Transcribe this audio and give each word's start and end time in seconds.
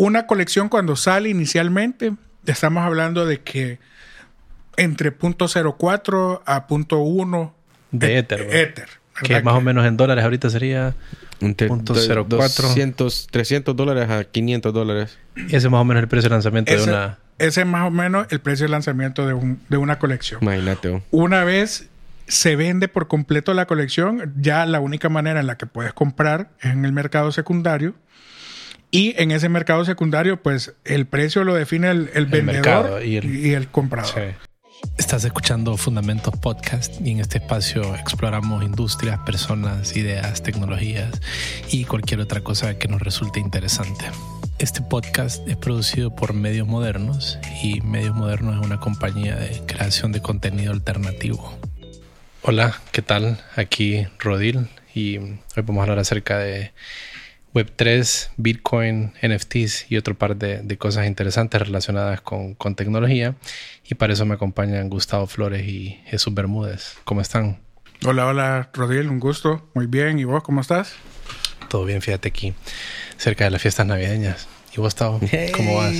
Una 0.00 0.28
colección 0.28 0.68
cuando 0.68 0.94
sale 0.94 1.28
inicialmente, 1.28 2.12
estamos 2.46 2.84
hablando 2.84 3.26
de 3.26 3.40
que 3.40 3.80
entre 4.76 5.12
.04 5.18 6.40
a 6.46 6.68
.1 6.68 7.52
de 7.90 8.18
Ether. 8.18 8.54
Ether 8.54 8.88
que 9.20 9.42
más 9.42 9.54
o 9.54 9.60
menos 9.60 9.84
en 9.86 9.96
dólares 9.96 10.22
ahorita 10.22 10.50
sería 10.50 10.94
punto 11.40 11.94
200, 11.94 13.26
300 13.28 13.74
dólares 13.74 14.08
a 14.08 14.22
500 14.22 14.72
dólares. 14.72 15.18
Ese 15.34 15.56
es 15.56 15.70
más 15.70 15.80
o 15.80 15.84
menos 15.84 16.00
el 16.00 16.08
precio 16.08 16.28
de 16.28 16.34
lanzamiento 16.34 16.72
de 16.72 16.82
una... 16.84 17.18
Ese 17.38 17.62
es 17.62 17.66
más 17.66 17.84
o 17.84 17.90
menos 17.90 18.28
el 18.30 18.38
precio 18.38 18.66
de 18.66 18.70
lanzamiento 18.70 19.26
de, 19.26 19.34
un, 19.34 19.60
de 19.68 19.78
una 19.78 19.98
colección. 19.98 20.40
Imagínate. 20.42 21.02
Una 21.10 21.42
vez 21.42 21.88
se 22.28 22.54
vende 22.54 22.86
por 22.86 23.08
completo 23.08 23.52
la 23.52 23.66
colección, 23.66 24.32
ya 24.36 24.64
la 24.64 24.78
única 24.78 25.08
manera 25.08 25.40
en 25.40 25.48
la 25.48 25.56
que 25.56 25.66
puedes 25.66 25.92
comprar 25.92 26.50
es 26.60 26.70
en 26.70 26.84
el 26.84 26.92
mercado 26.92 27.32
secundario. 27.32 27.96
Y 28.90 29.14
en 29.20 29.30
ese 29.32 29.48
mercado 29.50 29.84
secundario, 29.84 30.42
pues 30.42 30.74
el 30.84 31.06
precio 31.06 31.44
lo 31.44 31.54
define 31.54 31.90
el, 31.90 32.26
vendedor 32.26 33.04
y, 33.04 33.16
el, 33.52 33.68
comprador. 33.68 34.34
Estás 34.96 35.24
escuchando 35.24 35.76
Fundamentos 35.76 36.34
Podcast 36.38 36.98
y 37.04 37.10
en 37.10 37.20
este 37.20 37.38
espacio 37.38 37.94
exploramos 37.96 38.64
industrias, 38.64 39.18
personas, 39.26 39.94
ideas, 39.94 40.42
tecnologías 40.42 41.20
y 41.70 41.84
cualquier 41.84 42.20
otra 42.20 42.40
cosa 42.40 42.78
que 42.78 42.88
nos 42.88 43.02
resulte 43.02 43.40
interesante. 43.40 44.06
Este 44.58 44.80
podcast 44.80 45.46
es 45.46 45.56
producido 45.56 46.14
por 46.14 46.32
Medios 46.32 46.66
Modernos 46.66 47.38
y 47.62 47.82
Medios 47.82 48.16
Modernos 48.16 48.58
es 48.58 48.64
una 48.64 48.80
compañía 48.80 49.36
de 49.36 49.60
creación 49.66 50.12
de 50.12 50.22
contenido 50.22 50.72
alternativo. 50.72 51.58
Hola, 52.42 52.80
¿qué 52.92 53.02
tal? 53.02 53.38
Aquí 53.54 54.06
Rodil 54.18 54.68
y 54.94 55.18
hoy 55.18 55.62
vamos 55.62 55.80
a 55.80 55.82
hablar 55.82 55.98
acerca 55.98 56.38
de 56.38 56.72
Web3, 57.58 58.30
Bitcoin, 58.36 59.12
NFTs 59.20 59.90
y 59.90 59.96
otro 59.96 60.16
par 60.16 60.36
de, 60.36 60.78
cosas 60.78 61.08
interesantes 61.08 61.60
relacionadas 61.60 62.20
con, 62.20 62.56
tecnología. 62.76 63.34
Y 63.88 63.96
para 63.96 64.12
eso 64.12 64.24
me 64.26 64.34
acompañan 64.34 64.88
Gustavo 64.88 65.26
Flores 65.26 65.66
y 65.66 65.98
Jesús 66.06 66.32
Bermúdez. 66.34 66.98
¿Cómo 67.04 67.20
están? 67.20 67.58
Hola, 68.06 68.26
hola, 68.26 68.70
Rodil, 68.74 69.08
un 69.08 69.18
gusto. 69.18 69.68
Muy 69.74 69.86
bien. 69.86 70.20
¿Y 70.20 70.24
vos 70.24 70.44
cómo 70.44 70.60
estás? 70.60 70.94
Todo 71.68 71.84
bien, 71.84 72.00
fíjate 72.00 72.28
aquí, 72.28 72.54
cerca 73.16 73.44
de 73.44 73.50
las 73.50 73.60
fiestas 73.60 73.86
navideñas. 73.86 74.46
¿Y 74.72 74.76
vos, 74.76 74.94
Gustavo? 74.94 75.20
¿Cómo 75.52 75.76
vas? 75.78 75.96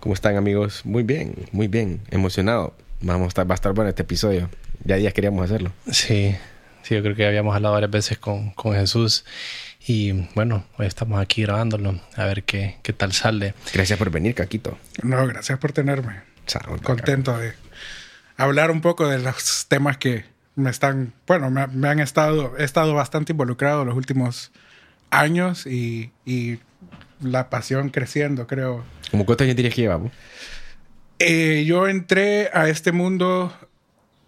¿Cómo 0.00 0.14
están, 0.14 0.36
amigos? 0.36 0.84
Muy 0.84 1.02
bien, 1.02 1.34
muy 1.50 1.68
bien. 1.68 2.02
Emocionado. 2.10 2.74
Vamos 3.00 3.26
a 3.26 3.28
estar, 3.28 3.50
va 3.50 3.54
a 3.54 3.56
estar 3.56 3.72
bueno 3.72 3.88
este 3.88 4.02
episodio. 4.02 4.50
Ya 4.84 4.96
días 4.96 5.14
queríamos 5.14 5.44
hacerlo. 5.44 5.72
Sí, 5.90 6.36
sí, 6.82 6.94
yo 6.94 7.02
creo 7.02 7.16
que 7.16 7.26
habíamos 7.26 7.56
hablado 7.56 7.74
varias 7.74 7.90
veces 7.90 8.18
con, 8.18 8.50
con 8.50 8.74
Jesús. 8.74 9.24
Y 9.88 10.12
bueno, 10.34 10.66
hoy 10.76 10.86
estamos 10.86 11.18
aquí 11.18 11.40
grabándolo, 11.40 11.98
a 12.14 12.24
ver 12.26 12.42
qué, 12.44 12.76
qué 12.82 12.92
tal 12.92 13.14
sale. 13.14 13.54
Gracias 13.72 13.98
por 13.98 14.10
venir, 14.10 14.34
Caquito. 14.34 14.76
No, 15.02 15.26
gracias 15.26 15.58
por 15.58 15.72
tenerme. 15.72 16.20
Contento 16.82 17.38
de 17.38 17.54
hablar 18.36 18.70
un 18.70 18.82
poco 18.82 19.08
de 19.08 19.18
los 19.18 19.64
temas 19.66 19.96
que 19.96 20.26
me 20.56 20.68
están, 20.68 21.14
bueno, 21.26 21.50
me, 21.50 21.88
han 21.88 22.00
estado, 22.00 22.54
he 22.58 22.64
estado 22.64 22.92
bastante 22.92 23.32
involucrado 23.32 23.86
los 23.86 23.96
últimos 23.96 24.52
años 25.08 25.66
y, 25.66 26.12
y 26.26 26.58
la 27.22 27.48
pasión 27.48 27.88
creciendo, 27.88 28.46
creo. 28.46 28.84
¿Cómo 29.10 29.24
cuántos 29.24 29.46
años 29.46 29.56
dirías 29.56 29.74
que 29.74 29.80
llevamos? 29.80 30.12
Eh, 31.18 31.64
yo 31.66 31.88
entré 31.88 32.50
a 32.52 32.68
este 32.68 32.92
mundo 32.92 33.56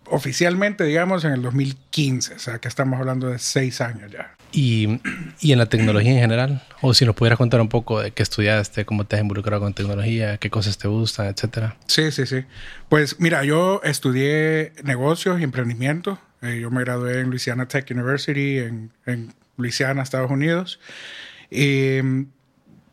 oficialmente, 0.07 0.85
digamos, 0.85 1.23
en 1.27 1.33
el 1.33 1.43
2015, 1.43 2.35
o 2.35 2.39
sea 2.39 2.59
que 2.61 2.69
estamos 2.69 2.99
hablando 2.99 3.29
de 3.29 3.39
seis 3.39 3.83
años 3.83 4.11
ya. 4.11 4.37
Y, 4.53 5.01
y, 5.41 5.53
en 5.53 5.59
la 5.59 5.67
tecnología 5.67 6.13
en 6.13 6.19
general, 6.19 6.63
o 6.81 6.93
si 6.93 7.05
nos 7.05 7.15
pudieras 7.15 7.39
contar 7.39 7.61
un 7.61 7.69
poco 7.69 8.01
de 8.01 8.11
qué 8.11 8.23
estudiaste, 8.23 8.85
cómo 8.85 9.07
te 9.07 9.17
has 9.17 9.23
involucrado 9.23 9.63
con 9.63 9.75
tecnología, 9.75 10.39
qué 10.39 10.51
cosas 10.51 10.77
te 10.77 10.89
gustan, 10.89 11.27
etcétera. 11.27 11.77
Sí, 11.87 12.11
sí, 12.11 12.27
sí. 12.27 12.45
Pues 12.89 13.21
mira, 13.21 13.45
yo 13.45 13.81
estudié 13.85 14.73
negocios 14.83 15.41
y 15.41 15.45
emprendimiento. 15.45 16.19
Eh, 16.43 16.59
yo 16.61 16.71
me 16.71 16.81
gradué 16.81 17.21
en 17.21 17.29
Louisiana 17.29 17.69
Tech 17.69 17.89
University, 17.91 18.59
en, 18.59 18.91
en 19.07 19.33
Louisiana, 19.57 20.03
Estados 20.03 20.31
Unidos. 20.31 20.81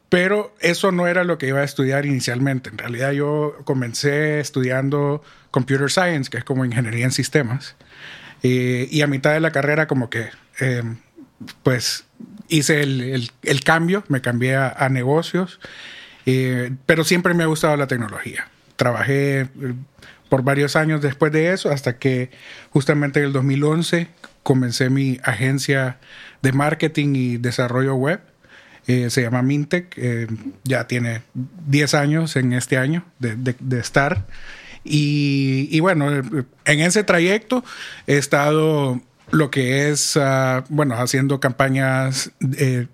pero 0.09 0.55
eso 0.59 0.91
no 0.91 1.07
era 1.07 1.23
lo 1.23 1.39
que 1.39 1.47
iba 1.47 1.61
a 1.61 1.63
estudiar 1.63 2.05
inicialmente. 2.05 2.69
En 2.69 2.77
realidad 2.77 3.13
yo 3.13 3.55
comencé 3.63 4.39
estudiando 4.39 5.23
computer 5.49 5.89
science, 5.89 6.29
que 6.29 6.37
es 6.37 6.43
como 6.43 6.65
ingeniería 6.65 7.05
en 7.05 7.11
sistemas. 7.11 7.75
y 8.43 9.01
a 9.01 9.07
mitad 9.07 9.33
de 9.33 9.39
la 9.39 9.49
carrera 9.49 9.87
como 9.87 10.11
que... 10.11 10.29
Pues 11.63 12.05
hice 12.49 12.81
el, 12.81 13.29
el, 13.43 13.63
cambio, 13.63 14.03
me 14.07 14.21
cambié 14.21 14.55
a, 14.55 14.89
negocios, 14.89 15.59
eh, 16.25 16.71
pero 16.85 17.03
siempre 17.03 17.33
me 17.33 17.43
ha 17.43 17.47
gustado 17.47 17.75
la 17.77 17.87
tecnología. 17.87 18.47
Trabajé 18.75 19.41
eh, 19.41 19.47
por 20.29 20.43
varios 20.43 20.75
años 20.75 21.01
después 21.01 21.31
de 21.31 21.53
eso, 21.53 21.69
hasta 21.69 21.97
que 21.97 22.31
justamente 22.71 23.19
en 23.19 23.27
el 23.27 23.33
2011 23.33 24.07
comencé 24.43 24.89
mi 24.89 25.19
agencia 25.23 25.99
de 26.41 26.51
marketing 26.53 27.15
y 27.15 27.37
desarrollo 27.37 27.95
web. 27.95 28.21
Eh, 28.87 29.09
se 29.09 29.21
llama 29.21 29.41
Mintec, 29.41 29.99
ya 30.63 30.87
tiene 30.87 31.21
10 31.33 31.93
años 31.93 32.37
en 32.37 32.53
este 32.53 32.77
año 32.77 33.03
de, 33.19 33.35
de, 33.35 33.79
estar. 33.79 34.25
Y, 34.85 35.67
y, 35.69 35.81
bueno, 35.81 36.09
en 36.09 36.79
ese 36.79 37.03
trayecto 37.03 37.65
he 38.05 38.17
estado 38.17 39.01
lo 39.31 39.51
que 39.51 39.89
es, 39.89 40.17
ah, 40.17 40.63
bueno, 40.69 40.95
haciendo 40.95 41.39
campañas, 41.39 42.31
eh, 42.57 42.87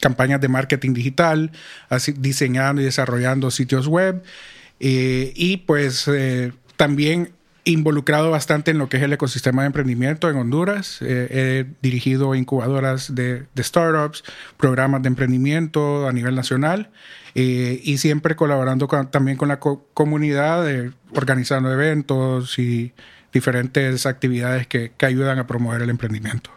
campañas 0.00 0.40
de 0.40 0.48
marketing 0.48 0.92
digital, 0.92 1.52
así, 1.88 2.12
diseñando 2.12 2.82
y 2.82 2.84
desarrollando 2.84 3.50
sitios 3.50 3.86
web 3.86 4.22
eh, 4.78 5.32
y 5.34 5.58
pues 5.58 6.08
eh, 6.08 6.52
también 6.76 7.32
involucrado 7.64 8.30
bastante 8.30 8.70
en 8.70 8.78
lo 8.78 8.88
que 8.88 8.96
es 8.96 9.02
el 9.02 9.12
ecosistema 9.12 9.62
de 9.62 9.66
emprendimiento 9.66 10.30
en 10.30 10.36
Honduras. 10.36 10.98
he 11.02 11.66
dirigido 11.82 12.34
incubadoras 12.34 13.14
de, 13.14 13.44
startups, 13.58 14.24
programas 14.56 15.02
de 15.02 15.08
emprendimiento 15.08 16.08
a 16.08 16.12
nivel 16.12 16.34
nacional 16.34 16.90
y 17.34 17.98
siempre 17.98 18.34
colaborando 18.34 18.88
también 19.10 19.36
con 19.36 19.48
la 19.48 19.60
comunidad, 19.60 20.66
organizando 21.12 21.70
eventos 21.70 22.58
y 22.58 22.92
diferentes 23.32 24.06
actividades 24.06 24.66
que, 24.66 24.92
que 24.96 25.06
ayudan 25.06 25.38
a 25.38 25.46
promover 25.46 25.82
el 25.82 25.90
emprendimiento. 25.90 26.50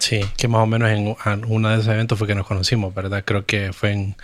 Sí, 0.00 0.20
que 0.38 0.48
más 0.48 0.62
o 0.62 0.66
menos 0.66 0.90
en 0.90 1.44
uno 1.46 1.68
de 1.68 1.74
esos 1.74 1.88
eventos 1.88 2.18
fue 2.18 2.26
que 2.26 2.34
nos 2.34 2.46
conocimos, 2.46 2.94
¿verdad? 2.94 3.22
Creo 3.24 3.44
que 3.44 3.72
fue 3.74 3.92
en, 3.92 4.16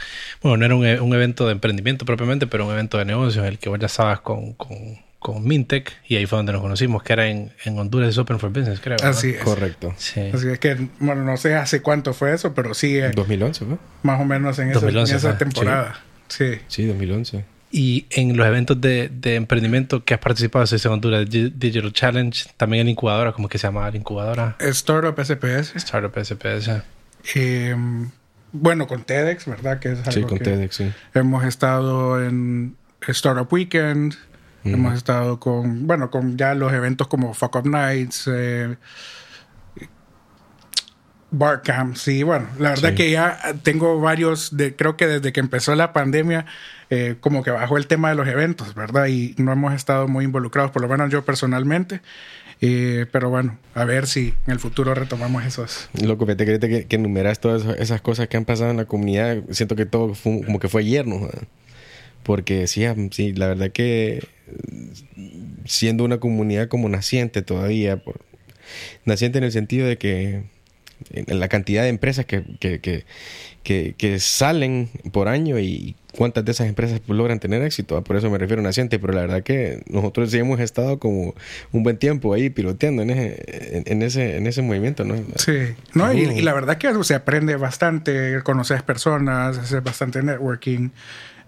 bueno, 0.42 0.56
no 0.56 0.64
era 0.64 0.74
un, 0.74 0.86
e, 0.86 1.00
un 1.00 1.14
evento 1.14 1.44
de 1.46 1.52
emprendimiento 1.52 2.06
propiamente, 2.06 2.46
pero 2.46 2.66
un 2.66 2.72
evento 2.72 2.96
de 2.96 3.04
negocios, 3.04 3.44
el 3.44 3.58
que 3.58 3.68
vos 3.68 3.78
ya 3.78 3.86
estabas 3.86 4.20
con, 4.20 4.54
con, 4.54 4.98
con 5.18 5.44
Mintec, 5.44 5.92
y 6.08 6.16
ahí 6.16 6.24
fue 6.24 6.38
donde 6.38 6.52
nos 6.52 6.62
conocimos, 6.62 7.02
que 7.02 7.12
era 7.12 7.28
en, 7.28 7.52
en 7.64 7.78
Honduras 7.78 8.16
Open 8.16 8.38
for 8.38 8.50
Business, 8.50 8.80
creo. 8.80 8.96
Así 9.02 9.30
es. 9.30 9.42
Correcto. 9.44 9.92
Sí. 9.98 10.30
Así 10.32 10.48
es 10.48 10.58
que, 10.58 10.88
bueno, 10.98 11.24
no 11.24 11.36
sé 11.36 11.54
hace 11.54 11.82
cuánto 11.82 12.14
fue 12.14 12.32
eso, 12.32 12.54
pero 12.54 12.72
sí. 12.72 12.98
2011, 12.98 13.66
¿no? 13.66 13.78
Más 14.02 14.18
o 14.18 14.24
menos 14.24 14.58
en, 14.58 14.70
esa, 14.70 14.88
en 14.88 14.96
esa 14.96 15.36
temporada. 15.36 16.00
Sí. 16.28 16.58
Sí, 16.68 16.86
2011. 16.86 17.44
Y 17.76 18.06
en 18.08 18.38
los 18.38 18.46
eventos 18.46 18.80
de, 18.80 19.10
de 19.12 19.34
emprendimiento 19.34 20.02
que 20.02 20.14
has 20.14 20.20
participado, 20.20 20.64
en 20.64 20.90
Honduras 20.90 21.28
Digital 21.28 21.92
Challenge, 21.92 22.48
también 22.56 22.86
en 22.86 22.88
incubadora, 22.88 23.32
¿cómo 23.32 23.50
que 23.50 23.58
se 23.58 23.66
llama 23.66 23.90
la 23.90 23.98
incubadora? 23.98 24.56
Startup 24.60 25.14
SPS. 25.14 25.76
Startup 25.76 26.10
SPS. 26.16 26.70
Em, 27.34 28.10
bueno, 28.52 28.86
con 28.86 29.04
TEDx, 29.04 29.44
¿verdad? 29.44 29.78
Que 29.78 29.92
es 29.92 29.98
sí, 30.08 30.22
con 30.22 30.38
TEDx, 30.38 30.74
sí. 30.74 30.90
Hemos 31.12 31.44
estado 31.44 32.24
en 32.24 32.76
Startup 33.08 33.46
Weekend, 33.52 34.14
hemos 34.64 34.94
estado 34.94 35.38
con, 35.38 35.86
bueno, 35.86 36.10
con 36.10 36.38
ya 36.38 36.54
los 36.54 36.72
eventos 36.72 37.08
como 37.08 37.34
Fuck 37.34 37.56
Up 37.56 37.66
Nights, 37.66 38.26
eh, 38.32 38.74
Barcamp, 41.30 41.96
sí, 41.96 42.22
bueno, 42.22 42.48
la 42.58 42.70
verdad 42.70 42.94
que 42.94 43.10
ya 43.10 43.38
tengo 43.62 44.00
varios, 44.00 44.56
de, 44.56 44.76
creo 44.76 44.96
que 44.96 45.06
desde 45.06 45.32
que 45.32 45.40
empezó 45.40 45.74
la 45.74 45.92
pandemia, 45.92 46.46
eh, 46.88 47.16
como 47.20 47.42
que 47.42 47.50
bajó 47.50 47.76
el 47.76 47.88
tema 47.88 48.10
de 48.10 48.14
los 48.14 48.28
eventos, 48.28 48.74
¿verdad? 48.74 49.06
Y 49.06 49.34
no 49.38 49.52
hemos 49.52 49.74
estado 49.74 50.06
muy 50.06 50.24
involucrados, 50.24 50.70
por 50.70 50.82
lo 50.82 50.88
menos 50.88 51.10
yo 51.10 51.24
personalmente. 51.24 52.00
Eh, 52.62 53.04
pero 53.12 53.28
bueno, 53.28 53.58
a 53.74 53.84
ver 53.84 54.06
si 54.06 54.34
en 54.46 54.52
el 54.52 54.58
futuro 54.58 54.94
retomamos 54.94 55.44
esos. 55.44 55.90
Loco, 56.00 56.24
te 56.24 56.36
crees 56.36 56.58
que, 56.58 56.86
que 56.86 56.96
enumeras 56.96 57.38
todas 57.38 57.64
esas 57.78 58.00
cosas 58.00 58.28
que 58.28 58.36
han 58.36 58.46
pasado 58.46 58.70
en 58.70 58.78
la 58.78 58.86
comunidad. 58.86 59.42
Siento 59.50 59.76
que 59.76 59.84
todo 59.84 60.14
fue, 60.14 60.42
como 60.44 60.58
que 60.58 60.68
fue 60.68 60.82
ayer, 60.82 61.06
¿no? 61.06 61.28
Porque 62.22 62.66
sí, 62.66 62.84
sí, 63.10 63.32
la 63.34 63.48
verdad 63.48 63.70
que 63.72 64.26
siendo 65.66 66.04
una 66.04 66.18
comunidad 66.18 66.68
como 66.68 66.88
naciente 66.88 67.42
todavía, 67.42 68.02
naciente 69.04 69.38
en 69.38 69.44
el 69.44 69.52
sentido 69.52 69.86
de 69.86 69.98
que 69.98 70.44
en 71.10 71.40
la 71.40 71.48
cantidad 71.48 71.82
de 71.82 71.88
empresas 71.88 72.26
que, 72.26 72.44
que, 72.58 72.80
que, 73.62 73.94
que, 73.94 74.20
salen 74.20 74.88
por 75.12 75.28
año 75.28 75.58
y 75.58 75.96
cuántas 76.16 76.44
de 76.44 76.52
esas 76.52 76.68
empresas 76.68 77.00
logran 77.08 77.40
tener 77.40 77.62
éxito. 77.62 78.02
Por 78.04 78.16
eso 78.16 78.30
me 78.30 78.38
refiero 78.38 78.60
a 78.60 78.64
Naciente, 78.64 78.98
pero 78.98 79.12
la 79.12 79.22
verdad 79.22 79.42
que 79.42 79.82
nosotros 79.88 80.30
sí 80.30 80.38
hemos 80.38 80.60
estado 80.60 80.98
como 80.98 81.34
un 81.72 81.82
buen 81.82 81.98
tiempo 81.98 82.32
ahí 82.32 82.50
piloteando 82.50 83.02
en 83.02 83.10
ese, 83.10 83.82
en, 83.86 84.02
ese, 84.02 84.36
en 84.36 84.46
ese 84.46 84.62
movimiento, 84.62 85.04
¿no? 85.04 85.16
Sí, 85.36 85.74
no, 85.94 86.12
y, 86.12 86.42
la 86.42 86.54
verdad 86.54 86.78
que 86.78 86.92
se 87.04 87.14
aprende 87.14 87.56
bastante, 87.56 88.40
conoces 88.42 88.82
personas, 88.82 89.58
hacer 89.58 89.82
bastante 89.82 90.22
networking. 90.22 90.90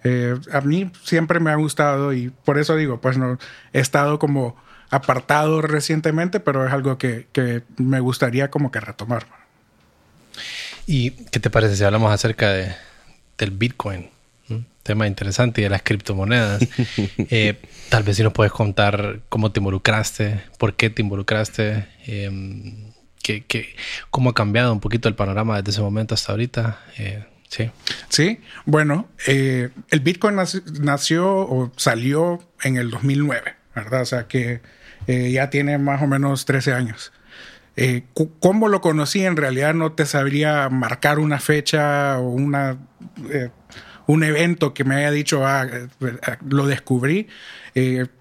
Eh, 0.05 0.37
a 0.53 0.61
mí 0.61 0.91
siempre 1.03 1.41
me 1.41 1.51
ha 1.51 1.57
gustado 1.57 2.13
y 2.13 2.31
por 2.45 2.59
eso 2.59 2.77
digo, 2.77 3.01
pues 3.01 3.19
no, 3.19 3.39
he 3.73 3.81
estado 3.81 4.19
como 4.19 4.57
apartado 4.91 5.61
recientemente, 5.61 6.41
pero 6.41 6.67
es 6.67 6.73
algo 6.73 6.99
que, 6.99 7.27
que 7.33 7.63
me 7.77 8.01
gustaría 8.01 8.51
como 8.51 8.71
que 8.71 8.81
retomar. 8.81 9.27
¿Y 10.91 11.11
qué 11.11 11.39
te 11.39 11.51
parece 11.51 11.77
si 11.77 11.85
hablamos 11.85 12.11
acerca 12.11 12.51
de, 12.51 12.75
del 13.37 13.51
Bitcoin? 13.51 14.09
Tema 14.83 15.07
interesante 15.07 15.61
y 15.61 15.65
de 15.65 15.71
las 15.71 15.83
criptomonedas. 15.83 16.67
Eh, 17.31 17.61
tal 17.91 18.05
vez 18.05 18.17
si 18.17 18.23
nos 18.23 18.33
puedes 18.33 18.53
contar 18.53 19.21
cómo 19.29 19.53
te 19.53 19.61
involucraste, 19.61 20.41
por 20.57 20.77
qué 20.77 20.89
te 20.89 21.03
involucraste, 21.03 21.87
eh, 22.07 22.73
cómo 24.11 24.31
ha 24.31 24.35
cambiado 24.35 24.73
un 24.73 24.81
poquito 24.81 25.11
el 25.11 25.15
panorama 25.15 25.59
desde 25.59 25.73
ese 25.73 25.83
momento 25.83 26.15
hasta 26.15 26.33
ahorita. 26.33 26.81
Eh, 26.97 27.23
sí. 27.51 27.71
Sí, 28.09 28.41
bueno, 28.65 29.09
eh, 29.27 29.69
el 29.91 30.01
Bitcoin 30.01 30.37
nació 30.81 31.37
o 31.37 31.71
salió 31.77 32.43
en 32.63 32.79
el 32.79 32.91
2009, 32.91 33.57
¿verdad? 33.75 34.01
O 34.01 34.07
sea 34.07 34.27
que 34.27 34.63
ya 35.07 35.51
tiene 35.51 35.77
más 35.77 36.01
o 36.01 36.07
menos 36.07 36.47
13 36.47 36.73
años. 36.73 37.13
Eh, 37.81 38.03
¿Cómo 38.41 38.67
lo 38.67 38.81
conocí? 38.81 39.25
En 39.25 39.37
realidad 39.37 39.73
no 39.73 39.93
te 39.93 40.05
sabría 40.05 40.69
marcar 40.69 41.21
una 41.21 41.39
fecha 41.39 42.19
o 42.19 42.29
una, 42.29 42.77
eh, 43.31 43.51
un 44.09 44.25
evento 44.25 44.75
que 44.75 44.83
me 44.83 44.97
haya 44.97 45.13
dicho, 45.13 45.47
ah, 45.47 45.65
eh, 45.65 46.19
lo 46.49 46.67
descubrí. 46.67 47.29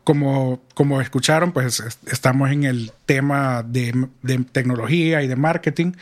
como, 0.03 0.61
como 0.75 1.01
escucharon, 1.01 1.53
pues 1.53 1.83
estamos 2.05 2.51
en 2.51 2.65
el 2.65 2.91
tema 3.07 3.63
de, 3.63 4.07
tecnología 4.51 5.23
y 5.23 5.27
de 5.27 5.35
marketing. 5.35 5.93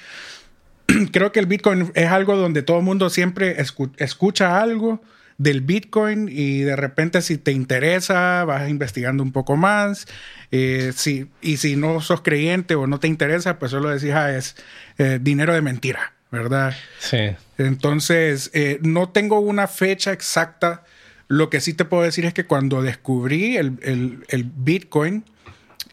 Creo 1.13 1.31
que 1.31 1.39
el 1.39 1.45
Bitcoin 1.45 1.93
es 1.95 2.11
algo 2.11 2.35
donde 2.35 2.61
todo 2.61 2.79
el 2.79 2.83
mundo 2.83 3.09
siempre 3.09 3.55
escucha 3.97 4.59
algo 4.59 5.01
del 5.37 5.61
Bitcoin 5.61 6.29
y 6.31 6.61
de 6.61 6.75
repente 6.75 7.21
si 7.21 7.37
te 7.37 7.51
interesa 7.51 8.45
vas 8.45 8.69
investigando 8.69 9.21
un 9.21 9.33
poco 9.33 9.57
más 9.57 10.07
eh, 10.51 10.93
y 11.41 11.57
si 11.57 11.75
no 11.75 12.01
sos 12.01 12.21
creyente 12.21 12.75
o 12.75 12.87
no 12.87 12.99
te 12.99 13.07
interesa, 13.07 13.59
pues 13.59 13.71
solo 13.71 13.89
decís, 13.89 14.11
ah, 14.11 14.35
es 14.35 14.55
eh, 14.97 15.19
dinero 15.21 15.53
de 15.53 15.61
mentira, 15.61 16.13
¿verdad? 16.31 16.73
Sí. 16.99 17.31
Entonces, 17.57 18.51
eh, 18.53 18.79
no 18.81 19.09
tengo 19.09 19.39
una 19.39 19.67
fecha 19.67 20.13
exacta. 20.13 20.83
Lo 21.27 21.49
que 21.49 21.59
sí 21.59 21.73
te 21.73 21.83
puedo 21.83 22.03
decir 22.03 22.25
es 22.25 22.33
que 22.33 22.45
cuando 22.45 22.81
descubrí 22.81 23.57
el, 23.57 24.51
Bitcoin, 24.55 25.25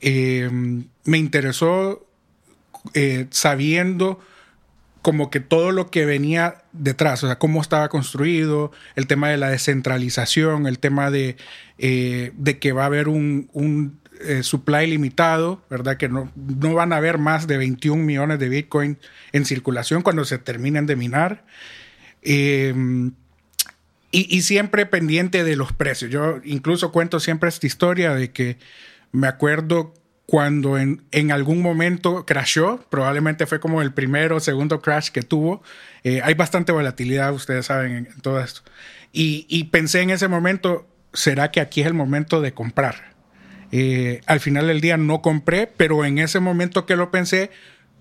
me 0.02 1.18
interesó 1.18 2.06
sabiendo 3.30 4.20
como 5.02 5.30
que 5.30 5.40
todo 5.40 5.72
lo 5.72 5.90
que 5.90 6.06
venía 6.06 6.62
detrás, 6.72 7.22
o 7.24 7.26
sea, 7.26 7.38
cómo 7.38 7.60
estaba 7.60 7.88
construido, 7.88 8.70
el 8.94 9.06
tema 9.06 9.28
de 9.28 9.36
la 9.36 9.50
descentralización, 9.50 10.66
el 10.66 10.78
tema 10.78 11.10
de, 11.10 11.36
de 11.78 12.58
que 12.60 12.72
va 12.72 12.84
a 12.84 12.86
haber 12.86 13.08
un, 13.08 14.00
eh, 14.24 14.44
supply 14.44 14.86
limitado, 14.86 15.60
¿verdad? 15.68 15.96
Que 15.96 16.08
no, 16.08 16.30
no 16.36 16.74
van 16.74 16.92
a 16.92 16.98
haber 16.98 17.18
más 17.18 17.48
de 17.48 17.56
21 17.56 18.04
millones 18.04 18.38
de 18.38 18.48
Bitcoin 18.48 18.96
en 19.32 19.44
circulación 19.44 20.02
cuando 20.02 20.24
se 20.24 20.38
terminen 20.38 20.86
de 20.86 20.94
minar. 20.94 21.44
Em, 22.22 23.12
y, 24.12 24.42
siempre 24.42 24.84
pendiente 24.86 25.42
de 25.42 25.56
los 25.56 25.72
precios. 25.72 26.10
Yo 26.10 26.40
incluso 26.44 26.92
cuento 26.92 27.18
siempre 27.18 27.48
esta 27.48 27.66
historia 27.66 28.14
de 28.14 28.30
que 28.30 28.58
me 29.10 29.26
acuerdo 29.26 29.94
cuando 30.32 30.78
en, 30.78 31.02
en 31.10 31.30
algún 31.30 31.60
momento 31.60 32.24
crashó, 32.24 32.82
probablemente 32.88 33.44
fue 33.44 33.60
como 33.60 33.82
el 33.82 33.92
primero 33.92 34.36
o 34.36 34.40
segundo 34.40 34.80
crash 34.80 35.10
que 35.10 35.20
tuvo. 35.20 35.62
Eh, 36.04 36.22
hay 36.24 36.32
bastante 36.32 36.72
volatilidad, 36.72 37.34
ustedes 37.34 37.66
saben, 37.66 37.92
en, 37.92 38.20
todo 38.22 38.40
esto. 38.40 38.62
Y, 39.12 39.44
y 39.50 39.64
pensé 39.64 40.00
en 40.00 40.08
ese 40.08 40.28
momento, 40.28 40.88
¿será 41.12 41.50
que 41.50 41.60
aquí 41.60 41.82
es 41.82 41.86
el 41.86 41.92
momento 41.92 42.40
de 42.40 42.54
comprar? 42.54 43.12
Eh, 43.72 44.22
al 44.24 44.40
final 44.40 44.68
del 44.68 44.80
día 44.80 44.96
no 44.96 45.20
compré, 45.20 45.66
pero 45.66 46.02
en 46.06 46.18
ese 46.18 46.40
momento 46.40 46.86
que 46.86 46.96
lo 46.96 47.10
pensé, 47.10 47.50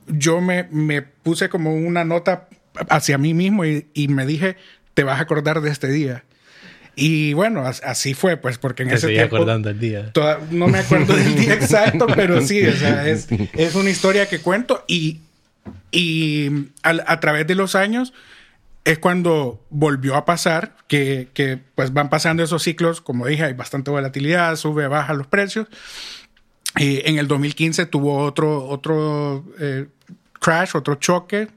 yo 0.08 0.40
me, 0.40 0.70
me 0.72 1.02
puse 1.02 1.50
como 1.50 1.76
una 1.76 2.06
nota 2.06 2.48
hacia 2.88 3.18
mí 3.18 3.34
mismo 3.34 3.66
y, 3.66 4.08
me 4.08 4.26
dije, 4.26 4.56
te 4.94 5.04
vas 5.04 5.20
a 5.20 5.24
acordar 5.24 5.60
de 5.60 5.70
este 5.70 5.90
día. 5.90 6.24
Y 6.96 7.34
bueno, 7.34 7.64
así 7.66 8.14
fue, 8.14 8.38
pues, 8.38 8.58
porque 8.58 8.84
en 8.84 8.92
ese 8.92 9.08
tiempo... 9.08 9.38
acordando 9.38 9.70
el 9.70 9.80
día. 9.80 10.12
no 10.52 10.68
me 10.68 10.80
acuerdo 10.80 11.16
del 11.16 11.36
día 11.36 11.54
exacto, 11.56 12.06
pero 12.08 12.42
sí, 12.42 12.66
o 12.66 12.76
sea, 12.76 13.08
es, 13.08 13.28
es 13.54 13.76
una 13.76 13.90
historia 13.90 14.28
que 14.28 14.40
cuento 14.40 14.84
y, 14.88 15.20
y 15.92 16.68
a 16.84 17.20
través 17.20 17.48
de 17.48 17.56
los 17.56 17.76
años 17.76 18.14
es 18.84 19.00
cuando 19.00 19.64
volvió 19.70 20.16
a 20.16 20.26
pasar, 20.26 20.76
que, 20.88 21.30
que, 21.34 21.60
pues 21.76 21.94
van 21.94 22.10
pasando 22.10 22.44
esos 22.44 22.64
ciclos, 22.64 23.00
como 23.02 23.28
dije, 23.28 23.44
hay 23.44 23.54
bastante 23.54 23.92
volatilidad, 23.92 24.56
sube, 24.56 24.88
baja 24.88 25.14
los 25.14 25.28
precios. 25.28 25.68
Y 26.78 27.08
en 27.08 27.18
el 27.18 27.28
2015 27.28 27.86
tuvo 27.86 28.18
otro, 28.20 28.68
otro 28.68 29.46
eh, 29.60 29.88
crash, 30.40 30.72
otro 30.76 30.96
choque, 30.96 31.50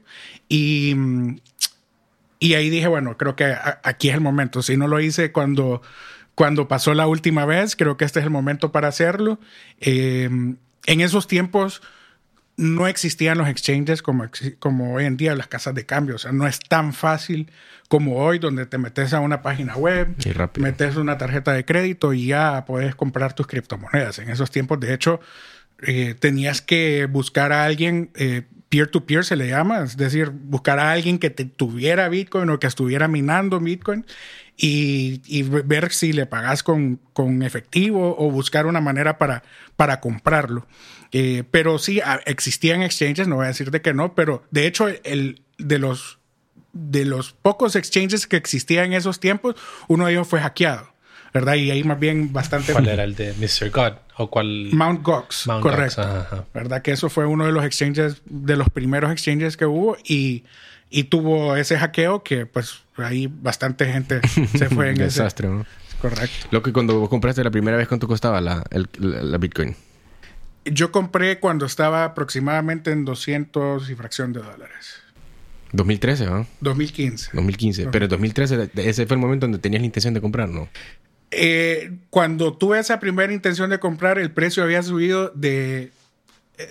y, 0.49 0.95
y 2.39 2.53
ahí 2.53 2.69
dije, 2.69 2.87
bueno, 2.87 3.17
creo 3.17 3.35
que 3.35 3.55
aquí 3.83 4.09
es 4.09 4.15
el 4.15 4.21
momento. 4.21 4.61
Si 4.61 4.77
no 4.77 4.87
lo 4.87 4.99
hice 4.99 5.31
cuando, 5.31 5.81
cuando 6.35 6.67
pasó 6.67 6.93
la 6.93 7.07
última 7.07 7.45
vez, 7.45 7.75
creo 7.75 7.97
que 7.97 8.05
este 8.05 8.19
es 8.19 8.25
el 8.25 8.31
momento 8.31 8.71
para 8.71 8.87
hacerlo. 8.87 9.39
Eh, 9.79 10.29
en 10.85 11.01
esos 11.01 11.27
tiempos 11.27 11.81
no 12.57 12.87
existían 12.87 13.37
los 13.37 13.47
exchanges 13.49 14.01
como, 14.01 14.25
como 14.59 14.93
hoy 14.93 15.05
en 15.05 15.17
día 15.17 15.35
las 15.35 15.47
casas 15.47 15.75
de 15.75 15.85
cambio. 15.85 16.15
O 16.15 16.17
sea, 16.17 16.31
no 16.31 16.47
es 16.47 16.59
tan 16.59 16.93
fácil 16.93 17.51
como 17.87 18.17
hoy, 18.17 18.39
donde 18.39 18.65
te 18.65 18.77
metes 18.77 19.13
a 19.13 19.19
una 19.19 19.41
página 19.41 19.75
web, 19.75 20.15
metes 20.57 20.95
una 20.95 21.17
tarjeta 21.17 21.53
de 21.53 21.65
crédito 21.65 22.13
y 22.13 22.27
ya 22.27 22.65
puedes 22.65 22.95
comprar 22.95 23.33
tus 23.33 23.47
criptomonedas. 23.47 24.19
En 24.19 24.29
esos 24.29 24.51
tiempos, 24.51 24.79
de 24.79 24.93
hecho, 24.93 25.19
eh, 25.81 26.15
tenías 26.17 26.61
que 26.61 27.05
buscar 27.05 27.51
a 27.51 27.65
alguien, 27.65 28.09
eh, 28.15 28.43
peer-to-peer 28.75 29.23
se 29.23 29.37
le 29.37 29.47
llama, 29.47 29.83
es 29.83 29.95
decir, 29.95 30.31
buscar 30.31 30.79
a 30.79 30.91
alguien 30.91 31.17
que 31.17 31.29
tuviera 31.29 32.09
Bitcoin 32.09 32.49
o 32.49 32.59
que 32.59 32.67
estuviera 32.67 33.07
minando 33.07 33.61
Bitcoin 33.61 34.05
y, 34.57 35.43
ver 35.43 35.93
si 35.93 36.11
le 36.11 36.25
pagas 36.25 36.61
con, 36.61 36.99
con, 37.13 37.41
efectivo 37.41 38.17
o 38.19 38.29
buscar 38.31 38.65
una 38.65 38.81
manera 38.81 39.17
para, 39.17 39.43
para 39.77 40.01
comprarlo. 40.01 40.67
Eh, 41.13 41.45
pero 41.51 41.79
sí, 41.79 42.01
existían 42.25 42.81
exchanges, 42.81 43.29
no 43.29 43.37
voy 43.37 43.45
a 43.45 43.49
decirte 43.49 43.81
que 43.81 43.93
no, 43.93 44.13
pero 44.13 44.43
de 44.51 44.67
hecho, 44.67 44.89
el, 45.05 45.41
de, 45.57 45.79
los, 45.79 46.19
de 46.73 47.05
los 47.05 47.31
pocos 47.31 47.77
exchanges 47.77 48.27
que 48.27 48.35
existían 48.35 48.87
en 48.87 48.93
esos 48.93 49.21
tiempos, 49.21 49.55
uno 49.87 50.05
de 50.05 50.11
ellos 50.11 50.27
fue 50.27 50.41
hackeado. 50.41 50.94
¿Verdad? 51.35 51.55
Y 51.55 51.69
ahí 51.69 51.83
más 51.83 51.99
bien 51.99 52.31
bastante... 52.31 52.71
¿Cuál 52.71 52.87
era 52.87 53.03
el 53.03 53.13
de 53.13 53.33
Mr. 53.33 53.69
God? 53.69 53.97
¿O 54.15 54.29
cuál? 54.29 54.69
Mount 54.71 55.03
Gox, 55.03 55.43
correcto. 55.61 56.47
¿Verdad? 56.53 56.81
Que 56.81 56.91
eso 56.91 57.09
fue 57.09 57.25
uno 57.25 57.45
de 57.45 57.51
los 57.51 57.65
exchanges, 57.65 58.21
de 58.23 58.55
los 58.55 58.69
primeros 58.69 59.11
exchanges 59.11 59.57
que 59.57 59.65
hubo 59.65 59.97
y, 60.05 60.45
y 60.89 61.03
tuvo 61.03 61.57
ese 61.57 61.77
hackeo 61.77 62.23
que 62.23 62.45
pues 62.45 62.83
ahí 62.95 63.27
bastante 63.29 63.85
gente 63.85 64.21
se 64.57 64.69
fue 64.69 64.91
en 64.91 64.95
Desastre, 64.95 65.49
ese... 65.49 65.57
¿no? 65.57 65.65
Correcto. 66.01 66.47
Lo 66.51 66.63
que 66.63 66.71
cuando 66.71 66.97
vos 67.01 67.09
compraste 67.09 67.43
la 67.43 67.51
primera 67.51 67.75
vez, 67.75 67.89
¿cuánto 67.89 68.07
costaba 68.07 68.39
la, 68.39 68.63
la 69.01 69.37
Bitcoin? 69.37 69.75
Yo 70.63 70.93
compré 70.93 71.41
cuando 71.41 71.65
estaba 71.65 72.05
aproximadamente 72.05 72.91
en 72.91 73.03
200 73.03 73.89
y 73.89 73.95
fracción 73.95 74.31
de 74.31 74.39
dólares. 74.39 75.01
2013, 75.73 76.27
¿no? 76.27 76.47
2015. 76.61 77.31
2015. 77.33 77.87
Pero 77.91 78.05
en 78.05 78.09
2013 78.09 78.69
ese 78.75 79.05
fue 79.05 79.15
el 79.15 79.21
momento 79.21 79.45
donde 79.45 79.59
tenías 79.59 79.81
la 79.81 79.87
intención 79.87 80.13
de 80.13 80.21
comprar, 80.21 80.47
¿no? 80.47 80.69
Eh, 81.31 81.91
cuando 82.09 82.53
tuve 82.53 82.79
esa 82.79 82.99
primera 82.99 83.33
intención 83.33 83.69
de 83.69 83.79
comprar, 83.79 84.17
el 84.19 84.31
precio 84.31 84.63
había 84.63 84.83
subido 84.83 85.29
de, 85.35 85.91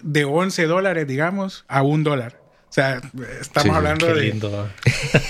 de 0.03 0.25
11 0.25 0.67
dólares, 0.67 1.07
digamos, 1.07 1.65
a 1.69 1.83
un 1.83 2.05
dólar. 2.05 2.45
O 2.69 2.73
sea, 2.75 3.01
estamos 3.41 3.77
hablando 3.77 4.09
qué 4.09 4.15
de. 4.15 4.21
Lindo. 4.23 4.69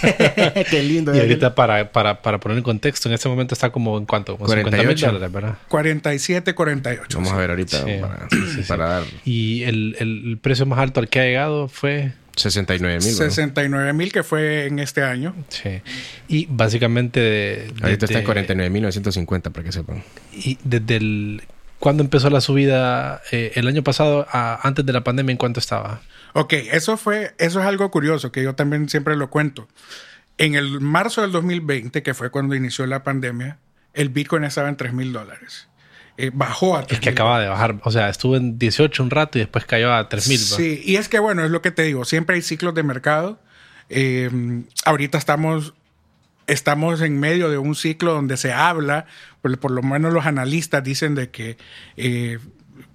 qué 0.71 0.83
lindo. 0.83 1.14
Y 1.14 1.21
ahorita, 1.21 1.54
para, 1.54 1.93
para, 1.93 2.23
para, 2.23 2.40
poner 2.40 2.57
en 2.57 2.64
contexto, 2.64 3.07
en 3.11 3.14
este 3.14 3.28
momento 3.28 3.52
está 3.52 3.69
como 3.71 3.99
en 3.99 4.07
cuánto? 4.07 4.38
48 4.38 5.07
dólares, 5.09 5.31
¿verdad? 5.31 5.59
47, 5.69 6.54
48. 6.54 7.19
Vamos 7.19 7.35
a 7.35 7.37
ver 7.37 7.50
ahorita 7.50 7.85
para, 8.00 8.28
para, 8.66 8.88
dar. 8.88 9.02
Y 9.26 9.62
el, 9.64 9.95
el, 9.99 10.38
precio 10.40 10.64
más 10.64 10.78
alto 10.78 11.00
al 11.00 11.11
que 11.11 11.21
ha 11.21 11.25
llegado 11.25 11.69
fue. 11.69 12.14
69 12.37 12.99
mil. 13.03 13.14
69 13.14 13.93
mil, 13.93 14.12
que 14.12 14.23
fue 14.23 14.67
en 14.67 14.79
este 14.79 15.03
año. 15.03 15.35
Sí. 15.49 15.81
Y 16.29 16.47
básicamente. 16.50 17.69
ahorita 17.83 18.07
está 18.07 18.19
en 18.19 18.25
49 18.25 18.71
mil 18.71 18.83
950, 18.83 19.50
para 19.50 19.64
que 19.64 19.73
sepan. 19.73 20.03
Y 20.33 20.59
desde 20.64 20.97
el 20.97 21.43
¿Cuándo 21.85 22.03
empezó 22.03 22.31
la 22.31 22.41
subida? 22.41 23.21
Eh, 23.31 23.53
el 23.57 23.69
año 23.69 23.85
pasado, 23.85 24.26
antes 24.33 24.87
de 24.87 24.93
la 24.95 25.05
pandemia, 25.05 25.33
¿en 25.33 25.37
cuánto 25.37 25.61
estaba? 25.61 26.00
Ok, 26.33 26.55
eso 26.73 26.97
fue, 26.97 27.35
eso 27.37 27.61
es 27.61 27.67
algo 27.67 27.91
curioso 27.91 28.33
que 28.33 28.43
yo 28.43 28.55
también 28.55 28.88
siempre 28.88 29.17
lo 29.17 29.29
cuento. 29.29 29.69
En 30.38 30.55
el 30.55 30.81
marzo 30.81 31.21
del 31.21 31.31
2020, 31.31 32.03
que 32.03 32.14
fue 32.14 32.31
cuando 32.31 32.55
inició 32.55 32.87
la 32.87 33.05
pandemia, 33.05 33.59
el 33.93 34.09
Bitcoin 34.09 34.45
estaba 34.45 34.71
en 34.71 34.79
3 34.79 34.95
mil 34.95 35.12
dólares. 35.12 35.69
Eh, 36.16 36.30
bajó 36.33 36.76
a 36.76 36.83
3, 36.87 36.99
Es 36.99 37.00
que 37.00 37.11
acaba 37.11 37.40
de 37.40 37.49
bajar, 37.49 37.80
o 37.83 37.90
sea, 37.90 38.09
estuvo 38.09 38.37
en 38.37 38.56
18 38.59 39.02
un 39.02 39.11
rato 39.11 39.38
y 39.38 39.40
después 39.40 39.64
cayó 39.64 39.92
a 39.92 40.09
3 40.09 40.28
mil. 40.28 40.38
Sí, 40.38 40.80
y 40.85 40.97
es 40.97 41.09
que 41.09 41.18
bueno, 41.18 41.44
es 41.44 41.50
lo 41.50 41.61
que 41.61 41.73
te 41.73 41.83
digo, 41.83 42.04
siempre 42.04 42.37
hay 42.37 42.42
ciclos 42.42 42.75
de 42.75 42.85
mercado. 42.85 43.40
Eh, 43.88 44.30
ahorita 44.85 45.18
estamos, 45.18 45.75
estamos 46.47 47.00
en 47.00 47.18
medio 47.18 47.50
de 47.50 47.59
un 47.59 47.75
ciclo 47.75 48.12
donde 48.14 48.37
se 48.37 48.52
habla, 48.52 49.06
por, 49.42 49.59
por 49.59 49.73
lo 49.73 49.83
menos 49.83 50.12
los 50.12 50.25
analistas 50.25 50.85
dicen 50.85 51.16
de 51.16 51.30
que 51.30 51.56
eh, 51.97 52.38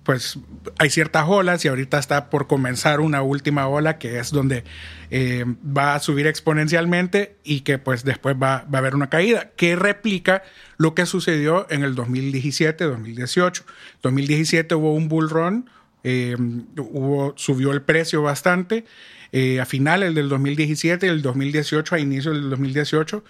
pues 0.09 0.39
hay 0.79 0.89
ciertas 0.89 1.25
olas 1.27 1.63
y 1.63 1.67
ahorita 1.67 1.99
está 1.99 2.31
por 2.31 2.47
comenzar 2.47 2.99
una 2.99 3.21
última 3.21 3.67
ola 3.67 3.99
que 3.99 4.17
es 4.17 4.31
donde 4.31 4.63
eh, 5.11 5.45
va 5.45 5.93
a 5.93 5.99
subir 5.99 6.25
exponencialmente 6.25 7.35
y 7.43 7.61
que 7.61 7.77
pues 7.77 8.03
después 8.03 8.35
va, 8.35 8.55
a 8.55 8.77
haber 8.79 8.95
una 8.95 9.11
caída 9.11 9.51
que 9.55 9.75
replica 9.75 10.41
lo 10.77 10.95
que 10.95 11.05
sucedió 11.05 11.67
en 11.69 11.83
el 11.83 11.93
2017, 11.93 12.85
2018. 12.85 13.63
2017 14.01 14.73
hubo 14.73 14.95
un 14.95 15.09
bull 15.09 15.29
run, 15.29 15.69
eh, 16.03 16.35
hubo, 16.75 17.35
subió 17.37 17.71
el 17.71 17.83
precio 17.83 18.23
bastante. 18.23 18.85
Eh, 19.31 19.59
a 19.59 19.67
finales 19.67 20.15
del 20.15 20.27
2017 20.27 21.05
y 21.05 21.09
el 21.09 21.21
2018, 21.21 21.93
a 21.93 21.99
inicio 21.99 22.33
del 22.33 22.49
2018, 22.49 23.23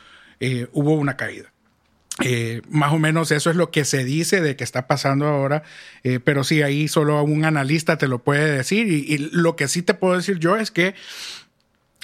hubo 0.71 0.93
una 0.93 1.17
caída. 1.17 1.51
Eh, 2.21 2.61
más 2.69 2.91
o 2.91 2.99
menos 2.99 3.31
eso 3.31 3.49
es 3.49 3.55
lo 3.55 3.71
que 3.71 3.85
se 3.85 4.03
dice 4.03 4.41
de 4.41 4.55
que 4.55 4.63
está 4.63 4.87
pasando 4.87 5.27
ahora, 5.27 5.63
eh, 6.03 6.19
pero 6.19 6.43
sí, 6.43 6.61
ahí 6.61 6.87
solo 6.87 7.23
un 7.23 7.45
analista 7.45 7.97
te 7.97 8.07
lo 8.07 8.19
puede 8.19 8.51
decir 8.51 8.87
y, 8.87 9.17
lo 9.31 9.55
que 9.55 9.67
sí 9.67 9.83
te 9.83 9.93
puedo 9.93 10.17
decir 10.17 10.37
yo 10.37 10.57
es 10.57 10.69
que 10.69 10.95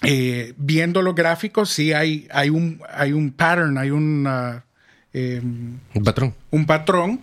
eh, 0.03 0.53
viendo 0.57 1.01
los 1.01 1.15
gráficos 1.15 1.69
sí 1.69 1.91
hay, 1.91 2.27
hay, 2.31 2.49
un, 2.49 2.81
hay 2.93 3.11
un 3.11 3.31
pattern, 3.31 3.77
hay 3.77 3.91
un 3.91 4.23
patrón. 6.03 6.33
Un 6.51 6.65
patrón 6.65 7.21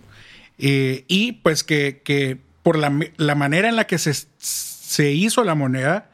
y 0.57 1.31
pues 1.43 1.63
que, 1.63 2.39
por 2.61 2.77
la, 2.77 2.91
la, 3.17 3.35
manera 3.35 3.69
en 3.69 3.75
la 3.75 3.87
que 3.87 3.97
se, 3.97 4.13
se 4.37 5.11
hizo 5.11 5.43
la 5.43 5.55
moneda, 5.55 6.11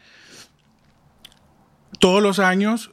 todos 2.00 2.24
los 2.24 2.40
años 2.40 2.92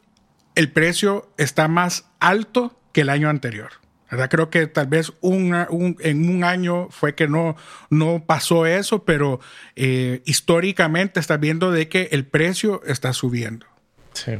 el 0.56 0.72
precio 0.72 1.30
está 1.38 1.68
más 1.68 2.06
alto 2.18 2.76
que 2.96 3.02
el 3.02 3.10
año 3.10 3.28
anterior. 3.28 3.72
¿verdad? 4.10 4.30
Creo 4.30 4.48
que 4.48 4.66
tal 4.68 4.86
vez 4.86 5.12
en 5.22 6.30
un 6.30 6.44
año 6.44 6.88
fue 6.90 7.14
que 7.14 7.28
no, 7.28 7.56
no 7.90 8.24
pasó 8.24 8.64
eso, 8.64 9.04
pero 9.04 9.38
eh, 9.74 10.22
históricamente 10.24 11.20
estás 11.20 11.38
viendo 11.38 11.70
de 11.70 11.90
que 11.90 12.08
el 12.12 12.24
precio 12.24 12.80
está 12.86 13.12
subiendo. 13.12 13.66
Sí. 14.14 14.32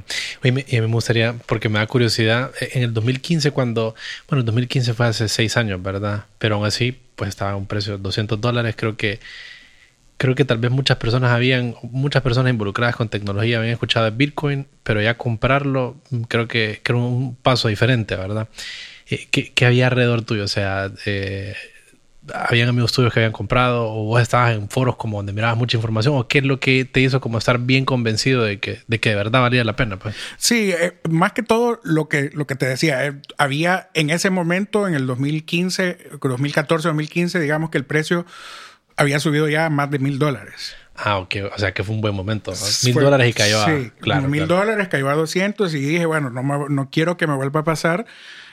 Y 0.43 0.53
me, 0.53 0.65
me, 0.71 0.87
gustaría, 0.87 1.35
porque 1.45 1.69
me 1.69 1.81
da 1.81 1.87
curiosidad, 1.87 2.51
en 2.63 2.83
el 2.83 2.95
2015 2.95 3.51
cuando, 3.51 3.95
bueno, 4.27 4.41
el 4.41 4.47
2015 4.47 4.95
fue 4.95 5.05
hace 5.05 5.29
seis 5.29 5.59
años, 5.59 5.83
¿verdad? 5.83 6.25
Pero 6.39 6.55
aún 6.55 6.65
así, 6.65 6.99
pues 7.15 7.29
estaba 7.29 7.51
a 7.51 7.57
un 7.57 7.67
precio 7.67 7.99
de 7.99 8.03
200 8.03 8.41
dólares, 8.41 8.75
creo 8.75 8.97
que 8.97 9.21
creo 10.17 10.35
que 10.35 10.45
tal 10.45 10.59
vez 10.59 10.71
muchas 10.71 10.97
personas 10.97 11.33
habían, 11.33 11.75
muchas 11.83 12.23
personas 12.23 12.51
involucradas 12.51 12.97
con 12.97 13.09
tecnología 13.09 13.59
habían 13.59 13.73
escuchado 13.73 14.11
Bitcoin, 14.11 14.67
pero 14.83 15.03
ya 15.03 15.17
comprarlo 15.17 15.97
mm, 16.11 16.23
creo 16.23 16.49
que, 16.49 16.81
era 16.85 16.97
un 16.97 17.37
paso 17.37 17.69
diferente, 17.69 18.17
¿verdad? 18.17 18.49
Eh, 19.09 19.29
¿Qué, 19.31 19.67
había 19.67 19.87
alrededor 19.87 20.23
tuyo? 20.23 20.45
O 20.45 20.49
sea, 20.49 20.91
eh, 21.05 21.55
¿habían 22.33 22.69
amigos 22.69 22.93
tuyos 22.93 23.13
que 23.13 23.21
habían 23.21 23.33
comprado 23.33 23.89
o 23.89 24.05
vos 24.05 24.21
estabas 24.21 24.55
en 24.55 24.69
foros 24.69 24.97
como 24.97 25.19
donde 25.19 25.33
mirabas 25.33 25.57
mucha 25.57 25.77
información 25.77 26.17
o 26.17 26.27
qué 26.27 26.39
es 26.39 26.45
lo 26.45 26.59
que 26.59 26.85
te 26.85 27.01
hizo 27.01 27.21
como 27.21 27.39
estar 27.39 27.59
bien 27.61 27.85
convencido 27.85 28.43
de 28.43 28.59
que 28.59 28.81
de, 28.89 28.99
que 28.99 29.11
de 29.11 29.17
verdad 29.17 29.43
valía 29.43 29.65
la 29.65 29.77
pena? 29.77 29.99
Pues? 29.99 30.17
Sí, 30.39 30.73
eh, 30.73 30.95
más 31.09 31.33
que 31.33 31.43
todo 31.43 31.81
lo 31.85 32.09
que, 32.09 32.31
lo 32.33 32.47
que 32.47 32.57
te 32.57 32.67
decía, 32.67 33.21
había 33.39 33.91
en 33.95 34.11
ese 34.11 34.31
momento, 34.31 34.89
en 34.89 34.95
el 34.95 35.07
2015, 35.07 36.19
2014, 36.21 36.89
2015, 36.89 37.39
digamos 37.39 37.71
que 37.71 37.79
el 37.79 37.85
precio 37.85 38.27
había 38.97 39.21
subido 39.21 39.49
ya 39.49 39.71
más 39.71 39.91
de 39.91 39.99
mil 39.99 40.19
dólares. 40.19 40.77
Ah, 40.97 41.19
ok. 41.19 41.37
O 41.55 41.59
sea 41.59 41.73
que 41.73 41.85
fue 41.85 41.95
un 41.95 42.01
buen 42.01 42.15
momento. 42.15 42.53
Mil 42.85 42.95
dólares 42.95 43.29
y 43.29 43.33
cayó 43.33 43.61
a... 43.61 43.67
Sí, 43.67 43.93
claro, 44.01 44.29
mil 44.29 44.47
dólares 44.47 44.89
cayó 44.89 45.09
a 45.11 45.15
200 45.15 45.75
y 45.75 45.79
dije, 45.79 46.07
bueno, 46.07 46.31
no, 46.31 46.69
no 46.69 46.91
quiero 46.91 47.17
que 47.17 47.27
me 47.27 47.35
vuelva 47.35 47.61
a 47.61 47.65
pasar 47.65 48.07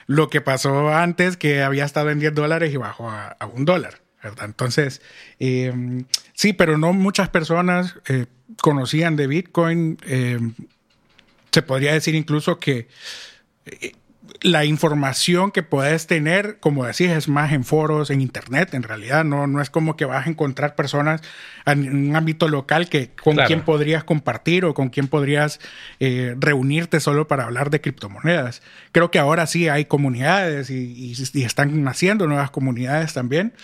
lo 0.06 0.28
que 0.28 0.40
pasó 0.40 0.94
antes, 0.94 1.36
que 1.36 1.62
había 1.62 1.84
estado 1.84 2.10
en 2.10 2.20
10 2.20 2.34
dólares 2.34 2.72
y 2.72 2.76
bajó 2.76 3.10
a, 3.10 3.36
un 3.52 3.64
dólar. 3.64 4.00
¿verdad? 4.22 4.46
Entonces, 4.46 5.02
em, 5.38 6.04
sí, 6.32 6.52
pero 6.52 6.78
no 6.78 6.92
muchas 6.92 7.28
personas 7.28 7.96
eh, 8.08 8.26
conocían 8.60 9.16
de 9.16 9.26
Bitcoin. 9.26 9.98
Em, 10.06 10.54
se 11.50 11.62
podría 11.62 11.92
decir 11.92 12.14
incluso 12.14 12.58
que 12.58 12.88
eh, 13.66 13.92
la 14.44 14.66
información 14.66 15.50
que 15.50 15.62
puedes 15.62 16.06
tener, 16.06 16.58
como 16.60 16.84
decís, 16.84 17.08
es 17.08 17.28
más 17.28 17.50
en 17.52 17.64
foros, 17.64 18.10
en 18.10 18.20
internet, 18.20 18.74
en 18.74 18.82
realidad. 18.82 19.24
No, 19.24 19.46
no 19.46 19.62
es 19.62 19.70
como 19.70 19.96
que 19.96 20.04
vas 20.04 20.26
a 20.26 20.30
encontrar 20.30 20.74
personas 20.74 21.22
en 21.64 22.08
un 22.10 22.14
ámbito 22.14 22.46
local 22.48 22.90
que 22.90 23.08
con 23.08 23.36
quien 23.36 23.62
podrías 23.62 24.04
compartir 24.04 24.66
o 24.66 24.74
con 24.74 24.90
quien 24.90 25.08
podrías 25.08 25.60
eh, 25.98 26.36
reunirte 26.38 27.00
solo 27.00 27.26
para 27.26 27.44
hablar 27.44 27.70
de 27.70 27.80
criptomonedas. 27.80 28.60
Creo 28.92 29.10
que 29.10 29.18
ahora 29.18 29.46
sí 29.46 29.70
hay 29.70 29.86
comunidades 29.86 30.68
y, 30.68 31.14
y 31.32 31.42
están 31.42 31.82
naciendo 31.82 32.26
nuevas 32.26 32.50
comunidades 32.50 33.14
también. 33.14 33.54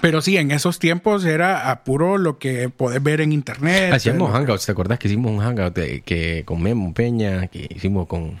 Pero 0.00 0.20
sí, 0.20 0.36
en 0.36 0.50
esos 0.50 0.78
tiempos 0.78 1.24
era 1.24 1.70
a 1.70 1.84
puro 1.84 2.18
lo 2.18 2.38
que 2.38 2.68
podés 2.68 3.02
ver 3.02 3.20
en 3.20 3.32
internet. 3.32 3.92
Hacíamos 3.92 4.32
hangouts, 4.32 4.66
¿te 4.66 4.72
acordás 4.72 4.98
que 4.98 5.08
hicimos 5.08 5.32
un 5.32 5.40
hangout 5.40 5.74
que 6.04 6.42
con 6.44 6.62
Memo 6.62 6.92
Peña, 6.94 7.46
que 7.48 7.68
hicimos 7.74 8.06
con... 8.06 8.40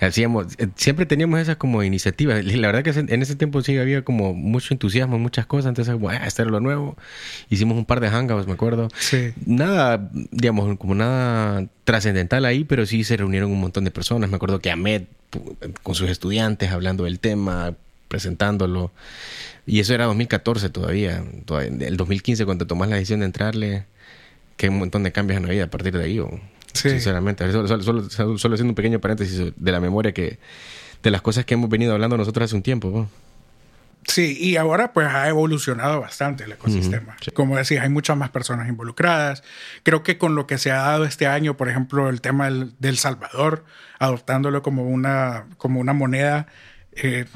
Hacíamos, 0.00 0.54
eh, 0.58 0.68
siempre 0.76 1.06
teníamos 1.06 1.40
esas 1.40 1.56
como 1.56 1.82
iniciativas. 1.82 2.44
La 2.44 2.68
verdad 2.68 2.82
que 2.82 2.90
en 2.98 3.22
ese 3.22 3.36
tiempo 3.36 3.62
sí 3.62 3.76
había 3.78 4.02
como 4.02 4.32
mucho 4.34 4.74
entusiasmo, 4.74 5.18
muchas 5.18 5.46
cosas. 5.46 5.70
Entonces, 5.70 5.94
bueno, 5.98 6.24
esto 6.24 6.42
era 6.42 6.50
lo 6.50 6.60
nuevo. 6.60 6.96
Hicimos 7.50 7.76
un 7.76 7.84
par 7.84 8.00
de 8.00 8.08
hangouts, 8.08 8.46
me 8.46 8.54
acuerdo. 8.54 8.88
Sí. 8.98 9.32
Nada, 9.44 10.08
digamos, 10.12 10.78
como 10.78 10.94
nada 10.94 11.66
trascendental 11.84 12.44
ahí, 12.44 12.64
pero 12.64 12.86
sí 12.86 13.04
se 13.04 13.16
reunieron 13.16 13.50
un 13.50 13.60
montón 13.60 13.84
de 13.84 13.90
personas. 13.90 14.30
Me 14.30 14.36
acuerdo 14.36 14.60
que 14.60 14.70
Ahmed, 14.70 15.02
con 15.82 15.94
sus 15.94 16.10
estudiantes, 16.10 16.70
hablando 16.70 17.04
del 17.04 17.20
tema, 17.20 17.74
presentándolo. 18.16 18.92
Y 19.66 19.80
eso 19.80 19.94
era 19.94 20.06
2014 20.06 20.70
todavía. 20.70 21.22
todavía. 21.44 21.86
El 21.86 21.96
2015, 21.96 22.46
cuando 22.46 22.66
tomas 22.66 22.88
la 22.88 22.96
decisión 22.96 23.20
de 23.20 23.26
entrarle, 23.26 23.84
que 24.56 24.70
un 24.70 24.78
montón 24.78 25.02
de 25.02 25.12
cambios 25.12 25.36
en 25.36 25.46
la 25.46 25.52
vida 25.52 25.64
a 25.64 25.70
partir 25.70 25.96
de 25.96 26.04
ahí. 26.04 26.20
Sinceramente. 26.72 27.50
Solo, 27.52 27.68
solo, 27.82 28.08
solo, 28.10 28.54
haciendo 28.54 28.70
un 28.70 28.74
pequeño 28.74 29.00
paréntesis 29.00 29.52
de 29.54 29.72
la 29.72 29.80
memoria 29.80 30.12
que 30.12 30.38
de 31.02 31.10
las 31.10 31.20
cosas 31.20 31.44
que 31.44 31.54
hemos 31.54 31.68
venido 31.68 31.92
hablando 31.92 32.16
nosotros 32.16 32.46
hace 32.46 32.56
un 32.56 32.62
tiempo. 32.62 33.08
Sí, 34.08 34.36
y 34.40 34.56
ahora 34.56 34.92
pues 34.92 35.08
ha 35.08 35.28
evolucionado 35.28 36.00
bastante 36.00 36.44
el 36.44 36.52
ecosistema. 36.52 37.16
Como 37.34 37.56
decía, 37.56 37.82
hay 37.82 37.88
muchas 37.88 38.16
más 38.16 38.30
personas 38.30 38.68
involucradas. 38.68 39.42
Creo 39.82 40.02
que 40.02 40.16
con 40.16 40.36
lo 40.36 40.46
que 40.46 40.58
se 40.58 40.70
ha 40.70 40.76
dado 40.76 41.04
este 41.04 41.26
año, 41.26 41.56
por 41.56 41.68
ejemplo, 41.68 42.08
el 42.08 42.20
tema 42.20 42.48
del, 42.50 42.98
Salvador, 42.98 43.64
adoptándolo 43.98 44.62
como 44.62 44.84
una, 44.84 45.46
como 45.58 45.80
una 45.80 45.92
moneda, 45.92 46.46
eh, 46.92 47.26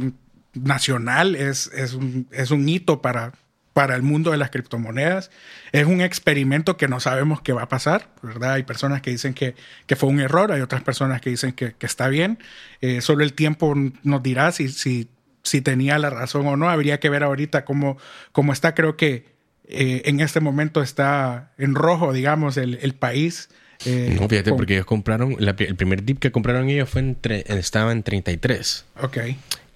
nacional, 0.54 1.36
es, 1.36 1.70
es, 1.74 1.94
un, 1.94 2.26
es 2.30 2.50
un 2.50 2.68
hito 2.68 3.02
para, 3.02 3.32
para 3.72 3.96
el 3.96 4.02
mundo 4.02 4.30
de 4.30 4.36
las 4.36 4.50
criptomonedas. 4.50 5.30
Es 5.72 5.86
un 5.86 6.00
experimento 6.00 6.76
que 6.76 6.88
no 6.88 7.00
sabemos 7.00 7.40
qué 7.40 7.52
va 7.52 7.62
a 7.62 7.68
pasar, 7.68 8.08
¿verdad? 8.22 8.54
Hay 8.54 8.64
personas 8.64 9.00
que 9.00 9.10
dicen 9.10 9.34
que, 9.34 9.54
que 9.86 9.96
fue 9.96 10.08
un 10.08 10.20
error, 10.20 10.52
hay 10.52 10.60
otras 10.60 10.82
personas 10.82 11.20
que 11.20 11.30
dicen 11.30 11.52
que, 11.52 11.74
que 11.74 11.86
está 11.86 12.08
bien. 12.08 12.38
Eh, 12.80 13.00
solo 13.00 13.22
el 13.22 13.32
tiempo 13.32 13.74
nos 14.02 14.22
dirá 14.22 14.52
si, 14.52 14.68
si, 14.68 15.08
si, 15.42 15.60
tenía 15.60 15.98
la 15.98 16.10
razón 16.10 16.46
o 16.46 16.56
no. 16.56 16.68
Habría 16.68 17.00
que 17.00 17.10
ver 17.10 17.22
ahorita 17.22 17.64
cómo, 17.64 17.96
cómo 18.32 18.52
está. 18.52 18.74
Creo 18.74 18.96
que 18.96 19.26
eh, 19.68 20.02
en 20.06 20.20
este 20.20 20.40
momento 20.40 20.82
está 20.82 21.52
en 21.56 21.74
rojo, 21.74 22.12
digamos, 22.12 22.56
el, 22.56 22.78
el 22.82 22.94
país. 22.94 23.50
Eh, 23.86 24.16
no, 24.20 24.28
fíjate, 24.28 24.52
porque 24.52 24.74
ellos 24.74 24.86
compraron, 24.86 25.36
el 25.38 25.76
primer 25.76 26.02
dip 26.02 26.18
que 26.18 26.30
compraron 26.30 26.68
ellos 26.68 26.90
fue 26.90 27.00
en 27.00 27.16
estaba 27.22 27.92
en 27.92 28.02
33. 28.02 28.84
Ok. 29.00 29.18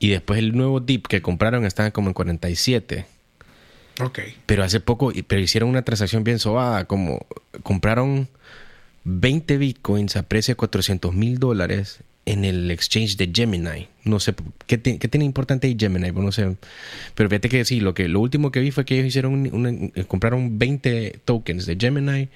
Y 0.05 0.09
después 0.09 0.39
el 0.39 0.55
nuevo 0.55 0.81
dip 0.81 1.07
que 1.07 1.23
compraron 1.23 1.65
estaba 1.65 1.91
como 1.91 2.09
en 2.09 2.13
47. 2.13 3.07
Ok. 4.03 4.19
Pero 4.45 4.63
hace 4.63 4.79
poco, 4.79 5.11
pero 5.27 5.41
hicieron 5.41 5.71
una 5.71 5.81
transacción 5.81 6.25
bien 6.25 6.39
sobada, 6.39 6.85
como 6.85 7.25
compraron 7.63 8.29
20 9.05 9.57
bitcoins 9.57 10.17
a 10.17 10.25
precio 10.25 10.53
de 10.53 10.57
400 10.57 11.15
mil 11.15 11.39
dólares 11.39 12.01
en 12.27 12.45
el 12.45 12.71
exchange 12.71 13.17
de 13.17 13.31
Gemini. 13.35 13.89
No 14.05 14.21
sé, 14.21 14.35
¿qué, 14.67 14.77
tiene 14.77 15.25
importante 15.25 15.69
ahí 15.69 15.77
Gemini? 15.81 16.13
Pues 16.13 16.23
no 16.23 16.33
sé. 16.33 16.55
Pero 17.15 17.31
fíjate 17.31 17.49
que 17.49 17.65
sí, 17.65 17.81
lo, 17.81 17.95
que, 17.95 18.07
lo 18.07 18.21
último 18.21 18.53
que 18.53 18.61
vi 18.61 18.73
fue 18.73 18.85
que 18.85 18.97
ellos 18.97 19.07
hicieron 19.07 19.91
compraron 20.07 20.59
20 20.59 21.21
tokens 21.25 21.65
de 21.65 21.79
Gemini 21.81 22.29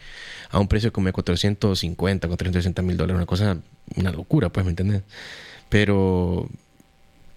a 0.48 0.58
un 0.58 0.68
precio 0.68 0.90
como 0.90 1.08
de 1.08 1.12
450, 1.12 2.28
460 2.28 2.80
mil 2.80 2.96
dólares. 2.96 3.16
Una 3.18 3.26
cosa, 3.26 3.58
una 3.94 4.10
locura, 4.10 4.48
pues, 4.48 4.64
¿me 4.64 4.70
entiendes? 4.70 5.02
Pero 5.68 6.48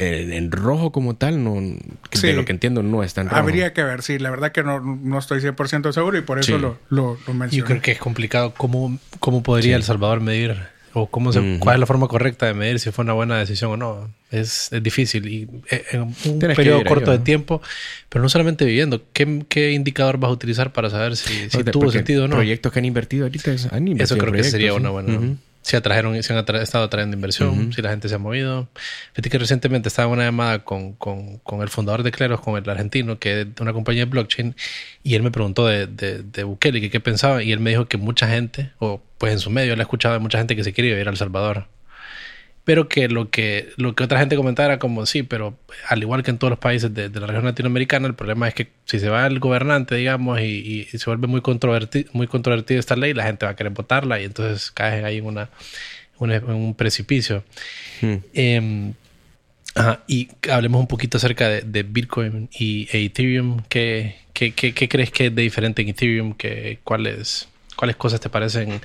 en 0.01 0.51
rojo 0.51 0.91
como 0.91 1.15
tal, 1.15 1.43
no, 1.43 1.55
de 1.55 2.33
lo 2.33 2.45
que 2.45 2.51
entiendo, 2.51 2.83
no 2.83 3.03
está 3.03 3.21
en 3.21 3.29
rojo. 3.29 3.39
Habría 3.39 3.73
que 3.73 3.83
ver, 3.83 4.01
sí. 4.01 4.19
La 4.19 4.29
verdad 4.29 4.51
que 4.51 4.63
no, 4.63 4.79
no 4.79 5.19
estoy 5.19 5.39
100% 5.41 5.91
seguro 5.91 6.17
y 6.17 6.21
por 6.21 6.39
eso 6.39 6.57
lo, 6.57 6.77
lo, 6.89 7.17
mencioné. 7.33 7.57
Yo 7.57 7.65
creo 7.65 7.81
que 7.81 7.91
es 7.91 7.99
complicado. 7.99 8.53
¿Cómo, 8.55 8.97
cómo 9.19 9.43
podría 9.43 9.75
El 9.75 9.83
Salvador 9.83 10.21
medir 10.21 10.57
o 10.93 11.07
cómo 11.07 11.31
se, 11.31 11.57
cuál 11.59 11.75
es 11.75 11.79
la 11.79 11.85
forma 11.85 12.07
correcta 12.07 12.45
de 12.45 12.53
medir 12.53 12.79
si 12.79 12.91
fue 12.91 13.03
una 13.03 13.13
buena 13.13 13.37
decisión 13.37 13.71
o 13.71 13.77
no. 13.77 14.09
Es, 14.29 14.71
es 14.71 14.83
difícil 14.83 15.27
y 15.27 15.47
eh, 15.69 15.85
en 15.91 16.01
un 16.01 16.39
periodo 16.39 16.83
corto 16.83 17.11
de 17.11 17.19
tiempo, 17.19 17.61
pero 18.09 18.21
no 18.21 18.29
solamente 18.29 18.65
viviendo, 18.65 19.03
¿qué, 19.13 19.43
¿qué, 19.47 19.71
indicador 19.71 20.17
vas 20.17 20.29
a 20.29 20.33
utilizar 20.33 20.73
para 20.73 20.89
saber 20.89 21.15
si, 21.15 21.49
si 21.49 21.63
tuvo 21.65 21.91
sentido 21.91 22.25
o 22.25 22.27
no? 22.27 22.35
Proyectos 22.35 22.71
que 22.71 22.79
han 22.79 22.85
invertido 22.85 23.25
ahorita 23.25 23.51
han 23.71 23.87
invertido 23.87 24.03
Eso 24.03 24.17
creo 24.17 24.33
que 24.33 24.43
sería 24.43 24.73
una 24.73 24.89
buena 24.89 25.19
si 25.61 25.75
atrajeron, 25.75 26.21
si 26.21 26.33
han 26.33 26.39
estado 26.55 26.85
atrayendo 26.85 27.15
inversión, 27.15 27.71
si 27.73 27.81
la 27.81 27.89
gente 27.89 28.09
se 28.09 28.15
ha 28.15 28.17
movido. 28.17 28.67
Fíjate 29.13 29.29
que 29.29 29.37
recientemente 29.37 29.89
estaba 29.89 30.07
en 30.07 30.13
una 30.13 30.23
llamada 30.23 30.63
con, 30.63 30.93
con, 30.93 31.37
con, 31.39 31.61
el 31.61 31.69
fundador 31.69 32.03
de 32.03 32.11
Cleros, 32.11 32.41
con 32.41 32.57
el 32.57 32.69
argentino, 32.69 33.19
que 33.19 33.41
es 33.41 33.55
de 33.55 33.61
una 33.61 33.73
compañía 33.73 34.05
de 34.05 34.11
blockchain, 34.11 34.55
y 35.03 35.15
él 35.15 35.23
me 35.23 35.31
preguntó 35.31 35.67
de, 35.67 35.87
de, 35.87 36.23
de 36.23 36.43
Bukele 36.43 36.81
que 36.81 36.89
qué 36.89 36.99
pensaba, 36.99 37.43
y 37.43 37.51
él 37.51 37.59
me 37.59 37.69
dijo 37.69 37.87
que 37.87 37.97
mucha 37.97 38.27
gente, 38.27 38.71
o 38.79 39.01
pues 39.17 39.33
en 39.33 39.39
su 39.39 39.49
medio, 39.49 39.75
le 39.75 39.81
ha 39.81 39.83
escuchado 39.83 40.13
de 40.15 40.19
mucha 40.19 40.37
gente 40.37 40.55
que 40.55 40.63
se 40.63 40.73
quería 40.73 40.99
ir 40.99 41.07
a 41.07 41.11
El 41.11 41.17
Salvador 41.17 41.67
pero 42.63 42.87
que 42.87 43.07
lo 43.07 43.29
que 43.29 43.69
lo 43.77 43.95
que 43.95 44.03
otra 44.03 44.19
gente 44.19 44.35
comentaba 44.35 44.67
era 44.67 44.79
como 44.79 45.05
sí, 45.05 45.23
pero 45.23 45.57
al 45.87 46.01
igual 46.01 46.23
que 46.23 46.31
en 46.31 46.37
todos 46.37 46.51
los 46.51 46.59
países 46.59 46.93
de, 46.93 47.09
la 47.09 47.27
región 47.27 47.45
latinoamericana, 47.45 48.07
el 48.07 48.13
problema 48.13 48.47
es 48.47 48.53
que 48.53 48.69
si 48.85 48.99
se 48.99 49.09
va 49.09 49.25
el 49.25 49.39
gobernante, 49.39 49.95
digamos, 49.95 50.39
y, 50.41 50.85
se 50.85 51.05
vuelve 51.05 51.27
muy 51.27 51.41
controvertido, 51.41 52.09
muy 52.13 52.27
controvertido 52.27 52.79
esta 52.79 52.95
ley, 52.95 53.13
la 53.13 53.23
gente 53.23 53.45
va 53.45 53.53
a 53.53 53.55
querer 53.55 53.73
votarla 53.73 54.21
y 54.21 54.25
entonces 54.25 54.69
caen 54.71 55.05
ahí 55.05 55.17
en 55.17 55.25
una, 55.25 55.49
un 56.19 56.75
precipicio. 56.75 57.43
Hmm. 58.01 58.15
Em, 58.33 58.93
y 60.07 60.27
hablemos 60.51 60.81
un 60.81 60.87
poquito 60.87 61.17
acerca 61.17 61.49
de, 61.49 61.83
Bitcoin 61.83 62.49
y 62.57 62.87
e 62.91 63.05
Ethereum. 63.05 63.61
¿Qué, 63.69 64.17
qué, 64.33 64.53
qué, 64.53 64.89
crees 64.89 65.11
que 65.11 65.27
es 65.27 65.35
de 65.35 65.41
diferente 65.41 65.81
en 65.81 65.89
Ethereum? 65.89 66.33
¿Qué, 66.33 66.79
cuáles, 66.83 67.47
¿Cuáles 67.75 67.95
cosas 67.95 68.19
te 68.19 68.29
parecen 68.29 68.81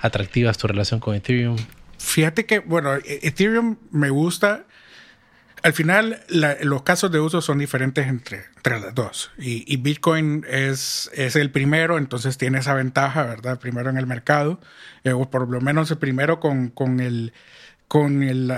atractivas 0.00 0.58
tu 0.58 0.66
relación 0.66 1.00
con 1.00 1.14
Ethereum? 1.14 1.56
Fíjate 2.02 2.44
que, 2.46 2.58
bueno, 2.58 2.94
e-, 2.94 3.20
Ethereum 3.22 3.76
me 3.90 4.10
gusta. 4.10 4.64
Al 5.62 5.72
final, 5.72 6.20
los 6.62 6.82
casos 6.82 7.12
de 7.12 7.20
uso 7.20 7.40
son 7.40 7.58
diferentes 7.58 8.08
entre, 8.08 8.46
entre 8.56 8.80
las 8.80 8.94
dos. 8.96 9.30
Y, 9.38 9.76
Bitcoin 9.76 10.44
es, 10.50 11.08
es, 11.14 11.36
el 11.36 11.52
primero, 11.52 11.98
entonces 11.98 12.36
tiene 12.36 12.58
esa 12.58 12.74
ventaja, 12.74 13.22
¿verdad? 13.22 13.60
Primero 13.60 13.88
en 13.88 13.96
el 13.96 14.08
mercado, 14.08 14.60
eh, 15.04 15.12
o 15.12 15.30
por 15.30 15.48
lo 15.48 15.60
menos 15.60 15.88
el 15.92 15.98
primero 15.98 16.40
con, 16.40 16.70
con 16.70 16.98
el, 16.98 17.32
con 17.86 18.24
el 18.24 18.52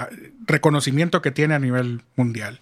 reconocimiento 0.46 1.20
que 1.20 1.30
tiene 1.30 1.54
a 1.54 1.58
nivel 1.58 2.00
mundial. 2.16 2.60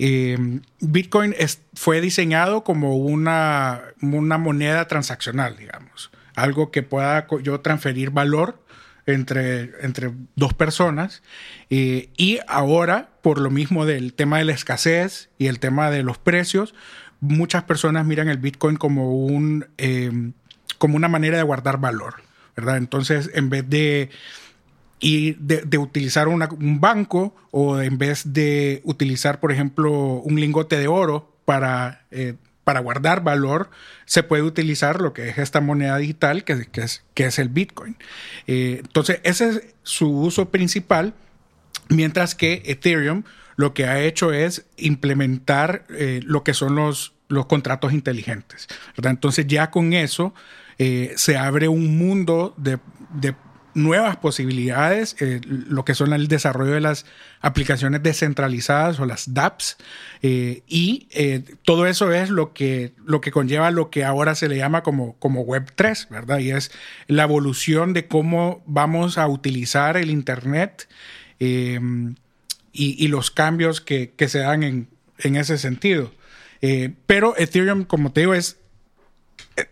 Em, 0.00 0.62
Bitcoin 0.80 1.36
es, 1.38 1.60
fue 1.74 2.00
diseñado 2.00 2.64
como 2.64 2.96
una, 2.96 3.82
una 4.02 4.38
moneda 4.38 4.88
transaccional, 4.88 5.56
digamos. 5.56 6.10
Algo 6.34 6.72
que 6.72 6.82
pueda 6.82 7.28
yo 7.42 7.60
transferir 7.60 8.10
valor 8.10 8.60
entre, 9.12 9.72
entre 9.80 10.12
dos 10.36 10.54
personas. 10.54 11.22
Eh, 11.70 12.10
y 12.16 12.38
ahora, 12.46 13.10
por 13.22 13.40
lo 13.40 13.50
mismo 13.50 13.86
del 13.86 14.14
tema 14.14 14.38
de 14.38 14.44
la 14.44 14.52
escasez 14.52 15.30
y 15.38 15.46
el 15.46 15.58
tema 15.58 15.90
de 15.90 16.02
los 16.02 16.18
precios, 16.18 16.74
muchas 17.20 17.64
personas 17.64 18.06
miran 18.06 18.28
el 18.28 18.38
Bitcoin 18.38 18.76
como, 18.76 19.24
un, 19.24 19.66
eh, 19.78 20.32
como 20.78 20.96
una 20.96 21.08
manera 21.08 21.36
de 21.36 21.42
guardar 21.42 21.78
valor, 21.78 22.16
¿verdad? 22.56 22.76
Entonces, 22.76 23.30
en 23.34 23.50
vez 23.50 23.68
de, 23.68 24.10
y 25.00 25.32
de, 25.34 25.78
utilizar 25.78 26.28
un 26.28 26.80
banco 26.80 27.34
o 27.50 27.80
en 27.80 27.98
vez 27.98 28.32
de 28.32 28.82
utilizar, 28.84 29.40
por 29.40 29.52
ejemplo, 29.52 29.92
un 29.92 30.38
lingote 30.40 30.78
de 30.78 30.88
oro 30.88 31.32
para 31.44 32.04
eh, 32.10 32.34
para 32.68 32.80
guardar 32.80 33.24
valor, 33.24 33.70
se 34.04 34.22
puede 34.22 34.42
utilizar 34.42 35.00
lo 35.00 35.14
que 35.14 35.30
es 35.30 35.38
esta 35.38 35.62
moneda 35.62 35.96
digital, 35.96 36.44
que, 36.44 36.66
es, 36.74 37.02
que 37.14 37.24
es, 37.24 37.38
el 37.38 37.48
Bitcoin. 37.48 37.96
Eh, 38.46 38.82
entonces, 38.84 39.20
ese 39.22 39.48
es 39.48 39.62
su 39.84 40.10
uso 40.10 40.50
principal, 40.50 41.14
mientras 41.88 42.34
que 42.34 42.60
Ethereum 42.66 43.22
lo 43.56 43.72
que 43.72 43.86
ha 43.86 44.00
hecho 44.00 44.34
es 44.34 44.66
implementar 44.76 45.86
eh, 45.88 46.20
lo 46.22 46.44
que 46.44 46.52
son 46.52 46.74
los, 46.74 47.14
los 47.28 47.46
contratos 47.46 47.94
inteligentes. 47.94 48.68
Entonces, 49.02 49.46
ya 49.46 49.70
con 49.70 49.94
eso 49.94 50.34
eh, 50.76 51.14
se 51.16 51.38
abre 51.38 51.68
un 51.68 51.96
mundo 51.96 52.52
de, 52.58 52.80
de 53.14 53.34
nuevas 53.74 54.16
posibilidades, 54.16 55.16
eh, 55.20 55.40
lo 55.44 55.84
que 55.84 55.94
son 55.94 56.12
el 56.12 56.28
desarrollo 56.28 56.72
de 56.72 56.80
las 56.80 57.06
aplicaciones 57.40 58.02
descentralizadas 58.02 58.98
o 59.00 59.06
las 59.06 59.34
dApps, 59.34 59.76
eh, 60.22 60.62
y 60.66 61.08
eh, 61.10 61.44
todo 61.64 61.86
eso 61.86 62.12
es 62.12 62.30
lo 62.30 62.52
que, 62.52 62.92
lo 63.04 63.20
que 63.20 63.30
conlleva 63.30 63.70
lo 63.70 63.90
que 63.90 64.04
ahora 64.04 64.34
se 64.34 64.48
le 64.48 64.56
llama 64.56 64.82
como, 64.82 65.14
como 65.18 65.42
Web 65.42 65.72
3, 65.74 66.08
¿verdad? 66.10 66.38
Y 66.38 66.50
es 66.50 66.70
la 67.06 67.24
evolución 67.24 67.92
de 67.92 68.06
cómo 68.08 68.62
vamos 68.66 69.18
a 69.18 69.28
utilizar 69.28 69.96
el 69.96 70.10
Internet 70.10 70.88
y, 71.38 73.08
los 73.08 73.30
cambios 73.30 73.80
que, 73.80 74.12
se 74.26 74.38
dan 74.40 74.62
en, 74.62 74.88
en 75.18 75.36
ese 75.36 75.56
sentido. 75.58 76.12
pero 77.06 77.36
Ethereum, 77.36 77.84
como 77.84 78.12
te 78.12 78.20
digo, 78.20 78.34
es 78.34 78.58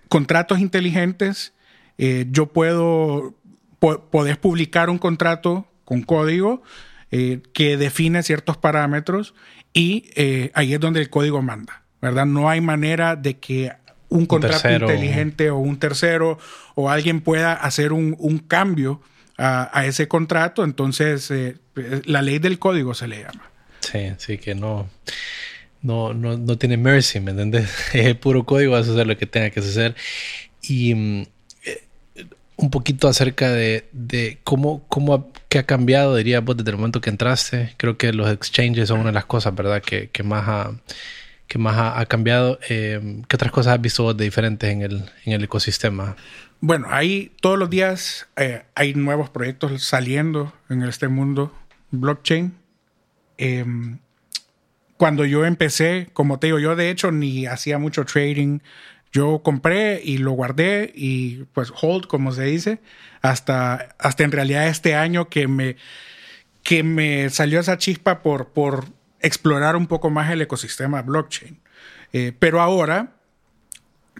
contratos 0.08 0.60
inteligentes. 0.60 1.52
yo 1.98 2.46
puedo 2.46 3.34
podés 3.78 4.36
publicar 4.36 4.90
un 4.90 4.98
contrato 4.98 5.66
con 5.84 6.02
código 6.02 6.62
eh, 7.10 7.40
que 7.52 7.76
define 7.76 8.22
ciertos 8.22 8.56
parámetros 8.56 9.34
y 9.72 10.10
eh, 10.16 10.50
ahí 10.54 10.74
es 10.74 10.80
donde 10.80 11.00
el 11.00 11.10
código 11.10 11.42
manda, 11.42 11.82
¿verdad? 12.00 12.26
No 12.26 12.48
hay 12.48 12.60
manera 12.60 13.16
de 13.16 13.38
que 13.38 13.72
un 14.08 14.26
contrato 14.26 14.70
inteligente 14.70 15.50
o 15.50 15.58
un 15.58 15.78
tercero 15.78 16.38
o 16.74 16.90
alguien 16.90 17.20
pueda 17.20 17.52
hacer 17.52 17.92
un, 17.92 18.38
cambio 18.48 19.00
a, 19.38 19.84
ese 19.86 20.08
contrato, 20.08 20.64
entonces 20.64 21.30
eh, 21.30 21.56
la 22.04 22.22
ley 22.22 22.38
del 22.38 22.58
código 22.58 22.94
se 22.94 23.08
le 23.08 23.22
llama. 23.22 23.50
Sí, 23.80 24.12
sí, 24.18 24.38
que 24.38 24.54
no, 24.54 24.88
no, 25.82 26.14
no, 26.14 26.36
no 26.36 26.58
tiene 26.58 26.76
mercy, 26.76 27.20
¿me 27.20 27.30
entiendes? 27.30 27.70
Es 27.94 28.16
puro 28.16 28.44
código, 28.44 28.72
vas 28.72 28.88
a 28.88 28.92
hacer 28.92 29.06
lo 29.06 29.16
que 29.16 29.26
tenga 29.26 29.50
que 29.50 29.60
hacer. 29.60 29.94
Y 30.62 30.94
mm, 30.94 31.26
un 32.56 32.70
poquito 32.70 33.08
acerca 33.08 33.50
de, 33.50 33.88
de 33.92 34.38
cómo, 34.44 34.84
cómo 34.88 35.30
qué 35.48 35.58
ha 35.58 35.66
cambiado, 35.66 36.16
diría 36.16 36.40
vos, 36.40 36.56
desde 36.56 36.70
el 36.70 36.76
momento 36.76 37.00
que 37.00 37.10
entraste. 37.10 37.74
Creo 37.76 37.98
que 37.98 38.12
los 38.12 38.30
exchanges 38.30 38.88
son 38.88 39.00
una 39.00 39.10
de 39.10 39.14
las 39.14 39.26
cosas, 39.26 39.54
¿verdad?, 39.54 39.82
que, 39.82 40.08
que 40.10 40.22
más 40.22 40.48
ha, 40.48 40.72
que 41.48 41.58
más 41.58 41.76
ha, 41.96 42.04
cambiado. 42.06 42.58
Eh, 42.68 43.22
¿Qué 43.28 43.36
otras 43.36 43.52
cosas 43.52 43.74
has 43.74 43.80
visto 43.80 44.02
vos 44.02 44.16
de 44.16 44.24
diferentes 44.24 44.70
en 44.70 44.82
el, 44.82 45.04
en 45.24 45.32
el 45.32 45.44
ecosistema? 45.44 46.16
Bueno, 46.60 46.88
ahí 46.90 47.32
todos 47.40 47.58
los 47.58 47.68
días 47.68 48.26
eh, 48.36 48.62
hay 48.74 48.94
nuevos 48.94 49.28
proyectos 49.30 49.82
saliendo 49.82 50.52
en 50.70 50.82
este 50.82 51.08
mundo 51.08 51.52
blockchain. 51.90 52.54
Em, 53.36 53.98
cuando 54.96 55.26
yo 55.26 55.44
empecé, 55.44 56.08
como 56.14 56.38
te 56.38 56.46
digo, 56.46 56.58
yo 56.58 56.74
de 56.74 56.90
hecho 56.90 57.12
ni 57.12 57.44
hacía 57.46 57.78
mucho 57.78 58.04
trading, 58.04 58.60
yo 59.16 59.40
compré 59.42 60.02
y 60.04 60.18
lo 60.18 60.32
guardé 60.32 60.92
y 60.94 61.44
pues 61.54 61.72
hold, 61.80 62.06
como 62.06 62.32
se 62.32 62.44
dice, 62.44 62.80
hasta, 63.22 63.96
hasta 63.98 64.24
en 64.24 64.32
realidad 64.32 64.68
este 64.68 64.94
año 64.94 65.30
que 65.30 65.48
me, 65.48 65.76
que 66.62 66.82
me 66.82 67.30
salió 67.30 67.60
esa 67.60 67.78
chispa 67.78 68.22
por, 68.22 68.48
por 68.48 68.84
explorar 69.20 69.74
un 69.74 69.86
poco 69.86 70.10
más 70.10 70.30
el 70.30 70.42
ecosistema 70.42 71.00
blockchain. 71.00 71.58
Eh, 72.12 72.34
pero 72.38 72.60
ahora 72.60 73.14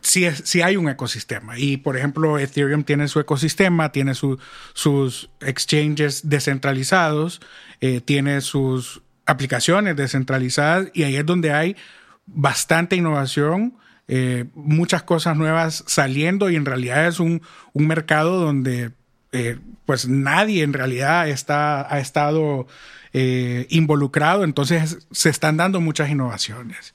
sí, 0.00 0.26
sí, 0.44 0.62
hay 0.62 0.78
un 0.78 0.88
ecosistema. 0.88 1.59
Y 1.59 1.76
por 1.76 1.98
ejemplo, 1.98 2.38
Ethereum 2.38 2.82
tiene 2.82 3.06
su 3.09 3.20
ecosistema, 3.20 3.92
tiene 3.92 4.14
sus 4.14 5.28
exchanges 5.40 6.26
descentralizados, 6.26 7.42
eh, 7.82 8.00
tiene 8.00 8.40
sus 8.40 9.02
aplicaciones 9.26 9.94
descentralizadas 9.94 10.88
y 10.94 11.02
ahí 11.02 11.16
es 11.16 11.26
donde 11.26 11.52
hay 11.52 11.76
bastante 12.24 12.96
innovación 12.96 13.76
eh, 14.09 14.45
muchas 14.55 15.03
cosas 15.03 15.37
nuevas 15.37 15.83
saliendo 15.87 16.49
y 16.49 16.57
en 16.57 16.64
realidad 16.64 17.09
es 17.09 17.19
un, 17.19 17.42
mercado 17.75 18.40
donde 18.40 18.92
eh, 19.33 19.59
pues 19.85 20.09
nadie 20.09 20.62
en 20.62 20.73
realidad 20.73 21.29
está, 21.29 21.92
ha 21.92 21.99
estado 21.99 22.69
eh, 23.12 23.66
involucrado, 23.71 24.45
entonces 24.45 25.07
se 25.11 25.29
están 25.29 25.57
dando 25.57 25.81
muchas 25.81 26.09
innovaciones. 26.09 26.95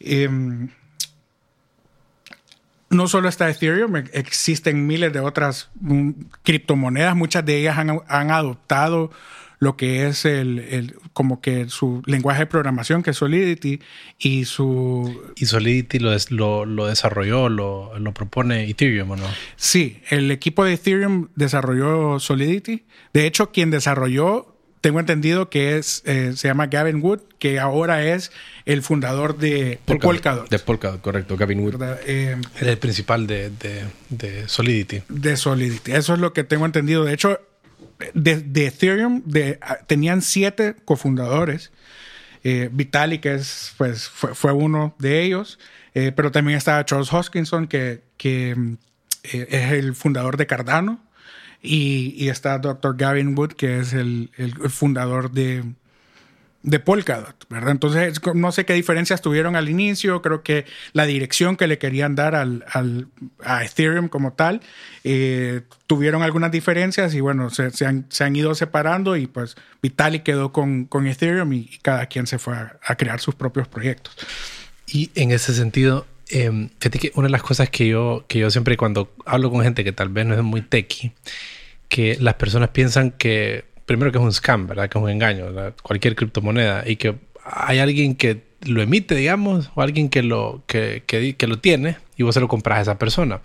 Em, 0.00 0.70
no 2.90 3.06
solo 3.06 3.28
está 3.28 3.48
Ethereum, 3.48 3.96
existen 4.12 4.86
miles 4.86 5.12
de 5.12 5.20
otras 5.20 5.70
mm, 5.80 6.10
criptomonedas, 6.42 7.14
muchas 7.16 7.44
de 7.44 7.58
ellas 7.58 7.78
han 7.78 8.30
adoptado 8.30 9.10
lo 9.62 9.76
que 9.76 10.08
es 10.08 10.24
el, 10.24 10.96
como 11.12 11.40
que 11.40 11.68
su 11.68 12.02
lenguaje 12.04 12.40
de 12.40 12.46
programación, 12.46 13.04
que 13.04 13.10
es 13.10 13.16
Solidity, 13.16 13.78
y 14.18 14.44
su... 14.44 15.22
Y 15.36 15.46
Solidity 15.46 16.00
lo, 16.00 16.66
lo, 16.66 16.86
desarrolló, 16.88 17.48
lo, 17.48 17.96
lo, 17.96 18.12
propone 18.12 18.68
Ethereum, 18.68 19.12
¿o 19.12 19.16
no? 19.16 19.26
Sí, 19.54 20.02
el 20.10 20.32
equipo 20.32 20.64
de 20.64 20.72
Ethereum 20.72 21.28
desarrolló 21.36 22.18
Solidity. 22.18 22.82
De 23.12 23.28
hecho, 23.28 23.52
quien 23.52 23.70
desarrolló 23.70 24.52
tengo 24.80 24.98
entendido 24.98 25.48
que 25.48 25.78
es, 25.78 26.02
eh, 26.06 26.32
se 26.34 26.48
llama 26.48 26.66
Gavin 26.66 27.00
Wood, 27.00 27.20
que 27.38 27.60
ahora 27.60 28.04
es 28.04 28.32
el 28.64 28.82
fundador 28.82 29.38
de 29.38 29.78
Polkadot. 29.84 30.50
De 30.50 30.58
Polkadot, 30.58 31.00
correcto, 31.00 31.36
Gavin 31.36 31.60
Wood. 31.60 31.80
Eh, 32.04 32.36
el 32.60 32.78
principal 32.78 33.28
de, 33.28 33.50
de, 33.50 33.84
de, 34.08 34.48
Solidity. 34.48 35.02
De 35.08 35.36
Solidity, 35.36 35.92
eso 35.92 36.14
es 36.14 36.18
lo 36.18 36.32
que 36.32 36.42
tengo 36.42 36.66
entendido. 36.66 37.04
De 37.04 37.14
hecho, 37.14 37.38
de, 38.14 38.66
Ethereum 38.66 39.22
ah, 39.60 39.78
tenían 39.86 40.22
siete 40.22 40.76
cofundadores. 40.84 41.72
Eh, 42.44 42.68
Vitalik 42.72 43.26
es, 43.26 43.74
pues, 43.78 44.08
fue, 44.08 44.52
uno 44.52 44.94
de 44.98 45.22
ellos, 45.22 45.58
pero 45.92 46.32
también 46.32 46.56
estaba 46.56 46.84
Charles 46.86 47.12
Hoskinson, 47.12 47.66
que, 47.66 48.02
que 48.16 48.56
es 49.22 49.72
el 49.72 49.94
fundador 49.94 50.36
de 50.36 50.46
Cardano. 50.46 51.00
Y, 51.62 52.28
está 52.28 52.58
Dr. 52.58 52.96
Gavin 52.96 53.38
Wood, 53.38 53.52
que 53.52 53.78
es 53.78 53.92
el, 53.92 54.30
fundador 54.68 55.30
de, 55.30 55.62
de 56.62 56.78
Polkadot, 56.78 57.44
¿verdad? 57.48 57.72
Entonces, 57.72 58.20
no 58.34 58.52
sé 58.52 58.64
qué 58.64 58.72
diferencias 58.74 59.20
tuvieron 59.20 59.56
al 59.56 59.68
inicio, 59.68 60.22
creo 60.22 60.42
que 60.42 60.64
la 60.92 61.06
dirección 61.06 61.56
que 61.56 61.66
le 61.66 61.78
querían 61.78 62.14
dar 62.14 62.34
al, 62.36 62.64
a 63.42 63.64
Ethereum 63.64 64.08
como 64.08 64.32
tal, 64.34 64.60
eh, 65.02 65.62
tuvieron 65.88 66.22
algunas 66.22 66.52
diferencias 66.52 67.14
y 67.14 67.20
bueno, 67.20 67.50
se, 67.50 67.70
han, 67.84 68.36
ido 68.36 68.54
separando 68.54 69.16
y 69.16 69.26
pues 69.26 69.56
Vitalik 69.82 70.22
quedó 70.22 70.52
con, 70.52 70.84
con 70.84 71.06
Ethereum 71.06 71.52
y, 71.52 71.70
cada 71.82 72.06
quien 72.06 72.26
se 72.26 72.38
fue 72.38 72.54
a, 72.54 72.94
crear 72.96 73.20
sus 73.20 73.34
propios 73.34 73.66
proyectos. 73.66 74.16
Y 74.86 75.10
en 75.16 75.32
ese 75.32 75.54
sentido, 75.54 76.06
eh, 76.30 76.68
fíjate 76.78 76.98
que 76.98 77.12
una 77.16 77.26
de 77.26 77.32
las 77.32 77.42
cosas 77.42 77.70
que 77.70 77.88
yo, 77.88 78.24
que 78.28 78.38
yo 78.38 78.50
siempre 78.50 78.76
cuando 78.76 79.12
hablo 79.26 79.50
con 79.50 79.62
gente 79.62 79.82
que 79.82 79.92
tal 79.92 80.10
vez 80.10 80.26
no 80.26 80.34
es 80.34 80.42
muy 80.42 80.62
techie, 80.62 81.12
que 81.88 82.16
las 82.20 82.34
personas 82.34 82.68
piensan 82.68 83.10
que, 83.10 83.71
primero 83.96 84.12
que 84.12 84.18
es 84.18 84.24
un 84.24 84.32
scam, 84.32 84.66
¿verdad? 84.66 84.88
Que 84.88 84.98
es 84.98 85.04
un 85.04 85.10
engaño, 85.10 85.46
cualquier 85.82 86.14
criptomoneda, 86.16 86.84
y 86.86 86.96
que 86.96 87.16
hay 87.44 87.78
alguien 87.78 88.14
que 88.14 88.42
lo 88.62 88.82
emite, 88.82 89.14
digamos, 89.14 89.70
o 89.74 89.82
alguien 89.82 90.08
que 90.08 90.22
lo, 90.22 90.62
que, 90.66 91.02
que, 91.06 91.46
lo 91.46 91.58
tiene 91.58 91.96
y 92.16 92.22
vos 92.22 92.34
se 92.34 92.40
lo 92.40 92.48
compras 92.48 92.78
a 92.78 92.82
esa 92.82 92.98
persona. 92.98 93.40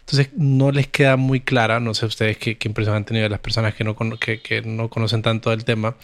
Entonces 0.00 0.30
no 0.36 0.70
les 0.70 0.86
queda 0.86 1.16
muy 1.16 1.40
clara, 1.40 1.80
no 1.80 1.94
sé 1.94 2.06
ustedes 2.06 2.36
qué, 2.36 2.58
qué 2.58 2.68
impresión 2.68 2.96
han 2.96 3.04
tenido 3.04 3.24
de 3.24 3.30
las 3.30 3.40
personas 3.40 3.74
que 3.74 3.84
no, 3.84 3.96
que, 4.18 4.40
que 4.40 4.62
no 4.62 4.88
conocen 4.88 5.22
tanto 5.22 5.50
del 5.50 5.64
tema, 5.64 5.96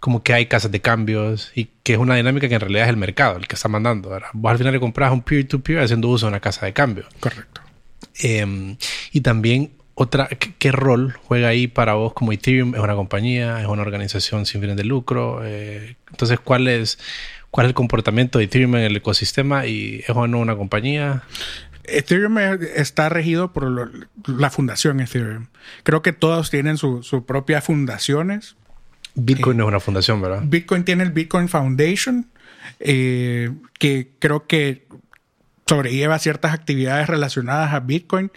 como 0.00 0.22
que 0.22 0.34
hay 0.34 0.46
casas 0.46 0.72
de 0.72 0.80
cambios 0.80 1.52
y 1.54 1.68
que 1.82 1.92
es 1.92 1.98
una 1.98 2.16
dinámica 2.16 2.48
que 2.48 2.54
en 2.54 2.60
realidad 2.60 2.84
es 2.84 2.90
el 2.90 2.96
mercado 2.96 3.36
el 3.36 3.46
que 3.46 3.54
está 3.54 3.68
mandando. 3.68 4.10
¿verdad? 4.10 4.28
Vos 4.32 4.52
al 4.52 4.58
final 4.58 4.72
le 4.72 4.80
compras 4.80 5.12
un 5.12 5.22
peer-to-peer 5.22 5.80
haciendo 5.80 6.08
uso 6.08 6.26
de 6.26 6.30
una 6.30 6.40
casa 6.40 6.66
de 6.66 6.72
cambio. 6.72 7.04
Correcto. 7.20 7.60
Em, 8.18 8.76
y 9.12 9.20
también 9.20 9.70
otra, 10.02 10.28
¿qué, 10.28 10.72
rol 10.72 11.14
juega 11.24 11.48
ahí 11.48 11.66
para 11.66 11.94
vos 11.94 12.12
como 12.12 12.32
Ethereum? 12.32 12.74
¿Es 12.74 12.80
una 12.80 12.94
compañía? 12.94 13.60
¿Es 13.60 13.66
una 13.66 13.82
organización 13.82 14.46
sin 14.46 14.60
fines 14.60 14.76
de 14.76 14.84
lucro? 14.84 15.40
Eh, 15.44 15.96
entonces, 16.10 16.40
¿cuál 16.40 16.68
es, 16.68 16.98
¿cuál 17.50 17.66
es 17.66 17.70
el 17.70 17.74
comportamiento 17.74 18.38
de 18.38 18.44
Ethereum 18.44 18.76
en 18.76 18.82
el 18.82 18.96
ecosistema? 18.96 19.66
¿Y 19.66 20.04
es 20.06 20.10
o 20.10 20.26
no 20.26 20.38
una 20.38 20.56
compañía? 20.56 21.22
Ethereum 21.84 22.38
está 22.38 23.08
regido 23.08 23.52
por 23.52 23.90
la 24.26 24.50
fundación 24.50 25.00
Ethereum. 25.00 25.46
Creo 25.82 26.02
que 26.02 26.12
todos 26.12 26.50
tienen 26.50 26.76
sus 26.76 27.06
su 27.06 27.24
propias 27.24 27.64
fundaciones. 27.64 28.56
Bitcoin 29.14 29.58
no 29.58 29.64
es 29.64 29.68
una 29.68 29.80
fundación, 29.80 30.22
¿verdad? 30.22 30.42
Bitcoin 30.44 30.84
tiene 30.84 31.02
el 31.02 31.10
Bitcoin 31.10 31.48
Foundation, 31.48 32.30
eh, 32.80 33.50
que 33.78 34.10
creo 34.18 34.46
que 34.46 34.86
sobrelleva 35.66 36.18
ciertas 36.18 36.52
actividades 36.52 37.08
relacionadas 37.08 37.74
a 37.74 37.80
Bitcoin. 37.80 38.30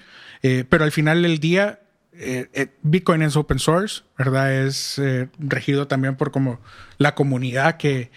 Eh, 0.48 0.64
pero 0.70 0.84
al 0.84 0.92
final 0.92 1.24
del 1.24 1.40
día, 1.40 1.80
eh, 2.14 2.50
eh, 2.54 2.68
Bitcoin 2.84 3.24
es 3.24 3.36
open 3.36 3.58
source, 3.58 4.04
¿verdad? 4.16 4.54
Es 4.54 5.02
regido 5.40 5.88
también 5.88 6.18
por 6.18 6.30
como 6.30 6.60
la 7.00 7.16
comunidad 7.16 7.78
que, 7.78 8.12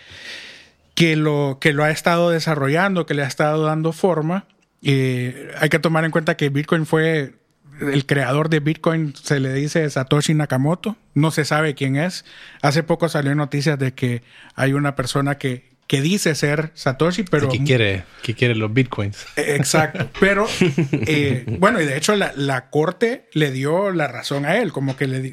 que, 0.94 1.16
lo, 1.16 1.56
que 1.58 1.72
lo 1.72 1.84
ha 1.84 1.90
estado 1.90 2.28
desarrollando, 2.28 3.06
que 3.06 3.14
le 3.14 3.22
ha 3.22 3.26
estado 3.26 3.64
dando 3.64 3.92
forma. 3.92 4.46
hay 4.82 5.68
que 5.70 5.78
tomar 5.78 6.04
en 6.04 6.10
cuenta 6.10 6.36
que 6.36 6.50
Bitcoin 6.50 6.84
fue 6.84 7.32
el 7.80 8.04
creador 8.04 8.50
de 8.50 8.60
Bitcoin 8.60 9.14
se 9.14 9.40
le 9.40 9.54
dice 9.54 9.88
Satoshi 9.88 10.34
Nakamoto, 10.34 10.98
no 11.14 11.30
se 11.30 11.46
sabe 11.46 11.74
quién 11.74 11.96
es. 11.96 12.26
Hace 12.60 12.82
poco 12.82 13.08
salió 13.08 13.34
noticias 13.34 13.78
de 13.78 13.94
que 13.94 14.22
hay 14.54 14.74
una 14.74 14.96
persona 14.96 15.38
que 15.38 15.67
que 15.88 16.02
dice 16.02 16.34
ser 16.34 16.70
Satoshi, 16.74 17.24
pero... 17.24 17.48
Que 17.48 17.64
quiere, 17.64 18.04
que 18.22 18.34
quiere 18.34 18.54
los 18.54 18.72
bitcoins. 18.72 19.26
Eh, 19.36 19.56
exacto, 19.56 20.10
pero 20.20 20.46
eh, 20.92 21.46
bueno, 21.58 21.80
y 21.80 21.86
de 21.86 21.96
hecho 21.96 22.14
la, 22.14 22.68
corte 22.68 23.26
le 23.32 23.50
dio 23.50 23.90
la 23.90 24.06
razón 24.06 24.44
a 24.44 24.58
él, 24.58 24.70
como 24.70 24.96
que 24.96 25.06
le 25.06 25.32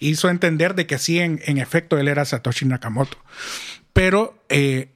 hizo 0.00 0.28
entender 0.28 0.74
de 0.74 0.86
que 0.86 0.98
sí, 0.98 1.18
en, 1.18 1.40
efecto, 1.58 1.98
él 1.98 2.08
era 2.08 2.26
Satoshi 2.26 2.66
Nakamoto. 2.66 3.16
Pero 3.94 4.38
eh, 4.50 4.90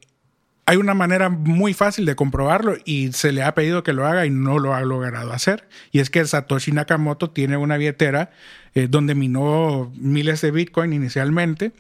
hay 0.66 0.76
una 0.76 0.92
manera 0.92 1.30
muy 1.30 1.72
fácil 1.72 2.04
de 2.04 2.14
comprobarlo 2.14 2.76
y 2.84 3.12
se 3.12 3.32
le 3.32 3.42
ha 3.42 3.54
pedido 3.54 3.82
que 3.82 3.94
lo 3.94 4.06
haga 4.06 4.26
y 4.26 4.30
no 4.30 4.58
lo 4.58 4.74
ha 4.74 4.82
logrado 4.82 5.32
hacer. 5.32 5.66
Y 5.90 6.00
es 6.00 6.10
que 6.10 6.22
Satoshi 6.22 6.72
Nakamoto 6.72 7.30
tiene 7.30 7.56
una 7.56 7.78
billetera 7.78 8.30
donde 8.74 9.14
minó 9.14 9.90
miles 9.96 10.42
de 10.42 10.50
bitcoin 10.50 10.92
inicialmente 10.92 11.72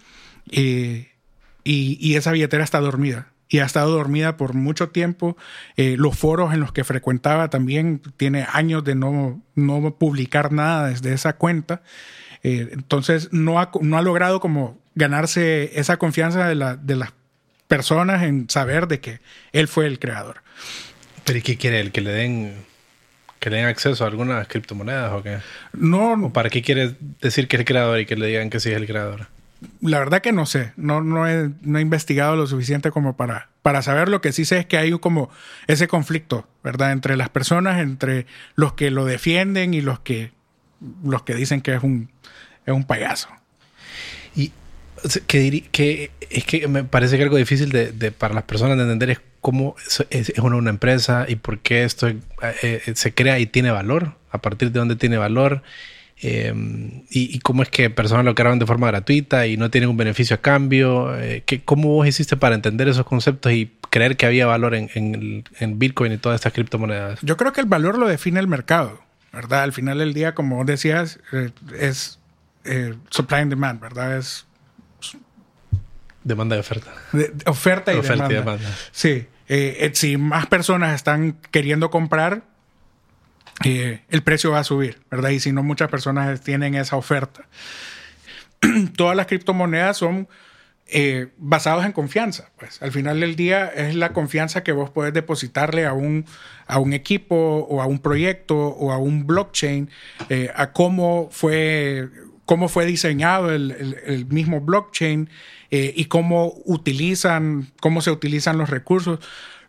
y, 1.70 2.16
esa 2.16 2.32
billetera 2.32 2.64
está 2.64 2.80
dormida 2.80 3.28
y 3.50 3.58
ha 3.58 3.64
estado 3.64 3.90
dormida 3.90 4.36
por 4.36 4.54
mucho 4.54 4.88
tiempo. 4.88 5.36
Eh, 5.76 5.96
los 5.98 6.18
foros 6.18 6.52
en 6.54 6.60
los 6.60 6.72
que 6.72 6.84
frecuentaba 6.84 7.50
también 7.50 8.00
tiene 8.16 8.46
años 8.52 8.84
de 8.84 8.94
no, 8.94 9.42
no 9.54 9.94
publicar 9.96 10.52
nada 10.52 10.88
desde 10.88 11.12
esa 11.12 11.34
cuenta. 11.34 11.82
Eh, 12.42 12.68
entonces 12.72 13.30
no 13.32 13.60
ha, 13.60 13.70
no 13.80 13.98
ha 13.98 14.02
logrado 14.02 14.40
como 14.40 14.78
ganarse 14.94 15.78
esa 15.78 15.96
confianza 15.96 16.48
de, 16.48 16.54
la, 16.54 16.76
de 16.76 16.96
las 16.96 17.12
personas 17.66 18.22
en 18.22 18.48
saber 18.48 18.88
de 18.88 19.00
que 19.00 19.20
él 19.52 19.68
fue 19.68 19.86
el 19.86 19.98
creador. 19.98 20.42
¿Pero 21.24 21.38
y 21.38 21.42
qué 21.42 21.56
quiere 21.56 21.80
él? 21.80 21.92
¿Que 21.92 22.00
le 22.00 22.12
den, 22.12 22.54
que 23.40 23.50
le 23.50 23.58
den 23.58 23.66
acceso 23.66 24.04
a 24.04 24.08
algunas 24.08 24.48
criptomonedas 24.48 25.12
o 25.12 25.22
qué? 25.22 25.38
No. 25.74 26.12
¿O 26.14 26.32
para 26.32 26.48
qué 26.48 26.62
quiere 26.62 26.94
decir 27.20 27.48
que 27.48 27.56
es 27.56 27.60
el 27.60 27.66
creador 27.66 28.00
y 28.00 28.06
que 28.06 28.16
le 28.16 28.26
digan 28.26 28.48
que 28.48 28.60
sí 28.60 28.70
es 28.70 28.76
el 28.76 28.86
creador? 28.86 29.28
La 29.80 29.98
verdad 29.98 30.20
que 30.20 30.32
no 30.32 30.46
sé, 30.46 30.72
no, 30.76 31.02
no, 31.02 31.26
he, 31.28 31.50
no 31.62 31.78
he 31.78 31.82
investigado 31.82 32.36
lo 32.36 32.46
suficiente 32.46 32.90
como 32.90 33.16
para, 33.16 33.48
para 33.62 33.82
saber. 33.82 34.08
Lo 34.08 34.20
que 34.20 34.32
sí 34.32 34.44
sé 34.44 34.58
es 34.58 34.66
que 34.66 34.78
hay 34.78 34.92
como 34.98 35.30
ese 35.66 35.88
conflicto, 35.88 36.48
¿verdad? 36.62 36.92
Entre 36.92 37.16
las 37.16 37.28
personas, 37.28 37.80
entre 37.80 38.26
los 38.54 38.74
que 38.74 38.90
lo 38.90 39.04
defienden 39.04 39.74
y 39.74 39.80
los 39.80 39.98
que, 40.00 40.32
los 41.04 41.22
que 41.22 41.34
dicen 41.34 41.60
que 41.60 41.74
es 41.74 41.82
un, 41.82 42.10
es 42.66 42.74
un 42.74 42.84
payaso. 42.84 43.28
Y 44.36 44.52
que, 45.26 45.68
que 45.72 46.10
es 46.30 46.44
que 46.44 46.68
me 46.68 46.84
parece 46.84 47.16
que 47.16 47.24
algo 47.24 47.36
difícil 47.36 47.70
de, 47.70 48.12
para 48.12 48.34
las 48.34 48.44
personas 48.44 48.76
de 48.76 48.84
entender 48.84 49.10
es 49.10 49.20
cómo 49.40 49.74
es, 50.10 50.32
una, 50.38 50.56
una, 50.56 50.70
empresa 50.70 51.26
y 51.28 51.36
por 51.36 51.58
qué 51.60 51.84
esto 51.84 52.08
eh, 52.08 52.18
eh, 52.62 52.92
se 52.94 53.14
crea 53.14 53.38
y 53.38 53.46
tiene 53.46 53.70
valor, 53.70 54.14
a 54.30 54.38
partir 54.38 54.72
de 54.72 54.78
dónde 54.78 54.96
tiene 54.96 55.16
valor 55.16 55.62
Em, 56.20 57.04
y, 57.10 57.38
cómo 57.40 57.62
es 57.62 57.68
que 57.68 57.90
personas 57.90 58.24
lo 58.24 58.34
crearon 58.34 58.58
de 58.58 58.66
forma 58.66 58.88
gratuita 58.88 59.46
y 59.46 59.56
no 59.56 59.70
tienen 59.70 59.88
un 59.88 59.96
beneficio 59.96 60.34
a 60.34 60.40
cambio. 60.40 61.16
Eh, 61.16 61.44
¿Cómo 61.64 61.88
vos 61.88 62.08
hiciste 62.08 62.36
para 62.36 62.56
entender 62.56 62.88
esos 62.88 63.06
conceptos 63.06 63.52
y 63.52 63.72
creer 63.90 64.16
que 64.16 64.26
había 64.26 64.46
valor 64.46 64.74
en, 64.74 64.90
en, 64.94 65.78
Bitcoin 65.78 66.12
y 66.12 66.18
todas 66.18 66.36
estas 66.36 66.52
criptomonedas? 66.52 67.20
Yo 67.22 67.36
creo 67.36 67.52
que 67.52 67.60
el 67.60 67.68
valor 67.68 67.98
lo 67.98 68.08
define 68.08 68.40
el 68.40 68.48
mercado, 68.48 69.00
¿verdad? 69.32 69.62
Al 69.62 69.72
final 69.72 69.98
del 69.98 70.12
día, 70.12 70.34
como 70.34 70.64
decías, 70.64 71.20
eh, 71.32 71.50
es 71.78 72.18
eh, 72.64 72.94
supply 73.10 73.38
and 73.38 73.50
demand, 73.50 73.80
¿verdad? 73.80 74.18
Es 74.18 74.44
demanda 76.24 76.56
y 76.56 76.58
oferta. 76.58 76.92
oferta, 77.46 77.94
y, 77.94 77.98
oferta 77.98 78.26
y 78.28 78.34
demanda. 78.34 78.64
Sí. 78.90 79.28
si 79.92 80.16
más 80.16 80.46
personas 80.46 80.96
están 80.96 81.38
queriendo 81.52 81.90
comprar, 81.90 82.42
eh, 83.64 84.02
el 84.08 84.22
precio 84.22 84.52
va 84.52 84.60
a 84.60 84.64
subir, 84.64 85.00
¿verdad? 85.10 85.30
Y 85.30 85.40
si 85.40 85.52
no, 85.52 85.62
muchas 85.62 85.88
personas 85.88 86.40
tienen 86.40 86.74
esa 86.74 86.96
oferta. 86.96 87.46
Todas 88.96 89.16
las 89.16 89.26
criptomonedas 89.26 89.96
son 89.96 90.28
eh, 90.86 91.28
basadas 91.38 91.84
en 91.84 91.92
confianza. 91.92 92.50
Pues 92.58 92.80
al 92.82 92.92
final 92.92 93.20
del 93.20 93.34
día 93.34 93.66
es 93.66 93.94
la 93.96 94.12
confianza 94.12 94.62
que 94.62 94.72
vos 94.72 94.90
podés 94.90 95.12
depositarle 95.12 95.86
a 95.86 95.92
un, 95.92 96.24
a 96.66 96.78
un 96.78 96.92
equipo 96.92 97.66
o 97.68 97.82
a 97.82 97.86
un 97.86 97.98
proyecto 97.98 98.56
o 98.56 98.92
a 98.92 98.98
un 98.98 99.26
blockchain, 99.26 99.90
eh, 100.28 100.50
a 100.54 100.72
cómo 100.72 101.28
fue, 101.32 102.08
cómo 102.46 102.68
fue 102.68 102.86
diseñado 102.86 103.52
el, 103.52 104.26
mismo 104.30 104.60
blockchain 104.60 105.28
y 105.70 106.06
cómo 106.06 106.54
utilizan, 106.64 107.70
cómo 107.80 108.00
se 108.00 108.10
utilizan 108.10 108.56
los 108.56 108.70
recursos. 108.70 109.18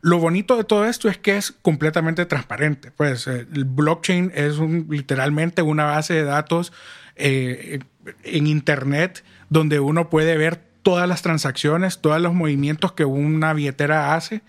Lo 0.01 0.17
bonito 0.17 0.55
de 0.55 0.63
todo 0.63 0.85
esto 0.85 1.09
es 1.09 1.17
que 1.17 1.35
es 1.38 1.51
completamente 1.51 2.25
transparente. 2.25 2.91
Pues 2.91 3.27
eh, 3.27 3.45
el 3.53 3.65
blockchain 3.65 4.31
es 4.33 4.57
un, 4.57 4.88
literalmente 4.89 5.62
una 5.62 5.85
base 5.85 6.13
de 6.13 6.23
datos 6.23 6.71
eh, 7.15 7.79
en 8.23 8.47
Internet 8.47 9.23
donde 9.49 9.79
uno 9.79 10.09
puede 10.09 10.38
ver 10.38 10.62
todas 10.83 11.09
las 11.09 11.21
transacciones, 11.21 11.99
todos 11.99 12.21
los 12.21 12.33
movimientos 12.33 12.93
que 12.93 13.03
una 13.03 13.53
billetera 13.53 14.15
hace. 14.15 14.41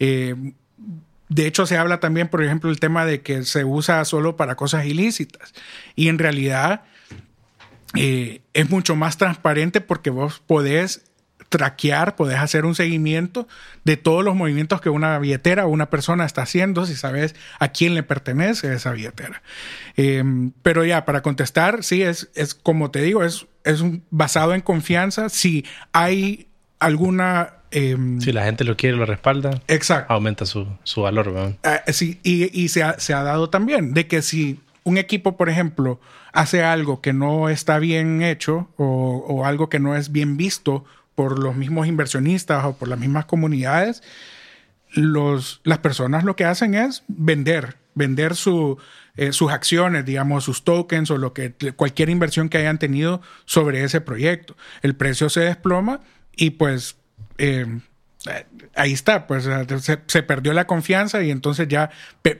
Eh, 0.00 0.34
de 1.28 1.46
hecho, 1.46 1.66
se 1.66 1.76
habla 1.76 2.00
también, 2.00 2.28
por 2.28 2.42
ejemplo, 2.42 2.70
el 2.70 2.80
tema 2.80 3.04
de 3.04 3.20
que 3.20 3.44
se 3.44 3.64
usa 3.64 4.04
solo 4.04 4.36
para 4.36 4.56
cosas 4.56 4.86
ilícitas. 4.86 5.54
Y 5.94 6.08
en 6.08 6.18
realidad, 6.18 6.82
es 7.94 8.70
mucho 8.70 8.94
más 8.94 9.16
transparente 9.16 9.80
porque 9.80 10.10
vos 10.10 10.42
podés 10.46 11.02
traquear, 11.48 12.16
podés 12.16 12.38
hacer 12.38 12.64
un 12.64 12.74
seguimiento 12.74 13.46
de 13.84 13.96
todos 13.96 14.24
los 14.24 14.34
movimientos 14.34 14.80
que 14.80 14.90
una 14.90 15.18
billetera 15.18 15.66
o 15.66 15.68
una 15.68 15.90
persona 15.90 16.24
está 16.24 16.42
haciendo, 16.42 16.86
si 16.86 16.94
sabes 16.94 17.34
a 17.58 17.68
quién 17.68 17.94
le 17.94 18.02
pertenece 18.02 18.72
esa 18.72 18.92
billetera. 18.92 19.42
Em, 19.96 20.52
pero 20.62 20.84
ya, 20.84 21.04
para 21.04 21.22
contestar, 21.22 21.84
sí, 21.84 22.02
es, 22.02 22.30
es 22.34 22.54
como 22.54 22.90
te 22.90 23.02
digo, 23.02 23.24
es, 23.24 23.46
es 23.64 23.82
basado 24.10 24.54
en 24.54 24.60
confianza. 24.60 25.28
Si 25.28 25.64
hay 25.92 26.48
alguna... 26.78 27.54
Em, 27.70 28.20
si 28.20 28.32
la 28.32 28.44
gente 28.44 28.64
lo 28.64 28.76
quiere, 28.76 28.96
lo 28.96 29.06
respalda, 29.06 29.60
exacto. 29.68 30.12
aumenta 30.12 30.46
su, 30.46 30.66
su 30.84 31.02
valor. 31.02 31.56
Ah, 31.64 31.82
sí, 31.88 32.20
y, 32.22 32.58
y 32.58 32.68
se, 32.68 32.82
ha, 32.82 32.98
se 32.98 33.12
ha 33.12 33.22
dado 33.22 33.50
también 33.50 33.92
de 33.92 34.06
que 34.06 34.22
si 34.22 34.60
un 34.84 34.98
equipo, 34.98 35.36
por 35.36 35.48
ejemplo, 35.48 36.00
hace 36.32 36.62
algo 36.62 37.00
que 37.00 37.12
no 37.12 37.48
está 37.48 37.80
bien 37.80 38.22
hecho 38.22 38.68
o, 38.76 39.24
o, 39.26 39.44
algo 39.44 39.68
que 39.68 39.80
no 39.80 39.96
es 39.96 40.12
bien 40.12 40.36
visto 40.36 40.84
por 41.16 41.40
los 41.40 41.56
mismos 41.56 41.88
inversionistas 41.88 42.64
o 42.64 42.76
por 42.76 42.86
las 42.86 43.00
mismas 43.00 43.24
comunidades, 43.24 44.04
los, 44.92 45.60
las 45.64 45.78
personas 45.78 46.22
lo 46.22 46.36
que 46.36 46.44
hacen 46.44 46.74
es 46.74 47.02
vender, 47.08 47.76
vender 47.94 48.36
su, 48.36 48.78
eh, 49.16 49.32
sus 49.32 49.50
acciones, 49.50 50.04
digamos, 50.04 50.44
sus 50.44 50.62
tokens 50.62 51.10
o 51.10 51.18
lo 51.18 51.32
que, 51.32 51.52
cualquier 51.74 52.10
inversión 52.10 52.48
que 52.48 52.58
hayan 52.58 52.78
tenido 52.78 53.20
sobre 53.46 53.82
ese 53.82 54.00
proyecto. 54.00 54.56
El 54.82 54.94
precio 54.94 55.28
se 55.28 55.40
desploma 55.40 56.00
y 56.36 56.50
pues 56.50 56.96
eh, 57.38 57.66
ahí 58.74 58.92
está, 58.92 59.26
pues 59.26 59.44
se, 59.44 59.98
se, 60.06 60.22
perdió 60.22 60.52
la 60.52 60.66
confianza 60.66 61.22
y 61.22 61.30
entonces 61.30 61.66
ya 61.66 61.90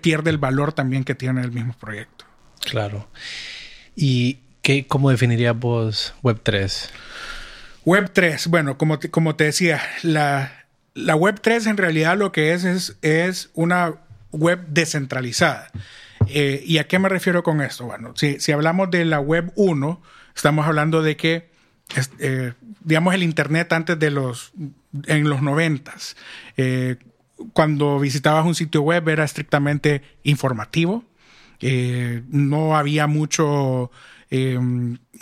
pierde 0.03 0.31
el 0.31 0.39
valor 0.39 0.73
también 0.73 1.03
que 1.05 1.15
tiene 1.15 1.41
el 1.41 1.51
mismo 1.51 1.75
proyecto. 1.81 2.27
Claro. 2.61 3.09
¿Y 3.95 4.41
qué, 4.63 4.87
cómo 4.87 5.11
definirías 5.11 5.59
vos 5.59 6.15
Web3? 6.23 6.91
Web 7.87 8.11
3, 8.13 8.49
bueno, 8.49 8.77
como 8.79 8.99
te, 8.99 9.11
como 9.13 9.37
te 9.37 9.45
decía, 9.45 9.81
la, 10.03 10.67
la 10.93 11.15
Web 11.15 11.39
3 11.41 11.69
en 11.69 11.77
realidad 11.77 12.19
lo 12.19 12.33
que 12.33 12.53
es 12.53 12.65
es, 12.65 12.99
es 13.01 13.51
una 13.55 13.95
web 14.33 14.67
descentralizada. 14.67 15.71
Eh, 16.27 16.65
¿Y 16.67 16.79
a 16.79 16.89
qué 16.89 16.99
me 16.99 17.09
refiero 17.09 17.45
con 17.45 17.61
esto? 17.61 17.85
Bueno, 17.85 18.13
si, 18.17 18.41
si 18.41 18.51
hablamos 18.51 18.91
de 18.91 19.05
la 19.05 19.21
Web 19.21 19.53
1, 19.55 20.03
estamos 20.35 20.67
hablando 20.67 21.01
de 21.01 21.17
que, 21.17 21.49
eh, 22.19 22.55
digamos, 22.81 23.15
el 23.15 23.23
Internet 23.23 23.73
antes 23.73 23.97
de 23.97 24.11
los, 24.11 24.53
en 25.07 25.29
los 25.29 25.41
90, 25.41 25.95
eh, 26.57 26.97
cuando 27.53 28.01
visitabas 28.01 28.45
un 28.47 28.57
sitio 28.57 28.83
web 28.83 29.09
era 29.09 29.23
estrictamente 29.23 30.03
informativo, 30.25 31.05
no 31.61 32.77
había 32.77 33.07
mucho 33.07 33.93
eh, 34.31 34.59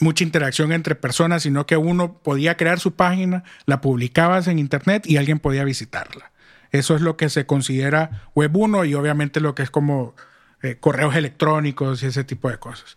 mucha 0.01 0.25
interacción 0.25 0.73
entre 0.73 0.95
personas, 0.95 1.43
sino 1.43 1.67
que 1.67 1.77
uno 1.77 2.19
podía 2.19 2.57
crear 2.57 2.81
su 2.81 2.95
página, 2.95 3.45
la 3.67 3.81
publicabas 3.81 4.47
en 4.49 4.59
internet 4.59 5.07
y 5.07 5.17
alguien 5.17 5.39
podía 5.39 5.65
visitarla. 5.65 6.33
Eso 6.75 6.97
es 6.97 7.03
lo 7.03 7.17
que 7.17 7.29
se 7.29 7.47
considera 7.47 8.29
Web 8.35 8.57
1 8.57 8.85
y 8.87 8.95
obviamente 8.95 9.41
lo 9.41 9.55
que 9.55 9.63
es 9.63 9.71
como 9.71 10.15
eh, 10.61 10.77
correos 10.81 11.15
electrónicos 11.15 12.03
y 12.03 12.07
ese 12.07 12.25
tipo 12.25 12.51
de 12.51 12.59
cosas. 12.59 12.97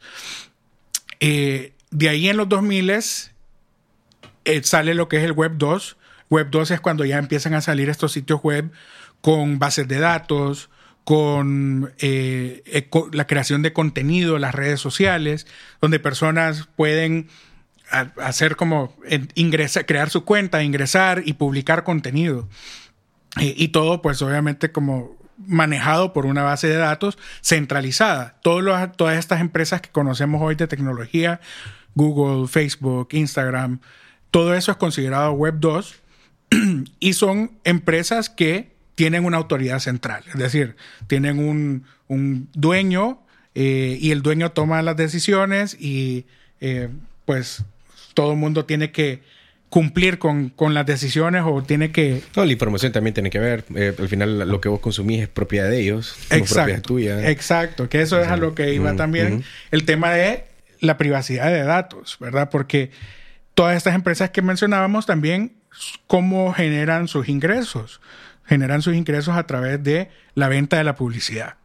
Eh, 1.20 1.74
de 1.91 2.10
ahí 2.10 2.28
en 2.28 2.38
los 2.38 2.50
2000 2.50 2.89
eh, 2.89 4.63
sale 4.63 4.93
lo 4.93 5.08
que 5.08 5.17
es 5.17 5.24
el 5.24 5.34
Web 5.34 5.58
2. 5.58 5.98
Web 6.30 6.48
2 6.50 6.72
es 6.72 6.82
cuando 6.82 7.06
ya 7.06 7.17
empiezan 7.17 7.54
a 7.54 7.62
salir 7.62 7.89
estos 7.89 8.13
sitios 8.13 8.41
web 8.41 8.72
con 9.22 9.60
bases 9.60 9.88
de 9.88 10.00
datos, 10.00 10.70
con 11.08 11.93
eh, 12.00 12.89
la 13.13 13.28
creación 13.28 13.62
de 13.62 13.72
contenido, 13.72 14.38
las 14.39 14.54
redes 14.54 14.82
sociales, 14.82 15.48
donde 15.80 16.02
personas 16.02 16.67
pueden 16.76 17.30
hacer 18.17 18.58
como 18.58 18.93
ingresar, 19.34 19.86
crear 19.86 20.10
su 20.10 20.26
cuenta, 20.26 20.63
ingresar 20.63 21.22
y 21.24 21.32
publicar 21.32 21.86
contenido. 21.86 22.50
y 23.39 23.70
todo, 23.70 24.02
pues 24.02 24.22
obviamente 24.22 24.74
como 24.74 25.15
manejado 25.38 26.12
por 26.12 26.26
una 26.26 26.43
base 26.43 26.67
de 26.67 26.76
datos 26.76 27.17
centralizada. 27.41 28.36
todas 28.41 29.17
estas 29.17 29.39
empresas 29.39 29.80
que 29.80 29.91
conocemos 29.91 30.41
hoy 30.41 30.56
de 30.56 30.67
tecnología, 30.67 31.39
Google, 31.96 32.50
Facebook, 32.50 33.08
Instagram, 33.12 33.80
todo 34.30 34.56
eso 34.56 34.72
es 34.72 34.78
considerado 34.78 35.32
Web 35.32 35.56
2 35.60 35.96
y 37.00 37.13
son 37.13 37.60
empresas 37.63 38.30
que 38.30 38.76
tienen 38.97 39.25
una 39.25 39.38
autoridad 39.38 39.77
central, 39.77 40.23
es 40.27 40.39
decir, 40.39 40.75
tienen 41.05 41.38
un, 41.38 41.86
un 42.07 42.49
dueño 42.53 43.21
eh, 43.53 43.95
y 44.01 44.10
el 44.10 44.23
dueño 44.23 44.53
toma 44.53 44.81
las 44.81 44.97
decisiones 44.97 45.77
y 45.79 46.25
eh, 46.62 46.89
pues 47.23 47.63
todo 48.15 48.31
el 48.31 48.39
mundo 48.39 48.65
tiene 48.65 48.91
que 48.91 49.21
cumplir 49.69 50.17
con, 50.17 50.49
con, 50.49 50.73
las 50.73 50.88
decisiones 50.88 51.43
o 51.45 51.62
tiene 51.62 51.91
que... 51.91 52.23
No, 52.36 52.43
la 52.43 52.51
información 52.51 52.91
también 52.91 53.13
tiene 53.13 53.29
que 53.29 53.38
ver. 53.38 53.65
Eh, 53.75 53.93
al 53.99 54.10
final 54.10 54.49
lo 54.49 54.60
que 54.62 54.67
vos 54.67 54.79
consumís 54.79 55.21
es 55.21 55.27
propiedad 55.27 55.69
de 55.69 55.79
ellos, 55.79 56.15
no 56.31 56.43
propiedad 56.43 56.81
tuya. 56.81 57.29
Exacto, 57.29 57.89
que 57.89 58.01
eso 58.01 58.19
es 58.19 58.29
a 58.29 58.36
lo 58.36 58.55
que 58.55 58.73
iba 58.73 58.93
mm, 58.93 58.97
también 58.97 59.38
mm. 59.38 59.43
el 59.73 59.86
tema 59.86 60.12
de 60.12 60.45
la 60.79 60.97
privacidad 60.97 61.51
de 61.51 61.62
datos, 61.62 62.17
¿verdad? 62.19 62.49
Porque 62.49 62.89
todas 63.53 63.77
estas 63.77 63.93
empresas 63.93 64.31
que 64.31 64.41
mencionábamos 64.41 65.05
también, 65.05 65.53
cómo 66.07 66.51
generan 66.51 67.07
sus 67.07 67.29
ingresos 67.29 68.01
generan 68.47 68.81
sus 68.81 68.95
ingresos 68.95 69.36
a 69.36 69.45
través 69.45 69.83
de 69.83 70.10
la 70.33 70.47
venta 70.47 70.77
de 70.77 70.83
la 70.83 70.95
publicidad. 70.95 71.55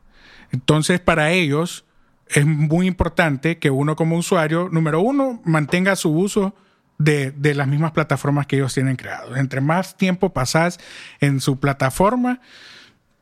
Entonces, 0.50 1.00
para 1.00 1.30
ellos 1.30 1.84
es 2.28 2.46
muy 2.46 2.86
importante 2.86 3.58
que 3.58 3.70
uno 3.70 3.96
como 3.96 4.16
usuario, 4.16 4.68
número 4.70 5.00
uno, 5.00 5.40
mantenga 5.44 5.96
su 5.96 6.10
uso 6.10 6.54
de, 6.98 7.30
de 7.30 7.54
las 7.54 7.68
mismas 7.68 7.92
plataformas 7.92 8.46
que 8.46 8.56
ellos 8.56 8.74
tienen 8.74 8.96
creados. 8.96 9.36
Entre 9.38 9.60
más 9.60 9.96
tiempo 9.96 10.32
pasas 10.32 10.78
en 11.20 11.40
su 11.40 11.58
plataforma, 11.58 12.40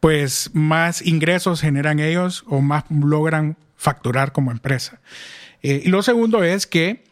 pues 0.00 0.50
más 0.54 1.02
ingresos 1.02 1.60
generan 1.60 2.00
ellos 2.00 2.44
o 2.48 2.60
más 2.60 2.84
logran 2.90 3.56
facturar 3.76 4.32
como 4.32 4.50
empresa. 4.50 5.00
Eh, 5.62 5.82
y 5.84 5.88
lo 5.88 6.02
segundo 6.02 6.42
es 6.42 6.66
que 6.66 7.04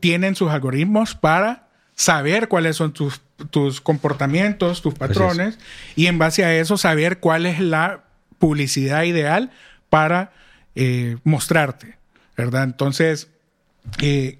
tienen 0.00 0.34
sus 0.34 0.50
algoritmos 0.50 1.14
para 1.14 1.67
saber 1.98 2.48
cuáles 2.48 2.76
son 2.76 2.92
tus 2.94 3.20
tus 3.50 3.80
comportamientos, 3.80 4.82
tus 4.82 4.94
patrones, 4.94 5.58
y 5.94 6.06
en 6.06 6.18
base 6.18 6.44
a 6.44 6.54
eso 6.54 6.76
saber 6.76 7.20
cuál 7.20 7.46
es 7.46 7.60
la 7.60 8.04
publicidad 8.38 9.04
ideal 9.04 9.50
para 9.88 10.32
eh, 10.74 11.16
mostrarte, 11.24 11.96
¿verdad? 12.36 12.64
Entonces, 12.64 13.28
eh, 14.02 14.38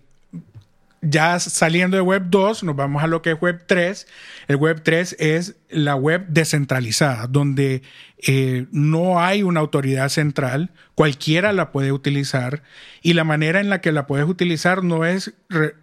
ya 1.01 1.39
saliendo 1.39 1.97
de 1.97 2.01
Web 2.01 2.25
2, 2.29 2.65
nos 2.65 2.77
vamos 2.77 3.03
a 3.03 3.07
lo 3.07 3.23
que 3.23 3.33
es 3.33 3.41
Web 3.41 3.65
3. 3.67 4.07
El 4.49 4.57
Web 4.57 4.83
3 4.83 5.17
es 5.19 5.57
la 5.71 5.95
web 5.95 6.27
descentralizada, 6.29 7.27
donde 7.27 7.83
eh, 8.27 8.67
no 8.73 9.21
hay 9.21 9.43
una 9.43 9.61
autoridad 9.61 10.09
central, 10.09 10.71
cualquiera 10.95 11.53
la 11.53 11.71
puede 11.71 11.93
utilizar 11.93 12.63
y 13.01 13.13
la 13.13 13.25
manera 13.25 13.61
en 13.61 13.71
la 13.71 13.81
que 13.81 13.93
la 13.93 14.07
puedes 14.07 14.27
utilizar 14.27 14.83
no 14.83 15.05
es 15.05 15.35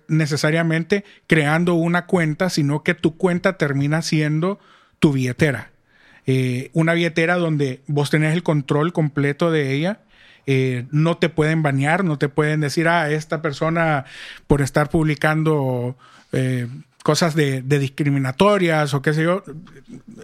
necesariamente 0.08 1.06
creando 1.28 1.76
una 1.76 2.06
cuenta, 2.06 2.50
sino 2.50 2.84
que 2.84 2.94
tu 2.94 3.16
cuenta 3.16 3.58
termina 3.58 4.02
siendo 4.02 4.60
tu 5.00 5.14
billetera. 5.14 5.72
Eh, 6.28 6.72
una 6.74 6.94
billetera 6.94 7.36
donde 7.36 7.82
vos 7.88 8.10
tenés 8.10 8.34
el 8.34 8.44
control 8.44 8.92
completo 8.94 9.52
de 9.52 9.74
ella 9.74 10.00
eh, 10.48 10.86
no 10.92 11.18
te 11.18 11.30
pueden 11.30 11.64
banear, 11.64 12.04
no 12.04 12.18
te 12.18 12.30
pueden 12.30 12.62
decir, 12.62 12.88
ah, 12.88 13.10
esta 13.10 13.42
persona 13.42 14.06
por 14.48 14.62
estar 14.62 14.90
publicando 14.90 15.98
eh, 16.32 16.68
cosas 17.04 17.36
de, 17.36 17.62
discriminatorias 17.62 18.94
o 18.94 19.02
qué 19.02 19.14
sé 19.14 19.24
yo, 19.24 19.44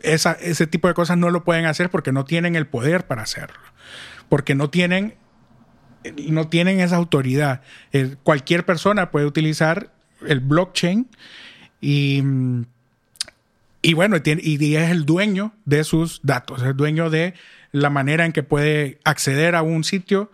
ese 0.03 0.67
tipo 0.67 0.87
de 0.87 0.93
cosas 0.93 1.17
no 1.17 1.29
lo 1.29 1.43
pueden 1.43 1.65
hacer 1.65 1.89
porque 1.89 2.11
no 2.11 2.25
tienen 2.25 2.55
el 2.55 2.67
poder 2.67 3.05
para 3.05 3.23
hacerlo, 3.23 3.59
porque 4.29 4.55
no 4.55 4.69
tienen, 4.69 5.15
no 6.27 6.47
tienen 6.47 6.79
esa 6.79 6.97
autoridad. 6.97 7.61
Eh, 7.91 8.15
cualquier 8.23 8.65
persona 8.65 9.11
puede 9.11 9.25
utilizar 9.25 9.91
el 10.27 10.39
blockchain 10.39 11.07
y... 11.79 12.23
Y 13.81 13.93
bueno, 13.93 14.17
y 14.23 14.75
es 14.75 14.91
el 14.91 15.05
dueño 15.05 15.53
de 15.65 15.83
sus 15.83 16.21
datos, 16.23 16.61
es 16.61 16.67
el 16.67 16.77
dueño 16.77 17.09
de 17.09 17.33
la 17.71 17.89
manera 17.89 18.25
en 18.25 18.31
que 18.31 18.43
puede 18.43 18.99
acceder 19.03 19.55
a 19.55 19.63
un 19.63 19.83
sitio. 19.83 20.31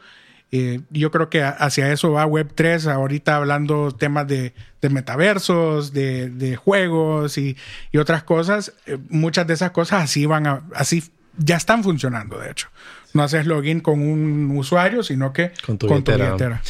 Eh, 0.52 0.82
yo 0.90 1.12
creo 1.12 1.30
que 1.30 1.44
hacia 1.44 1.92
eso 1.92 2.12
va 2.12 2.26
Web3, 2.26 2.92
ahorita 2.92 3.36
hablando 3.36 3.92
temas 3.92 4.28
de, 4.28 4.54
de 4.82 4.90
metaversos, 4.90 5.92
de, 5.92 6.30
de 6.30 6.56
juegos 6.56 7.38
y, 7.38 7.58
y, 7.92 7.98
otras 7.98 8.24
cosas. 8.24 8.74
Eh, 8.86 8.98
muchas 9.10 9.46
de 9.46 9.54
esas 9.54 9.72
cosas 9.72 10.04
así 10.04 10.26
van 10.26 10.48
a, 10.48 10.64
así 10.74 11.04
ya 11.38 11.58
están 11.58 11.84
funcionando, 11.84 12.40
de 12.40 12.52
hecho. 12.52 12.70
No 13.14 13.24
haces 13.24 13.46
login 13.46 13.80
con 13.80 14.02
un 14.02 14.56
usuario, 14.58 15.04
sino 15.04 15.34
que 15.34 15.52
con 15.66 15.78
tu, 15.78 15.88
billetera. 15.88 16.62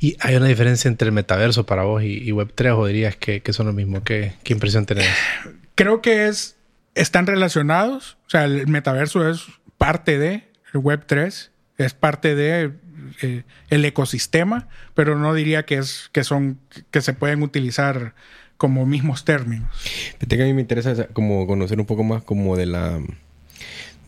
¿Y 0.00 0.16
hay 0.20 0.36
una 0.36 0.46
diferencia 0.46 0.88
entre 0.88 1.06
el 1.06 1.12
metaverso 1.12 1.64
para 1.64 1.82
vos 1.82 2.02
y, 2.02 2.30
Web3 2.30 2.76
o 2.76 2.86
dirías 2.86 3.16
que, 3.16 3.40
que 3.40 3.52
son 3.52 3.66
lo 3.66 3.72
mismo? 3.72 4.02
¿Qué, 4.04 4.34
¿Qué 4.42 4.52
impresión 4.52 4.86
tenés? 4.86 5.08
Creo 5.78 6.02
que 6.02 6.26
es, 6.26 6.56
están 6.96 7.28
relacionados. 7.28 8.18
O 8.26 8.30
sea, 8.30 8.46
el 8.46 8.66
metaverso 8.66 9.30
es 9.30 9.46
parte 9.76 10.18
de 10.18 10.42
Web 10.74 11.04
3. 11.06 11.52
es 11.78 11.94
parte 11.94 12.34
de 12.34 12.72
eh, 13.22 13.44
el 13.70 13.84
ecosistema, 13.84 14.66
pero 14.94 15.16
no 15.16 15.34
diría 15.34 15.64
que 15.66 15.76
es 15.76 16.10
que 16.10 16.24
son 16.24 16.58
que 16.90 17.00
se 17.00 17.12
pueden 17.12 17.44
utilizar 17.44 18.16
como 18.56 18.86
mismos 18.86 19.24
términos. 19.24 19.68
Fíjate 19.80 20.36
que 20.36 20.42
a 20.42 20.46
mí 20.46 20.52
me 20.52 20.62
interesa 20.62 21.06
como 21.12 21.46
conocer 21.46 21.78
un 21.78 21.86
poco 21.86 22.02
más 22.02 22.24
como 22.24 22.56
de 22.56 22.66
la 22.66 23.00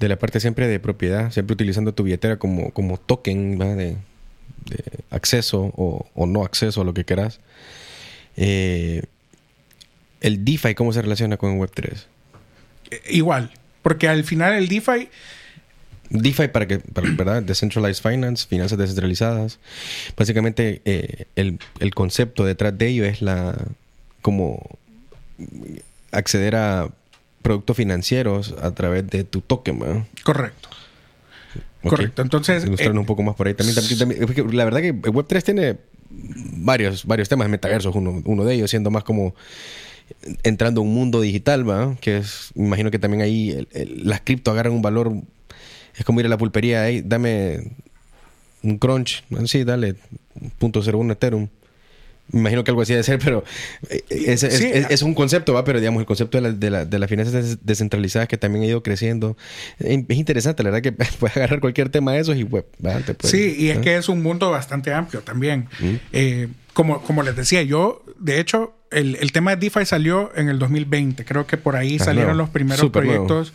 de 0.01 0.09
la 0.09 0.19
parte 0.19 0.41
siempre 0.41 0.67
de 0.67 0.81
propiedad, 0.81 1.31
siempre 1.31 1.55
utilizando 1.55 1.95
tu 1.95 2.03
billetera 2.03 2.37
como, 2.37 2.73
como 2.73 2.99
token. 2.99 3.59
De, 3.59 3.77
de 3.77 4.85
acceso 5.11 5.73
o, 5.77 6.09
o 6.15 6.27
no 6.27 6.43
acceso 6.43 6.81
a 6.81 6.85
lo 6.85 6.95
que 6.95 7.05
quieras. 7.05 7.39
Eh, 8.37 9.03
el 10.21 10.45
DeFi, 10.45 10.75
¿cómo 10.75 10.93
se 10.93 11.03
relaciona 11.03 11.37
con 11.37 11.59
Web3? 11.59 12.05
Eh, 12.91 13.01
Igual, 13.11 13.51
porque 13.83 14.09
al 14.09 14.25
final 14.25 14.55
el 14.55 14.69
DeFi 14.69 15.09
DeFi 16.11 16.49
para 16.49 16.67
que, 16.67 16.81
para- 16.81 17.09
¿verdad? 17.13 17.43
Decentralized 17.43 18.03
Finance, 18.03 18.47
finanzas 18.49 18.77
descentralizadas. 18.79 19.59
Básicamente 20.17 20.83
eh, 20.85 21.27
el, 21.37 21.59
el 21.79 21.95
concepto 21.95 22.45
detrás 22.45 22.77
de 22.77 22.89
ello 22.89 23.05
es 23.05 23.23
la 23.23 23.57
como 24.23 24.79
acceder 26.13 26.57
a 26.57 26.89
productos 27.43 27.77
financieros 27.77 28.55
a 28.61 28.73
través 28.73 29.09
de 29.09 29.25
tu 29.25 29.41
token, 29.41 29.79
¿verdad? 29.79 30.05
correcto. 30.25 30.69
Correcto. 31.83 32.21
Entonces, 32.21 32.65
Ilustrarnos 32.65 32.97
eh, 32.97 33.01
un 33.01 33.07
poco 33.07 33.23
más 33.23 33.35
por 33.37 33.47
ahí. 33.47 33.55
También, 33.55 33.75
también- 33.75 33.99
también- 34.27 34.57
la 34.57 34.65
verdad 34.67 34.81
que 34.83 34.93
Web3 34.95 35.43
tiene 35.43 35.79
varios, 36.11 37.07
varios 37.07 37.29
temas. 37.31 37.49
Metaverso 37.49 37.89
es 37.89 37.97
uno, 37.97 38.21
uno 38.27 38.45
de 38.45 38.55
ellos, 38.55 38.69
siendo 38.69 38.91
más 38.91 39.03
como 39.03 39.35
entrando 40.43 40.81
a 40.81 40.85
un 40.85 40.93
mundo 40.95 41.21
digital, 41.21 41.69
¿va? 41.69 41.97
Que 42.01 42.19
es, 42.19 42.51
imagino 42.55 42.91
que 42.91 42.99
también 42.99 43.23
ahí 43.23 43.51
el- 43.51 43.69
el- 43.73 44.09
las 44.09 44.21
cripto 44.21 44.51
agarran 44.51 44.73
un 44.73 44.83
valor. 44.83 45.13
Es 45.97 46.05
como 46.05 46.21
ir 46.21 46.27
a 46.27 46.29
la 46.29 46.39
pulpería, 46.39 46.89
"Ey, 46.89 47.03
dame 47.05 47.73
un 48.63 48.79
crunch, 48.79 49.25
sí, 49.47 49.65
dale, 49.65 49.95
punto 50.59 50.83
cero 50.83 50.99
uno 50.99 51.13
Ethereum. 51.15 51.49
Me 52.33 52.39
imagino 52.41 52.63
que 52.63 52.71
algo 52.71 52.83
así 52.83 52.93
debe 52.93 53.03
ser, 53.03 53.19
pero 53.19 53.43
eh, 53.89 54.05
es, 54.09 54.45
es- 54.45 54.55
Sí. 54.59 54.71
es- 54.73 54.87
es 54.89 55.03
un 55.03 55.15
concepto, 55.15 55.53
¿va? 55.53 55.65
Pero 55.65 55.81
digamos, 55.81 55.99
el 56.01 56.07
concepto 56.07 56.39
de, 56.39 56.43
la- 56.43 56.53
de, 56.53 56.71
la- 56.71 56.85
de 56.85 56.99
las 57.01 57.11
finanzas 57.11 57.33
des- 57.33 57.59
descentralizadas 57.67 58.29
que 58.29 58.37
también 58.37 58.63
ha 58.65 58.69
ido 58.69 58.83
creciendo. 58.85 59.37
Eh, 59.81 60.05
Es 60.09 60.17
interesante, 60.17 60.63
la 60.63 60.71
verdad 60.71 60.83
que 60.83 60.93
puedes 61.19 61.37
agarrar 61.37 61.59
cualquier 61.61 61.89
tema 61.89 62.13
de 62.13 62.21
esos 62.21 62.37
y 62.37 62.45
web, 62.45 62.67
puedes- 62.81 63.17
Sí, 63.25 63.57
y 63.59 63.71
es 63.71 63.79
¿eh? 63.79 63.81
que 63.81 63.97
es 63.97 64.09
un 64.09 64.23
mundo 64.23 64.49
bastante 64.51 64.93
amplio 64.93 65.23
también. 65.23 65.67
Mm. 65.81 65.95
Eh, 66.13 66.49
como, 66.73 67.03
como 67.03 67.25
les 67.25 67.35
decía, 67.35 67.63
yo, 67.63 68.05
de 68.21 68.39
hecho, 68.41 68.75
el, 68.93 69.17
el 69.17 69.33
tema 69.33 69.57
de 69.57 69.57
DeFi 69.69 69.85
salió 69.87 70.31
en 70.37 70.49
el 70.49 70.59
2020. 70.59 71.25
Creo 71.25 71.47
que 71.47 71.57
por 71.57 71.75
ahí 71.77 71.97
Ah, 72.01 72.05
salieron 72.05 72.33
nuevo. 72.37 72.43
los 72.47 72.51
primeros 72.51 72.91
proyectos 72.91 73.53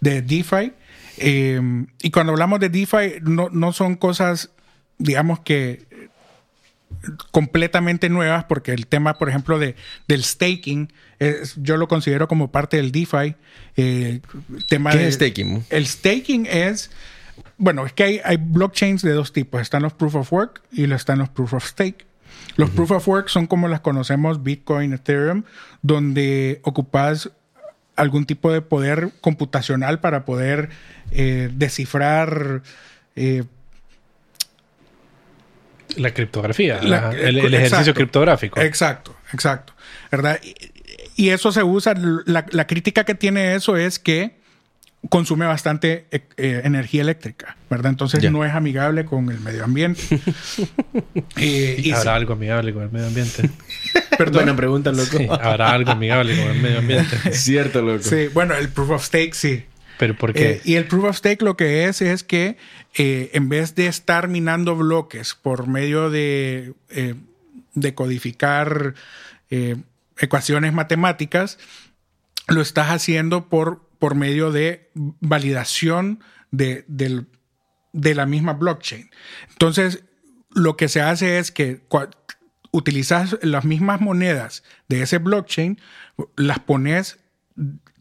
de 0.00 0.22
DeFi. 0.22 0.72
Eh, 1.18 1.60
y 2.02 2.10
cuando 2.10 2.32
hablamos 2.32 2.58
de 2.60 2.68
DeFi, 2.68 3.20
no, 3.22 3.48
no 3.50 3.72
son 3.72 3.94
cosas, 3.96 4.50
digamos 4.98 5.40
que 5.40 5.86
completamente 7.30 8.08
nuevas, 8.08 8.44
porque 8.44 8.72
el 8.72 8.86
tema, 8.86 9.14
por 9.18 9.28
ejemplo, 9.28 9.58
de, 9.58 9.76
del 10.08 10.22
staking, 10.24 10.92
es- 11.18 11.54
yo 11.56 11.76
lo 11.76 11.88
considero 11.88 12.28
como 12.28 12.50
parte 12.50 12.76
del 12.76 12.92
DeFi. 12.92 13.34
Eh, 13.76 14.20
tema 14.68 14.90
¿Qué 14.90 14.98
de- 14.98 15.08
es 15.08 15.14
staking? 15.14 15.64
El 15.70 15.86
staking 15.86 16.46
es, 16.46 16.90
bueno, 17.58 17.86
es 17.86 17.92
que 17.92 18.04
hay, 18.04 18.20
hay 18.24 18.36
blockchains 18.38 19.02
de 19.02 19.12
dos 19.12 19.32
tipos. 19.32 19.60
Están 19.60 19.82
los 19.82 19.92
proof 19.92 20.14
of 20.16 20.32
work 20.32 20.62
y 20.72 20.90
están 20.90 21.18
los 21.18 21.28
proof 21.28 21.54
of 21.54 21.66
stake. 21.66 22.06
Los 22.56 22.70
proof 22.70 22.90
of 22.92 23.06
work 23.08 23.28
son 23.28 23.46
como 23.46 23.68
las 23.68 23.80
conocemos 23.80 24.42
Bitcoin, 24.42 24.92
Ethereum, 24.92 25.42
donde 25.82 26.60
ocupas 26.62 27.30
algún 27.96 28.24
tipo 28.26 28.52
de 28.52 28.60
poder 28.62 29.10
computacional 29.20 30.00
para 30.00 30.24
poder 30.24 30.70
eh, 31.10 31.50
descifrar 31.52 32.62
eh, 33.14 33.44
La 35.96 36.12
criptografía, 36.12 36.82
la- 36.82 37.10
el, 37.12 37.18
el 37.18 37.36
exacto. 37.38 37.56
ejercicio 37.56 37.94
criptográfico. 37.94 38.60
Exacto, 38.60 39.16
exacto. 39.32 39.72
¿Verdad? 40.10 40.38
Y, 40.42 40.54
y 41.16 41.30
eso 41.30 41.52
se 41.52 41.62
usa. 41.62 41.94
La, 42.26 42.44
la 42.50 42.66
crítica 42.66 43.04
que 43.04 43.14
tiene 43.14 43.54
eso 43.54 43.76
es 43.76 43.98
que 43.98 44.36
consume 45.10 45.46
bastante 45.46 46.06
eh, 46.10 46.22
eh, 46.36 46.62
energía 46.64 47.02
eléctrica, 47.02 47.56
¿verdad? 47.70 47.90
Entonces 47.90 48.30
no 48.30 48.44
es 48.44 48.52
amigable 48.54 49.04
con 49.04 49.30
el 49.30 49.40
medio 49.40 49.64
ambiente. 49.64 50.02
Eh, 51.36 51.80
y 51.82 51.90
¿Habrá 51.90 52.02
sí- 52.02 52.08
algo 52.08 52.32
amigable 52.32 52.72
con 52.72 52.82
el 52.82 52.90
medio 52.90 53.06
ambiente? 53.06 53.50
perdón. 54.18 54.34
Buena 54.44 54.56
pregunta, 54.56 54.92
loco. 54.92 55.18
Sí, 55.18 55.26
¿Habrá 55.30 55.70
algo 55.72 55.90
amigable 55.90 56.36
con 56.36 56.50
el 56.50 56.62
medio 56.62 56.78
ambiente? 56.78 57.16
Es 57.26 57.40
cierto, 57.44 57.82
loco. 57.82 58.02
Sí, 58.02 58.28
bueno, 58.32 58.54
el 58.54 58.68
proof 58.70 58.90
of 58.90 59.04
stake 59.04 59.34
sí. 59.34 59.64
¿Pero 59.98 60.16
por 60.16 60.32
qué? 60.32 60.52
Eh, 60.52 60.60
y 60.64 60.74
el 60.74 60.86
proof 60.86 61.04
of 61.04 61.16
stake 61.16 61.42
lo 61.42 61.56
que 61.56 61.84
es 61.86 62.00
es 62.02 62.22
que 62.22 62.56
eh, 62.96 63.30
en 63.34 63.48
vez 63.48 63.74
de 63.74 63.86
estar 63.86 64.28
minando 64.28 64.76
bloques 64.76 65.34
por 65.34 65.66
medio 65.68 66.10
de, 66.10 66.72
eh, 66.90 67.14
de 67.74 67.94
codificar 67.94 68.94
eh, 69.50 69.76
ecuaciones 70.18 70.72
matemáticas, 70.72 71.58
lo 72.48 72.60
estás 72.62 72.88
haciendo 72.90 73.48
por, 73.48 73.82
por 73.98 74.14
medio 74.14 74.52
de 74.52 74.90
validación 74.94 76.20
de, 76.50 76.84
de 76.88 78.14
la 78.14 78.26
misma 78.26 78.52
blockchain. 78.54 79.10
Entonces, 79.50 80.04
lo 80.54 80.76
que 80.76 80.88
se 80.88 81.00
hace 81.02 81.38
es 81.38 81.50
que 81.50 81.82
utilizas 82.72 83.38
las 83.42 83.64
mismas 83.64 84.00
monedas 84.00 84.62
de 84.88 85.02
ese 85.02 85.18
blockchain, 85.18 85.80
las 86.36 86.58
pones 86.60 87.18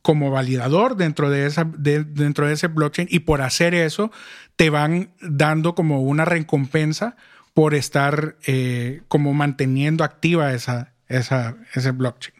como 0.01 0.29
validador 0.31 0.97
dentro 0.97 1.29
de, 1.29 1.47
esa, 1.47 1.63
de- 1.63 2.03
dentro 2.03 2.47
de 2.47 2.53
ese 2.53 2.67
blockchain 2.67 3.08
y 3.10 3.19
por 3.19 3.41
hacer 3.41 3.73
eso 3.73 4.12
te 4.55 4.69
van 4.69 5.10
dando 5.21 5.75
como 5.75 6.01
una 6.01 6.25
recompensa 6.25 7.15
por 7.53 7.73
estar 7.73 8.36
eh, 8.45 9.01
como 9.08 9.34
manteniendo 9.34 10.03
activa 10.03 10.53
esa, 10.53 10.93
esa, 11.08 11.55
ese 11.73 11.91
blockchain. 11.91 12.36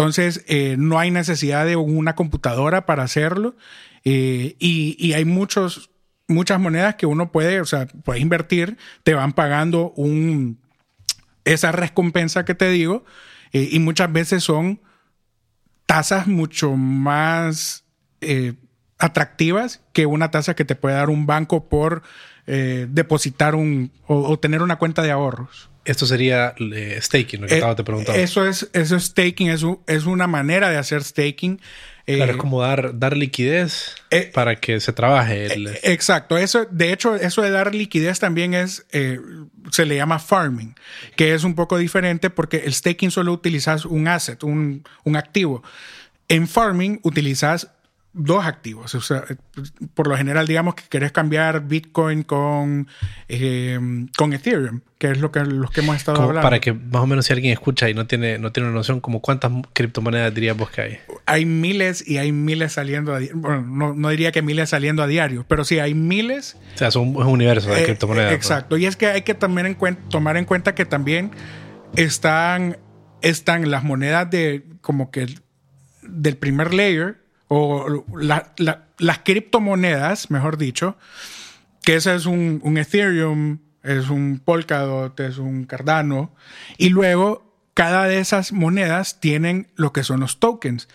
Entonces, 0.00 0.46
eh, 0.48 0.76
no 0.78 0.98
hay 0.98 1.10
necesidad 1.10 1.66
de 1.66 1.76
una 1.76 2.14
computadora 2.14 2.86
para 2.86 3.02
hacerlo 3.02 3.54
eh, 4.02 4.56
y, 4.58 5.12
hay 5.12 5.26
muchos, 5.26 5.90
muchas 6.26 6.58
monedas 6.58 6.94
que 6.94 7.04
uno 7.04 7.30
puede, 7.30 7.60
o 7.60 7.66
sea, 7.66 7.86
puedes 7.86 8.22
invertir, 8.22 8.78
te 9.04 9.12
van 9.12 9.34
pagando 9.34 9.92
un, 9.96 10.58
esa 11.44 11.70
recompensa 11.70 12.46
que 12.46 12.54
te 12.54 12.70
digo 12.70 13.04
eh, 13.52 13.68
y 13.72 13.78
muchas 13.78 14.10
veces 14.10 14.42
son 14.42 14.80
tasas 15.84 16.26
mucho 16.26 16.76
más 16.76 17.84
eh, 18.22 18.54
atractivas 18.96 19.82
que 19.92 20.06
una 20.06 20.30
tasa 20.30 20.56
que 20.56 20.64
te 20.64 20.76
puede 20.76 20.94
dar 20.94 21.10
un 21.10 21.26
banco 21.26 21.68
por 21.68 22.02
depositar 22.46 23.54
un 23.54 23.92
o 24.08 24.36
tener 24.40 24.62
una 24.62 24.76
cuenta 24.76 25.02
de 25.02 25.12
ahorros. 25.12 25.69
Esto 25.84 26.06
sería 26.06 26.54
eh, 26.58 26.98
staking, 27.00 27.40
lo 27.40 27.46
que 27.46 27.54
Eh, 27.54 27.56
estaba 27.56 27.74
te 27.74 27.84
preguntando. 27.84 28.20
Eso 28.20 28.46
es, 28.46 28.68
eso 28.72 28.96
es 28.96 29.04
staking, 29.04 29.48
es, 29.48 29.64
es 29.86 30.04
una 30.04 30.26
manera 30.26 30.68
de 30.68 30.76
hacer 30.76 31.02
staking. 31.02 31.60
Eh, 32.06 32.16
Claro, 32.16 32.32
es 32.32 32.38
como 32.38 32.60
dar, 32.60 32.98
dar 32.98 33.16
liquidez 33.16 33.94
eh, 34.10 34.30
para 34.34 34.56
que 34.56 34.80
se 34.80 34.92
trabaje. 34.92 35.52
El, 35.52 35.68
Eh, 35.68 35.80
Exacto. 35.84 36.36
Eso, 36.36 36.66
de 36.70 36.92
hecho, 36.92 37.14
eso 37.14 37.40
de 37.42 37.50
dar 37.50 37.74
liquidez 37.74 38.18
también 38.18 38.52
es, 38.52 38.84
eh, 38.92 39.18
se 39.70 39.86
le 39.86 39.96
llama 39.96 40.18
farming, 40.18 40.74
que 41.16 41.34
es 41.34 41.44
un 41.44 41.54
poco 41.54 41.78
diferente 41.78 42.28
porque 42.28 42.58
el 42.64 42.74
staking 42.74 43.10
solo 43.10 43.32
utilizas 43.32 43.84
un 43.84 44.08
asset, 44.08 44.42
un, 44.42 44.82
un 45.04 45.16
activo. 45.16 45.62
En 46.28 46.46
farming 46.48 47.00
utilizas 47.04 47.68
dos 48.12 48.44
activos. 48.44 48.94
O 48.96 49.00
sea, 49.00 49.24
por 49.94 50.08
lo 50.08 50.16
general, 50.16 50.46
digamos 50.46 50.74
que 50.74 50.82
querés 50.88 51.12
cambiar 51.12 51.66
Bitcoin 51.68 52.24
con, 52.24 52.88
eh, 53.28 53.78
con 54.16 54.32
Ethereum, 54.32 54.80
que 54.98 55.12
es 55.12 55.18
lo 55.18 55.30
que, 55.30 55.40
los 55.44 55.70
que 55.70 55.80
hemos 55.80 55.96
estado 55.96 56.16
como 56.16 56.28
hablando. 56.30 56.44
para 56.44 56.60
que 56.60 56.72
más 56.72 57.02
o 57.02 57.06
menos 57.06 57.26
si 57.26 57.32
alguien 57.32 57.52
escucha 57.52 57.88
y 57.88 57.94
no 57.94 58.06
tiene, 58.08 58.38
no 58.38 58.50
tiene 58.50 58.68
una 58.68 58.76
noción, 58.78 59.00
como 59.00 59.20
cuántas 59.20 59.52
criptomonedas 59.72 60.34
dirías 60.34 60.56
vos 60.56 60.70
que 60.70 60.80
hay. 60.80 60.98
Hay 61.26 61.44
miles 61.44 62.06
y 62.06 62.18
hay 62.18 62.32
miles 62.32 62.72
saliendo 62.72 63.14
a. 63.14 63.20
Bueno, 63.32 63.62
no, 63.62 63.94
no 63.94 64.08
diría 64.08 64.32
que 64.32 64.42
miles 64.42 64.70
saliendo 64.70 65.02
a 65.02 65.06
diario, 65.06 65.44
pero 65.46 65.64
sí 65.64 65.78
hay 65.78 65.94
miles 65.94 66.56
O 66.74 66.78
sea, 66.78 66.90
son- 66.90 67.10
es 67.10 67.14
un 67.16 67.26
universo 67.28 67.70
de 67.70 67.82
Eh, 67.82 67.84
criptomonedas. 67.84 68.32
Exacto. 68.32 68.76
Y 68.76 68.86
es 68.86 68.96
que 68.96 69.06
hay 69.06 69.22
que 69.22 69.34
también 69.34 69.66
en 69.66 69.76
tomar 70.08 70.36
en 70.36 70.44
cuenta 70.46 70.74
que 70.74 70.84
también 70.84 71.30
están, 71.96 72.76
están 73.22 73.70
las 73.70 73.84
monedas 73.84 74.28
de 74.30 74.64
como 74.80 75.10
que 75.10 75.26
del 76.02 76.36
primer 76.36 76.74
layer 76.74 77.20
o 77.52 78.04
la- 78.16 78.52
la- 78.58 78.84
las 78.98 79.18
criptomonedas, 79.18 80.30
mejor 80.30 80.56
dicho, 80.56 80.96
que 81.82 81.96
ese 81.96 82.14
es 82.14 82.26
un, 82.26 82.60
un 82.62 82.78
Ethereum, 82.78 83.58
es 83.82 84.08
un 84.08 84.38
Polkadot, 84.44 85.18
es 85.18 85.38
un 85.38 85.64
Cardano, 85.64 86.32
y 86.78 86.90
luego 86.90 87.52
cada 87.74 88.04
de 88.04 88.20
esas 88.20 88.52
monedas 88.52 89.18
tienen 89.20 89.66
lo 89.74 89.92
que 89.92 90.04
son 90.04 90.20
los 90.20 90.38
tokens. 90.38 90.88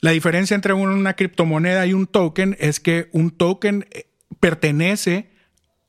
La 0.00 0.12
diferencia 0.12 0.54
entre 0.54 0.74
una 0.74 1.14
criptomoneda 1.14 1.86
y 1.86 1.92
un 1.92 2.06
token 2.06 2.56
es 2.60 2.78
que 2.78 3.08
un 3.12 3.32
token 3.32 3.86
eh, 3.90 4.06
pertenece 4.38 5.30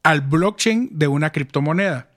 al 0.01 0.21
blockchain 0.21 0.89
de 0.93 1.07
una 1.07 1.31
criptomoneda. 1.31 2.07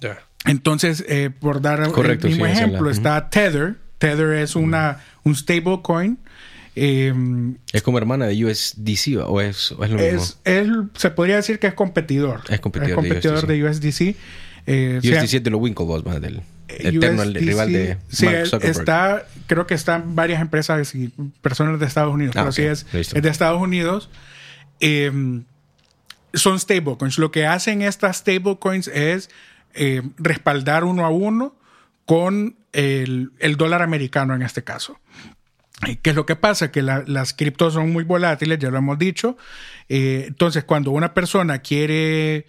Ya. 0.00 0.18
Entonces, 0.44 1.04
eh, 1.08 1.30
por 1.30 1.62
dar 1.62 1.90
Correcto, 1.92 2.26
el 2.26 2.32
mismo 2.34 2.44
sí, 2.46 2.50
esa 2.52 2.60
es 2.60 2.60
la- 2.60 2.66
ejemplo, 2.72 2.90
está 2.90 3.30
Tether. 3.30 3.76
Tether 3.98 4.32
es 4.34 4.56
una, 4.56 5.00
un 5.24 5.34
stablecoin 5.34 6.18
Em, 6.80 7.56
es 7.72 7.82
como 7.82 7.98
hermana 7.98 8.26
de 8.26 8.44
USDC 8.44 9.18
o 9.26 9.40
es, 9.40 9.72
o 9.72 9.84
es 9.84 9.90
lo 9.90 9.98
mismo. 9.98 10.22
Es, 10.44 10.68
se 10.94 11.10
podría 11.10 11.36
decir 11.36 11.58
que 11.58 11.66
es 11.66 11.74
competidor. 11.74 12.42
Es 12.48 12.60
competidor, 12.60 12.96
competidor 12.96 13.46
de 13.46 13.64
USDC. 13.64 14.16
Eh, 14.66 15.00
USDC 15.02 15.34
es 15.34 15.44
de 15.44 15.50
los 15.50 15.60
Winklevoss, 15.60 16.04
más 16.04 16.20
del 16.20 16.42
eterno 16.68 17.24
rival 17.24 17.72
de 17.72 17.96
sí, 18.08 18.26
Está, 18.26 19.26
creo 19.46 19.66
que 19.66 19.74
están 19.74 20.14
varias 20.14 20.40
empresas 20.40 20.94
y 20.94 21.08
personas 21.40 21.80
de 21.80 21.86
Estados 21.86 22.12
Unidos, 22.12 22.36
ah, 22.36 22.40
pero 22.40 22.52
sí 22.52 22.62
es, 22.62 22.86
es, 22.92 23.14
de 23.14 23.28
Estados 23.28 23.60
Unidos. 23.60 24.10
Eh, 24.80 25.10
son 26.34 26.60
stablecoins. 26.60 27.18
Lo 27.18 27.30
que 27.30 27.46
hacen 27.46 27.82
estas 27.82 28.18
stablecoins 28.18 28.88
es 28.88 29.30
eh, 29.74 30.02
respaldar 30.18 30.84
uno 30.84 31.04
a 31.04 31.10
uno 31.10 31.56
con 32.04 32.56
el, 32.72 33.30
dólar 33.56 33.82
americano 33.82 34.34
en 34.34 34.42
este 34.42 34.64
caso. 34.64 34.98
¿Qué 36.02 36.10
es 36.10 36.16
lo 36.16 36.26
que 36.26 36.36
pasa? 36.36 36.72
Que 36.72 36.82
las 36.82 37.32
criptos 37.34 37.74
son 37.74 37.92
muy 37.92 38.04
volátiles, 38.04 38.58
ya 38.58 38.70
lo 38.70 38.78
hemos 38.78 38.98
dicho. 38.98 39.36
Eh, 39.88 40.24
entonces, 40.28 40.64
cuando 40.64 40.90
una 40.90 41.14
persona 41.14 41.60
quiere 41.60 42.46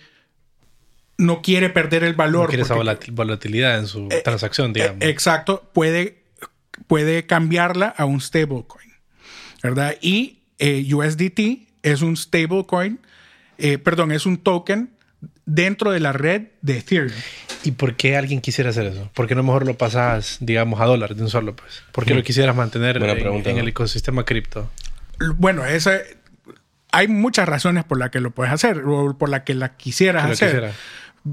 no 1.18 1.42
quiere 1.42 1.70
perder 1.70 2.04
el 2.04 2.14
valor. 2.14 2.44
No 2.44 2.48
quiere 2.48 2.64
esa 2.64 2.76
volatilidad 3.12 3.78
en 3.78 3.88
su 3.88 4.08
eh, 4.10 4.22
transacción, 4.24 4.74
digamos. 4.74 5.02
exacto, 5.02 5.70
puede, 5.74 6.24
puede 6.88 7.26
cambiarla 7.26 7.88
a 7.88 8.06
un 8.06 8.22
stablecoin, 8.22 8.94
¿verdad? 9.62 9.96
Y 10.02 10.40
USDT 10.60 11.68
es 11.84 12.02
un 12.02 12.16
stablecoin 12.16 13.00
eh, 13.60 13.78
perdón, 13.78 14.14
es 14.14 14.26
un 14.26 14.38
token 14.38 14.90
dentro 15.46 15.92
de 15.92 16.00
la 16.00 16.14
red 16.14 16.44
de 16.62 16.78
Ethereum. 16.78 17.12
¿Y 17.64 17.72
por 17.72 17.96
qué 17.96 18.16
alguien 18.16 18.40
quisiera 18.40 18.70
hacer 18.70 18.86
eso? 18.86 19.10
¿Por 19.14 19.28
qué 19.28 19.36
no 19.36 19.44
mejor 19.44 19.66
lo 19.66 19.78
pasas, 19.78 20.38
digamos, 20.40 20.80
a 20.80 20.86
dólar 20.86 21.16
de 21.16 21.24
un 21.24 21.30
solo? 21.30 21.56
Pues? 21.56 21.84
¿Por 21.92 22.06
qué 22.06 22.14
lo 22.14 22.24
quisieras 22.24 22.56
mantener 22.56 22.98
en, 22.98 23.58
el 23.58 23.68
ecosistema 23.68 24.24
cripto? 24.24 24.70
Bueno, 25.36 25.66
esa, 25.66 26.00
hay 26.92 27.08
muchas 27.08 27.50
razones 27.50 27.84
por 27.84 28.00
las 28.00 28.12
que 28.12 28.22
lo 28.22 28.32
puedes 28.32 28.54
hacer 28.54 28.84
o 28.86 29.18
por 29.18 29.30
las 29.30 29.42
que 29.42 29.54
la 29.54 29.76
quisieras 29.76 30.30
hacer. 30.30 30.72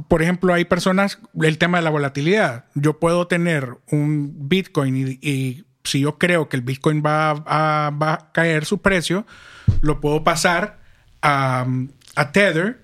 Por 0.09 0.20
ejemplo, 0.20 0.53
hay 0.53 0.64
personas, 0.64 1.20
el 1.41 1.59
tema 1.59 1.78
de 1.78 1.84
la 1.84 1.91
volatilidad. 1.91 2.64
Yo 2.74 2.99
puedo 2.99 3.28
tener 3.28 3.76
un 3.91 4.49
Bitcoin 4.49 5.18
y, 5.20 5.64
si 5.84 6.01
yo 6.01 6.18
creo 6.18 6.49
que 6.49 6.57
el 6.57 6.62
Bitcoin 6.62 7.01
va 7.07 7.34
va 7.34 8.12
a 8.12 8.32
caer 8.32 8.64
su 8.64 8.82
precio, 8.82 9.24
lo 9.82 10.01
puedo 10.01 10.24
pasar 10.24 10.80
a, 11.22 11.64
a 12.16 12.32
Tether, 12.32 12.80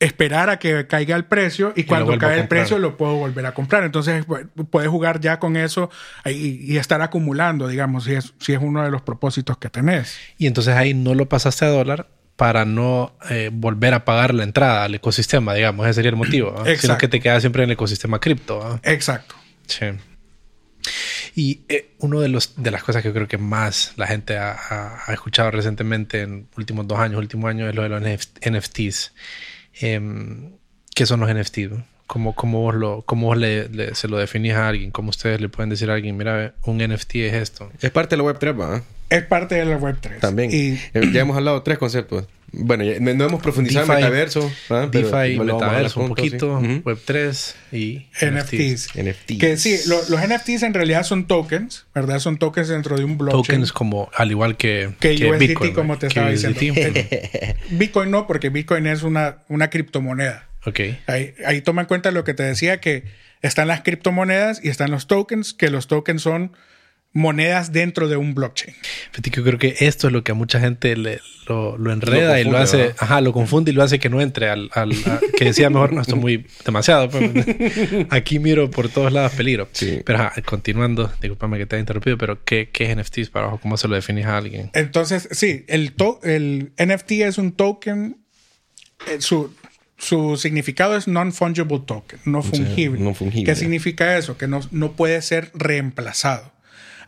esperar 0.00 0.48
a 0.50 0.58
que 0.58 0.86
caiga 0.86 1.16
el 1.16 1.24
precio 1.24 1.72
y, 1.74 1.84
cuando 1.84 2.16
cae 2.18 2.40
el 2.40 2.48
precio 2.48 2.78
lo 2.78 2.96
puedo 2.96 3.14
volver 3.14 3.46
a 3.46 3.54
comprar. 3.54 3.84
Entonces 3.84 4.24
puedes 4.70 4.90
jugar 4.90 5.20
ya 5.20 5.38
con 5.38 5.56
eso 5.56 5.90
y, 6.24 6.76
estar 6.76 7.02
acumulando, 7.02 7.68
digamos, 7.68 8.04
si 8.04 8.14
es, 8.14 8.34
si 8.38 8.52
es 8.52 8.60
uno 8.60 8.84
de 8.84 8.90
los 8.90 9.02
propósitos 9.02 9.58
que 9.58 9.68
tenés. 9.68 10.16
Y 10.38 10.46
entonces 10.46 10.74
ahí 10.74 10.94
no 10.94 11.14
lo 11.14 11.28
pasaste 11.28 11.64
a 11.64 11.68
dólar 11.68 12.08
para 12.36 12.64
no 12.64 13.16
eh, 13.30 13.50
volver 13.52 13.94
a 13.94 14.04
pagar 14.04 14.32
la 14.32 14.44
entrada 14.44 14.84
al 14.84 14.94
ecosistema, 14.94 15.54
digamos, 15.54 15.86
ese 15.86 15.94
sería 15.94 16.10
el 16.10 16.16
motivo, 16.16 16.54
sino 16.78 16.96
que 16.96 17.08
te 17.08 17.18
quedas 17.18 17.42
siempre 17.42 17.64
en 17.64 17.70
el 17.70 17.72
ecosistema 17.72 18.20
cripto. 18.20 18.78
Exacto. 18.84 19.34
Sí. 19.66 19.86
Y 21.34 21.62
eh, 21.68 21.90
una 21.98 22.20
de, 22.20 22.28
los, 22.28 22.54
de 22.56 22.70
las 22.70 22.82
cosas 22.82 23.02
que 23.02 23.08
yo 23.08 23.14
creo 23.14 23.28
que 23.28 23.38
más 23.38 23.92
la 23.96 24.06
gente 24.06 24.38
ha, 24.38 25.02
escuchado 25.08 25.50
recientemente 25.50 26.22
en 26.22 26.48
últimos 26.56 26.86
dos 26.86 26.98
años, 26.98 27.18
último 27.18 27.48
año, 27.48 27.68
es 27.68 27.74
lo 27.74 27.82
de 27.82 27.88
los 27.88 28.02
NFTs. 28.02 29.12
Em, 29.80 30.52
¿Qué 30.94 31.06
son 31.06 31.20
los 31.20 31.32
NFTs? 31.32 31.70
¿Cómo, 32.06 32.34
cómo 32.34 32.62
vos, 32.62 32.74
lo, 32.74 33.02
cómo 33.02 33.34
le, 33.34 33.94
se 33.94 34.08
lo 34.08 34.16
definís 34.16 34.54
a 34.54 34.68
alguien? 34.68 34.90
¿Cómo 34.90 35.10
ustedes 35.10 35.40
le 35.40 35.48
pueden 35.48 35.68
decir 35.70 35.90
a 35.90 35.94
alguien, 35.94 36.16
mira, 36.16 36.54
un 36.64 36.78
NFT 36.78 37.16
es 37.16 37.34
esto? 37.34 37.70
Es 37.80 37.90
parte 37.90 38.16
de 38.16 38.22
la 38.22 38.28
Web3, 38.28 38.58
¿va? 38.58 38.82
Es 39.10 39.24
parte 39.24 39.56
de 39.56 39.64
la 39.66 39.78
Web3. 39.78 40.20
También. 40.20 40.50
Y... 40.50 40.80
Eh, 40.94 41.10
ya 41.12 41.20
hemos 41.20 41.36
hablado 41.36 41.58
de 41.58 41.64
tres 41.64 41.78
conceptos. 41.78 42.26
Bueno, 42.52 42.84
no 43.00 43.24
hemos 43.24 43.42
profundizado 43.42 43.92
en 43.92 43.98
metaverso. 43.98 44.50
DeFi, 44.90 45.38
metaverso 45.38 46.00
un 46.00 46.08
poquito, 46.08 46.60
Web3 46.60 47.54
y 47.72 48.06
NFTs. 48.20 48.88
NFTs. 48.94 49.38
Que 49.38 49.56
sí, 49.56 49.78
los 49.86 50.08
NFTs 50.10 50.62
en 50.62 50.74
realidad 50.74 51.02
son 51.02 51.26
tokens, 51.26 51.86
¿verdad? 51.94 52.18
Son 52.20 52.38
tokens 52.38 52.68
dentro 52.68 52.96
de 52.96 53.04
un 53.04 53.18
blockchain. 53.18 53.42
Tokens 53.42 53.72
como, 53.72 54.10
al 54.14 54.30
igual 54.30 54.56
que, 54.56 54.90
que, 54.98 55.14
USDT, 55.14 55.38
Bitcoin, 55.38 55.74
como 55.74 55.98
te 55.98 56.06
estaba 56.06 56.30
diciendo. 56.30 56.58
Bitcoin 57.70 58.10
no, 58.10 58.26
porque 58.26 58.48
Bitcoin 58.48 58.86
es 58.86 59.02
una, 59.02 59.38
una 59.48 59.68
criptomoneda. 59.68 60.48
Ok. 60.64 60.80
Ahí, 61.06 61.34
ahí 61.46 61.60
toma 61.60 61.82
en 61.82 61.88
cuenta 61.88 62.10
lo 62.10 62.24
que 62.24 62.34
te 62.34 62.42
decía, 62.42 62.80
que 62.80 63.04
están 63.42 63.68
las 63.68 63.82
criptomonedas 63.82 64.64
y 64.64 64.68
están 64.68 64.90
los 64.90 65.06
tokens, 65.06 65.52
que 65.52 65.70
los 65.70 65.86
tokens 65.86 66.22
son 66.22 66.52
monedas 67.12 67.72
dentro 67.72 68.08
de 68.08 68.16
un 68.16 68.34
blockchain. 68.34 68.74
Yo 69.32 69.42
creo 69.42 69.58
que 69.58 69.74
esto 69.80 70.08
es 70.08 70.12
lo 70.12 70.22
que 70.22 70.32
a 70.32 70.34
mucha 70.34 70.60
gente 70.60 70.96
le, 70.96 71.20
lo, 71.46 71.92
enreda 71.92 72.40
y 72.40 72.44
lo 72.44 72.58
hace, 72.58 72.94
ajá, 72.98 73.20
lo 73.20 73.32
confunde 73.32 73.70
y 73.70 73.74
lo 73.74 73.82
hace 73.82 73.98
que 73.98 74.08
no 74.10 74.20
entre 74.20 74.48
al, 74.48 74.70
que 75.36 75.46
decía 75.46 75.70
mejor, 75.70 75.92
no, 75.92 76.00
esto 76.00 76.14
es 76.14 76.20
muy 76.20 76.46
demasiado. 76.64 77.08
Pues, 77.08 77.30
aquí 78.10 78.38
miro 78.38 78.70
por 78.70 78.88
todos 78.88 79.12
lados 79.12 79.32
peligro. 79.32 79.68
Pero 80.04 80.30
continuando, 80.44 81.10
discúlpame 81.20 81.58
que 81.58 81.66
te 81.66 81.76
haya 81.76 81.80
interrumpido, 81.80 82.18
pero 82.18 82.44
¿qué, 82.44 82.70
qué 82.70 82.90
es 82.90 82.96
NFTs 82.96 83.30
para 83.30 83.46
abajo? 83.46 83.60
¿Cómo 83.62 83.76
se 83.76 83.88
lo 83.88 83.94
definís 83.94 84.26
a 84.26 84.36
alguien? 84.36 84.70
Entonces, 84.74 85.28
sí, 85.30 85.64
el, 85.68 85.94
el 86.22 86.72
NFT 86.78 87.12
es 87.12 87.38
un 87.38 87.52
token, 87.52 88.18
eh, 89.06 89.20
su, 89.20 89.54
su 89.96 90.36
significado 90.36 90.96
es 90.96 91.08
non-fungible 91.08 91.80
token, 91.86 92.20
no 92.26 92.42
fungible. 92.42 93.00
no 93.00 93.14
fungible. 93.14 93.44
¿Qué 93.44 93.56
significa 93.56 94.18
eso? 94.18 94.36
Que 94.36 94.46
no, 94.46 94.60
no 94.70 94.92
puede 94.92 95.20
ser 95.22 95.50
reemplazado. 95.54 96.57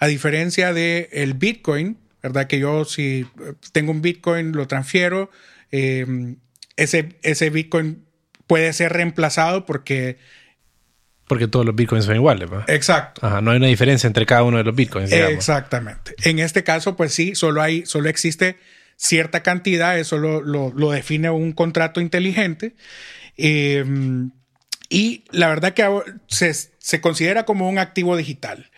A 0.01 0.09
diferencia 0.09 0.72
del 0.72 1.09
el 1.12 1.34
Bitcoin, 1.34 1.96
¿verdad? 2.22 2.48
Que 2.48 2.59
yo 2.59 2.84
si 2.84 3.26
tengo 3.70 3.92
un 3.92 4.03
Bitcoin, 4.03 4.53
lo 4.53 4.66
transfiero, 4.66 5.30
em, 5.70 6.36
ese, 6.76 7.11
ese 7.22 7.51
Bitcoin 7.51 8.05
puede 8.46 8.72
ser 8.72 8.92
reemplazado 8.92 9.64
porque... 9.64 10.18
Porque 11.28 11.46
todos 11.46 11.64
los 11.64 11.76
bitcoins 11.76 12.07
son 12.07 12.16
iguales, 12.16 12.51
¿verdad? 12.51 12.68
Exacto. 12.68 13.24
Ajá, 13.24 13.40
no 13.40 13.53
hay 13.53 13.59
una 13.59 13.68
diferencia 13.68 14.09
entre 14.09 14.26
cada 14.26 14.42
uno 14.42 14.59
de 14.59 14.64
los 14.64 14.74
bitcoins. 14.74 15.12
Exactamente. 15.12 16.16
En 16.24 16.40
este 16.40 16.64
caso, 16.64 16.96
pues 16.96 17.14
sí, 17.14 17.36
solo 17.36 17.62
hay, 17.62 17.86
solo 17.86 18.09
existe 18.09 18.57
cierta 18.96 19.44
cantidad, 19.44 19.96
eso 19.96 20.18
lo, 20.18 20.42
lo, 20.42 20.90
define 20.90 21.30
un 21.30 21.53
contrato 21.53 22.01
inteligente. 22.01 22.74
Em, 23.36 24.32
y 24.88 25.22
la 25.30 25.46
verdad 25.48 25.72
que 25.72 25.88
se, 26.26 26.53
se, 26.53 27.01
considera 27.01 27.44
como 27.44 27.68
un 27.68 27.78
activo 27.78 28.16
digital. 28.16 28.68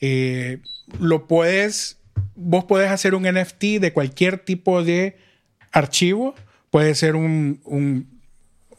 Eh, 0.00 0.58
lo 1.00 1.26
puedes, 1.26 1.98
vos 2.34 2.64
puedes 2.64 2.90
hacer 2.90 3.14
un 3.14 3.22
NFT 3.24 3.80
de 3.80 3.92
cualquier 3.92 4.38
tipo 4.38 4.82
de 4.82 5.16
archivo, 5.72 6.34
puede 6.70 6.94
ser 6.94 7.16
un, 7.16 7.60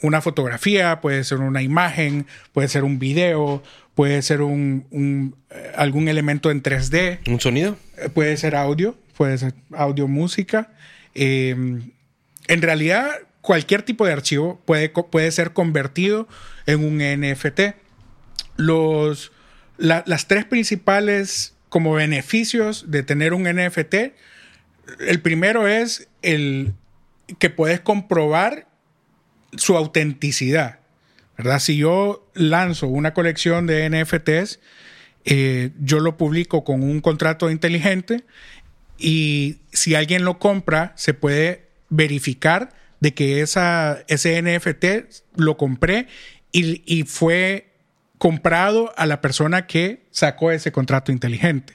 una 0.02 0.22
fotografía, 0.22 1.02
puede 1.02 1.24
ser 1.24 1.40
una 1.40 1.62
imagen, 1.62 2.28
puede 2.54 2.68
ser 2.68 2.84
un 2.84 3.00
video, 3.00 3.64
puede 3.96 4.22
ser 4.22 4.42
un, 4.42 5.36
eh, 5.50 5.72
algún 5.76 6.08
elemento 6.08 6.52
en 6.52 6.62
3D. 6.62 7.20
¿Un 7.28 7.40
sonido? 7.40 7.78
Eh, 7.98 8.10
puede 8.10 8.38
ser 8.38 8.56
audio, 8.56 8.96
puede 9.16 9.38
ser 9.38 9.54
audio, 9.74 10.08
música. 10.08 10.72
Em, 11.16 11.92
en 12.48 12.62
realidad, 12.62 13.10
cualquier 13.42 13.82
tipo 13.82 14.06
de 14.06 14.14
archivo 14.14 14.62
puede, 14.66 14.90
puede 14.90 15.32
ser 15.32 15.54
convertido 15.54 16.28
en 16.68 16.84
un 16.84 17.00
NFT. 17.00 17.76
Los, 18.56 19.32
las 19.78 20.28
tres 20.28 20.46
principales 20.46 21.56
como 21.70 21.94
beneficios 21.94 22.86
de 22.90 23.04
tener 23.04 23.34
un 23.34 23.44
NFT, 23.44 23.96
el 25.00 25.22
primero 25.22 25.68
es 25.68 26.08
el 26.22 26.74
que 27.40 27.50
puedes 27.50 27.80
comprobar 27.80 28.68
su 29.56 29.76
autenticidad. 29.76 30.80
¿verdad? 31.38 31.60
Si 31.60 31.78
yo 31.78 32.28
lanzo 32.34 32.88
una 32.88 33.14
colección 33.14 33.68
de 33.68 33.90
NFTs, 33.90 34.60
eh, 35.26 35.72
yo 35.80 36.00
lo 36.00 36.18
publico 36.18 36.64
con 36.64 36.84
un 36.84 37.02
contrato 37.02 37.52
inteligente 37.52 38.24
y 38.98 39.58
si 39.72 39.94
alguien 39.94 40.24
lo 40.26 40.40
compra, 40.40 40.94
se 40.96 41.14
puede 41.14 41.68
verificar 41.90 42.70
de 43.00 43.14
que 43.14 43.42
esa, 43.42 44.04
ese 44.08 44.42
NFT 44.42 44.86
lo 45.36 45.58
compré 45.58 46.08
y, 46.52 46.82
y 46.86 47.04
fue 47.04 47.68
comprado 48.18 48.94
a 48.98 49.06
la 49.06 49.22
persona 49.22 49.68
que 49.68 50.04
sacó 50.12 50.52
ese 50.52 50.72
contrato 50.72 51.12
inteligente. 51.12 51.74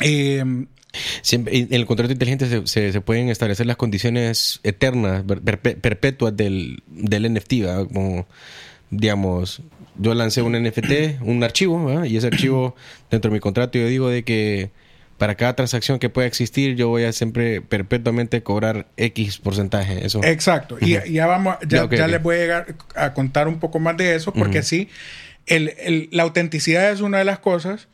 Eh, 0.00 0.38
en 0.38 1.68
el 1.70 1.86
contrato 1.86 2.12
inteligente 2.12 2.66
se, 2.66 3.00
pueden 3.00 3.28
establecer 3.28 3.66
las 3.66 3.76
condiciones 3.76 4.60
eternas, 4.64 5.24
perpetuas 5.24 6.36
del, 6.36 6.82
del 6.88 7.32
NFT, 7.32 7.52
como 7.92 8.26
digamos, 8.90 9.62
yo 9.96 10.14
lancé 10.14 10.42
un 10.42 10.60
NFT, 10.60 11.22
un 11.22 11.44
archivo, 11.44 12.04
y 12.04 12.16
ese 12.16 12.26
archivo 12.26 12.74
dentro 13.10 13.30
de 13.30 13.34
mi 13.34 13.40
contrato 13.40 13.78
yo 13.78 13.86
digo 13.86 14.08
de 14.08 14.24
que 14.24 14.70
para 15.20 15.34
cada 15.34 15.54
transacción 15.54 15.98
que 15.98 16.08
pueda 16.08 16.26
existir, 16.26 16.76
yo 16.76 16.88
voy 16.88 17.04
a 17.04 17.12
siempre 17.12 17.60
perpetuamente 17.60 18.42
cobrar 18.42 18.86
X 18.96 19.36
porcentaje. 19.36 20.06
Eso. 20.06 20.24
Exacto. 20.24 20.78
Y 20.80 20.96
ya 21.12 21.26
vamos, 21.26 21.56
ya, 21.68 21.84
les 22.06 22.22
voy 22.22 22.36
a 22.36 22.38
llegar 22.38 22.74
a 22.94 23.12
contar 23.12 23.46
un 23.46 23.58
poco 23.58 23.78
más 23.80 23.98
de 23.98 24.14
eso, 24.14 24.32
porque 24.32 24.62
sí, 24.62 24.88
el, 25.44 26.08
la 26.10 26.22
autenticidad 26.22 26.90
es 26.90 27.02
una 27.02 27.18
de 27.18 27.26
las 27.26 27.38
cosas. 27.38 27.88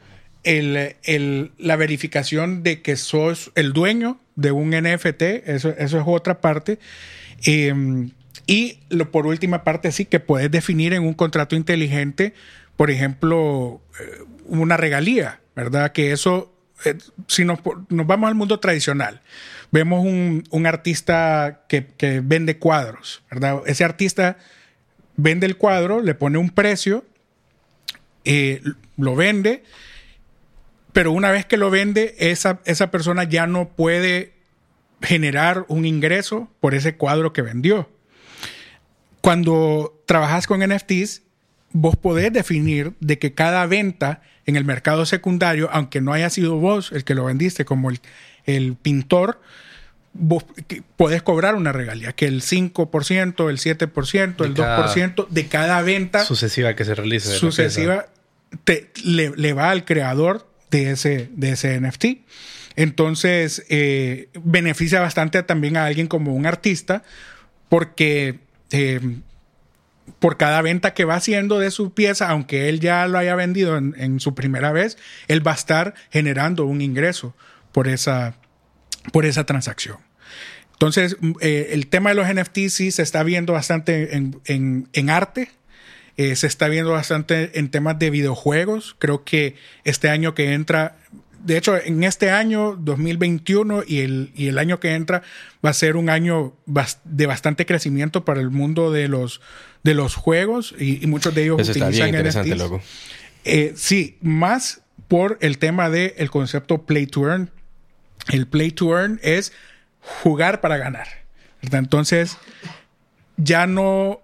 el, 0.44 1.50
la 1.58 1.74
verificación 1.74 2.62
de 2.62 2.80
que 2.80 2.94
sos 2.94 3.50
el 3.56 3.72
dueño 3.72 4.20
de 4.36 4.52
un 4.52 4.70
NFT, 4.70 5.22
eso, 5.46 5.70
eso 5.76 5.98
es 5.98 6.04
otra 6.06 6.40
parte. 6.40 6.78
Em, 7.44 8.12
y 8.46 8.78
lo, 8.88 9.10
por 9.10 9.26
última 9.26 9.64
parte, 9.64 9.90
sí, 9.90 10.04
que 10.04 10.20
puedes 10.20 10.48
definir 10.52 10.92
en 10.92 11.02
un 11.02 11.14
contrato 11.14 11.56
inteligente, 11.56 12.34
por 12.76 12.92
ejemplo, 12.92 13.80
eh, 13.98 14.22
una 14.44 14.76
regalía, 14.76 15.40
¿verdad? 15.56 15.90
Que 15.90 16.12
eso, 16.12 16.52
eh, 16.84 16.98
si 17.26 17.44
nos, 17.44 17.60
nos, 17.88 18.06
vamos 18.06 18.28
al 18.28 18.34
mundo 18.34 18.60
tradicional, 18.60 19.22
vemos 19.72 20.04
un, 20.04 20.44
un 20.50 20.66
artista 20.66 21.64
que, 21.68 21.86
que, 21.86 22.20
vende 22.20 22.58
cuadros, 22.58 23.22
¿verdad? 23.30 23.62
Ese 23.66 23.84
artista 23.84 24.36
vende 25.16 25.46
el 25.46 25.56
cuadro, 25.56 26.02
le 26.02 26.14
pone 26.14 26.38
un 26.38 26.50
precio, 26.50 27.04
eh, 28.24 28.60
lo 28.96 29.16
vende, 29.16 29.62
pero 30.92 31.12
una 31.12 31.30
vez 31.30 31.46
que 31.46 31.56
lo 31.56 31.70
vende, 31.70 32.14
esa, 32.18 32.60
esa 32.64 32.90
persona 32.90 33.24
ya 33.24 33.46
no 33.46 33.68
puede 33.68 34.34
generar 35.02 35.64
un 35.68 35.84
ingreso 35.84 36.48
por 36.60 36.74
ese 36.74 36.96
cuadro 36.96 37.32
que 37.32 37.42
vendió. 37.42 37.90
Cuando 39.20 40.02
trabajas 40.06 40.46
con 40.46 40.60
NFTs, 40.60 41.22
vos 41.72 41.96
podés 41.96 42.32
definir 42.32 42.94
de 43.00 43.18
que 43.18 43.34
cada 43.34 43.66
venta 43.66 44.22
en 44.46 44.56
el 44.56 44.64
mercado 44.64 45.06
secundario, 45.06 45.68
aunque 45.72 46.00
no 46.00 46.12
haya 46.12 46.30
sido 46.30 46.56
vos 46.56 46.92
el 46.92 47.04
que 47.04 47.14
lo 47.14 47.24
vendiste 47.24 47.64
como 47.64 47.90
el, 47.90 48.00
el 48.44 48.76
pintor, 48.76 49.40
vos 50.12 50.44
podés 50.96 51.22
cobrar 51.22 51.54
una 51.54 51.72
regalía, 51.72 52.12
que 52.12 52.26
el 52.26 52.42
5%, 52.42 53.50
el 53.50 53.58
7%, 53.58 54.44
el 54.44 54.54
2% 54.54 55.28
de 55.28 55.46
cada 55.46 55.82
venta 55.82 56.24
sucesiva 56.24 56.74
que 56.74 56.84
se 56.84 56.94
realice. 56.94 57.36
Sucesiva 57.36 58.06
te, 58.64 58.90
le, 59.04 59.32
le, 59.36 59.52
va 59.52 59.70
al 59.70 59.84
creador 59.84 60.48
de 60.70 60.92
ese, 60.92 61.28
de 61.32 61.50
ese 61.50 61.80
NFT. 61.80 62.04
Entonces, 62.76 63.64
eh, 63.68 64.28
beneficia 64.42 65.00
bastante 65.00 65.42
también 65.42 65.76
a 65.76 65.86
alguien 65.86 66.06
como 66.06 66.34
un 66.34 66.46
artista, 66.46 67.02
porque 67.68 68.38
eh, 68.70 69.00
por 70.18 70.36
cada 70.36 70.62
venta 70.62 70.94
que 70.94 71.04
va 71.04 71.16
haciendo 71.16 71.58
de 71.58 71.70
su 71.70 71.92
pieza, 71.92 72.28
aunque 72.28 72.68
él 72.68 72.80
ya 72.80 73.06
lo 73.06 73.18
haya 73.18 73.34
vendido 73.34 73.76
en, 73.76 74.20
su 74.20 74.34
primera 74.34 74.72
vez, 74.72 74.96
él 75.28 75.46
va 75.46 75.52
a 75.52 75.56
estar 75.56 75.94
generando 76.10 76.64
un 76.64 76.80
ingreso 76.80 77.34
por 77.72 77.88
esa, 77.88 78.34
por 79.12 79.26
esa 79.26 79.44
transacción. 79.44 79.98
Entonces, 80.72 81.16
eh, 81.40 81.68
el 81.72 81.86
tema 81.86 82.10
de 82.10 82.16
los 82.16 82.28
NFTs 82.28 82.72
sí 82.72 82.90
se 82.90 83.02
está 83.02 83.22
viendo 83.22 83.52
bastante 83.52 84.14
en, 84.14 85.10
arte, 85.10 85.50
eh, 86.16 86.36
se 86.36 86.46
está 86.46 86.68
viendo 86.68 86.92
bastante 86.92 87.58
en 87.58 87.70
temas 87.70 87.98
de 87.98 88.10
videojuegos. 88.10 88.94
Creo 88.98 89.24
que 89.24 89.56
este 89.84 90.10
año 90.10 90.34
que 90.34 90.52
entra 90.52 90.96
de 91.44 91.56
hecho, 91.56 91.76
en 91.76 92.04
este 92.04 92.30
año 92.30 92.76
2021 92.76 93.82
y 93.86 94.00
el, 94.00 94.32
y 94.34 94.48
el 94.48 94.58
año 94.58 94.80
que 94.80 94.94
entra 94.94 95.22
va 95.64 95.70
a 95.70 95.74
ser 95.74 95.96
un 95.96 96.10
año 96.10 96.54
de 97.04 97.26
bastante 97.26 97.66
crecimiento 97.66 98.24
para 98.24 98.40
el 98.40 98.50
mundo 98.50 98.90
de 98.90 99.08
los, 99.08 99.40
de 99.82 99.94
los 99.94 100.14
juegos 100.14 100.74
y, 100.78 101.06
muchos 101.06 101.34
de 101.34 101.44
ellos 101.44 101.60
Eso 101.60 101.70
utilizan 101.70 101.92
está 101.92 102.04
bien 102.04 102.14
interesante, 102.14 102.56
loco. 102.56 102.82
Eh, 103.44 103.74
sí, 103.76 104.18
más 104.22 104.82
por 105.08 105.38
el 105.40 105.58
tema 105.58 105.88
del 105.88 106.14
el 106.16 106.30
concepto 106.30 106.82
play 106.82 107.06
to 107.06 107.28
earn. 107.28 107.50
El 108.28 108.46
play 108.46 108.72
to 108.72 108.98
earn 108.98 109.20
es 109.22 109.52
jugar 110.00 110.60
para 110.60 110.76
ganar. 110.76 111.06
Entonces, 111.62 112.38
ya 113.36 113.66
no, 113.66 114.20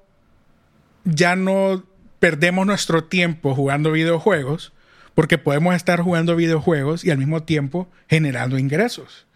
ya 1.04 1.36
no 1.36 1.84
perdemos 2.18 2.66
nuestro 2.66 3.04
tiempo 3.04 3.54
jugando 3.54 3.92
videojuegos, 3.92 4.71
porque 5.14 5.38
podemos 5.38 5.74
estar 5.74 6.00
jugando 6.00 6.36
videojuegos 6.36 7.04
y 7.04 7.10
al 7.10 7.18
mismo 7.18 7.42
tiempo 7.42 7.88
generando 8.08 8.58
ingresos. 8.58 9.26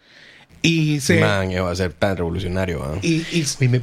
Y 0.61 0.99
se... 0.99 1.19
Man, 1.19 1.49
va 1.49 1.71
a 1.71 1.75
ser 1.75 1.93
tan 1.93 2.17
revolucionario. 2.17 2.99
Y, 3.01 3.25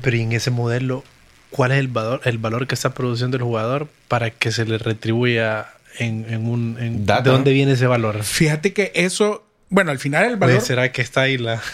pero 0.02 0.16
en 0.16 0.32
ese 0.32 0.50
modelo, 0.50 1.04
¿cuál 1.50 1.72
es 1.72 1.78
el 1.78 1.88
valor, 1.88 2.20
el 2.24 2.38
valor 2.38 2.66
que 2.66 2.74
está 2.74 2.94
produciendo 2.94 3.36
el 3.36 3.42
jugador 3.42 3.88
para 4.08 4.30
que 4.30 4.50
se 4.52 4.64
le 4.64 4.78
retribuya 4.78 5.68
en, 5.98 6.46
un... 6.46 7.04
¿De 7.06 7.22
dónde 7.22 7.52
viene 7.52 7.72
ese 7.72 7.86
valor? 7.86 8.22
Fíjate 8.22 8.72
que 8.72 8.92
eso... 8.94 9.46
Bueno, 9.70 9.90
al 9.90 9.98
final 9.98 10.24
el 10.24 10.36
valor... 10.36 10.60
¿Será 10.60 10.92
que 10.92 11.02
está 11.02 11.22
ahí 11.22 11.38
la...? 11.38 11.60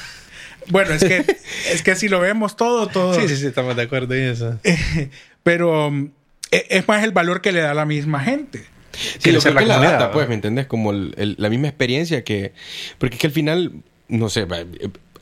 Bueno, 0.69 0.93
es 0.93 1.03
que, 1.03 1.25
es 1.73 1.83
que 1.83 1.97
si 1.97 2.09
lo 2.09 2.21
vemos 2.21 2.55
todo, 2.55 2.87
todo... 2.87 3.15
Sí, 3.15 3.27
sí, 3.29 3.37
sí, 3.37 3.47
estamos 3.47 3.75
de 3.75 3.83
acuerdo 3.83 4.15
en 4.15 4.25
eso. 4.25 4.59
pero 5.43 5.89
um, 5.89 6.11
e, 6.51 6.67
es 6.69 6.87
más 6.87 7.03
el 7.03 7.13
valor 7.13 7.41
que 7.41 7.51
le 7.51 7.61
da 7.61 7.75
la 7.75 7.87
misma 7.87 8.21
gente. 8.21 8.67
Sí, 8.93 9.31
lo 9.33 9.41
que 9.41 9.51
la, 9.51 9.63
la 9.63 9.79
data, 9.79 10.11
pues, 10.11 10.29
¿me 10.29 10.35
entiendes? 10.35 10.67
Como 10.67 10.93
la 10.93 11.49
misma 11.49 11.69
experiencia 11.69 12.25
que... 12.25 12.53
Porque 12.99 13.17
es 13.17 13.21
que 13.21 13.27
al 13.29 13.33
final, 13.33 13.73
no 14.09 14.29
sé, 14.29 14.47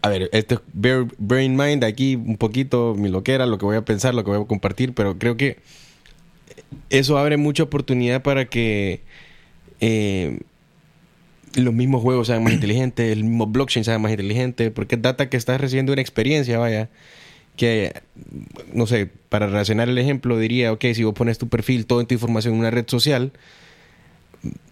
a 0.01 0.09
ver, 0.09 0.31
esto 0.33 0.63
bear, 0.73 1.07
bear, 1.19 1.43
in 1.43 1.57
mind 1.57 1.85
aquí 1.85 2.15
un 2.15 2.37
poquito 2.37 2.95
mi 2.97 3.09
loquera, 3.09 3.47
lo 3.47 3.59
que 3.59 3.65
voy 3.65 3.77
a 3.77 3.85
pensar, 3.85 4.15
lo 4.15 4.25
que 4.25 4.31
voy 4.31 4.43
a 4.43 4.47
compartir, 4.47 4.95
pero 4.95 5.19
creo 5.19 5.37
que 5.37 5.59
eso 6.91 7.19
abre 7.19 7.37
mucha 7.37 7.65
oportunidad 7.65 8.23
para 8.23 8.47
que 8.47 9.03
eh, 9.81 10.39
los 11.55 11.75
mismos 11.75 12.03
juegos 12.03 12.29
sean 12.29 12.45
más 12.45 12.53
inteligentes, 12.53 13.11
el 13.11 13.25
mismo 13.25 13.47
blockchain 13.47 13.85
sea 13.85 13.99
más 13.99 14.11
inteligente, 14.13 14.71
porque 14.71 14.95
es 14.95 15.03
data 15.03 15.29
que 15.29 15.37
estás 15.37 15.61
recibiendo 15.61 15.93
una 15.93 16.03
experiencia, 16.03 16.59
vaya 16.59 16.91
que, 17.59 17.93
no 18.73 18.87
sé, 18.87 19.11
para 19.29 19.47
relacionar 19.47 19.91
el 19.91 19.99
ejemplo, 19.99 20.39
diría, 20.39 20.73
ok, 20.73 20.87
si 20.95 21.05
vos 21.05 21.13
pones 21.13 21.37
tu 21.37 21.49
perfil, 21.49 21.85
toda 21.85 22.05
tu 22.05 22.15
información 22.15 22.55
en 22.55 22.61
una 22.61 22.71
red 22.71 22.87
social, 22.89 23.33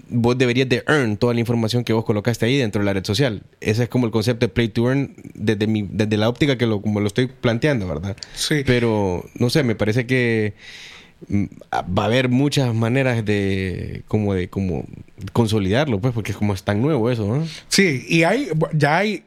vos 0.09 0.39
deberías 0.39 0.69
de 0.69 0.85
earn 0.87 1.17
toda 1.17 1.35
la 1.35 1.41
información 1.41 1.85
que 1.85 1.93
vos 1.93 2.05
colocaste 2.05 2.47
ahí 2.47 2.57
dentro 2.57 2.81
de 2.81 2.87
la 2.87 2.93
red 2.93 3.05
social. 3.05 3.43
Ese 3.61 3.85
es 3.85 3.89
como 3.89 4.07
el 4.07 4.13
concepto 4.13 4.47
de 4.47 4.53
play 4.53 4.69
to 4.69 4.89
earn 4.89 5.15
desde, 5.35 5.67
mi, 5.67 5.87
desde 5.91 6.17
la 6.17 6.29
óptica 6.29 6.57
que 6.57 6.67
lo, 6.67 6.81
como 6.81 7.01
lo 7.01 7.07
estoy 7.07 7.27
planteando, 7.27 7.87
¿verdad? 7.89 8.17
Sí. 8.35 8.63
Pero, 8.65 9.25
no 9.35 9.51
sé, 9.51 9.63
me 9.63 9.75
parece 9.75 10.07
que 10.07 10.55
mm, 11.29 11.45
va 11.97 12.05
a 12.05 12.07
haber 12.07 12.29
muchas 12.29 12.73
maneras 12.75 13.25
de 13.25 14.03
como 14.07 14.35
de 14.35 14.49
como 14.49 14.85
consolidarlo, 15.33 16.01
pues, 16.01 16.15
porque 16.15 16.33
es 16.33 16.39
como 16.39 16.55
es 16.55 16.63
tan 16.63 16.81
nuevo 16.81 17.11
eso, 17.11 17.27
¿no? 17.27 17.47
Sí, 17.69 18.05
y 18.09 18.23
hay, 18.23 18.49
ya 18.73 18.99
hay, 18.99 19.25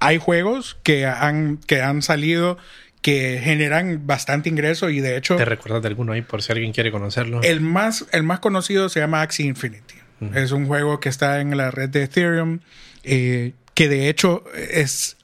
hay 0.00 0.18
juegos 0.18 0.76
que 0.82 1.06
han, 1.06 1.58
que 1.66 1.80
han 1.80 2.02
salido 2.02 2.58
que 3.02 3.40
generan 3.42 4.06
bastante 4.06 4.48
ingreso 4.48 4.90
y 4.90 5.00
de 5.00 5.16
hecho... 5.16 5.36
¿Te 5.36 5.44
recuerdas 5.44 5.82
de 5.82 5.88
alguno 5.88 6.12
ahí 6.12 6.22
por 6.22 6.42
si 6.42 6.52
alguien 6.52 6.72
quiere 6.72 6.90
conocerlo? 6.90 7.40
El 7.42 7.60
más, 7.60 8.06
el 8.12 8.22
más 8.22 8.40
conocido 8.40 8.88
se 8.88 9.00
llama 9.00 9.22
Axie 9.22 9.46
Infinity. 9.46 9.94
Es 10.34 10.52
un 10.52 10.66
juego 10.66 11.00
que 11.00 11.08
está 11.08 11.40
en 11.40 11.56
la 11.56 11.70
red 11.70 11.88
de 11.88 12.02
Ethereum, 12.02 12.60
eh, 13.04 13.54
que 13.72 13.88
de 13.88 14.10
hecho 14.10 14.44
es, 14.54 15.16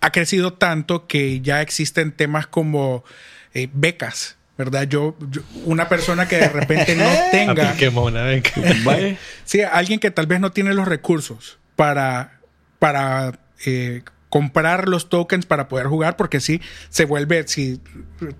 ha 0.00 0.10
crecido 0.10 0.54
tanto 0.54 1.06
que 1.06 1.42
ya 1.42 1.60
existen 1.60 2.12
temas 2.12 2.46
como 2.46 3.04
eh, 3.52 3.68
becas. 3.72 4.36
¿Verdad? 4.56 4.88
Yo, 4.88 5.14
una 5.66 5.86
persona 5.86 6.26
que 6.26 6.36
de 6.38 6.48
repente 6.48 6.96
no 6.96 7.04
tenga. 7.30 7.74
una 8.00 8.22
beca. 8.22 8.54
sí, 9.44 9.60
alguien 9.60 10.00
que 10.00 10.10
tal 10.10 10.26
vez 10.26 10.40
no 10.40 10.50
tiene 10.50 10.72
los 10.72 10.88
recursos 10.88 11.58
para, 11.76 12.40
para 12.78 13.38
eh, 13.66 14.00
comprar 14.36 14.86
los 14.86 15.08
tokens 15.08 15.46
para 15.46 15.66
poder 15.66 15.86
jugar, 15.86 16.14
porque 16.18 16.40
si 16.40 16.60
se 16.90 17.06
vuelve, 17.06 17.48
si 17.48 17.80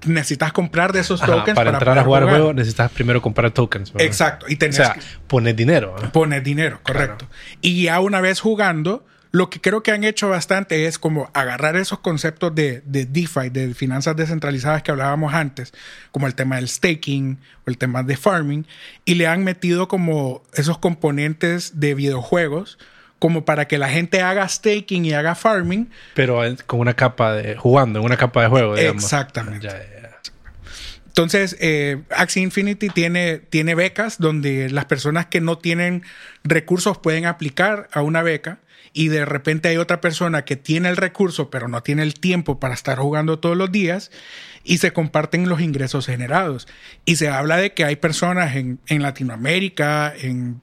necesitas 0.04 0.52
comprar 0.52 0.92
de 0.92 1.00
esos 1.00 1.22
tokens 1.22 1.56
para, 1.56 1.70
entrar 1.70 1.98
a 1.98 2.04
jugar, 2.04 2.24
juego, 2.24 2.52
necesitas 2.52 2.92
primero 2.92 3.22
comprar 3.22 3.50
tokens. 3.50 3.94
Exacto. 3.96 4.44
Y 4.46 4.62
o 4.62 4.72
sea, 4.72 4.94
pones 5.26 5.56
dinero. 5.56 5.96
Pones 6.12 6.44
dinero, 6.44 6.80
correcto. 6.82 7.26
Y 7.62 7.84
ya 7.84 7.98
una 8.00 8.20
vez 8.20 8.40
jugando, 8.40 9.06
lo 9.30 9.48
que 9.48 9.58
creo 9.58 9.82
que 9.82 9.90
han 9.90 10.04
hecho 10.04 10.28
bastante 10.28 10.84
es 10.84 10.98
como 10.98 11.30
agarrar 11.32 11.76
esos 11.76 12.00
conceptos 12.00 12.54
de, 12.54 12.82
de, 12.84 13.06
DeFi, 13.06 13.48
de 13.48 13.72
finanzas 13.72 14.16
descentralizadas 14.16 14.82
que 14.82 14.90
hablábamos 14.90 15.32
antes, 15.32 15.72
como 16.10 16.26
el 16.26 16.34
tema 16.34 16.56
del 16.56 16.68
staking 16.68 17.38
o 17.66 17.70
el 17.70 17.78
tema 17.78 18.02
de 18.02 18.18
farming, 18.18 18.66
y 19.06 19.14
le 19.14 19.28
han 19.28 19.44
metido 19.44 19.88
como 19.88 20.42
esos 20.52 20.76
componentes 20.76 21.80
de 21.80 21.94
videojuegos 21.94 22.76
como 23.18 23.44
para 23.44 23.66
que 23.66 23.78
la 23.78 23.88
gente 23.88 24.20
haga 24.20 24.48
staking 24.48 25.04
y 25.04 25.12
haga 25.12 25.34
farming. 25.34 25.90
Pero 26.14 26.40
con 26.66 26.80
una 26.80 26.94
capa 26.94 27.34
de. 27.34 27.56
jugando 27.56 27.98
en 27.98 28.04
una 28.04 28.16
capa 28.16 28.42
de 28.42 28.48
juego, 28.48 28.76
digamos. 28.76 29.02
Exactamente. 29.02 29.68
Entonces, 31.06 31.56
eh, 31.60 32.02
Axie 32.10 32.42
Infinity 32.42 32.90
tiene, 32.90 33.38
tiene 33.38 33.74
becas 33.74 34.18
donde 34.18 34.68
las 34.68 34.84
personas 34.84 35.24
que 35.24 35.40
no 35.40 35.56
tienen 35.56 36.02
recursos 36.44 36.98
pueden 36.98 37.24
aplicar 37.24 37.88
a 37.92 38.02
una 38.02 38.20
beca 38.20 38.58
y 38.92 39.08
de 39.08 39.24
repente 39.24 39.68
hay 39.68 39.78
otra 39.78 40.02
persona 40.02 40.44
que 40.44 40.56
tiene 40.56 40.90
el 40.90 40.96
recurso 40.98 41.48
pero 41.48 41.68
no 41.68 41.82
tiene 41.82 42.02
el 42.02 42.20
tiempo 42.20 42.60
para 42.60 42.74
estar 42.74 42.98
jugando 42.98 43.38
todos 43.38 43.56
los 43.56 43.72
días 43.72 44.10
y 44.62 44.76
se 44.76 44.92
comparten 44.92 45.48
los 45.48 45.62
ingresos 45.62 46.04
generados. 46.04 46.68
Y 47.06 47.16
se 47.16 47.30
habla 47.30 47.56
de 47.56 47.72
que 47.72 47.86
hay 47.86 47.96
personas 47.96 48.54
en, 48.56 48.78
en 48.86 49.00
Latinoamérica, 49.00 50.12
en, 50.14 50.60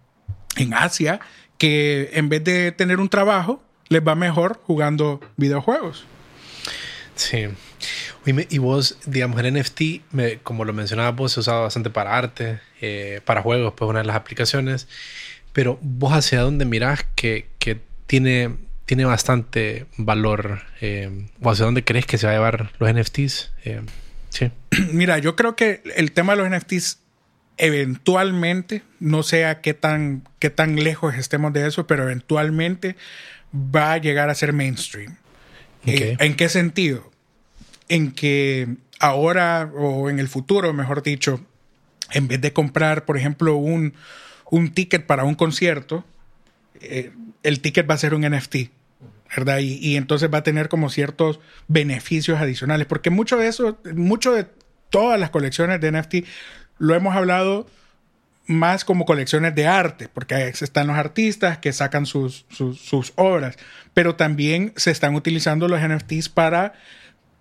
en 0.55 0.73
Asia, 0.75 1.19
que 1.57 2.09
en 2.13 2.29
vez 2.29 2.43
de 2.43 2.71
tener 2.71 2.99
un 2.99 3.09
trabajo, 3.09 3.63
les 3.89 4.05
va 4.05 4.15
mejor 4.15 4.59
jugando 4.65 5.21
videojuegos. 5.37 6.05
Sí. 7.15 7.47
Y 8.25 8.57
vos, 8.57 8.97
digamos, 9.05 9.39
el 9.41 9.53
NFT, 9.59 10.41
como 10.43 10.63
lo 10.63 10.73
mencionabas 10.73 11.15
vos, 11.15 11.31
se 11.33 11.41
usaba 11.41 11.61
bastante 11.61 11.89
para 11.89 12.17
arte, 12.17 12.59
eh, 12.81 13.19
para 13.25 13.41
juegos, 13.41 13.73
pues 13.75 13.89
una 13.89 13.99
de 13.99 14.05
las 14.05 14.15
aplicaciones. 14.15 14.87
Pero 15.51 15.77
vos 15.81 16.13
hacia 16.13 16.41
dónde 16.41 16.65
mirás 16.65 17.05
que, 17.15 17.47
que 17.59 17.81
tiene, 18.07 18.55
tiene 18.85 19.05
bastante 19.05 19.85
valor 19.97 20.61
eh, 20.81 21.27
o 21.41 21.51
hacia 21.51 21.65
dónde 21.65 21.83
crees 21.83 22.05
que 22.05 22.17
se 22.17 22.25
va 22.25 22.31
a 22.31 22.35
llevar 22.35 22.71
los 22.79 22.91
NFTs? 22.93 23.51
Eh, 23.65 23.81
sí. 24.29 24.51
Mira, 24.91 25.17
yo 25.17 25.35
creo 25.35 25.55
que 25.55 25.83
el 25.95 26.13
tema 26.13 26.35
de 26.35 26.43
los 26.43 26.49
NFTs 26.49 27.02
eventualmente, 27.57 28.83
no 28.99 29.23
sé 29.23 29.45
a 29.45 29.61
qué 29.61 29.73
tan, 29.73 30.27
qué 30.39 30.49
tan 30.49 30.83
lejos 30.83 31.15
estemos 31.15 31.53
de 31.53 31.67
eso, 31.67 31.87
pero 31.87 32.03
eventualmente 32.03 32.95
va 33.53 33.93
a 33.93 33.97
llegar 33.97 34.29
a 34.29 34.35
ser 34.35 34.53
mainstream. 34.53 35.17
Eh, 35.85 36.15
¿En 36.19 36.35
qué 36.35 36.49
sentido? 36.49 37.11
En 37.89 38.11
que 38.11 38.67
ahora 38.99 39.69
o 39.75 40.09
en 40.09 40.19
el 40.19 40.27
futuro, 40.27 40.73
mejor 40.73 41.03
dicho, 41.03 41.41
en 42.11 42.27
vez 42.27 42.41
de 42.41 42.53
comprar, 42.53 43.05
por 43.05 43.17
ejemplo, 43.17 43.55
un, 43.55 43.93
un 44.49 44.73
ticket 44.73 45.05
para 45.05 45.23
un 45.23 45.35
concierto, 45.35 46.05
eh, 46.81 47.11
el 47.43 47.59
ticket 47.59 47.89
va 47.89 47.95
a 47.95 47.97
ser 47.97 48.13
un 48.13 48.21
NFT. 48.21 48.55
¿verdad? 49.35 49.59
Y, 49.59 49.79
y, 49.81 49.95
entonces 49.95 50.31
va 50.31 50.39
a 50.39 50.43
tener 50.43 50.69
como 50.69 50.91
ciertos 50.91 51.39
beneficios 51.67 52.39
adicionales, 52.39 52.85
porque 52.85 53.09
mucho 53.09 53.35
de 53.35 53.47
eso, 53.47 53.79
mucho 53.95 54.31
de 54.31 54.45
todas 54.91 55.19
las 55.19 55.31
colecciones 55.31 55.81
de 55.81 55.91
NFT 55.91 56.15
lo 56.77 56.95
hemos 56.95 57.15
hablado 57.15 57.67
más 58.45 58.83
como 58.83 59.05
colecciones 59.05 59.55
de 59.55 59.67
arte, 59.67 60.09
porque 60.13 60.47
están 60.47 60.87
los 60.87 60.97
artistas 60.97 61.57
que 61.59 61.71
sacan 61.71 62.05
sus, 62.05 62.45
sus, 62.49 63.13
obras, 63.15 63.57
pero 63.93 64.15
también 64.15 64.73
se 64.75 64.91
están 64.91 65.15
utilizando 65.15 65.67
los 65.67 65.79
NFTs 65.81 66.29
para, 66.29 66.73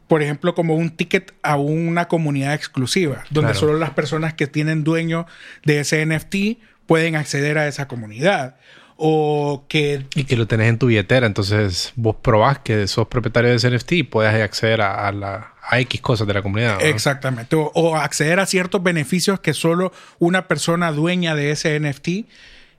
por 0.07 0.23
ejemplo, 0.23 0.55
como 0.55 0.75
un 0.75 0.91
ticket 0.91 1.35
a 1.43 1.57
una 1.57 2.07
comunidad 2.07 2.55
exclusiva, 2.55 3.25
donde 3.31 3.55
solo 3.55 3.79
las 3.79 3.91
personas 3.91 4.35
que 4.35 4.47
tienen 4.47 4.85
dueño 4.85 5.27
de 5.65 5.81
ese 5.81 6.07
NFT 6.07 6.61
pueden 6.87 7.17
acceder 7.17 7.59
a 7.59 7.67
esa 7.67 7.89
comunidad. 7.89 8.57
O 9.05 9.65
que... 9.69 10.07
Y 10.15 10.25
que 10.25 10.37
lo 10.37 10.47
tenés 10.47 10.69
en 10.69 10.79
tu 10.79 10.87
billetera, 10.87 11.27
entonces 11.27 11.93
vos 11.97 12.15
probás 12.23 12.61
que 12.61 12.87
sos 12.87 13.09
propietario 13.09 13.51
de 13.51 13.57
ese 13.57 13.69
NFT 13.69 13.93
y 13.93 14.03
puedes 14.05 14.33
acceder 14.41 14.81
a 14.81 15.11
la, 15.11 15.55
a 15.63 15.81
X 15.81 16.01
cosas 16.01 16.27
de 16.27 16.35
la 16.35 16.43
comunidad. 16.43 16.83
Exactamente. 16.83 17.57
O, 17.57 17.97
acceder 17.97 18.41
a 18.41 18.47
ciertos 18.47 18.83
beneficios 18.83 19.41
que 19.41 19.55
solo 19.55 19.93
una 20.19 20.49
persona 20.49 20.93
dueña 20.93 21.35
de 21.35 21.51
ese 21.51 21.79
NFT 21.81 22.29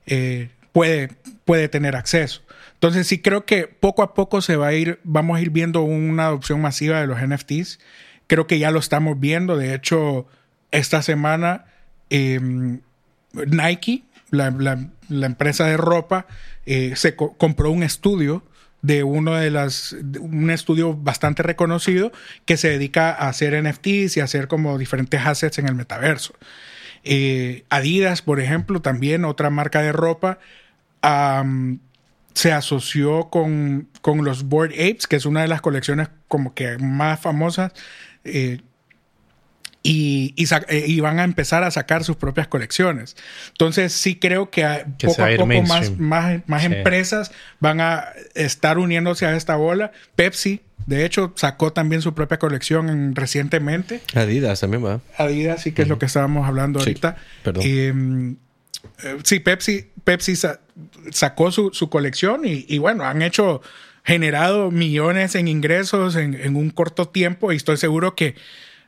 eh, 0.05 0.49
puede, 0.71 1.09
puede 1.45 1.69
tener 1.69 1.95
acceso. 1.95 2.41
Entonces 2.73 3.07
sí 3.07 3.19
creo 3.19 3.45
que 3.45 3.67
poco 3.67 4.03
a 4.03 4.13
poco 4.13 4.41
se 4.41 4.57
va 4.57 4.67
a 4.67 4.73
ir, 4.73 4.99
vamos 5.03 5.37
a 5.37 5.41
ir 5.41 5.49
viendo 5.49 5.81
una 5.81 6.27
adopción 6.27 6.61
masiva 6.61 6.99
de 6.99 7.07
los 7.07 7.19
NFTs. 7.21 7.79
Creo 8.27 8.47
que 8.47 8.59
ya 8.59 8.71
lo 8.71 8.79
estamos 8.79 9.19
viendo. 9.19 9.57
De 9.57 9.73
hecho, 9.73 10.27
esta 10.71 11.01
semana 11.01 11.65
em, 12.09 12.81
Nike, 13.33 14.03
la, 14.29 14.51
empresa 15.21 15.65
de 15.65 15.77
ropa, 15.77 16.27
eh, 16.65 16.93
se 16.95 17.15
compró 17.15 17.71
un 17.71 17.83
estudio 17.83 18.43
de 18.81 19.03
uno 19.03 19.35
de 19.35 19.49
las, 19.49 19.95
un 20.19 20.49
estudio 20.51 20.93
bastante 20.93 21.41
reconocido 21.41 22.11
que 22.45 22.57
se 22.57 22.69
dedica 22.69 23.11
a 23.11 23.29
hacer 23.29 23.61
NFTs 23.63 24.17
y 24.17 24.19
a 24.19 24.25
hacer 24.25 24.47
como 24.47 24.77
diferentes 24.77 25.21
assets 25.25 25.57
en 25.57 25.67
el 25.67 25.75
metaverso. 25.75 26.33
Eh, 27.03 27.63
Adidas, 27.69 28.21
por 28.21 28.39
ejemplo, 28.39 28.81
también 28.81 29.25
otra 29.25 29.49
marca 29.49 29.81
de 29.81 29.91
ropa, 29.91 30.39
se 32.33 32.51
asoció 32.51 33.29
con, 33.29 33.89
con, 34.01 34.23
los 34.23 34.43
Board 34.43 34.71
Apes, 34.71 35.07
que 35.07 35.17
es 35.17 35.25
una 35.25 35.41
de 35.41 35.47
las 35.47 35.61
colecciones 35.61 36.09
como 36.27 36.53
que 36.53 36.77
más 36.77 37.19
famosas 37.19 37.73
eh, 38.23 38.61
y, 39.83 40.33
eh, 40.69 40.85
y, 40.87 40.99
van 41.01 41.19
a 41.19 41.25
empezar 41.25 41.63
a 41.63 41.69
sacar 41.69 42.05
sus 42.05 42.15
propias 42.15 42.47
colecciones. 42.47 43.17
Entonces 43.49 43.91
sí 43.91 44.15
creo 44.15 44.49
que, 44.49 44.63
poco 45.01 45.23
a, 45.23 45.29
poco 45.35 45.45
más, 45.45 45.97
más, 45.99 46.41
más 46.47 46.63
empresas 46.63 47.31
van 47.59 47.81
a 47.81 48.05
estar 48.33 48.77
uniéndose 48.77 49.25
a 49.25 49.35
esta 49.35 49.57
bola. 49.57 49.91
Pepsi, 50.15 50.61
de 50.85 51.03
hecho, 51.03 51.33
sacó 51.35 51.73
también 51.73 52.01
su 52.01 52.15
propia 52.15 52.39
colección 52.39 53.13
recientemente. 53.13 54.01
Adidas 54.15 54.61
también 54.61 54.85
va. 54.85 55.01
Adidas, 55.17 55.61
sí 55.61 55.73
que 55.73 55.81
es 55.81 55.89
lo 55.89 55.99
que 55.99 56.05
estábamos 56.05 56.47
hablando 56.47 56.79
ahorita. 56.79 57.17
Perdón. 57.43 57.63
Em, 57.65 58.35
eh, 59.03 59.17
sí, 59.23 59.41
Pepsi, 59.41 59.91
Pepsi 60.05 60.35
sacó 61.11 61.51
su, 61.51 61.71
su 61.73 61.89
colección 61.89 62.45
y, 62.45 62.65
y, 62.69 62.77
bueno, 62.77 63.03
han 63.03 63.21
hecho, 63.21 63.61
generado 64.05 64.71
millones 64.71 65.35
en 65.35 65.47
ingresos 65.47 66.15
en, 66.15 66.35
en 66.35 66.55
un 66.55 66.69
corto 66.69 67.07
tiempo 67.07 67.51
y 67.51 67.57
estoy 67.57 67.77
seguro 67.77 68.15
que 68.15 68.35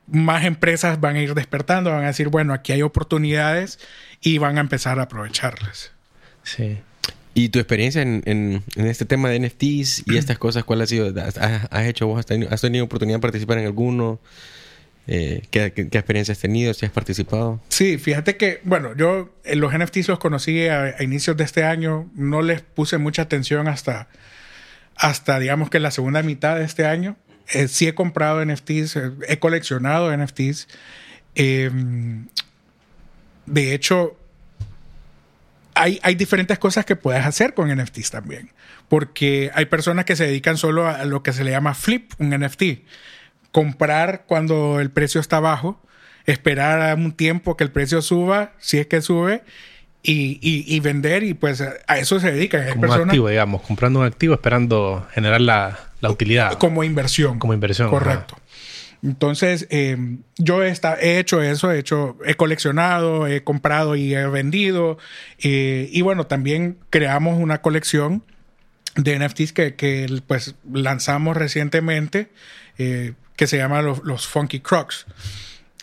más 0.07 0.45
empresas 0.45 0.99
van 0.99 1.15
a 1.15 1.21
ir 1.21 1.33
despertando, 1.33 1.91
van 1.91 2.03
a 2.03 2.07
decir, 2.07 2.29
bueno, 2.29 2.53
aquí 2.53 2.71
hay 2.71 2.81
oportunidades 2.81 3.79
y 4.21 4.37
van 4.37 4.57
a 4.57 4.61
empezar 4.61 4.99
a 4.99 5.03
aprovecharlas. 5.03 5.91
Sí. 6.43 6.79
¿Y 7.37 7.49
tu 7.49 7.59
experiencia 7.59 8.01
en, 8.01 8.23
en, 8.25 8.63
este 8.87 9.03
tema 9.05 9.29
de 9.29 9.39
NFTs 9.39 10.03
y 10.07 10.17
estas 10.17 10.37
cosas, 10.37 10.63
cuál 10.63 10.81
ha 10.81 10.87
sido? 10.87 11.13
¿Has, 11.21 11.85
hecho 11.85 12.07
vos? 12.07 12.19
Has 12.19 12.61
tenido, 12.61 12.85
oportunidad 12.85 13.17
de 13.17 13.21
participar 13.21 13.57
en 13.57 13.65
alguno? 13.65 14.19
Eh, 15.07 15.43
¿qué, 15.51 15.65
experiencia 15.65 16.31
has 16.31 16.39
tenido? 16.39 16.73
¿Si 16.73 16.85
has 16.85 16.91
participado? 16.93 17.59
Sí, 17.67 17.97
fíjate 17.97 18.37
que, 18.37 18.61
bueno, 18.63 18.95
yo 18.95 19.35
los 19.53 19.77
NFTs 19.77 20.07
los 20.07 20.17
conocí 20.17 20.67
a, 20.67 21.01
inicios 21.03 21.35
de 21.35 21.43
este 21.43 21.65
año. 21.65 22.09
No 22.15 22.41
les 22.41 22.61
puse 22.61 22.97
mucha 22.97 23.23
atención 23.23 23.67
hasta, 23.67 24.07
hasta, 24.95 25.37
digamos 25.37 25.69
que 25.69 25.81
la 25.81 25.91
segunda 25.91 26.23
mitad 26.23 26.55
de 26.55 26.63
este 26.63 26.85
año. 26.85 27.17
Eh, 27.49 27.67
sí 27.67 27.87
he 27.87 27.93
comprado 27.93 28.43
NFTs, 28.43 28.95
eh, 28.95 29.11
he 29.27 29.39
coleccionado 29.39 30.15
NFTs. 30.15 30.67
Em, 31.35 32.27
de 33.45 33.73
hecho, 33.73 34.17
hay, 35.73 35.99
hay, 36.01 36.15
diferentes 36.15 36.57
cosas 36.57 36.85
que 36.85 36.95
puedes 36.95 37.25
hacer 37.25 37.53
con 37.53 37.69
NFTs 37.69 38.11
también. 38.11 38.51
Porque 38.87 39.51
hay 39.53 39.65
personas 39.65 40.05
que 40.05 40.15
se 40.15 40.25
dedican 40.25 40.57
solo 40.57 40.87
a 40.87 41.05
lo 41.05 41.23
que 41.23 41.33
se 41.33 41.43
le 41.43 41.51
llama 41.51 41.73
flip, 41.73 42.13
un 42.19 42.29
NFT. 42.29 42.63
Comprar 43.51 44.25
cuando 44.27 44.79
el 44.79 44.91
precio 44.91 45.21
está 45.21 45.39
bajo, 45.39 45.81
esperar 46.25 46.95
un 46.97 47.13
tiempo 47.13 47.57
que 47.57 47.63
el 47.63 47.71
precio 47.71 48.01
suba, 48.01 48.53
si 48.59 48.77
es 48.79 48.87
que 48.87 49.01
sube, 49.01 49.43
y, 50.07 50.39
y, 50.41 50.79
vender, 50.81 51.23
y 51.23 51.33
pues 51.33 51.61
a 51.61 51.97
eso 51.97 52.19
se 52.19 52.31
dedican. 52.31 52.67
Como 52.69 52.93
un 52.93 53.09
activo, 53.09 53.29
digamos, 53.29 53.61
comprando 53.63 54.01
un 54.01 54.05
activo 54.05 54.35
esperando 54.35 55.07
generar 55.13 55.41
la, 55.41 55.79
la 56.01 56.09
utilidad. 56.09 56.53
Como 56.53 56.83
inversión. 56.83 57.39
Como 57.39 57.53
inversión. 57.53 57.89
Correcto. 57.89 58.37
Entonces, 59.03 59.67
eh, 59.69 59.97
yo 60.37 60.63
he, 60.63 60.73
he, 61.01 61.19
hecho 61.19 61.41
eso, 61.41 61.71
he 61.71 61.77
hecho, 61.77 62.17
he 62.25 62.33
coleccionado, 62.33 63.27
he 63.27 63.43
comprado 63.43 63.95
y 63.95 64.15
he 64.15 64.25
vendido. 64.27 64.97
Eh, 65.39 65.89
y 65.91 66.01
bueno, 66.01 66.25
también 66.25 66.79
creamos 66.89 67.39
una 67.39 67.61
colección 67.61 68.23
de 68.95 69.19
NFTs 69.19 69.53
que, 69.53 69.75
que 69.75 70.21
pues 70.25 70.55
lanzamos 70.71 71.37
recientemente, 71.37 72.29
eh, 72.77 73.13
que 73.35 73.45
se 73.45 73.57
llama 73.57 73.81
los, 73.81 74.03
los 74.03 74.27
Funky 74.27 74.61
Crocs. 74.61 75.05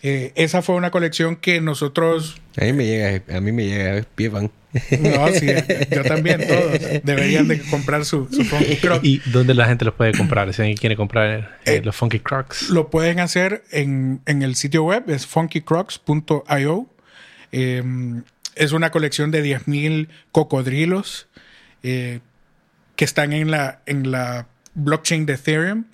Esa 0.03 0.61
fue 0.61 0.75
una 0.75 0.91
colección 0.91 1.37
que 1.37 1.61
nosotros... 1.61 2.41
A 2.59 2.65
mí 2.65 2.73
me 2.73 2.85
llega, 2.85 3.37
a 3.37 3.39
mí 3.39 3.51
me 3.51 3.65
llega 3.65 4.05
pie 4.15 4.29
van. 4.29 4.51
No, 4.99 5.27
sí, 5.31 5.47
yo 5.91 6.03
también, 6.03 6.47
todos 6.47 6.79
deberían 7.03 7.47
de 7.47 7.61
comprar 7.61 8.05
su, 8.05 8.25
Funky 8.25 8.77
Croc. 8.77 9.03
¿Y 9.03 9.21
dónde 9.29 9.53
la 9.53 9.67
gente 9.67 9.85
los 9.85 9.93
puede 9.93 10.13
comprar? 10.13 10.51
Si 10.53 10.61
alguien 10.61 10.77
quiere 10.77 10.95
comprar 10.95 11.59
eh, 11.65 11.75
eh, 11.77 11.81
los 11.83 11.95
Funky 11.95 12.19
Crocs. 12.19 12.69
Lo 12.69 12.89
pueden 12.89 13.19
hacer 13.19 13.63
en, 13.71 14.21
el 14.25 14.55
sitio 14.55 14.83
web, 14.83 15.03
es 15.09 15.27
funkycrocs.io. 15.27 16.87
Em, 17.51 18.23
es 18.55 18.71
una 18.71 18.89
colección 18.89 19.29
de 19.29 19.43
10.000 19.45 20.07
cocodrilos 20.31 21.27
eh, 21.83 22.19
que 22.95 23.05
están 23.05 23.31
en 23.33 23.51
la, 23.51 23.81
en 23.85 24.11
la 24.11 24.47
blockchain 24.73 25.25
de 25.27 25.33
Ethereum. 25.33 25.85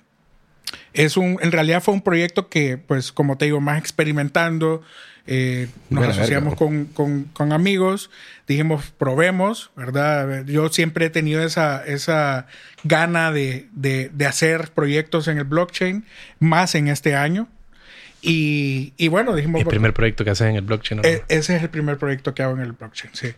Es 0.92 1.16
un, 1.16 1.38
en 1.40 1.52
realidad 1.52 1.82
fue 1.82 1.94
un 1.94 2.02
proyecto 2.02 2.48
que, 2.48 2.78
pues, 2.78 3.12
como 3.12 3.36
te 3.38 3.44
digo, 3.46 3.60
más 3.60 3.78
experimentando, 3.78 4.82
eh, 5.26 5.68
nos 5.90 6.08
asociamos 6.08 6.56
con, 6.56 6.86
con, 6.86 7.52
amigos, 7.52 8.10
dijimos, 8.48 8.92
probemos, 8.98 9.70
¿verdad? 9.76 10.44
Yo 10.44 10.68
siempre 10.70 11.06
he 11.06 11.10
tenido 11.10 11.42
esa, 11.42 11.84
esa 11.84 12.46
gana 12.82 13.30
de, 13.30 13.68
de, 13.72 14.26
hacer 14.26 14.72
proyectos 14.72 15.28
en 15.28 15.38
el 15.38 15.44
blockchain, 15.44 16.04
más 16.40 16.74
en 16.74 16.88
este 16.88 17.14
año. 17.14 17.48
Y, 18.22 18.92
y 18.96 19.08
bueno, 19.08 19.34
dijimos... 19.34 19.60
El 19.60 19.68
primer 19.68 19.94
proyecto 19.94 20.24
que 20.24 20.30
haces 20.30 20.48
en 20.48 20.56
el 20.56 20.62
blockchain. 20.62 21.00
E, 21.04 21.22
ese 21.28 21.56
es 21.56 21.62
el 21.62 21.70
primer 21.70 21.96
proyecto 21.96 22.34
que 22.34 22.42
hago 22.42 22.54
en 22.54 22.62
el 22.62 22.72
blockchain, 22.72 23.14
sí. 23.14 23.32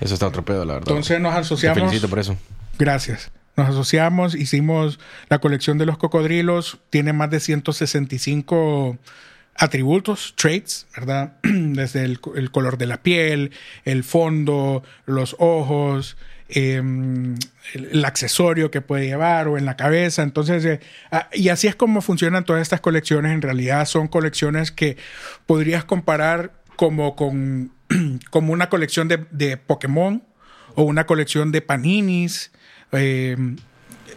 Eso 0.00 0.14
está 0.14 0.26
otro 0.26 0.44
pedo, 0.44 0.64
la 0.64 0.74
verdad. 0.74 0.88
Entonces 0.88 1.20
nos 1.20 1.34
asociamos... 1.34 1.76
Te 1.76 1.80
felicito 1.82 2.08
por 2.08 2.20
eso. 2.20 2.36
Gracias. 2.78 3.30
Nos 3.56 3.68
asociamos, 3.68 4.34
hicimos 4.34 4.98
la 5.28 5.38
colección 5.38 5.78
de 5.78 5.86
los 5.86 5.96
cocodrilos, 5.98 6.78
tiene 6.90 7.12
más 7.12 7.30
de 7.30 7.40
165 7.40 8.98
atributos, 9.56 10.34
traits, 10.36 10.86
¿verdad? 10.96 11.34
Desde 11.42 12.04
el, 12.04 12.20
color 12.20 12.78
de 12.78 12.86
la 12.86 13.02
piel, 13.02 13.52
el 13.84 14.04
fondo, 14.04 14.82
los 15.06 15.36
ojos, 15.38 16.16
em, 16.48 17.36
el, 17.74 18.04
accesorio 18.04 18.70
que 18.70 18.80
puede 18.80 19.06
llevar 19.06 19.48
o 19.48 19.56
en 19.56 19.64
la 19.64 19.76
cabeza. 19.76 20.22
Entonces, 20.22 20.64
eh, 20.64 20.80
ah, 21.10 21.28
y 21.32 21.48
así 21.48 21.68
es 21.68 21.76
como 21.76 22.02
funcionan 22.02 22.44
todas 22.44 22.62
estas 22.62 22.80
colecciones. 22.80 23.32
En 23.32 23.42
realidad 23.42 23.86
son 23.86 24.08
colecciones 24.08 24.70
que 24.70 24.96
podrías 25.46 25.84
comparar 25.84 26.52
como 26.76 27.14
con 27.16 27.72
como 28.30 28.52
una 28.52 28.68
colección 28.68 29.08
de, 29.08 29.24
de 29.30 29.56
Pokémon 29.56 30.22
o 30.74 30.82
una 30.82 31.06
colección 31.06 31.52
de 31.52 31.62
paninis. 31.62 32.50
Eh, 32.96 33.36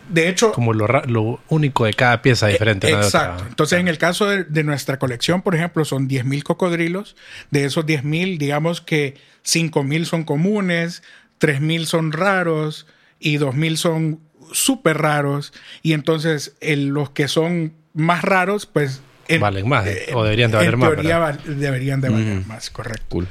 de 0.09 0.29
hecho... 0.29 0.51
Como 0.51 0.73
lo, 0.73 0.87
lo, 0.87 1.39
único 1.49 1.85
de 1.85 1.93
cada 1.93 2.21
pieza 2.21 2.47
diferente. 2.47 2.89
exacto. 2.89 3.45
Entonces, 3.47 3.79
en 3.79 3.87
el 3.87 3.97
caso 3.97 4.27
de, 4.27 4.63
nuestra 4.63 4.99
colección, 4.99 5.41
por 5.41 5.55
ejemplo, 5.55 5.85
son 5.85 6.07
10.000 6.07 6.43
cocodrilos. 6.43 7.15
De 7.51 7.65
esos 7.65 7.85
10.000, 7.85 8.37
digamos 8.37 8.81
que 8.81 9.15
5.000 9.45 10.05
son 10.05 10.23
comunes, 10.23 11.03
3.000 11.39 11.85
son 11.85 12.11
raros 12.11 12.87
y 13.19 13.37
2.000 13.37 13.75
son 13.75 14.19
súper 14.51 14.97
raros. 14.97 15.53
Y 15.81 15.93
entonces 15.93 16.55
los 16.61 17.09
que 17.09 17.27
son 17.27 17.73
más 17.93 18.23
raros, 18.23 18.65
pues... 18.65 19.01
valen 19.39 19.67
más, 19.67 19.87
eh, 19.87 20.07
o 20.13 20.23
deberían 20.23 20.51
de 20.51 20.57
valer 20.57 20.77
más. 20.77 20.91
deberían 21.45 22.01
de 22.01 22.09
valer 22.09 22.45
más, 22.45 22.69
correcto. 22.69 23.25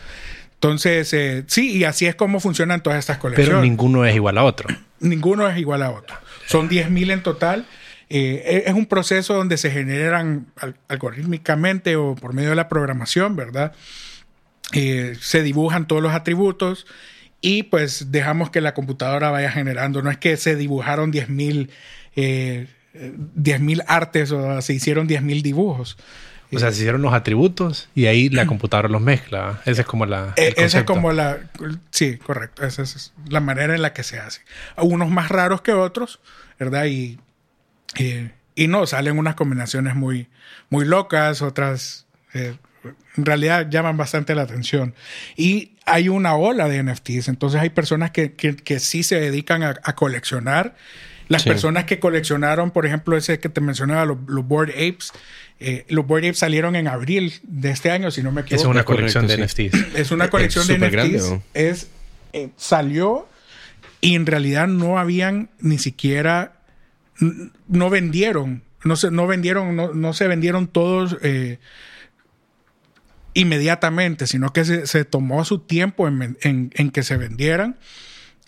Entonces, 0.54 1.12
eh, 1.12 1.44
sí, 1.46 1.76
y 1.76 1.84
así 1.84 2.06
es 2.06 2.14
como 2.14 2.40
funcionan 2.40 2.82
todas 2.82 2.98
estas 2.98 3.18
colecciones. 3.18 3.50
Pero 3.50 3.62
ninguno 3.62 4.04
es 4.04 4.14
igual 4.14 4.38
a 4.38 4.44
otro. 4.44 4.68
Ninguno 5.00 5.48
es 5.48 5.58
igual 5.58 5.82
a 5.82 5.90
otro. 5.90 6.16
Son 6.46 6.68
10.000 6.68 7.12
en 7.12 7.22
total. 7.22 7.66
Eh, 8.08 8.64
es 8.66 8.74
un 8.74 8.86
proceso 8.86 9.34
donde 9.34 9.56
se 9.56 9.70
generan 9.70 10.46
algorítmicamente 10.88 11.96
o 11.96 12.14
por 12.14 12.32
medio 12.32 12.50
de 12.50 12.56
la 12.56 12.68
programación, 12.68 13.36
¿verdad? 13.36 13.72
se 14.72 15.42
dibujan 15.44 15.86
todos 15.86 16.02
los 16.02 16.12
atributos 16.12 16.88
y 17.40 17.62
pues 17.64 18.10
dejamos 18.10 18.50
que 18.50 18.60
la 18.60 18.74
computadora 18.74 19.30
vaya 19.30 19.50
generando. 19.50 20.02
No 20.02 20.10
es 20.10 20.18
que 20.18 20.36
se 20.36 20.56
dibujaron 20.56 21.12
10.000 21.12 21.70
eh, 22.16 22.66
artes 23.86 24.32
o 24.32 24.60
se 24.62 24.74
hicieron 24.74 25.08
10.000 25.08 25.42
dibujos. 25.42 25.96
O 26.52 26.58
sea, 26.58 26.70
se 26.70 26.78
hicieron 26.78 27.02
los 27.02 27.12
atributos 27.12 27.88
y 27.94 28.06
ahí 28.06 28.28
la 28.28 28.46
computadora 28.46 28.88
los 28.88 29.00
mezcla. 29.00 29.60
Esa 29.64 29.82
es 29.82 29.86
como 29.86 30.06
la. 30.06 30.34
Eh, 30.36 30.54
esa 30.56 30.78
es 30.78 30.84
como 30.84 31.12
la. 31.12 31.38
Sí, 31.90 32.18
correcto. 32.18 32.64
Esa 32.64 32.82
es 32.82 33.12
la 33.28 33.40
manera 33.40 33.74
en 33.74 33.82
la 33.82 33.92
que 33.92 34.02
se 34.02 34.18
hace. 34.18 34.42
Unos 34.76 35.10
más 35.10 35.28
raros 35.28 35.62
que 35.62 35.72
otros, 35.72 36.20
¿verdad? 36.58 36.84
Y, 36.86 37.18
y, 38.54 38.68
no, 38.68 38.86
salen 38.86 39.18
unas 39.18 39.34
combinaciones 39.34 39.96
muy, 39.96 40.28
muy 40.70 40.84
locas, 40.84 41.42
otras 41.42 42.06
eh, 42.32 42.56
en 43.16 43.24
realidad 43.24 43.68
llaman 43.70 43.96
bastante 43.96 44.34
la 44.34 44.42
atención. 44.42 44.94
Y 45.36 45.72
hay 45.84 46.08
una 46.08 46.34
ola 46.36 46.68
de 46.68 46.82
NFTs, 46.82 47.28
entonces 47.28 47.60
hay 47.60 47.70
personas 47.70 48.10
que, 48.10 48.34
que, 48.34 48.80
sí 48.80 49.02
se 49.02 49.20
dedican 49.20 49.62
a, 49.62 49.74
coleccionar. 49.94 50.74
Las 51.28 51.42
personas 51.42 51.84
que 51.84 51.98
coleccionaron, 51.98 52.70
por 52.70 52.86
ejemplo, 52.86 53.16
ese 53.16 53.38
que 53.40 53.48
te 53.48 53.60
mencionaba, 53.60 54.04
los, 54.04 54.18
Board 54.46 54.70
Apes, 54.70 55.12
eh, 55.58 55.84
los 55.88 56.06
Board 56.06 56.24
Apes 56.24 56.38
salieron 56.38 56.76
en 56.76 56.86
abril 56.86 57.34
de 57.42 57.70
este 57.70 57.90
año, 57.90 58.10
si 58.10 58.22
no 58.22 58.30
me 58.30 58.42
equivoco. 58.42 58.62
Es 58.62 58.68
una 58.68 58.84
colección 58.84 59.26
de 59.26 59.38
NFTs. 59.38 59.96
Es 59.96 60.10
una 60.10 60.30
colección 60.30 60.66
de 60.66 60.78
NFTs. 60.78 61.34
es, 61.54 61.88
eh, 62.32 62.50
salió 62.56 63.28
y 64.00 64.14
en 64.14 64.26
realidad 64.26 64.68
no 64.68 64.98
habían 64.98 65.48
ni 65.58 65.78
siquiera, 65.78 66.52
no 67.68 67.90
vendieron, 67.90 68.62
no 68.84 68.96
se, 68.96 69.10
no 69.10 69.26
vendieron, 69.26 69.74
no, 69.74 69.94
no 69.94 70.12
se 70.12 70.28
vendieron 70.28 70.68
todos. 70.68 71.16
Eh, 71.22 71.58
inmediatamente, 73.36 74.26
sino 74.26 74.52
que 74.52 74.64
se, 74.64 75.04
tomó 75.04 75.44
su 75.44 75.58
tiempo 75.58 76.08
en, 76.08 76.90
que 76.90 77.02
se 77.02 77.16
vendieran. 77.18 77.76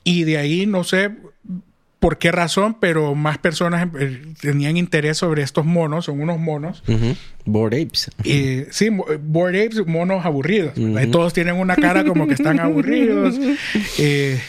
Y 0.03 0.25
de 0.25 0.39
ahí 0.39 0.67
no 0.67 0.83
sé 0.83 1.11
por 1.99 2.17
qué 2.17 2.33
razón, 2.33 2.79
pero 2.81 3.15
más 3.15 3.37
personas 3.37 3.87
eh, 4.01 4.23
tenían 4.41 4.79
interés 4.79 5.19
sobre 5.19 5.43
estos 5.43 5.67
monos, 5.67 6.07
son 6.07 6.23
unos 6.23 6.39
monos. 6.39 6.83
Board 7.45 7.75
apes. 7.75 8.11
sí, 8.71 8.89
board 9.21 9.57
apes, 9.57 9.87
monos 9.87 10.25
aburridos. 10.25 10.73
Todos 11.13 11.35
tienen 11.35 11.57
una 11.57 11.77
cara 11.77 12.05
como 12.05 12.27
que 12.27 12.35
están 12.35 12.59
aburridos. 12.59 13.39
Eh, 13.99 14.41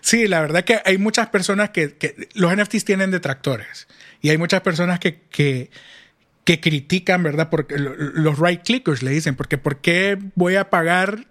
sí, 0.00 0.28
la 0.28 0.40
verdad 0.40 0.64
que 0.64 0.80
hay 0.84 0.98
muchas 0.98 1.28
personas 1.28 1.70
que, 1.70 1.96
que, 1.96 2.28
los 2.34 2.54
NFTs 2.54 2.84
tienen 2.84 3.10
detractores. 3.10 3.88
Y 4.20 4.28
hay 4.28 4.38
muchas 4.38 4.60
personas 4.60 5.00
que, 5.00 5.22
que 5.30 5.70
que 6.48 6.60
critican, 6.60 7.22
¿verdad? 7.22 7.50
Porque 7.50 7.76
los 7.76 8.38
right 8.38 8.62
clickers 8.62 9.02
le 9.02 9.10
dicen, 9.10 9.36
porque 9.36 9.58
¿por 9.58 9.82
qué 9.82 10.16
voy 10.34 10.56
a 10.56 10.70
pagar 10.70 11.26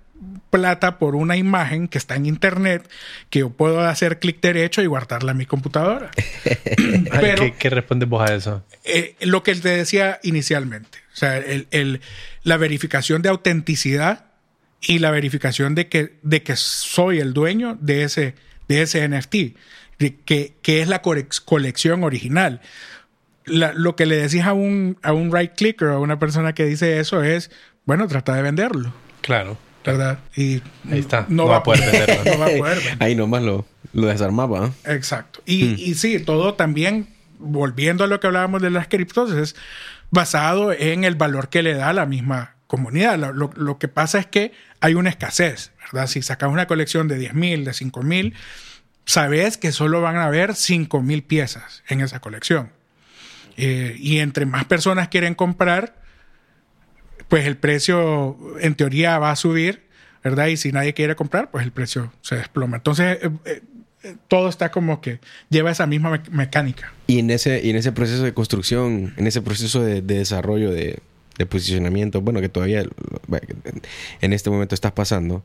plata 0.52 1.00
por 1.00 1.16
una 1.16 1.38
imagen 1.38 1.88
que 1.88 1.98
está 1.98 2.16
en 2.16 2.28
internet 2.28 2.88
que 3.32 3.40
yo 3.40 3.50
puedo 3.50 3.82
hacer 3.82 4.20
clic 4.20 4.40
derecho 4.42 4.84
y 4.84 4.86
guardarla 4.86 5.32
en 5.32 5.40
mi 5.40 5.48
computadora? 5.48 6.12
Pero, 7.20 7.52
¿Qué, 7.58 7.70
respondes 7.72 8.08
vos 8.08 8.30
a 8.30 8.36
eso? 8.36 8.64
Eh, 8.84 9.16
lo 9.22 9.42
que 9.42 9.56
te 9.56 9.70
decía 9.70 10.20
inicialmente, 10.22 11.00
o 11.12 11.16
sea, 11.16 11.36
el, 11.40 12.02
la 12.44 12.58
verificación 12.58 13.24
de 13.24 13.30
autenticidad 13.30 14.26
y 14.82 15.00
la 15.00 15.10
verificación 15.10 15.74
de 15.74 15.88
que, 15.88 16.20
de 16.22 16.44
que 16.44 16.56
soy 16.56 17.22
el 17.22 17.34
dueño 17.34 17.76
de 17.82 18.04
ese, 18.04 18.36
de 18.68 18.84
ese 18.84 19.10
NFT, 19.10 19.36
que, 20.26 20.54
que 20.62 20.82
es 20.82 20.88
la 20.88 21.02
colección 21.02 22.04
original 22.04 22.62
lo 23.48 23.96
que 23.96 24.06
le 24.06 24.18
decís 24.18 24.44
a 24.44 24.54
un, 24.54 24.98
a 25.02 25.14
un 25.14 25.34
right 25.36 25.54
clicker 25.56 25.90
o 25.90 25.96
a 25.96 26.00
una 26.00 26.20
persona 26.20 26.54
que 26.54 26.66
dice 26.66 27.00
eso 27.00 27.24
es, 27.24 27.52
bueno, 27.86 28.08
trata 28.08 28.36
de 28.36 28.42
venderlo. 28.42 28.94
Claro. 29.22 29.58
¿Verdad? 29.86 30.20
Y 30.36 30.62
Ahí 30.92 31.00
está. 31.00 31.26
No, 31.30 31.46
va, 31.46 31.58
a 31.58 31.64
poder 31.64 31.80
venderlo. 31.90 32.32
no 32.34 32.40
va 32.40 32.46
a 32.48 32.58
poder 32.58 32.80
Ahí 33.00 33.16
nomás 33.16 33.42
lo, 33.42 33.66
lo 33.94 34.08
desarmaba. 34.08 34.72
Exacto. 34.86 35.42
Y, 35.46 35.64
hmm. 35.64 35.76
y 35.78 35.94
sí, 35.96 36.20
todo 36.20 36.56
también, 36.56 37.08
volviendo 37.40 38.04
a 38.04 38.08
lo 38.08 38.20
que 38.20 38.28
hablábamos 38.28 38.62
de 38.62 38.70
las 38.70 38.90
criptos, 38.90 39.32
es 39.32 39.56
basado 40.12 40.74
en 40.74 41.06
el 41.06 41.16
valor 41.16 41.50
que 41.50 41.64
le 41.64 41.74
da 41.74 41.94
la 41.94 42.06
misma 42.06 42.56
comunidad. 42.68 43.18
Lo, 43.18 43.50
lo, 43.56 43.78
que 43.78 43.88
pasa 43.88 44.20
es 44.20 44.26
que 44.26 44.52
hay 44.82 44.94
una 44.94 45.10
escasez, 45.10 45.72
¿verdad? 45.80 46.08
Si 46.08 46.22
sacas 46.22 46.52
una 46.52 46.68
colección 46.68 47.08
de 47.08 47.18
10.000, 47.18 47.64
de 47.64 47.72
5.000, 47.72 48.34
sabes 49.06 49.58
que 49.58 49.72
solo 49.72 50.02
van 50.02 50.18
a 50.18 50.26
haber 50.26 50.52
5.000 50.52 51.26
piezas 51.26 51.84
en 51.88 52.02
esa 52.02 52.20
colección. 52.20 52.72
Eh, 53.58 53.96
y 54.00 54.20
entre 54.20 54.46
más 54.46 54.66
personas 54.66 55.08
quieren 55.08 55.34
comprar, 55.36 55.96
pues 57.28 57.46
el 57.46 57.58
precio 57.58 58.38
en 58.60 58.76
teoría 58.76 59.20
va 59.20 59.32
a 59.32 59.36
subir, 59.36 59.84
¿verdad? 60.24 60.48
Y 60.48 60.58
si 60.58 60.72
nadie 60.72 60.94
quiere 60.94 61.16
comprar, 61.16 61.52
pues 61.52 61.66
el 61.66 61.72
precio 61.72 62.14
se 62.22 62.36
desploma. 62.36 62.78
Entonces, 62.78 63.18
eh, 63.22 63.62
eh, 64.04 64.16
todo 64.28 64.48
está 64.50 64.72
como 64.72 65.02
que 65.02 65.20
lleva 65.50 65.72
esa 65.72 65.88
misma 65.88 66.22
mecánica. 66.32 66.94
Y 67.08 67.20
en 67.20 67.32
ese, 67.32 67.62
y 67.64 67.72
en 67.72 67.76
ese 67.76 67.92
proceso 67.92 68.24
de 68.24 68.34
construcción, 68.34 69.14
en 69.18 69.28
ese 69.28 69.42
proceso 69.42 69.82
de, 69.82 70.02
desarrollo 70.02 70.72
de, 70.72 71.02
posicionamiento, 71.50 72.22
bueno, 72.22 72.42
que 72.42 72.50
todavía 72.50 72.84
en 74.22 74.34
este 74.34 74.50
momento 74.50 74.74
estás 74.74 74.92
pasando, 74.92 75.44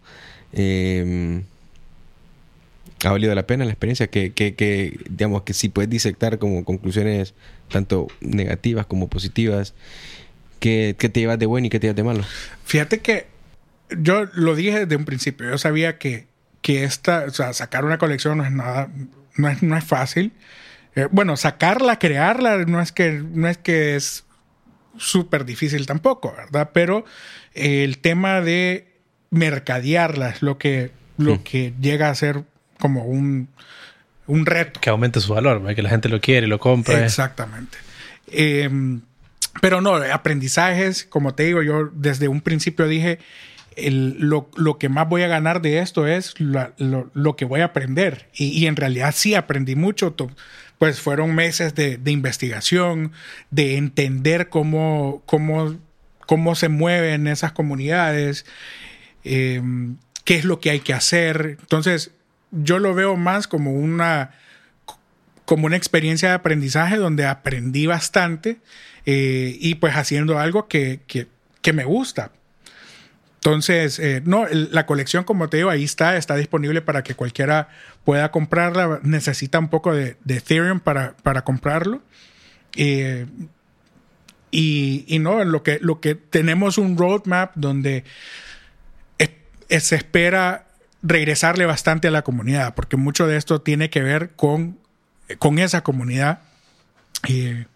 eh, 0.52 1.42
ha 3.08 3.12
valido 3.12 3.34
la 3.34 3.46
pena 3.46 3.64
la 3.64 3.72
experiencia, 3.72 4.06
que, 4.08 4.32
que, 4.32 4.54
que, 4.54 4.98
digamos 5.10 5.42
que 5.42 5.54
si 5.54 5.68
puedes 5.68 5.90
disectar 5.90 6.38
como 6.38 6.64
conclusiones 6.64 7.34
tanto 7.68 8.08
negativas 8.20 8.86
como 8.86 9.08
positivas, 9.08 9.74
¿qué, 10.60 10.94
te 10.98 11.20
llevas 11.20 11.38
de 11.38 11.46
bueno 11.46 11.66
y 11.66 11.70
qué 11.70 11.80
te 11.80 11.88
llevas 11.88 11.96
de 11.96 12.04
malo? 12.04 12.24
Fíjate 12.64 13.00
que 13.00 13.26
yo 13.90 14.26
lo 14.34 14.54
dije 14.54 14.80
desde 14.80 14.96
un 14.96 15.04
principio, 15.04 15.50
yo 15.50 15.58
sabía 15.58 15.98
que, 15.98 16.26
que 16.60 16.84
esta, 16.84 17.24
o 17.26 17.30
sea, 17.30 17.52
sacar 17.52 17.84
una 17.84 17.98
colección 17.98 18.38
no 18.38 18.44
es 18.44 18.52
nada, 18.52 18.88
no 19.36 19.48
es, 19.48 19.62
no 19.62 19.76
es 19.76 19.84
fácil. 19.84 20.32
Eh, 20.94 21.08
bueno, 21.10 21.36
sacarla, 21.36 21.98
crearla, 21.98 22.58
no 22.66 22.80
es 22.80 22.92
que, 22.92 23.12
no 23.12 23.48
es 23.48 23.58
que 23.58 23.96
es 23.96 24.24
súper 24.96 25.44
difícil 25.44 25.86
tampoco, 25.86 26.34
¿verdad? 26.36 26.70
Pero 26.72 27.04
el 27.54 27.98
tema 27.98 28.40
de 28.40 28.92
mercadearla 29.30 30.30
es 30.30 30.42
lo 30.42 30.58
que, 30.58 30.90
lo 31.16 31.36
hmm. 31.36 31.42
que 31.42 31.74
llega 31.80 32.10
a 32.10 32.14
ser 32.14 32.44
como 32.82 33.04
un, 33.04 33.48
un 34.26 34.44
reto. 34.44 34.80
Que 34.80 34.90
aumente 34.90 35.20
su 35.20 35.32
valor, 35.32 35.72
que 35.72 35.82
la 35.82 35.88
gente 35.88 36.08
lo 36.08 36.20
quiere, 36.20 36.48
lo 36.48 36.58
compre. 36.58 37.04
Exactamente. 37.04 37.78
Em, 38.26 39.02
pero 39.60 39.80
no, 39.80 39.94
aprendizajes, 39.94 41.04
como 41.04 41.32
te 41.36 41.44
digo, 41.44 41.62
yo 41.62 41.90
desde 41.94 42.26
un 42.26 42.40
principio 42.40 42.88
dije, 42.88 43.20
lo, 43.76 44.50
que 44.80 44.88
más 44.88 45.08
voy 45.08 45.22
a 45.22 45.28
ganar 45.28 45.62
de 45.62 45.78
esto 45.78 46.08
es 46.08 46.34
lo, 46.38 47.36
que 47.36 47.44
voy 47.44 47.60
a 47.60 47.66
aprender. 47.66 48.28
Y, 48.34 48.66
en 48.66 48.74
realidad 48.74 49.14
sí 49.16 49.36
aprendí 49.36 49.76
mucho. 49.76 50.16
Pues 50.78 50.98
fueron 50.98 51.36
meses 51.36 51.76
de, 51.76 52.00
investigación, 52.06 53.12
de 53.52 53.76
entender 53.76 54.48
cómo, 54.48 55.22
cómo, 55.24 55.76
cómo 56.26 56.56
se 56.56 56.68
mueven 56.68 57.28
esas 57.28 57.52
comunidades, 57.52 58.44
em, 59.22 59.98
qué 60.24 60.34
es 60.34 60.44
lo 60.44 60.58
que 60.58 60.70
hay 60.70 60.80
que 60.80 60.94
hacer. 60.94 61.58
Entonces, 61.60 62.10
yo 62.52 62.78
lo 62.78 62.94
veo 62.94 63.16
más 63.16 63.48
como 63.48 63.72
una, 63.72 64.30
como 65.44 65.66
una 65.66 65.76
experiencia 65.76 66.28
de 66.28 66.34
aprendizaje 66.34 66.96
donde 66.96 67.26
aprendí 67.26 67.86
bastante 67.86 68.58
eh, 69.06 69.56
y 69.58 69.74
pues 69.76 69.94
haciendo 69.94 70.38
algo 70.38 70.68
que, 70.68 71.00
me 71.72 71.84
gusta. 71.84 72.30
Entonces, 73.36 73.98
eh, 73.98 74.22
no, 74.24 74.46
la 74.48 74.86
colección, 74.86 75.24
como 75.24 75.48
te 75.48 75.56
digo, 75.56 75.70
ahí 75.70 75.82
está, 75.82 76.16
está 76.16 76.36
disponible 76.36 76.80
para 76.80 77.02
que 77.02 77.16
cualquiera 77.16 77.68
pueda 78.04 78.30
comprarla. 78.30 79.00
Necesita 79.02 79.58
un 79.58 79.68
poco 79.68 79.92
de, 79.92 80.16
Ethereum 80.28 80.78
para, 80.78 81.16
para 81.24 81.42
comprarlo. 81.42 82.02
Eh, 82.76 83.26
y, 84.52 85.04
y, 85.08 85.18
no, 85.18 85.42
lo 85.44 85.64
que, 85.64 85.78
lo 85.80 86.00
que 86.00 86.14
tenemos 86.14 86.78
un 86.78 86.96
roadmap 86.96 87.52
donde 87.56 88.04
se 89.80 89.96
espera 89.96 90.66
regresarle 91.02 91.66
bastante 91.66 92.08
a 92.08 92.10
la 92.10 92.22
comunidad, 92.22 92.74
porque 92.74 92.96
mucho 92.96 93.26
de 93.26 93.36
esto 93.36 93.60
tiene 93.60 93.90
que 93.90 94.02
ver 94.02 94.30
con, 94.36 94.78
con 95.38 95.58
esa 95.58 95.82
comunidad. 95.82 96.40
Eh, 97.28 97.66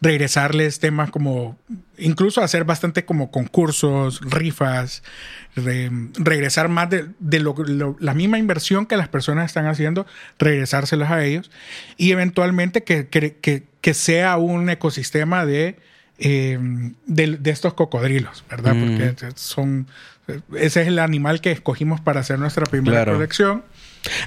regresarles 0.00 0.78
temas 0.78 1.10
como, 1.10 1.58
incluso 1.96 2.42
hacer 2.42 2.64
bastante 2.64 3.04
como 3.04 3.30
concursos, 3.30 4.20
rifas, 4.20 5.02
regresar 5.54 6.68
más 6.68 6.90
de, 6.90 7.08
la 7.98 8.14
misma 8.14 8.38
inversión 8.38 8.86
que 8.86 8.96
las 8.96 9.08
personas 9.08 9.46
están 9.46 9.66
haciendo, 9.66 10.06
regresárselas 10.38 11.10
a 11.10 11.24
ellos 11.24 11.50
y 11.96 12.12
eventualmente 12.12 12.84
que, 12.84 13.08
que, 13.08 13.94
sea 13.94 14.36
un 14.36 14.68
ecosistema 14.68 15.46
de, 15.46 15.76
eh, 16.18 16.58
de, 17.06 17.50
estos 17.50 17.72
cocodrilos, 17.72 18.44
¿verdad? 18.50 18.74
Porque 18.78 19.32
son, 19.34 19.86
ese 20.54 20.82
es 20.82 20.88
el 20.88 20.98
animal 20.98 21.40
que 21.40 21.52
escogimos 21.52 22.00
para 22.00 22.20
hacer 22.20 22.38
nuestra 22.38 22.66
primera 22.66 23.04
colección. 23.04 23.64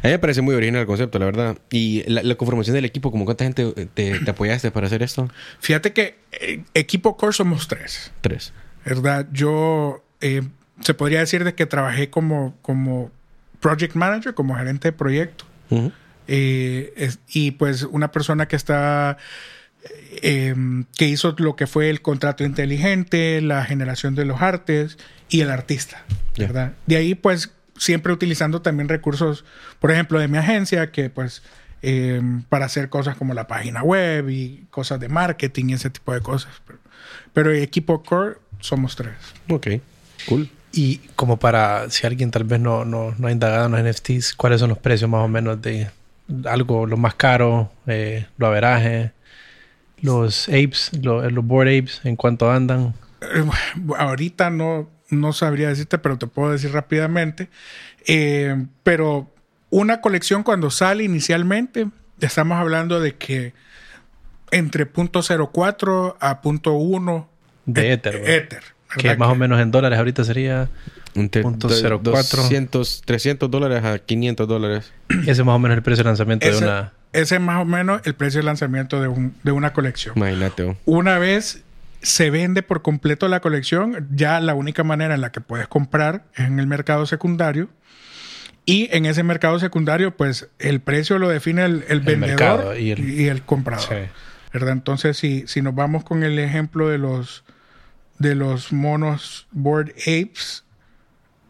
A 0.02 0.08
mí 0.08 0.12
me 0.12 0.20
parece 0.20 0.42
muy 0.42 0.56
original 0.56 0.82
el 0.82 0.88
concepto, 0.88 1.20
la 1.20 1.26
verdad. 1.26 1.58
Y 1.70 2.04
la, 2.08 2.36
conformación 2.36 2.76
del 2.76 2.86
equipo, 2.86 3.12
¿como 3.12 3.26
cuánta 3.26 3.46
gente 3.46 3.88
te, 3.94 4.20
apoyaste 4.30 4.72
para 4.72 4.88
hacer 4.88 5.04
esto? 5.04 5.30
Fíjate 5.60 5.94
que 5.94 6.18
eh, 6.32 6.64
equipo 6.74 7.18
core 7.18 7.34
somos 7.34 7.68
tres. 7.68 8.12
Tres. 8.22 8.54
¿Verdad? 8.86 9.28
Yo 9.32 10.04
eh, 10.22 10.42
se 10.82 10.94
podría 10.94 11.20
decir 11.20 11.44
de 11.44 11.54
que 11.54 11.66
trabajé 11.66 12.10
como, 12.10 12.56
como 12.62 13.12
project 13.60 13.96
manager, 13.96 14.34
como 14.34 14.56
gerente 14.56 14.90
de 14.90 14.92
proyecto. 14.94 15.46
Eh, 16.28 17.12
y 17.28 17.52
pues 17.52 17.84
una 17.84 18.12
persona 18.12 18.48
que 18.48 18.56
está 18.56 19.18
que 20.22 21.08
hizo 21.08 21.36
lo 21.38 21.56
que 21.56 21.68
fue 21.68 21.90
el 21.90 22.02
contrato 22.02 22.44
inteligente, 22.44 23.42
la 23.42 23.64
generación 23.64 24.16
de 24.16 24.26
los 24.26 24.42
artes 24.42 24.98
y 25.30 25.42
el 25.42 25.50
artista, 25.50 26.04
¿verdad? 26.38 26.74
De 26.86 26.98
ahí 26.98 27.16
pues 27.16 27.52
siempre 27.78 28.14
utilizando 28.14 28.62
también 28.62 28.90
recursos, 28.90 29.46
por 29.80 29.92
ejemplo, 29.92 30.20
de 30.20 30.28
mi 30.28 30.38
agencia, 30.38 30.92
que 30.92 31.10
pues 31.10 31.42
eh, 31.82 32.22
para 32.50 32.66
hacer 32.66 32.90
cosas 32.90 33.16
como 33.16 33.34
la 33.34 33.48
página 33.48 33.82
web 33.82 34.30
y 34.30 34.66
cosas 34.70 35.00
de 35.00 35.08
marketing 35.08 35.70
y 35.70 35.74
ese 35.74 35.90
tipo 35.90 36.14
de 36.14 36.22
cosas. 36.22 36.52
Pero, 37.34 37.52
el 37.52 37.64
equipo 37.64 38.04
core 38.04 38.36
somos 38.60 38.96
tres. 38.96 39.14
Ok, 39.50 39.68
cool. 40.28 40.50
Y 40.72 40.98
como 41.16 41.38
para, 41.38 41.90
si 41.90 42.06
alguien 42.06 42.30
tal 42.32 42.44
vez 42.44 42.60
no, 42.60 42.86
no, 42.86 43.16
no 43.18 43.28
ha 43.28 43.32
indagado 43.32 43.66
en 43.66 43.72
los 43.72 43.96
NFTs, 43.96 44.36
¿cuáles 44.36 44.60
son 44.60 44.70
los 44.70 44.78
precios 44.78 45.10
más 45.10 45.24
o 45.24 45.28
menos 45.28 45.62
de 45.62 45.90
algo, 46.46 46.86
lo 46.86 46.98
más 46.98 47.16
caro, 47.16 47.72
eh, 47.88 48.28
lo 48.38 48.48
averaje, 48.48 49.12
los 50.02 50.48
apes, 50.50 50.92
los 51.02 51.46
board 51.46 51.68
apes, 51.68 52.02
en 52.04 52.16
cuánto 52.16 52.52
andan? 52.52 52.94
Eh, 53.22 53.46
ahorita 53.98 54.50
no, 54.50 54.90
no 55.10 55.34
sabría 55.34 55.70
decirte, 55.70 55.98
pero 55.98 56.18
te 56.18 56.28
puedo 56.28 56.52
decir 56.52 56.72
rápidamente. 56.72 57.50
Eh, 58.08 58.66
pero 58.84 59.32
una 59.70 60.02
colección 60.02 60.44
cuando 60.44 60.72
sale 60.72 61.04
inicialmente, 61.04 61.88
estamos 62.20 62.58
hablando 62.58 63.00
de 63.00 63.16
que 63.16 63.54
entre 64.52 64.92
.04 64.92 66.16
a 66.20 66.42
.1 66.42 67.28
de 67.66 67.94
Ether. 67.94 68.64
que 68.98 69.16
más 69.16 69.30
o 69.30 69.36
menos 69.36 69.60
en 69.60 69.72
dólares 69.72 70.00
ahorita 70.00 70.24
sería 70.24 70.70
.04. 71.14 72.02
200, 72.02 73.02
300 73.06 73.52
dólares 73.52 73.84
a 73.84 74.00
500 74.00 74.48
dólares. 74.48 74.94
Ese 75.10 75.32
es 75.32 75.46
más 75.46 75.56
o 75.56 75.60
menos 75.60 75.78
el 75.78 75.84
precio 75.84 76.04
de 76.04 76.10
lanzamiento 76.10 76.50
de 76.50 76.58
una... 76.58 76.94
Ese 77.12 77.36
es 77.36 77.42
más 77.42 77.62
o 77.62 77.66
menos 77.66 78.02
el 78.06 78.14
precio 78.14 78.40
de 78.40 78.46
lanzamiento 78.46 79.02
de, 79.02 79.08
un, 79.08 79.34
de 79.44 79.52
una 79.52 79.74
colección. 79.74 80.14
Imagínate. 80.16 80.78
Una 80.86 81.18
vez 81.18 81.64
se 82.02 82.30
vende 82.30 82.64
por 82.64 82.82
completo 82.82 83.28
la 83.28 83.40
colección, 83.40 84.08
ya 84.12 84.40
la 84.40 84.54
única 84.54 84.84
manera 84.84 85.16
en 85.16 85.22
la 85.22 85.32
que 85.32 85.42
puedes 85.42 85.68
comprar 85.68 86.26
es 86.36 86.46
en 86.46 86.60
el 86.60 86.68
mercado 86.68 87.06
secundario. 87.06 87.70
Y 88.66 88.88
en 88.92 89.06
ese 89.06 89.24
mercado 89.24 89.58
secundario, 89.58 90.16
pues 90.16 90.48
el 90.60 90.80
precio 90.80 91.18
lo 91.18 91.28
define 91.28 91.66
el, 91.66 92.02
vendedor 92.02 92.80
y, 92.80 92.92
el, 93.28 93.42
comprador. 93.42 94.10
¿verdad? 94.54 94.74
Entonces, 94.74 95.18
si, 95.18 95.48
si 95.48 95.64
nos 95.64 95.74
vamos 95.74 96.04
con 96.04 96.24
el 96.24 96.38
ejemplo 96.38 96.88
de 96.88 97.00
los, 97.00 97.44
de 98.20 98.36
los 98.36 98.72
monos 98.72 99.48
Board 99.52 99.94
Apes, 100.02 100.64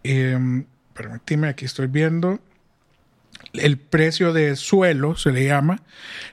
eh, 0.05 0.63
permíteme, 0.93 1.49
aquí 1.49 1.65
estoy 1.65 1.87
viendo. 1.87 2.39
El 3.53 3.77
precio 3.77 4.33
de 4.33 4.55
suelo 4.55 5.15
se 5.15 5.31
le 5.31 5.45
llama. 5.45 5.81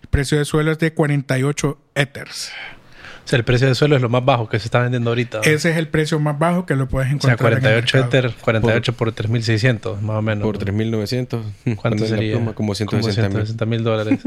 El 0.02 0.08
precio 0.08 0.38
de 0.38 0.44
suelo 0.44 0.72
es 0.72 0.78
de 0.78 0.92
48 0.92 1.78
Ethers. 1.94 2.52
O 3.26 3.28
sea, 3.28 3.38
el 3.38 3.44
precio 3.44 3.66
de 3.66 3.74
suelo 3.74 3.96
es 3.96 4.02
lo 4.02 4.08
más 4.08 4.24
bajo 4.24 4.48
que 4.48 4.60
se 4.60 4.66
está 4.66 4.78
vendiendo 4.78 5.10
ahorita. 5.10 5.40
Ese 5.40 5.70
es 5.72 5.76
el 5.76 5.88
precio 5.88 6.20
más 6.20 6.38
bajo 6.38 6.64
que 6.64 6.76
lo 6.76 6.86
puedes 6.86 7.08
encontrar. 7.08 7.34
O 7.34 7.38
sea, 7.38 7.60
48 7.60 7.98
Ether, 7.98 8.34
48 8.40 8.92
por, 8.92 9.12
3.600, 9.12 10.00
más 10.00 10.18
o 10.18 10.22
menos. 10.22 10.44
Por 10.44 10.58
3.900. 10.58 11.42
¿Cuánto 11.74 12.06
sería? 12.06 12.38
como 12.54 12.76
160 12.76 13.66
mil 13.66 13.82
dólares. 13.82 14.20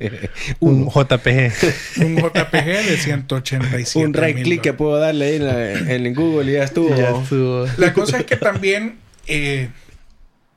un 0.60 0.90
JPG. 0.90 2.04
un 2.04 2.16
JPG 2.18 2.66
de 2.66 2.96
187 2.98 4.06
Un 4.06 4.12
right 4.12 4.42
click 4.42 4.60
que 4.60 4.74
puedo 4.74 4.98
darle 4.98 5.24
ahí 5.24 5.94
en, 5.94 6.14
Google 6.14 6.50
y 6.50 6.56
ya 6.56 6.64
estuvo. 6.64 6.94
Ya 6.94 7.12
estuvo. 7.12 7.66
La 7.78 7.94
cosa 7.94 8.18
es 8.18 8.26
que 8.26 8.36
también... 8.36 8.98
Eh, 9.26 9.70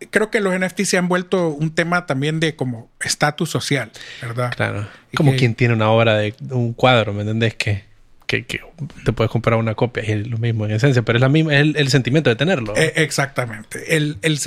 creo 0.09 0.29
que 0.29 0.39
los 0.39 0.57
NFT 0.57 0.81
se 0.81 0.97
han 0.97 1.07
vuelto 1.07 1.49
un 1.49 1.73
tema 1.73 2.05
también 2.05 2.39
de 2.39 2.55
como 2.55 2.89
estatus 2.99 3.49
social, 3.49 3.91
¿verdad? 4.21 4.53
Claro. 4.55 4.87
Como 5.15 5.35
quien 5.35 5.55
tiene 5.55 5.73
una 5.73 5.89
obra 5.89 6.17
de 6.17 6.35
un 6.51 6.73
cuadro, 6.73 7.13
¿me 7.13 7.21
entendés? 7.21 7.55
Que, 7.55 7.85
que, 8.25 8.45
te 9.05 9.13
puedes 9.13 9.31
comprar 9.31 9.57
una 9.57 9.73
copia 9.73 10.03
y 10.05 10.11
es 10.11 10.27
lo 10.27 10.37
mismo 10.37 10.65
en 10.65 10.71
esencia, 10.71 11.01
pero 11.01 11.17
es, 11.17 11.21
la 11.21 11.29
misma, 11.29 11.55
es 11.55 11.75
el, 11.75 11.89
sentimiento 11.89 12.29
de 12.29 12.35
tenerlo. 12.35 12.75
E, 12.75 12.93
exactamente. 12.97 13.95
El, 13.95 14.17
el, 14.21 14.39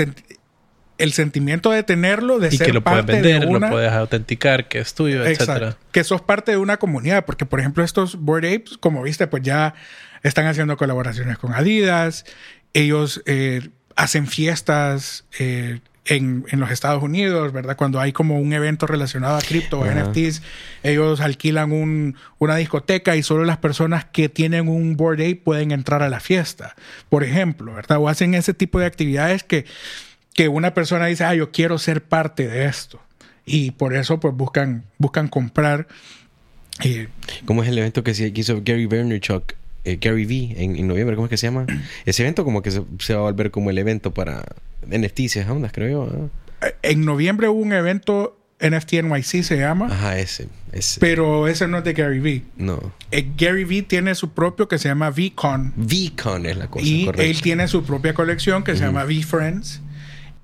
el, 0.99 1.13
sentimiento 1.13 1.71
de 1.71 1.83
tenerlo, 1.83 2.39
de 2.39 2.49
y 2.49 2.59
ser 2.59 2.67
que 2.67 2.73
lo 2.73 2.85
puedes 2.85 3.07
vender, 3.07 3.45
lo 3.45 3.61
puedes 3.61 3.93
autenticar, 3.93 4.69
que 4.69 4.81
es 4.81 4.95
tuyo, 4.95 5.25
etc. 5.25 5.75
Que 5.93 6.05
sos 6.05 6.21
parte 6.21 6.53
de 6.53 6.59
una 6.59 6.77
comunidad, 6.77 7.25
porque 7.25 7.47
por 7.47 7.59
ejemplo 7.59 7.83
estos 7.83 8.17
Board 8.17 8.45
Apes, 8.45 8.79
como 8.79 9.03
viste, 9.03 9.27
pues 9.27 9.43
ya 9.43 9.75
están 10.23 10.47
haciendo 10.47 10.77
colaboraciones 10.77 11.39
con 11.39 11.55
Adidas, 11.55 12.25
ellos... 12.73 13.23
Eh, 13.27 13.71
hacen 13.97 14.27
fiestas 14.27 15.25
eh, 15.39 15.81
en, 16.07 16.45
los 16.53 16.71
Estados 16.71 17.03
Unidos, 17.03 17.53
¿verdad? 17.53 17.77
Cuando 17.77 18.01
hay 18.01 18.13
como 18.13 18.41
un 18.41 18.53
evento 18.53 18.87
relacionado 18.87 19.37
a 19.37 19.41
cripto 19.41 19.81
o 19.81 19.87
NFTs, 19.87 20.43
ellos 20.83 21.21
alquilan 21.21 22.15
una 22.39 22.57
discoteca 22.57 23.17
y 23.17 23.23
solo 23.23 23.45
las 23.45 23.59
personas 23.59 24.05
que 24.07 24.29
tienen 24.29 24.69
un 24.69 24.97
board 24.97 25.21
ape 25.21 25.37
pueden 25.37 25.71
entrar 25.71 26.03
a 26.03 26.09
la 26.09 26.21
fiesta, 26.21 26.75
por 27.09 27.23
ejemplo, 27.23 27.75
¿verdad? 27.75 27.99
O 27.99 28.09
hacen 28.09 28.35
ese 28.35 28.55
tipo 28.55 28.81
de 28.81 28.87
actividades 28.87 29.45
que, 29.45 29.67
que 30.35 30.49
una 30.49 30.75
persona 30.75 31.07
dice, 31.07 31.25
ah, 31.25 31.35
yo 31.35 31.53
quiero 31.53 31.79
ser 31.79 32.03
parte 32.03 32.49
de 32.49 32.67
esto. 32.67 33.01
Y 33.47 33.73
por 33.73 33.95
eso 33.95 34.21
pues 34.21 34.35
buscan, 34.35 34.85
buscan 34.99 35.29
comprar. 35.29 35.87
Eh, 36.83 37.09
¿Cómo 37.45 37.63
es 37.63 37.69
el 37.69 37.79
evento 37.79 38.03
que 38.03 38.13
hizo 38.13 38.61
Gary 38.63 38.87
Vaynerchuk 38.87 39.55
eh, 39.85 39.99
Gary 40.01 40.27
V 40.27 40.63
en, 40.63 40.87
noviembre, 40.87 41.17
¿cómo 41.17 41.27
es 41.27 41.31
que 41.31 41.37
se 41.37 41.47
llama? 41.47 41.67
Ese 42.05 42.23
evento 42.23 42.45
como 42.45 42.63
que 42.63 42.71
se, 42.71 42.81
va 43.15 43.21
a 43.21 43.23
volver 43.23 43.51
como 43.51 43.71
el 43.71 43.79
evento 43.79 44.13
para 44.13 44.45
NFTs, 44.87 45.49
ondas, 45.49 45.73
creo 45.73 46.07
yo. 46.07 46.31
Eh, 46.63 46.75
en 46.83 47.05
noviembre 47.05 47.49
hubo 47.49 47.61
un 47.61 47.73
evento 47.73 48.37
NFT 48.61 48.93
NYC 49.05 49.43
se 49.43 49.57
llama. 49.57 49.87
Ajá, 49.87 50.19
ese, 50.19 50.49
ese. 50.73 51.01
Pero 51.01 51.49
ese 51.49 51.67
no 51.67 51.79
es 51.79 51.85
de 51.85 51.95
Gary 51.95 52.21
V. 52.21 52.43
No. 52.57 52.93
Eh, 53.11 53.31
Gary 53.37 53.65
V 53.65 53.83
tiene 53.83 54.15
su 54.15 54.33
propio 54.33 54.69
que 54.69 54.79
se 54.79 54.89
llama 54.89 55.11
VCon. 55.11 55.73
VCon 55.77 56.47
es 56.47 56.57
la 56.57 56.69
cosa. 56.69 56.85
Y 56.85 57.09
él 57.17 57.41
tiene 57.41 57.69
su 57.69 57.85
propia 57.85 58.13
colección 58.13 58.63
que 58.63 58.77
se 58.77 58.85
llama 58.85 59.05
V-Friends. 59.05 59.81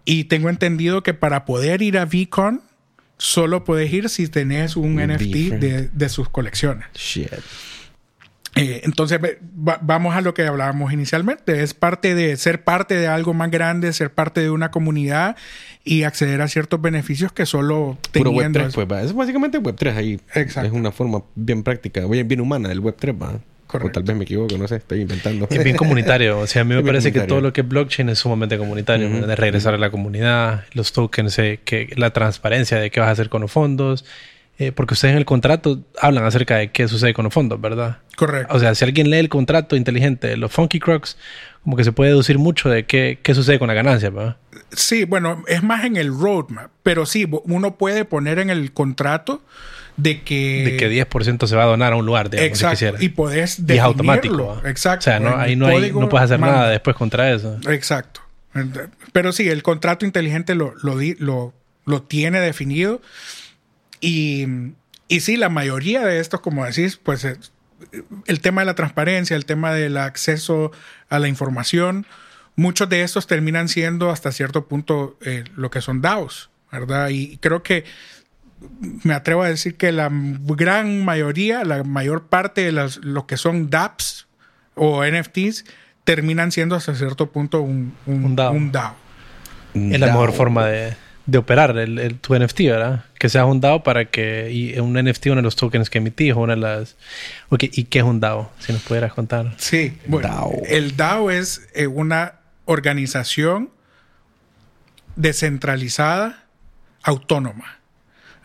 Y 0.06 0.24
tengo 0.24 0.48
entendido 0.48 1.02
que 1.02 1.14
para 1.14 1.44
poder 1.44 1.82
ir 1.82 1.98
a 1.98 2.06
VCon, 2.06 2.62
solo 3.18 3.64
puedes 3.64 3.92
ir 3.92 4.08
si 4.08 4.28
tenés 4.28 4.76
un 4.76 4.96
NFT 4.96 5.58
de, 5.58 5.88
de, 5.92 6.08
sus 6.08 6.28
colecciones. 6.28 6.86
Shit. 6.94 7.30
Eh, 8.56 8.80
entonces, 8.84 9.20
vamos 9.52 10.16
a 10.16 10.22
lo 10.22 10.32
que 10.32 10.46
hablábamos 10.46 10.92
inicialmente. 10.92 11.62
Es 11.62 11.74
parte 11.74 12.14
de 12.14 12.36
ser 12.36 12.64
parte 12.64 12.94
de 12.94 13.06
algo 13.06 13.34
más 13.34 13.50
grande, 13.50 13.92
ser 13.92 14.10
parte 14.10 14.40
de 14.40 14.50
una 14.50 14.70
comunidad 14.70 15.36
y 15.84 16.04
acceder 16.04 16.40
a 16.40 16.48
ciertos 16.48 16.80
beneficios 16.80 17.32
que 17.32 17.44
solo 17.44 17.98
teniendo... 18.12 18.60
Web 18.60 18.72
3, 18.72 18.86
pues, 18.86 19.04
Es 19.04 19.12
básicamente 19.12 19.58
Web 19.58 19.76
3 19.78 19.96
ahí. 19.96 20.20
Exacto. 20.34 20.68
Es 20.68 20.72
una 20.72 20.90
forma 20.90 21.22
bien 21.34 21.62
práctica, 21.62 22.06
bien, 22.06 22.26
bien 22.26 22.40
humana 22.40 22.70
del 22.70 22.80
Web 22.80 22.96
3, 22.98 23.14
¿va? 23.14 23.38
O 23.68 23.90
tal 23.90 24.04
vez 24.04 24.16
me 24.16 24.22
equivoco, 24.22 24.56
no 24.56 24.68
sé, 24.68 24.76
estoy 24.76 25.00
inventando. 25.02 25.48
Es 25.50 25.62
bien 25.62 25.76
comunitario. 25.76 26.38
O 26.38 26.46
sea, 26.46 26.62
a 26.62 26.64
mí 26.64 26.74
me 26.76 26.82
parece 26.82 27.12
que 27.12 27.20
todo 27.22 27.40
lo 27.40 27.52
que 27.52 27.62
es 27.62 27.68
blockchain 27.68 28.08
es 28.08 28.18
sumamente 28.18 28.56
comunitario. 28.56 29.26
De 29.26 29.36
regresar 29.36 29.74
a 29.74 29.78
la 29.78 29.90
comunidad, 29.90 30.64
los 30.72 30.92
tokens, 30.92 31.38
eh, 31.38 31.60
que 31.64 31.92
la 31.96 32.10
transparencia 32.10 32.78
de 32.78 32.90
qué 32.90 33.00
vas 33.00 33.10
a 33.10 33.12
hacer 33.12 33.28
con 33.28 33.42
los 33.42 33.50
fondos 33.50 34.04
eh, 34.58 34.72
porque 34.72 34.94
ustedes 34.94 35.12
en 35.12 35.18
el 35.18 35.26
contrato 35.26 35.80
hablan 36.00 36.24
acerca 36.24 36.56
de 36.56 36.70
qué 36.70 36.88
sucede 36.88 37.12
con 37.12 37.24
los 37.24 37.34
fondos, 37.34 37.60
¿verdad? 37.60 37.98
Correcto. 38.16 38.54
O 38.54 38.58
sea, 38.58 38.74
si 38.74 38.84
alguien 38.84 39.10
lee 39.10 39.18
el 39.18 39.28
contrato 39.28 39.76
inteligente 39.76 40.28
de 40.28 40.36
los 40.36 40.50
Funky 40.50 40.80
Crocs, 40.80 41.18
como 41.62 41.76
que 41.76 41.84
se 41.84 41.92
puede 41.92 42.10
deducir 42.10 42.38
mucho 42.38 42.70
de 42.70 42.86
qué, 42.86 43.18
qué 43.22 43.34
sucede 43.34 43.58
con 43.58 43.68
la 43.68 43.74
ganancia, 43.74 44.08
¿verdad? 44.10 44.36
Sí, 44.72 45.04
bueno, 45.04 45.44
es 45.46 45.62
más 45.62 45.84
en 45.84 45.96
el 45.96 46.08
roadmap, 46.08 46.70
pero 46.82 47.04
sí, 47.06 47.28
uno 47.44 47.76
puede 47.76 48.04
poner 48.04 48.38
en 48.38 48.48
el 48.48 48.72
contrato 48.72 49.42
de 49.96 50.22
que... 50.22 50.62
De 50.64 50.76
que 50.76 50.90
10% 50.90 51.46
se 51.46 51.56
va 51.56 51.64
a 51.64 51.66
donar 51.66 51.92
a 51.92 51.96
un 51.96 52.06
lugar, 52.06 52.30
digamos, 52.30 52.48
Exacto, 52.48 52.96
y 53.00 53.10
podés 53.10 53.66
definirlo. 53.66 53.74
Y 53.74 53.78
es 53.78 53.82
automático. 53.82 54.62
Exacto. 54.64 55.00
O 55.00 55.02
sea, 55.04 55.20
no, 55.20 55.36
ahí 55.36 55.56
no, 55.56 55.66
hay, 55.66 55.92
no 55.92 56.08
puedes 56.08 56.24
hacer 56.24 56.40
nada 56.40 56.70
después 56.70 56.96
contra 56.96 57.32
eso. 57.32 57.58
Exacto. 57.68 58.22
Pero 59.12 59.32
sí, 59.32 59.48
el 59.48 59.62
contrato 59.62 60.06
inteligente 60.06 60.54
lo, 60.54 60.74
lo, 60.82 60.96
lo, 61.18 61.52
lo 61.84 62.02
tiene 62.02 62.40
definido. 62.40 63.02
Y, 64.00 64.46
y, 65.08 65.20
sí, 65.20 65.36
la 65.36 65.48
mayoría 65.48 66.04
de 66.04 66.20
estos, 66.20 66.40
como 66.40 66.64
decís, 66.64 66.96
pues 66.96 67.26
el 68.26 68.40
tema 68.40 68.62
de 68.62 68.66
la 68.66 68.74
transparencia, 68.74 69.36
el 69.36 69.46
tema 69.46 69.72
del 69.72 69.96
acceso 69.96 70.72
a 71.08 71.18
la 71.18 71.28
información, 71.28 72.06
muchos 72.56 72.88
de 72.88 73.02
estos 73.02 73.26
terminan 73.26 73.68
siendo 73.68 74.10
hasta 74.10 74.32
cierto 74.32 74.66
punto 74.66 75.16
eh, 75.20 75.44
lo 75.54 75.70
que 75.70 75.80
son 75.80 76.00
DAOs, 76.00 76.50
¿verdad? 76.72 77.10
Y 77.10 77.36
creo 77.38 77.62
que 77.62 77.84
me 79.02 79.14
atrevo 79.14 79.42
a 79.42 79.48
decir 79.48 79.76
que 79.76 79.92
la 79.92 80.08
gran 80.10 81.04
mayoría, 81.04 81.64
la 81.64 81.84
mayor 81.84 82.26
parte 82.26 82.62
de 82.64 82.72
las, 82.72 82.96
lo 82.98 83.26
que 83.26 83.36
son 83.36 83.68
dApps 83.68 84.26
o 84.74 85.04
NFTs 85.04 85.64
terminan 86.04 86.52
siendo 86.52 86.74
hasta 86.76 86.94
cierto 86.94 87.30
punto 87.30 87.60
un, 87.60 87.94
un, 88.06 88.36
DAO. 88.36 88.94
Es 89.74 90.00
la 90.00 90.06
mejor 90.06 90.32
forma 90.32 90.66
de, 90.66 90.96
de 91.26 91.38
operar 91.38 91.76
el, 91.76 92.18
tu 92.20 92.34
NFT, 92.38 92.60
¿verdad? 92.60 93.04
Que 93.18 93.28
sea 93.28 93.44
un 93.44 93.60
DAO 93.60 93.82
para 93.82 94.06
que 94.06 94.50
y 94.50 94.78
un 94.78 94.94
NFT, 94.94 95.26
uno 95.26 95.36
de 95.36 95.42
los 95.42 95.56
tokens 95.56 95.90
que 95.90 95.98
emitís, 95.98 96.34
una 96.34 96.54
de 96.54 96.60
las... 96.60 96.96
¿Y 97.60 97.84
qué 97.84 97.98
es 97.98 98.04
un 98.04 98.20
DAO? 98.20 98.50
Si 98.60 98.72
nos 98.72 98.82
pudieras 98.82 99.12
contar. 99.12 99.52
Sí, 99.56 99.98
bueno, 100.06 100.52
el 100.68 100.96
DAO 100.96 101.30
es 101.30 101.68
eh, 101.74 101.88
una 101.88 102.34
organización 102.64 103.70
descentralizada, 105.16 106.44
autónoma. 107.02 107.76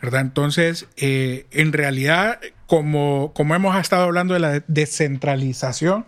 ¿verdad? 0.00 0.22
Entonces, 0.22 0.88
eh, 0.96 1.46
en 1.52 1.72
realidad, 1.72 2.40
como, 2.66 3.32
como 3.34 3.54
hemos 3.54 3.76
estado 3.76 4.02
hablando 4.02 4.34
de 4.34 4.40
la 4.40 4.64
descentralización, 4.66 6.06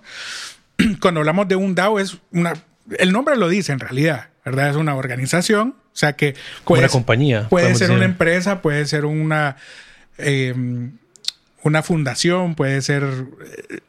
cuando 1.01 1.21
hablamos 1.21 1.47
de 1.47 1.55
un 1.55 1.77
DAO 1.77 2.01
es 2.01 2.19
una... 2.33 2.55
El 2.99 3.13
nombre 3.13 3.37
lo 3.37 3.49
dice 3.49 3.71
en 3.73 3.79
realidad, 3.79 4.31
¿verdad? 4.45 4.71
Es 4.71 4.77
una 4.77 4.95
organización, 4.95 5.75
o 5.79 5.97
sea 5.97 6.15
que... 6.15 6.35
Puede, 6.65 6.83
una 6.83 6.89
compañía. 6.89 7.49
Puede 7.49 7.75
ser 7.75 7.91
una 7.91 8.05
empresa, 8.05 8.63
puede 8.63 8.87
ser 8.87 9.05
una... 9.05 9.57
Em, 10.19 10.93
una 11.63 11.83
fundación, 11.83 12.55
puede 12.55 12.83
ser... 12.83 13.03
Eh, 13.03 13.81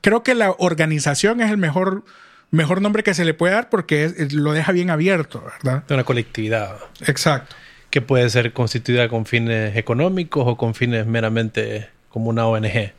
creo 0.00 0.22
que 0.22 0.34
la 0.34 0.54
organización 0.58 1.40
es 1.40 1.50
el 1.50 1.56
mejor 1.56 2.04
mejor 2.52 2.82
nombre 2.82 3.04
que 3.04 3.14
se 3.14 3.24
le 3.24 3.32
puede 3.32 3.54
dar 3.54 3.68
porque 3.68 4.12
lo 4.32 4.52
deja 4.52 4.72
bien 4.72 4.90
abierto, 4.90 5.40
¿verdad? 5.62 5.84
De 5.86 5.94
una 5.94 6.02
colectividad. 6.02 6.78
Exacto 7.06 7.54
que 7.90 8.00
puede 8.00 8.30
ser 8.30 8.52
constituida 8.52 9.08
con 9.08 9.26
fines 9.26 9.76
económicos 9.76 10.44
o 10.46 10.56
con 10.56 10.74
fines 10.74 11.06
meramente 11.06 11.88
como 12.08 12.30
una 12.30 12.46
ONG. 12.46 12.92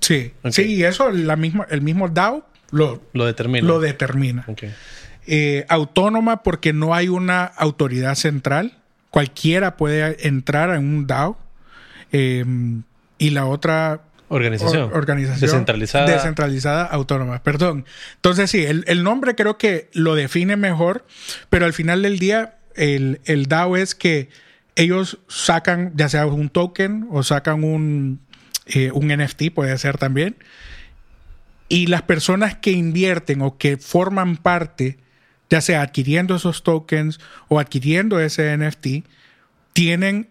Sí, 0.00 0.32
sí, 0.50 0.62
y 0.62 0.84
eso 0.84 1.10
la 1.10 1.36
misma, 1.36 1.66
el 1.70 1.80
mismo 1.80 2.08
DAO 2.08 2.46
lo, 2.70 3.02
lo 3.12 3.24
determina. 3.24 3.66
Lo 3.66 3.80
determina. 3.80 4.44
Eh, 5.26 5.66
autónoma 5.68 6.42
porque 6.42 6.72
no 6.72 6.94
hay 6.94 7.08
una 7.08 7.44
autoridad 7.44 8.14
central. 8.14 8.78
Cualquiera 9.10 9.76
puede 9.76 10.26
entrar 10.26 10.70
en 10.70 10.78
un 10.78 11.06
DAO. 11.06 11.38
Em, 12.12 12.82
y 13.18 13.30
la 13.30 13.46
otra 13.46 14.02
Organización. 14.28 14.90
organización. 14.92 15.40
Descentralizada. 15.40 16.06
Descentralizada 16.06 16.84
autónoma. 16.84 17.42
Perdón. 17.42 17.84
Entonces, 18.16 18.50
sí, 18.50 18.64
el, 18.64 18.84
el, 18.86 19.02
nombre 19.02 19.34
creo 19.34 19.58
que 19.58 19.88
lo 19.92 20.14
define 20.14 20.56
mejor, 20.56 21.04
pero 21.50 21.66
al 21.66 21.72
final 21.72 22.02
del 22.02 22.18
día 22.18 22.56
el, 22.74 23.20
el 23.24 23.46
DAO 23.46 23.76
es 23.76 23.94
que 23.94 24.28
ellos 24.76 25.18
sacan 25.26 25.92
ya 25.96 26.08
sea 26.08 26.26
un 26.26 26.50
token 26.50 27.08
o 27.10 27.22
sacan 27.22 27.64
un, 27.64 28.20
eh, 28.66 28.90
un 28.92 29.08
NFT, 29.08 29.50
puede 29.54 29.76
ser 29.78 29.98
también. 29.98 30.36
Y 31.68 31.86
las 31.86 32.02
personas 32.02 32.54
que 32.56 32.70
invierten 32.70 33.42
o 33.42 33.58
que 33.58 33.76
forman 33.76 34.36
parte, 34.36 34.98
ya 35.50 35.60
sea 35.60 35.82
adquiriendo 35.82 36.36
esos 36.36 36.62
tokens 36.62 37.20
o 37.48 37.58
adquiriendo 37.58 38.20
ese 38.20 38.56
NFT, 38.56 39.06
tienen 39.72 40.28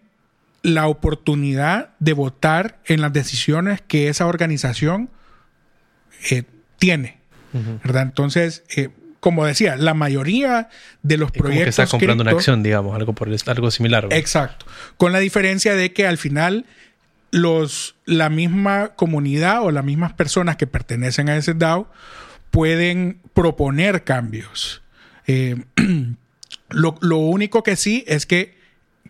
la 0.62 0.88
oportunidad 0.88 1.90
de 2.00 2.12
votar 2.12 2.80
en 2.86 3.00
las 3.00 3.12
decisiones 3.12 3.80
que 3.80 4.08
esa 4.08 4.26
organización 4.26 5.10
eh, 6.30 6.44
tiene. 6.78 7.18
¿verdad? 7.82 8.02
Entonces, 8.02 8.64
eh, 8.76 8.90
como 9.20 9.46
decía, 9.46 9.76
la 9.76 9.94
mayoría 9.94 10.68
de 11.02 11.16
los 11.16 11.30
proyectos. 11.30 11.54
Como 11.54 11.64
que 11.64 11.70
está 11.70 11.86
comprando 11.86 12.22
una 12.22 12.32
acción, 12.32 12.62
digamos, 12.62 12.94
algo, 12.94 13.14
por 13.14 13.28
algo 13.46 13.70
similar. 13.70 14.08
Exacto. 14.10 14.66
Con 14.98 15.12
la 15.12 15.20
diferencia 15.20 15.74
de 15.74 15.92
que 15.92 16.06
al 16.06 16.18
final 16.18 16.66
los, 17.30 17.96
la 18.04 18.28
misma 18.28 18.90
comunidad 18.96 19.62
o 19.62 19.70
las 19.70 19.84
mismas 19.84 20.12
personas 20.12 20.56
que 20.56 20.66
pertenecen 20.66 21.28
a 21.28 21.36
ese 21.36 21.54
DAO 21.54 21.90
pueden 22.50 23.20
proponer 23.34 24.04
cambios. 24.04 24.82
Eh, 25.26 25.56
lo, 26.70 27.18
único 27.18 27.62
que 27.62 27.76
sí 27.76 28.04
es 28.06 28.26
que, 28.26 28.56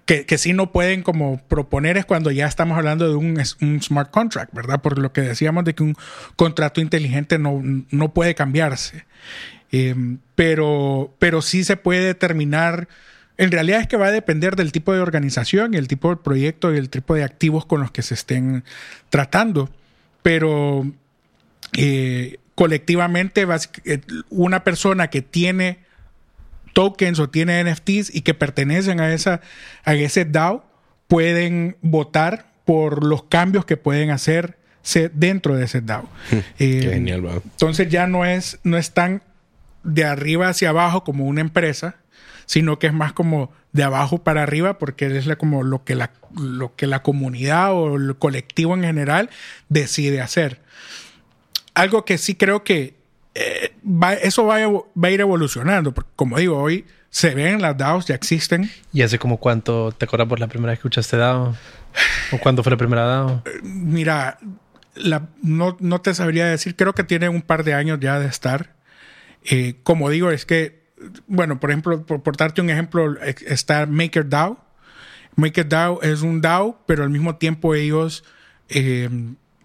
que, 0.04 0.38
sí 0.38 0.52
no 0.52 0.72
pueden 0.72 1.02
como 1.02 1.38
proponer 1.48 1.96
es 1.96 2.04
cuando 2.04 2.30
ya 2.30 2.46
estamos 2.46 2.78
hablando 2.78 3.08
de 3.08 3.16
un, 3.16 3.42
un, 3.60 3.82
smart 3.82 4.10
contract, 4.10 4.54
¿verdad? 4.54 4.80
Por 4.80 4.98
lo 4.98 5.12
que 5.12 5.22
decíamos 5.22 5.64
de 5.64 5.74
que 5.74 5.82
un 5.82 5.96
contrato 6.36 6.80
inteligente 6.80 7.38
no, 7.38 7.60
no 7.90 8.14
puede 8.14 8.34
cambiarse. 8.34 9.04
Em, 9.72 10.18
pero, 10.34 11.14
pero 11.18 11.42
sí 11.42 11.64
se 11.64 11.76
puede 11.76 12.04
determinar. 12.04 12.88
En 13.36 13.50
realidad 13.50 13.80
es 13.80 13.86
que 13.86 13.96
va 13.96 14.06
a 14.06 14.12
depender 14.12 14.56
del 14.56 14.72
tipo 14.72 14.92
de 14.92 15.00
organización 15.00 15.74
y 15.74 15.76
el 15.76 15.88
tipo 15.88 16.10
de 16.10 16.16
proyecto 16.16 16.72
y 16.72 16.78
el 16.78 16.88
tipo 16.88 17.14
de 17.14 17.24
activos 17.24 17.66
con 17.66 17.80
los 17.80 17.90
que 17.90 18.02
se 18.02 18.14
estén 18.14 18.64
tratando. 19.10 19.70
Pero 20.22 20.90
eh, 21.76 22.38
colectivamente, 22.54 23.46
eh, 23.84 24.00
una 24.30 24.64
persona 24.64 25.08
que 25.08 25.22
tiene 25.22 25.85
tokens 26.76 27.18
o 27.20 27.30
tiene 27.30 27.64
NFTs 27.64 28.14
y 28.14 28.20
que 28.20 28.34
pertenecen 28.34 29.00
a, 29.00 29.14
esa, 29.14 29.40
a 29.82 29.94
ese 29.94 30.26
DAO 30.26 30.62
pueden 31.08 31.78
votar 31.80 32.52
por 32.66 33.02
los 33.02 33.22
cambios 33.24 33.64
que 33.64 33.78
pueden 33.78 34.10
hacerse 34.10 35.10
dentro 35.14 35.56
de 35.56 35.64
ese 35.64 35.80
DAO. 35.80 36.06
Qué 36.58 36.82
em, 36.82 36.90
genial, 36.90 37.42
Entonces 37.44 37.88
ya 37.88 38.06
no 38.06 38.26
es, 38.26 38.58
no 38.62 38.76
es 38.76 38.92
tan 38.92 39.22
de 39.84 40.04
arriba 40.04 40.50
hacia 40.50 40.68
abajo 40.68 41.02
como 41.02 41.24
una 41.24 41.40
empresa, 41.40 41.96
sino 42.44 42.78
que 42.78 42.88
es 42.88 42.92
más 42.92 43.14
como 43.14 43.50
de 43.72 43.82
abajo 43.82 44.18
para 44.18 44.42
arriba 44.42 44.78
porque 44.78 45.16
es 45.16 45.34
como 45.36 45.62
lo 45.62 45.82
que 45.82 45.94
la, 45.94 46.10
lo 46.38 46.76
que 46.76 46.86
la 46.86 47.02
comunidad 47.02 47.72
o 47.72 47.96
el 47.96 48.16
colectivo 48.16 48.74
en 48.74 48.82
general 48.82 49.30
decide 49.70 50.20
hacer. 50.20 50.60
Algo 51.72 52.04
que 52.04 52.18
sí 52.18 52.34
creo 52.34 52.64
que 52.64 52.96
eh, 53.38 53.70
eso 54.22 54.46
va 54.46 54.56
a, 54.56 55.10
ir 55.10 55.20
evolucionando, 55.20 55.92
porque 55.92 56.10
como 56.16 56.38
digo, 56.38 56.56
hoy 56.56 56.86
se 57.10 57.34
ven 57.34 57.60
las 57.60 57.76
DAOs, 57.76 58.06
ya 58.06 58.14
existen. 58.14 58.70
¿Y 58.94 59.02
hace 59.02 59.18
como 59.18 59.36
cuánto 59.36 59.92
te 59.92 60.06
acuerdas 60.06 60.26
por 60.26 60.40
la 60.40 60.46
primera 60.46 60.70
vez 60.70 60.78
que 60.78 60.88
escuchaste 60.88 61.18
DAO? 61.18 61.54
¿O 62.32 62.38
cuándo 62.38 62.62
fue 62.62 62.70
la 62.70 62.78
primera 62.78 63.02
DAO? 63.02 63.42
Eh, 63.44 63.60
mira, 63.62 64.38
no, 65.42 65.76
no 65.80 66.00
te 66.00 66.14
sabría 66.14 66.46
decir, 66.46 66.76
creo 66.76 66.94
que 66.94 67.04
tiene 67.04 67.28
un 67.28 67.42
par 67.42 67.62
de 67.62 67.74
años 67.74 68.00
ya 68.00 68.18
de 68.18 68.26
estar. 68.26 68.74
Eh, 69.44 69.76
como 69.82 70.08
digo, 70.08 70.30
es 70.30 70.46
que, 70.46 70.86
bueno, 71.26 71.60
por 71.60 71.70
ejemplo, 71.70 72.06
por, 72.06 72.36
darte 72.38 72.62
un 72.62 72.70
ejemplo, 72.70 73.20
está 73.20 73.84
MakerDAO. 73.84 74.64
MakerDAO 75.36 76.00
es 76.00 76.22
un 76.22 76.40
DAO, 76.40 76.82
pero 76.86 77.02
al 77.02 77.10
mismo 77.10 77.36
tiempo 77.36 77.74
ellos 77.74 78.24
eh, 78.70 79.10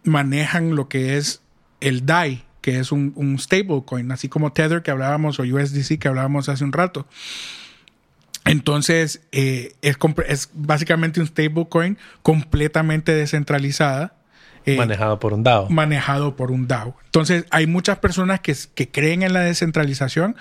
manejan 0.03 0.75
lo 0.75 0.89
que 0.89 1.15
es 1.15 1.41
el 1.79 2.05
DAI, 2.05 2.43
que 2.61 2.79
es 2.79 2.91
un, 2.91 3.13
un 3.15 3.37
stablecoin, 3.39 4.11
así 4.11 4.29
como 4.29 4.53
Tether 4.53 4.81
que 4.81 4.91
hablábamos 4.91 5.39
o 5.39 5.43
USDC 5.43 5.99
que 5.99 6.07
hablábamos 6.07 6.49
hace 6.49 6.63
un 6.63 6.71
rato. 6.71 7.07
Entonces, 8.45 9.21
eh, 9.31 9.73
es, 9.81 9.97
es, 10.27 10.49
básicamente 10.53 11.19
un 11.19 11.27
stablecoin 11.27 11.97
completamente 12.23 13.13
descentralizada 13.13 14.15
eh, 14.65 14.77
manejado 14.77 15.19
por 15.19 15.33
un 15.33 15.43
DAO. 15.43 15.69
Manejado 15.69 16.35
por 16.35 16.51
un 16.51 16.67
DAO. 16.67 16.95
Entonces, 17.05 17.45
hay 17.49 17.67
muchas 17.67 17.97
personas 17.99 18.41
que, 18.41 18.55
creen 18.91 19.23
en 19.23 19.33
la 19.33 19.41
descentralización 19.41 20.35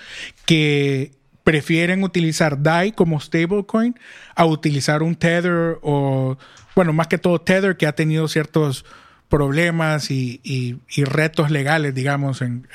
que 0.45 1.12
prefieren 1.45 2.05
utilizar 2.05 2.62
DAI 2.62 2.93
como 2.93 3.18
stablecoin 3.18 3.99
a 4.35 4.45
utilizar 4.45 5.03
un 5.03 5.16
Tether 5.16 5.79
o, 5.83 6.37
bueno, 6.77 6.93
más 6.93 7.09
que 7.09 7.18
todo 7.18 7.41
Tether 7.41 7.77
que 7.77 7.87
ha 7.87 7.93
tenido 7.93 8.29
ciertos 8.29 8.85
problemas 9.31 10.11
y, 10.11 10.78
retos 11.07 11.51
legales, 11.51 11.95
digamos, 11.95 12.43
en, 12.43 12.68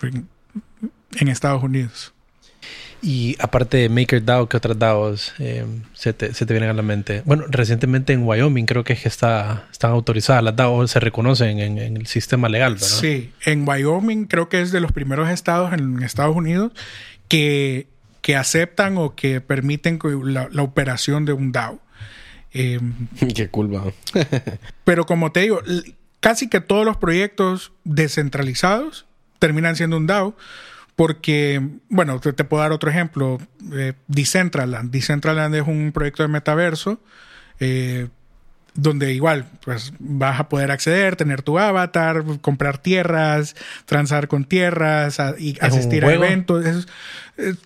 en 0.00 1.28
Estados 1.28 1.64
Unidos. 1.64 2.12
Y 3.00 3.36
aparte 3.38 3.76
de 3.76 3.88
MakerDAO, 3.88 4.48
¿qué 4.48 4.56
otras 4.56 4.78
DAOs 4.78 5.34
eh, 5.38 5.64
se, 5.92 6.12
te, 6.12 6.32
vienen 6.46 6.70
a 6.70 6.72
la 6.72 6.82
mente? 6.82 7.22
Bueno, 7.24 7.44
recientemente 7.48 8.12
en 8.12 8.24
Wyoming 8.24 8.66
creo 8.66 8.82
que 8.82 8.94
es 8.94 9.02
que 9.02 9.08
está, 9.08 9.68
están 9.70 9.92
autorizadas 9.92 10.42
las 10.42 10.56
DAOs, 10.56 10.90
se 10.90 10.98
reconocen 10.98 11.60
en, 11.60 11.78
el 11.78 12.06
sistema 12.08 12.48
legal, 12.48 12.74
¿verdad? 12.74 12.88
Sí, 12.88 13.32
en 13.44 13.68
Wyoming 13.68 14.24
creo 14.24 14.48
que 14.48 14.60
es 14.60 14.72
de 14.72 14.80
los 14.80 14.90
primeros 14.90 15.28
estados 15.28 15.72
en 15.72 16.02
Estados 16.02 16.34
Unidos 16.34 16.72
que, 17.28 17.86
que 18.20 18.34
aceptan 18.34 18.98
o 18.98 19.14
que 19.14 19.40
permiten 19.40 20.00
la, 20.24 20.48
operación 20.62 21.24
de 21.24 21.32
un 21.32 21.52
DAO. 21.52 21.80
Em, 22.52 22.94
Qué 23.34 23.48
cool, 23.48 23.70
pero 24.84 25.04
como 25.06 25.32
te 25.32 25.40
digo, 25.40 25.60
casi 26.20 26.48
que 26.48 26.60
todos 26.60 26.84
los 26.84 26.96
proyectos 26.96 27.72
descentralizados 27.84 29.06
terminan 29.38 29.76
siendo 29.76 29.96
un 29.96 30.06
DAO 30.06 30.36
porque, 30.96 31.62
bueno, 31.88 32.18
te, 32.20 32.32
te 32.32 32.42
puedo 32.44 32.60
dar 32.62 32.72
otro 32.72 32.90
ejemplo. 32.90 33.38
Eh, 33.72 33.92
Decentraland. 34.08 34.90
Decentraland 34.90 35.54
es 35.54 35.62
un 35.66 35.92
proyecto 35.92 36.22
de 36.24 36.28
metaverso. 36.28 37.00
eh, 37.60 38.08
donde 38.74 39.12
igual 39.12 39.50
pues 39.64 39.92
vas 39.98 40.38
a 40.38 40.48
poder 40.48 40.70
acceder, 40.70 41.16
tener 41.16 41.42
tu 41.42 41.58
avatar, 41.58 42.22
comprar 42.40 42.78
tierras, 42.78 43.56
transar 43.86 44.28
con 44.28 44.44
tierras 44.44 45.18
a- 45.18 45.34
y 45.36 45.58
asistir 45.60 46.04
a 46.04 46.08
eventos. 46.14 46.64
Es, 46.64 46.86
es- 47.36 47.56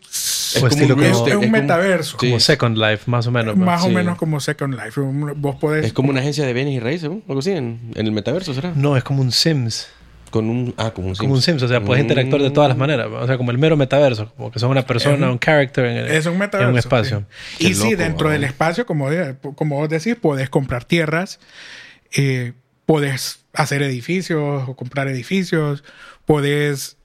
Es 0.55 0.63
O 0.63 0.69
como 0.69 0.69
estilo 0.69 0.95
un- 0.95 1.03
es- 1.05 1.13
como- 1.13 1.27
es 1.29 1.35
un 1.35 1.41
como- 1.41 1.53
metaverso. 1.53 2.17
Sí. 2.21 2.27
Como 2.29 2.41
Second 2.41 2.79
Life, 2.79 3.03
más 3.11 3.27
o 3.27 3.31
menos. 3.31 3.57
Más 3.57 3.83
o 3.83 3.89
Sí. 3.89 3.95
menos 3.95 4.19
como 4.19 4.41
Second 4.41 4.75
Life. 4.75 5.01
Vos 5.37 5.57
podés... 5.57 5.87
Es 5.87 5.93
como 5.93 6.11
una 6.11 6.21
agencia 6.21 6.45
de 6.47 6.53
bienes 6.53 6.75
y 6.75 6.81
raíces, 6.81 7.09
¿no? 7.11 7.23
Algo 7.29 7.41
así, 7.41 7.51
en, 7.53 7.81
en 7.95 8.07
el 8.07 8.13
metaverso, 8.13 8.53
¿será? 8.55 8.73
No, 8.75 8.97
es 8.97 9.05
como 9.05 9.23
un 9.23 9.33
Sims. 9.33 9.89
Con 10.31 10.49
un... 10.49 10.75
Ah, 10.79 10.93
como 10.93 11.09
un 11.09 11.15
Como 11.15 11.35
un 11.35 11.43
Sims, 11.43 11.63
o 11.63 11.69
sea, 11.69 11.83
puedes 11.83 12.03
Mm. 12.03 12.09
interactuar 12.09 12.41
de 12.43 12.51
todas 12.51 12.69
las 12.69 12.79
maneras. 12.79 13.07
¿va? 13.13 13.21
O 13.21 13.27
sea, 13.27 13.37
como 13.37 13.51
el 13.51 13.59
mero 13.59 13.77
metaverso, 13.77 14.33
como 14.37 14.51
que 14.51 14.59
son 14.59 14.71
una 14.71 14.87
persona, 14.87 15.17
Es 15.17 15.23
un- 15.23 15.29
un 15.29 15.39
character 15.39 15.85
en, 15.85 15.97
el- 15.99 16.11
Es 16.11 16.25
un 16.27 16.39
metaverso. 16.39 16.69
en 16.69 16.73
un 16.73 16.79
espacio. 16.79 17.25
sí. 17.59 17.67
Y 17.69 17.75
sí, 17.75 17.95
dentro 17.95 18.29
ah. 18.29 18.33
del 18.33 18.45
espacio, 18.45 18.87
como, 18.87 19.09
como 19.57 19.77
vos 19.77 19.89
decís, 19.91 20.17
podés 20.17 20.49
comprar 20.49 20.85
tierras, 20.85 21.39
eh, 22.17 22.53
podés 22.87 23.41
hacer 23.53 23.83
edificios 23.83 24.69
o 24.69 24.75
comprar 24.77 25.07
edificios, 25.09 25.85
podés... 26.25 26.97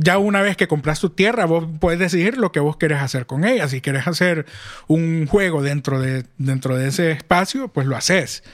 Ya 0.00 0.18
una 0.18 0.42
vez 0.42 0.56
que 0.56 0.68
compras 0.68 1.00
tu 1.00 1.10
tierra, 1.10 1.46
vos 1.46 1.66
puedes 1.80 1.98
decidir 1.98 2.36
lo 2.36 2.52
que 2.52 2.60
vos 2.60 2.76
querés 2.76 3.00
hacer 3.00 3.26
con 3.26 3.44
ella. 3.44 3.68
Si 3.68 3.80
querés 3.80 4.06
hacer 4.06 4.46
un 4.88 5.26
juego 5.26 5.62
dentro 5.62 6.00
de, 6.00 6.24
dentro 6.36 6.76
de 6.76 6.88
ese 6.88 7.10
espacio, 7.12 7.68
pues 7.68 7.86
lo 7.86 7.96
haces. 7.96 8.44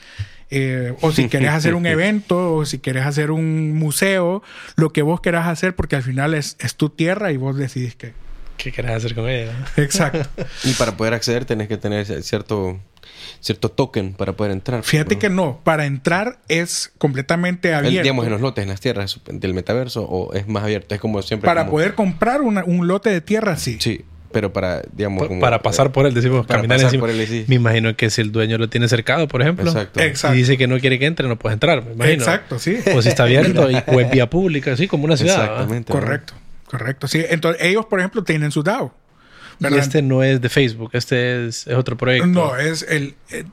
Eh, 0.51 0.95
o 1.01 1.13
si 1.13 1.29
querés 1.29 1.51
hacer 1.51 1.75
un 1.75 1.87
evento, 1.87 2.55
o 2.55 2.65
si 2.65 2.79
querés 2.79 3.07
hacer 3.07 3.31
un 3.31 3.73
museo, 3.77 4.43
lo 4.77 4.93
que 4.93 5.03
vos 5.03 5.21
querás 5.21 5.49
hacer, 5.49 5.75
porque 5.75 5.97
al 5.97 6.03
final 6.03 6.35
es, 6.35 6.57
es 6.61 6.77
tu 6.77 6.91
tierra 6.91 7.33
y 7.33 7.37
vos 7.37 7.57
decidís 7.57 7.97
que... 7.97 8.13
¿Qué 8.63 8.73
querés 8.73 8.91
hacer 8.93 9.15
con 9.15 9.29
ella? 9.29 9.53
Exacto. 9.77 10.29
Y 10.65 10.73
para 10.75 10.97
poder 10.97 11.15
acceder 11.15 11.45
tenés 11.45 11.69
que 11.69 11.77
tener 11.77 12.05
cierto, 12.23 12.79
cierto 13.41 13.71
token 13.71 14.13
para 14.13 14.33
poder 14.35 14.53
entrar. 14.53 14.83
Fíjate 14.83 15.15
¿no? 15.15 15.19
que 15.21 15.31
no, 15.31 15.61
para 15.65 15.87
entrar 15.87 16.39
es 16.49 16.93
completamente 16.99 17.69
El- 17.71 17.75
abierto. 17.77 18.03
digamos, 18.03 18.27
en 18.27 18.33
los 18.33 18.41
lotes, 18.41 18.63
en 18.63 18.69
las 18.69 18.81
tierras 18.81 19.19
del 19.27 19.55
metaverso, 19.55 20.03
o 20.05 20.35
es 20.35 20.47
más 20.49 20.63
abierto, 20.65 20.95
es 20.95 21.01
como 21.01 21.23
siempre. 21.23 21.47
para 21.47 21.63
como- 21.63 21.73
poder 21.73 21.95
comprar 21.95 22.43
una- 22.43 22.65
un 22.65 22.87
lote 22.87 23.11
de 23.11 23.21
tierra, 23.23 23.57
sí. 23.57 23.79
Sí, 23.81 24.05
pero 24.33 24.53
para, 24.53 24.83
digamos, 24.93 25.27
como- 25.27 25.41
para 25.41 25.63
pasar 25.63 25.91
por 25.91 26.07
él, 26.07 26.13
decimos, 26.13 26.47
para 26.47 26.59
caminar 26.59 26.77
pasar 26.77 26.89
encima. 26.89 27.01
por 27.01 27.11
él, 27.11 27.27
sí. 27.27 27.45
Me 27.49 27.55
imagino 27.55 27.97
que 27.97 28.11
si 28.11 28.21
el 28.21 28.31
dueño 28.31 28.59
lo 28.59 28.69
tiene 28.69 28.89
cercado, 28.89 29.27
por 29.27 29.41
ejemplo, 29.41 29.71
Exacto. 29.71 30.01
Exacto. 30.01 30.35
y 30.37 30.39
dice 30.41 30.59
que 30.59 30.67
no 30.67 30.79
quiere 30.79 30.99
que 30.99 31.07
entre, 31.07 31.27
no 31.29 31.39
puedes 31.39 31.55
entrar, 31.55 31.83
me 31.85 31.93
imagino. 31.95 32.23
Exacto, 32.25 32.59
sí. 32.59 32.77
O 32.95 33.01
si 33.01 33.09
está 33.09 33.23
abierto 33.23 33.71
y, 33.71 33.75
o 33.87 34.01
es 34.01 34.11
vía 34.11 34.29
pública, 34.29 34.73
así 34.75 34.87
como 34.87 35.05
una 35.07 35.17
ciudad. 35.17 35.39
¿va? 35.39 35.45
Exactamente. 35.45 35.91
Correcto, 35.93 36.35
correcto. 36.71 37.09
Sí, 37.09 37.25
entonces 37.29 37.61
ellos, 37.65 37.87
por 37.87 37.99
ejemplo, 37.99 38.23
tienen 38.25 38.51
su 38.53 38.63
DAO. 38.63 38.95
Y 39.59 39.75
este 39.75 40.01
no 40.01 40.23
es 40.23 40.41
de 40.41 40.49
Facebook, 40.49 40.91
este 40.95 41.47
es, 41.47 41.67
es 41.67 41.75
otro 41.75 41.97
proyecto. 41.99 42.27
No, 42.29 42.57
es 42.57 42.83
el 42.89 43.15
eh, 43.31 43.45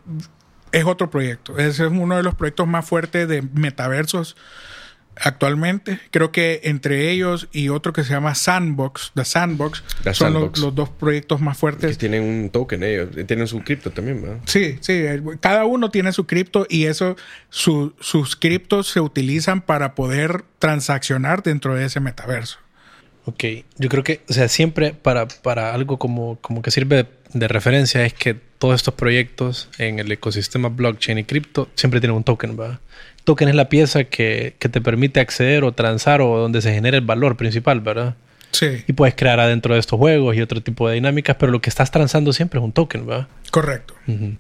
es 0.72 0.86
otro 0.86 1.10
proyecto. 1.10 1.58
Ese 1.58 1.86
es 1.86 1.92
uno 1.92 2.16
de 2.16 2.24
los 2.24 2.34
proyectos 2.36 2.66
más 2.68 2.86
fuertes 2.86 3.28
de 3.28 3.42
metaversos 3.42 4.38
actualmente. 5.20 6.00
Creo 6.12 6.32
que 6.32 6.62
entre 6.64 7.10
ellos 7.12 7.48
y 7.52 7.70
otro 7.70 7.92
que 7.94 8.04
se 8.04 8.12
llama 8.14 8.36
Sandbox, 8.36 9.12
The 9.16 9.26
Sandbox, 9.26 9.84
The 10.04 10.14
son 10.14 10.34
los- 10.34 10.42
Sandbox. 10.44 10.60
Los, 10.60 10.76
dos 10.76 10.90
proyectos 10.90 11.42
más 11.42 11.58
Que 11.58 11.60
fuertes. 11.62 11.98
tienen 11.98 12.24
un 12.24 12.50
token 12.52 12.84
ellos, 12.84 13.10
tienen 13.26 13.48
su 13.48 13.62
cripto 13.64 13.92
también, 13.92 14.22
¿verdad? 14.22 14.38
Sí, 14.46 14.78
sí, 14.82 15.04
cada 15.40 15.66
uno 15.66 15.90
tiene 15.90 16.12
su 16.14 16.26
cripto 16.28 16.66
y 16.70 16.86
eso, 16.86 17.16
su- 17.50 17.94
sus 18.00 18.36
criptos 18.36 18.88
se 18.90 19.02
utilizan 19.02 19.62
para 19.62 19.96
poder 19.96 20.44
transaccionar 20.60 21.44
dentro 21.44 21.76
de 21.76 21.86
ese 21.86 22.00
metaverso. 22.00 22.60
Ok, 23.28 23.44
yo 23.78 23.90
creo 23.90 24.06
que, 24.06 24.22
o 24.30 24.34
sea, 24.34 24.48
siempre 24.48 24.94
para, 24.94 25.28
para 25.28 25.74
algo 25.74 26.00
como, 26.00 26.38
como 26.40 26.62
que 26.62 26.72
sirve 26.72 27.08
de, 27.34 27.48
referencia 27.50 28.06
es 28.06 28.14
que 28.14 28.34
todos 28.34 28.76
estos 28.76 28.94
proyectos 28.94 29.68
en 29.78 30.00
el 30.00 30.10
ecosistema 30.10 30.70
blockchain 30.70 31.18
y 31.18 31.26
cripto 31.26 31.68
siempre 31.76 32.00
tienen 32.00 32.16
un 32.16 32.24
token, 32.24 32.58
¿va? 32.58 32.80
Token 33.26 33.50
es 33.50 33.56
la 33.56 33.68
pieza 33.68 34.06
que, 34.06 34.56
que 34.60 34.70
te 34.70 34.80
permite 34.80 35.20
acceder 35.20 35.66
o 35.66 35.74
transar 35.74 36.22
o 36.22 36.38
donde 36.38 36.62
se 36.62 36.74
genera 36.74 36.96
el 36.96 37.04
valor 37.04 37.36
principal, 37.36 37.82
¿verdad? 37.82 38.16
Sí, 38.58 38.84
Y 38.88 38.94
puedes 38.94 39.14
crear 39.16 39.40
adentro 39.40 39.74
de 39.74 39.80
estos 39.80 39.98
juegos 40.00 40.36
y 40.36 40.42
otro 40.42 40.62
tipo 40.62 40.88
de 40.90 40.96
dinámicas, 40.96 41.36
pero 41.40 41.52
lo 41.52 41.62
que 41.62 41.70
estás 41.70 41.92
transando 41.92 42.34
siempre 42.34 42.60
es 42.60 42.64
un 42.64 42.72
token, 42.72 43.10
¿va? 43.10 43.28
correcto. 43.52 43.94
Ujú. 44.08 44.34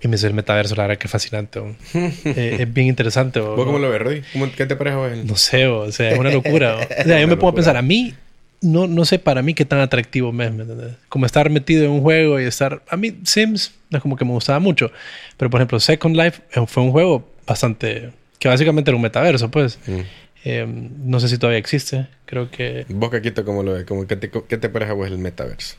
Y 0.00 0.08
me 0.08 0.16
dice 0.16 0.26
el 0.26 0.34
metaverso, 0.34 0.74
la 0.74 0.82
verdad 0.84 0.98
que 0.98 1.06
es 1.06 1.10
fascinante. 1.12 1.60
Eh, 1.94 2.56
es 2.60 2.72
bien 2.72 2.88
interesante. 2.88 3.38
¿o? 3.40 3.54
¿Vos 3.56 3.64
cómo 3.66 3.78
lo 3.78 3.88
ves, 3.90 4.00
Roddy? 4.00 4.22
¿Cómo- 4.32 4.50
¿Qué 4.50 4.66
te 4.66 4.74
parece? 4.76 4.96
vos? 4.96 5.10
No 5.24 5.36
sé, 5.36 5.66
o 5.66 5.90
sea, 5.92 6.10
es 6.10 6.18
una 6.18 6.30
locura. 6.30 6.76
¿o? 6.76 7.04
Sea, 7.04 7.20
yo 7.20 7.28
me 7.28 7.36
puedo 7.36 7.48
locura. 7.50 7.54
pensar, 7.54 7.76
a 7.76 7.82
mí, 7.82 8.14
no, 8.62 8.86
no 8.88 9.04
sé 9.04 9.18
para 9.18 9.42
mí 9.42 9.54
qué 9.54 9.64
tan 9.64 9.80
atractivo 9.80 10.32
me 10.32 10.46
es, 10.46 10.52
¿me 10.52 10.62
entiendes? 10.62 10.94
Como 11.08 11.26
estar 11.26 11.48
metido 11.50 11.84
en 11.84 11.90
un 11.92 12.00
juego 12.02 12.40
y 12.40 12.44
estar... 12.44 12.82
A 12.88 12.96
mí 12.96 13.14
Sims 13.24 13.72
no 13.90 13.98
es 13.98 14.02
como 14.02 14.16
que 14.16 14.24
me 14.24 14.32
gustaba 14.32 14.58
mucho, 14.58 14.90
pero 15.36 15.50
por 15.50 15.60
ejemplo 15.60 15.78
Second 15.80 16.16
Life 16.16 16.42
eh, 16.54 16.64
fue 16.66 16.82
un 16.82 16.90
juego 16.92 17.28
bastante... 17.46 18.10
que 18.38 18.48
básicamente 18.48 18.90
era 18.90 18.96
un 18.96 19.02
metaverso, 19.02 19.50
pues. 19.50 19.78
Mm. 19.86 20.00
Eh, 20.44 20.66
no 20.66 21.20
sé 21.20 21.28
si 21.28 21.38
todavía 21.38 21.58
existe, 21.58 22.08
creo 22.24 22.50
que... 22.50 22.84
Vos, 22.88 23.10
Caquito, 23.10 23.44
¿cómo 23.44 23.62
lo 23.62 23.74
ves? 23.74 23.84
¿Cómo, 23.84 24.06
qué, 24.06 24.16
te, 24.16 24.28
¿Qué 24.30 24.56
te 24.58 24.68
parece 24.68 24.90
a 24.90 24.94
vos 24.94 25.06
el 25.06 25.18
metaverso? 25.18 25.76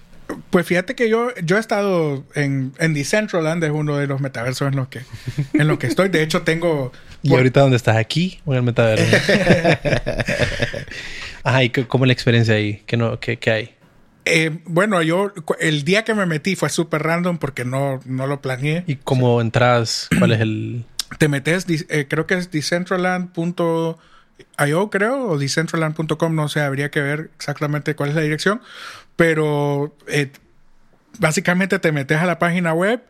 Pues 0.50 0.66
fíjate 0.66 0.96
que 0.96 1.10
yo, 1.10 1.36
yo 1.44 1.58
he 1.58 1.60
estado 1.60 2.24
en, 2.34 2.72
en 2.80 2.94
Decentraland, 2.94 3.62
es 3.64 3.72
uno 3.72 3.98
de 3.98 4.08
los 4.08 4.22
metaversos 4.22 4.70
en 4.70 4.78
los 4.78 4.88
que, 4.88 5.02
en 5.54 5.68
los 5.68 5.78
que 5.80 5.88
estoy. 5.88 6.08
De 6.10 6.24
hecho, 6.24 6.44
tengo... 6.44 6.94
¿Y 7.24 7.34
ahorita 7.34 7.60
dónde 7.62 7.76
estás? 7.78 7.98
¿Aquí 7.98 8.40
o 8.46 8.54
en 8.54 8.58
el 8.60 8.64
metaverso? 8.64 9.06
Ajá, 11.44 11.64
¿y 11.64 11.70
qué- 11.70 11.86
cómo 11.88 12.06
es 12.06 12.08
la 12.08 12.14
experiencia 12.14 12.56
ahí? 12.56 12.84
¿Qué, 12.86 12.98
no, 12.98 13.20
qué, 13.20 13.38
qué 13.38 13.52
hay? 13.52 13.76
eh, 14.26 14.60
bueno, 14.64 15.02
yo 15.02 15.34
el 15.60 15.84
día 15.84 16.06
que 16.06 16.14
me 16.14 16.26
metí 16.26 16.56
fue 16.56 16.70
súper 16.70 17.04
random 17.04 17.38
porque 17.38 17.66
no, 17.66 18.00
no 18.06 18.26
lo 18.26 18.42
planeé. 18.42 18.86
¿Y 18.88 18.96
cómo 18.96 19.42
entras? 19.42 20.08
¿Cuál 20.18 20.32
es 20.32 20.40
el...? 20.40 20.86
Te 21.20 21.28
metes, 21.28 21.66
eh, 21.90 22.08
creo 22.10 22.26
que 22.26 22.36
es 22.36 22.50
decentraland.io, 24.58 24.90
creo, 24.90 25.28
o 25.30 25.38
decentraland.com, 25.38 26.36
no 26.36 26.50
sé, 26.50 26.62
habría 26.62 26.92
que 26.92 27.02
ver 27.02 27.30
exactamente 27.36 27.96
cuál 27.96 28.10
es 28.10 28.16
la 28.16 28.22
dirección. 28.22 28.62
Pero 29.16 29.96
eh, 30.08 30.32
básicamente 31.20 31.80
te 31.80 31.92
metes 31.92 32.20
a 32.20 32.26
la 32.26 32.40
página 32.40 32.74
web, 32.74 33.02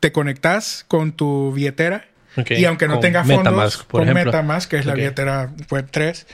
te 0.00 0.12
conectas 0.12 0.84
con 0.88 1.12
tu 1.12 1.52
billetera. 1.52 2.06
Ok, 2.36 2.50
Y 2.52 2.64
aunque 2.64 2.86
no 2.86 2.94
con 2.94 3.02
tenga 3.02 3.24
fondos, 3.24 3.44
Metamask, 3.44 3.84
por 3.84 4.00
con 4.00 4.08
ejemplo. 4.08 4.32
Metamask, 4.32 4.70
que 4.70 4.78
es 4.78 4.86
la 4.86 4.94
billetera 4.94 5.50
web 5.70 5.88
3. 5.90 6.26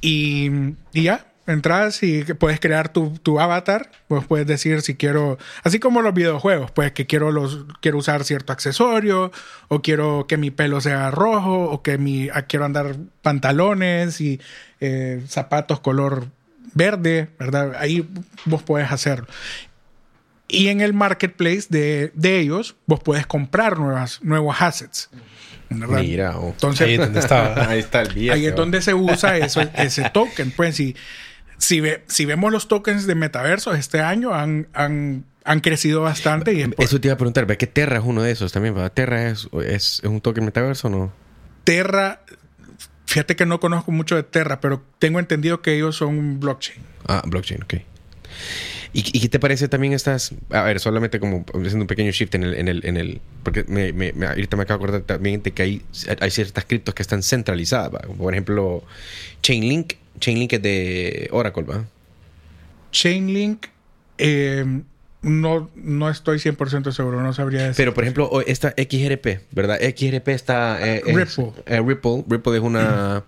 Y, 0.00 0.50
y 0.92 1.02
ya, 1.02 1.26
entras 1.48 2.02
y 2.02 2.22
puedes 2.22 2.60
crear 2.60 2.92
tu, 2.92 3.18
tu 3.22 3.40
avatar. 3.40 3.90
Pues 4.06 4.24
puedes 4.26 4.46
decir 4.46 4.82
si 4.82 4.94
quiero, 4.94 5.38
así 5.64 5.80
como 5.80 6.02
los 6.02 6.14
videojuegos, 6.14 6.70
pues 6.70 6.92
que 6.92 7.06
quiero, 7.06 7.32
los, 7.32 7.66
quiero 7.80 7.98
usar 7.98 8.24
cierto 8.24 8.52
accesorio, 8.52 9.32
o 9.68 9.82
quiero 9.82 10.26
que 10.28 10.36
mi 10.36 10.50
pelo 10.50 10.80
sea 10.80 11.10
rojo, 11.10 11.64
o 11.64 11.82
que 11.82 11.98
mi, 11.98 12.28
ah, 12.28 12.42
quiero 12.42 12.64
andar 12.64 12.96
pantalones 13.22 14.20
y 14.20 14.40
eh, 14.80 15.22
zapatos 15.26 15.80
color 15.80 16.28
verde, 16.74 17.30
¿verdad? 17.38 17.74
Ahí 17.78 18.08
vos 18.44 18.62
puedes 18.62 18.92
hacerlo. 18.92 19.26
Y 20.46 20.68
en 20.68 20.80
el 20.80 20.94
marketplace 20.94 21.66
de, 21.68 22.12
de 22.14 22.38
ellos, 22.38 22.76
vos 22.86 23.00
puedes 23.00 23.26
comprar 23.26 23.78
nuevas, 23.78 24.20
nuevos 24.22 24.56
assets. 24.60 25.10
¿verdad? 25.70 26.00
Mira, 26.00 26.38
oh. 26.38 26.48
Entonces, 26.48 26.86
Ahí 26.86 26.94
es 26.94 27.00
donde 27.00 27.20
estaba. 27.20 27.68
ahí 27.68 27.78
está 27.78 28.02
el 28.02 28.14
billete. 28.14 28.34
ahí 28.34 28.46
es 28.46 28.54
donde 28.54 28.80
se 28.82 28.94
usa 28.94 29.36
eso, 29.36 29.60
ese 29.74 30.08
token. 30.10 30.50
Pues 30.52 30.76
si, 30.76 30.96
si, 31.58 31.80
ve- 31.80 32.02
si 32.06 32.24
vemos 32.24 32.52
los 32.52 32.68
tokens 32.68 33.06
de 33.06 33.14
metaverso 33.14 33.74
este 33.74 34.00
año 34.00 34.32
han, 34.34 34.68
han, 34.72 35.24
han 35.44 35.60
crecido 35.60 36.00
bastante 36.02 36.52
y 36.54 36.64
Eso 36.78 37.00
te 37.00 37.08
iba 37.08 37.14
a 37.14 37.18
preguntar, 37.18 37.46
¿ve 37.46 37.56
que 37.56 37.66
Terra 37.66 37.98
es 37.98 38.04
uno 38.04 38.22
de 38.22 38.30
esos 38.32 38.52
también? 38.52 38.74
¿verdad? 38.74 38.92
¿Terra 38.92 39.28
es, 39.28 39.48
es, 39.66 40.00
es 40.02 40.04
un 40.04 40.20
token 40.20 40.44
metaverso 40.44 40.88
o 40.88 40.90
no? 40.90 41.12
Terra. 41.64 42.20
Fíjate 43.06 43.36
que 43.36 43.46
no 43.46 43.58
conozco 43.58 43.90
mucho 43.90 44.16
de 44.16 44.22
Terra, 44.22 44.60
pero 44.60 44.82
tengo 44.98 45.18
entendido 45.18 45.62
que 45.62 45.74
ellos 45.74 45.96
son 45.96 46.18
un 46.18 46.40
blockchain. 46.40 46.78
Ah, 47.06 47.22
blockchain, 47.26 47.62
ok. 47.62 47.74
¿Y, 48.92 49.16
y 49.16 49.20
qué 49.20 49.28
te 49.28 49.38
parece 49.38 49.68
también 49.68 49.92
estas? 49.92 50.32
A 50.50 50.62
ver, 50.62 50.78
solamente 50.80 51.18
como 51.20 51.44
haciendo 51.54 51.80
un 51.82 51.86
pequeño 51.86 52.10
shift 52.10 52.34
en 52.34 52.42
el... 52.42 52.54
En 52.54 52.68
el, 52.68 52.84
en 52.86 52.96
el 52.96 53.20
porque 53.42 53.64
me, 53.66 53.92
me- 53.92 54.12
me- 54.12 54.26
ahorita 54.26 54.56
me 54.56 54.62
acabo 54.64 54.78
de 54.80 54.84
acordar 54.90 55.06
también 55.06 55.42
de 55.42 55.50
que 55.52 55.62
hay, 55.62 55.82
hay 56.20 56.30
ciertas 56.30 56.64
criptos 56.66 56.94
que 56.94 57.02
están 57.02 57.22
centralizadas. 57.22 57.90
¿va? 57.94 58.00
Por 58.00 58.32
ejemplo, 58.34 58.84
Chainlink. 59.42 59.94
Chainlink 60.18 60.52
es 60.54 60.62
de 60.62 61.28
Oracle, 61.32 61.62
¿va? 61.64 61.84
Chainlink, 62.92 63.66
eh, 64.18 64.64
no, 65.22 65.70
no 65.74 66.08
estoy 66.10 66.38
100% 66.38 66.92
seguro, 66.92 67.22
no 67.22 67.32
sabría 67.32 67.60
decir. 67.62 67.76
Pero, 67.76 67.94
por 67.94 68.04
ejemplo, 68.04 68.30
esta 68.46 68.70
XRP, 68.76 69.40
¿verdad? 69.52 69.78
XRP 69.80 70.28
está... 70.28 70.78
eh, 70.86 71.02
es- 71.06 71.14
Ripple. 71.14 71.52
eh, 71.66 71.80
Ripple. 71.84 72.24
Ripple 72.28 72.56
es 72.56 72.62
una... 72.62 73.24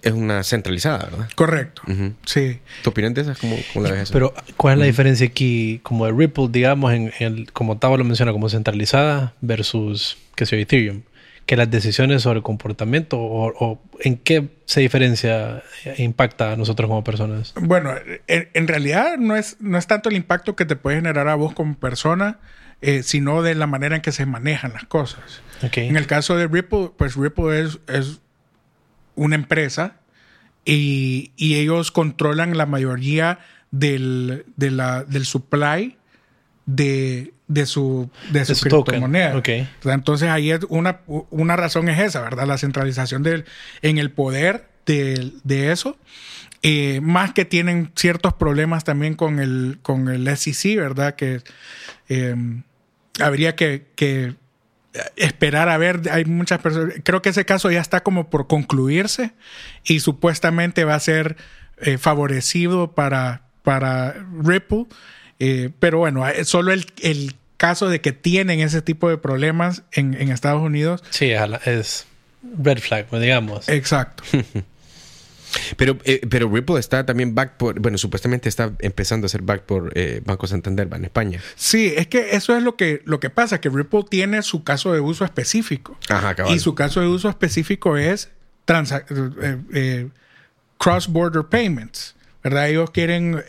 Es 0.00 0.12
una 0.12 0.44
centralizada, 0.44 1.06
¿verdad? 1.10 1.28
Correcto. 1.34 1.82
Sí. 2.24 2.60
¿Tu 2.84 2.90
opinión 2.90 3.14
de 3.14 3.22
esas? 3.22 3.36
¿Cómo, 3.36 3.56
cómo 3.72 3.84
la 3.84 3.90
ves 3.92 4.02
eso? 4.02 4.12
Pero, 4.12 4.32
¿cuál 4.56 4.74
es 4.74 4.78
la 4.78 4.84
diferencia 4.86 5.26
aquí, 5.26 5.80
como 5.82 6.06
de 6.06 6.12
Ripple, 6.12 6.46
digamos, 6.50 6.92
en, 6.92 7.12
en- 7.18 7.46
como 7.46 7.78
Tavo 7.78 7.96
lo 7.96 8.04
menciona, 8.04 8.30
como 8.30 8.48
centralizada 8.48 9.34
versus, 9.40 10.16
que 10.36 10.46
sea 10.46 10.56
Ethereum? 10.60 11.02
Que 11.48 11.56
las 11.56 11.70
decisiones 11.70 12.20
sobre 12.20 12.36
el 12.36 12.42
comportamiento 12.42 13.16
o, 13.18 13.80
en 14.00 14.18
qué 14.18 14.50
se 14.66 14.82
diferencia 14.82 15.62
e 15.82 16.02
impacta 16.02 16.52
a 16.52 16.56
nosotros 16.56 16.88
como 16.90 17.02
personas? 17.02 17.54
Bueno, 17.58 17.94
en, 18.26 18.68
realidad 18.68 19.16
no 19.16 19.34
es, 19.34 19.56
no 19.58 19.78
es 19.78 19.86
tanto 19.86 20.10
el 20.10 20.16
impacto 20.16 20.54
que 20.56 20.66
te 20.66 20.76
puede 20.76 20.96
generar 20.96 21.26
a 21.26 21.36
vos 21.36 21.54
como 21.54 21.74
persona, 21.78 22.38
eh, 22.82 23.02
sino 23.02 23.40
de 23.40 23.54
la 23.54 23.66
manera 23.66 23.96
en 23.96 24.02
que 24.02 24.12
se 24.12 24.26
manejan 24.26 24.74
las 24.74 24.84
cosas. 24.84 25.40
En 25.72 25.96
el 25.96 26.06
caso 26.06 26.36
de 26.36 26.48
Ripple, 26.48 26.90
pues 26.98 27.16
Ripple 27.16 27.62
es, 27.62 27.78
es 27.86 28.20
una 29.14 29.34
empresa 29.34 29.94
y, 30.66 31.32
y, 31.36 31.54
ellos 31.54 31.90
controlan 31.92 32.58
la 32.58 32.66
mayoría 32.66 33.38
del, 33.70 34.44
de 34.56 34.70
la, 34.70 35.02
del 35.04 35.24
supply 35.24 35.96
de, 36.68 37.32
de 37.46 37.64
su, 37.64 38.10
de, 38.30 38.44
su, 38.44 38.68
criptomoneda. 38.68 39.42
Entonces 39.84 40.28
ahí 40.28 40.50
es 40.50 40.60
una, 40.68 41.00
una 41.06 41.56
razón 41.56 41.88
es 41.88 41.98
esa, 41.98 42.20
¿verdad? 42.20 42.46
La 42.46 42.58
centralización 42.58 43.22
del, 43.22 43.46
en 43.80 43.96
el 43.96 44.10
poder 44.10 44.68
de, 44.84 45.32
de 45.44 45.72
eso. 45.72 45.96
Eh, 46.62 47.00
más 47.02 47.32
que 47.32 47.46
tienen 47.46 47.90
ciertos 47.96 48.34
problemas 48.34 48.84
también 48.84 49.14
con 49.14 49.38
el, 49.38 49.78
con 49.80 50.08
el 50.08 50.36
SEC, 50.36 50.76
¿verdad? 50.76 51.14
Que 51.14 51.40
eh, 52.10 52.36
habría 53.18 53.56
que, 53.56 53.86
que, 53.96 54.34
esperar 55.16 55.70
a 55.70 55.78
ver. 55.78 56.02
Hay 56.10 56.26
muchas 56.26 56.60
personas. 56.60 56.96
Creo 57.02 57.22
que 57.22 57.30
ese 57.30 57.46
caso 57.46 57.70
ya 57.70 57.80
está 57.80 58.02
como 58.02 58.28
por 58.28 58.46
concluirse 58.46 59.32
y 59.84 60.00
supuestamente 60.00 60.84
va 60.84 60.96
a 60.96 61.00
ser 61.00 61.36
eh, 61.78 61.96
favorecido 61.96 62.92
para, 62.92 63.48
para 63.62 64.26
Ripple. 64.42 64.84
Eh, 65.38 65.70
pero 65.78 65.98
bueno, 65.98 66.24
solo 66.44 66.72
el, 66.72 66.86
el, 67.00 67.34
caso 67.56 67.88
de 67.88 68.00
que 68.00 68.12
tienen 68.12 68.60
ese 68.60 68.82
tipo 68.82 69.10
de 69.10 69.18
problemas 69.18 69.82
en, 69.92 70.14
en 70.14 70.30
Estados 70.30 70.62
Unidos. 70.62 71.02
Sí, 71.10 71.32
es 71.32 72.06
red 72.56 72.78
flag, 72.78 73.06
pues, 73.06 73.20
digamos. 73.20 73.68
Exacto. 73.68 74.22
Pero, 75.76 75.98
eh, 76.04 76.20
pero 76.28 76.48
Ripple 76.50 76.78
está 76.78 77.06
también 77.06 77.34
back 77.34 77.56
por, 77.56 77.80
bueno, 77.80 77.96
supuestamente 77.98 78.50
está 78.50 78.72
empezando 78.80 79.26
a 79.26 79.28
ser 79.28 79.42
back 79.42 79.62
por 79.62 79.92
eh, 79.94 80.20
Banco 80.24 80.46
Santander 80.46 80.88
en 80.92 81.04
España. 81.04 81.40
Sí, 81.56 81.92
es 81.96 82.06
que 82.06 82.36
eso 82.36 82.54
es 82.54 82.62
lo 82.62 82.76
que, 82.76 83.00
lo 83.06 83.18
que 83.18 83.30
pasa, 83.30 83.60
que 83.60 83.70
Ripple 83.70 84.04
tiene 84.08 84.42
su 84.42 84.62
caso 84.62 84.92
de 84.92 85.00
uso 85.00 85.24
específico. 85.24 85.98
Ajá, 86.10 86.36
Y 86.50 86.58
su 86.58 86.74
caso 86.74 87.00
de 87.00 87.06
uso 87.06 87.28
específico 87.28 87.96
es 87.96 88.28
cross-border 90.76 91.44
payments, 91.44 92.14
¿verdad? 92.42 92.68
Ellos 92.68 92.90
quieren 92.90 93.42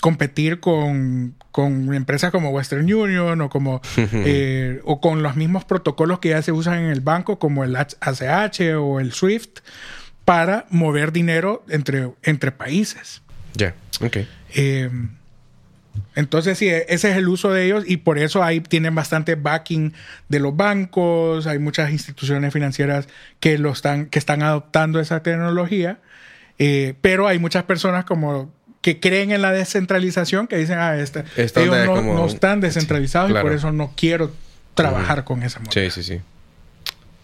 competir 0.00 0.60
con, 0.60 1.34
con, 1.52 1.94
empresas 1.94 2.30
como 2.30 2.50
Western 2.50 2.92
Union 2.92 3.40
o 3.40 3.50
como 3.50 3.80
eh, 3.96 4.80
o 4.84 5.00
con 5.00 5.22
los 5.22 5.36
mismos 5.36 5.64
protocolos 5.64 6.18
que 6.18 6.30
ya 6.30 6.42
se 6.42 6.52
usan 6.52 6.84
en 6.84 6.90
el 6.90 7.00
banco 7.00 7.38
como 7.38 7.64
el 7.64 7.76
ACH 7.76 8.60
o 8.78 9.00
el 9.00 9.12
SWIFT 9.12 9.60
para 10.24 10.66
mover 10.70 11.12
dinero 11.12 11.64
entre, 11.68 12.10
entre 12.22 12.52
países. 12.52 13.22
Ya, 13.54 13.74
ok. 14.00 14.18
Em, 14.54 15.10
entonces, 16.14 16.58
sí, 16.58 16.68
ese 16.68 17.10
es 17.10 17.16
el 17.16 17.28
uso 17.28 17.50
de 17.50 17.66
ellos 17.66 17.84
y 17.86 17.98
por 17.98 18.18
eso 18.18 18.42
ahí 18.42 18.60
tienen 18.60 18.94
bastante 18.94 19.34
backing 19.34 19.92
de 20.28 20.38
los 20.38 20.56
bancos, 20.56 21.46
hay 21.46 21.58
muchas 21.58 21.90
instituciones 21.90 22.52
financieras 22.52 23.08
que, 23.38 23.58
lo 23.58 23.70
están, 23.70 24.06
que 24.06 24.18
están 24.18 24.42
adoptando 24.42 25.00
esa 25.00 25.22
tecnología, 25.22 25.98
eh, 26.58 26.94
pero 27.00 27.26
hay 27.26 27.38
muchas 27.38 27.64
personas 27.64 28.04
como 28.04 28.52
que 28.80 29.00
creen 29.00 29.30
en 29.30 29.42
la 29.42 29.52
descentralización, 29.52 30.46
que 30.46 30.56
dicen, 30.56 30.78
ah, 30.78 30.96
este, 30.98 31.24
ellos 31.36 31.86
no, 31.86 32.26
están 32.26 32.60
descentralizados 32.60 33.30
y 33.30 33.34
por 33.34 33.52
eso 33.52 33.72
no 33.72 33.92
quiero 33.96 34.32
trabajar 34.74 35.24
con 35.24 35.42
esa 35.42 35.60
moneda. 35.60 35.72
Sí, 35.72 35.90
sí, 35.90 36.02
sí. 36.02 36.20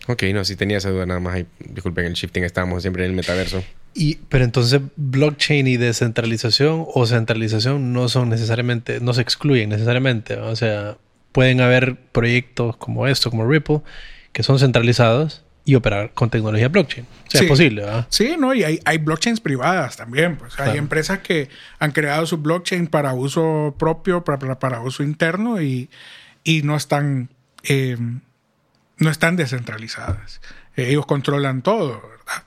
Ok, 0.08 0.22
no, 0.34 0.44
si 0.44 0.54
tenía 0.56 0.78
esa 0.78 0.90
duda 0.90 1.06
nada 1.06 1.20
más. 1.20 1.44
disculpen, 1.58 2.04
el 2.04 2.12
shifting 2.12 2.44
estábamos 2.44 2.82
siempre 2.82 3.04
en 3.04 3.10
el 3.10 3.16
metaverso. 3.16 3.64
Y, 3.94 4.16
pero 4.28 4.44
entonces, 4.44 4.80
blockchain 4.96 5.66
y 5.66 5.78
descentralización 5.78 6.84
o 6.94 7.06
centralización 7.06 7.92
no 7.92 8.08
son 8.08 8.28
necesariamente, 8.28 9.00
no 9.00 9.14
se 9.14 9.22
excluyen 9.22 9.70
necesariamente. 9.70 10.36
O 10.36 10.54
sea, 10.54 10.98
pueden 11.32 11.60
haber 11.60 11.96
proyectos 11.96 12.76
como 12.76 13.06
esto, 13.06 13.30
como 13.30 13.48
Ripple, 13.48 13.80
que 14.32 14.42
son 14.42 14.58
centralizados 14.58 15.45
y 15.66 15.74
operar 15.74 16.12
con 16.14 16.30
tecnología 16.30 16.68
blockchain. 16.68 17.04
O 17.26 17.30
sea, 17.30 17.40
es 17.42 17.48
posible, 17.48 17.82
¿verdad? 17.82 18.06
Sí, 18.08 18.36
no, 18.38 18.54
y 18.54 18.62
hay, 18.62 18.80
hay 18.84 18.98
blockchains 18.98 19.40
privadas 19.40 19.96
también. 19.96 20.36
Pues. 20.36 20.58
Hay 20.60 20.78
empresas 20.78 21.18
que 21.18 21.50
han 21.80 21.90
creado 21.90 22.24
su 22.24 22.38
blockchain 22.38 22.86
para 22.86 23.12
uso 23.14 23.74
propio, 23.76 24.22
para, 24.24 24.60
para, 24.60 24.80
uso 24.80 25.02
interno 25.02 25.60
y, 25.60 25.90
y 26.44 26.62
no 26.62 26.76
están 26.76 27.30
eh, 27.64 27.96
no 28.98 29.10
están 29.10 29.34
descentralizadas. 29.34 30.40
ellos 30.76 31.04
controlan 31.04 31.62
todo, 31.62 32.00
¿verdad? 32.00 32.44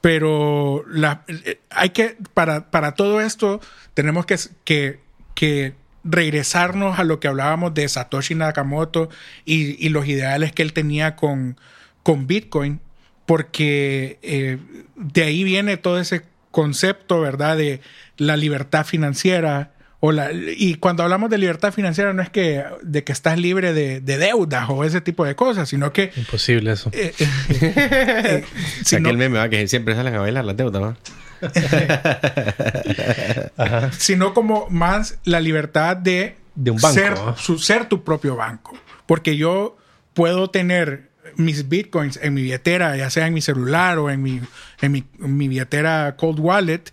Pero 0.00 0.82
la, 0.88 1.24
eh, 1.28 1.60
hay 1.68 1.90
que, 1.90 2.16
para, 2.32 2.70
para 2.70 2.92
todo 2.92 3.20
esto, 3.20 3.60
tenemos 3.92 4.24
que, 4.24 4.38
que, 4.64 5.00
que 5.34 5.74
regresarnos 6.04 6.98
a 6.98 7.04
lo 7.04 7.20
que 7.20 7.28
hablábamos 7.28 7.74
de 7.74 7.86
Satoshi 7.86 8.34
Nakamoto 8.34 9.10
y, 9.44 9.84
y 9.84 9.90
los 9.90 10.06
ideales 10.06 10.52
que 10.52 10.62
él 10.62 10.72
tenía 10.72 11.16
con 11.16 11.58
con 12.06 12.28
Bitcoin, 12.28 12.78
porque 13.26 14.20
eh, 14.22 14.58
de 14.94 15.22
ahí 15.24 15.42
viene 15.42 15.76
todo 15.76 15.98
ese 15.98 16.22
concepto, 16.52 17.20
¿verdad? 17.20 17.56
De 17.56 17.80
la 18.16 18.36
libertad 18.36 18.86
financiera. 18.86 19.72
O 19.98 20.12
la, 20.12 20.30
y 20.32 20.76
cuando 20.76 21.02
hablamos 21.02 21.30
de 21.30 21.38
libertad 21.38 21.72
financiera 21.72 22.12
no 22.12 22.22
es 22.22 22.30
que 22.30 22.62
de 22.82 23.02
que 23.02 23.10
estás 23.10 23.40
libre 23.40 23.72
de, 23.72 24.00
deudas 24.00 24.66
o 24.68 24.84
ese 24.84 25.00
tipo 25.00 25.24
de 25.24 25.34
cosas, 25.34 25.68
sino 25.68 25.92
que... 25.92 26.12
Imposible 26.14 26.70
eso. 26.70 26.90
Eh, 26.92 27.12
eh, 27.60 28.44
sino, 28.84 29.10
el 29.10 29.16
meme 29.16 29.38
va 29.38 29.48
que 29.48 29.66
siempre 29.66 29.96
salen 29.96 30.14
a 30.14 30.20
bailar 30.20 30.44
las 30.44 30.56
deudas, 30.56 30.80
¿no? 30.80 30.96
Sino 33.98 34.32
como 34.32 34.68
más 34.70 35.18
la 35.24 35.40
libertad 35.40 35.96
de, 35.96 36.36
de 36.54 36.70
un 36.70 36.80
banco, 36.80 37.36
ser, 37.36 37.58
ser 37.58 37.88
tu 37.88 38.04
propio 38.04 38.36
banco. 38.36 38.78
Porque 39.06 39.36
yo 39.36 39.76
puedo 40.14 40.50
tener 40.50 41.05
mis 41.36 41.68
bitcoins 41.68 42.18
en 42.22 42.34
mi 42.34 42.42
billetera, 42.42 42.96
ya 42.96 43.10
sea 43.10 43.26
en 43.26 43.34
mi 43.34 43.40
celular 43.40 43.98
o 43.98 44.10
en 44.10 44.22
mi, 44.22 44.40
en 44.80 44.92
mi, 44.92 45.48
billetera 45.48 46.16
Cold 46.16 46.40
Wallet, 46.40 46.92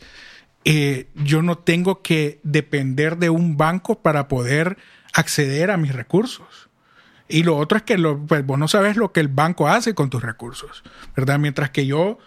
eh, 0.65 1.07
yo 1.15 1.41
no 1.41 1.57
tengo 1.57 2.01
que 2.01 2.39
depender 2.43 3.17
de 3.17 3.29
un 3.29 3.57
banco 3.57 4.01
para 4.01 4.27
poder 4.27 4.77
acceder 5.13 5.71
a 5.71 5.77
mis 5.77 5.93
recursos. 5.93 6.69
Y 7.27 7.43
lo 7.43 7.57
otro 7.57 7.77
es 7.77 7.83
que 7.83 7.97
lo, 7.97 8.19
pues, 8.19 8.45
vos 8.45 8.59
no 8.59 8.67
sabes 8.67 8.97
lo 8.97 9.11
que 9.11 9.19
el 9.19 9.27
banco 9.27 9.67
hace 9.67 9.93
con 9.93 10.09
tus 10.09 10.21
recursos, 10.21 10.83
¿verdad? 11.15 11.39
Mientras 11.39 11.69
que 11.69 11.85
yo, 11.85 12.19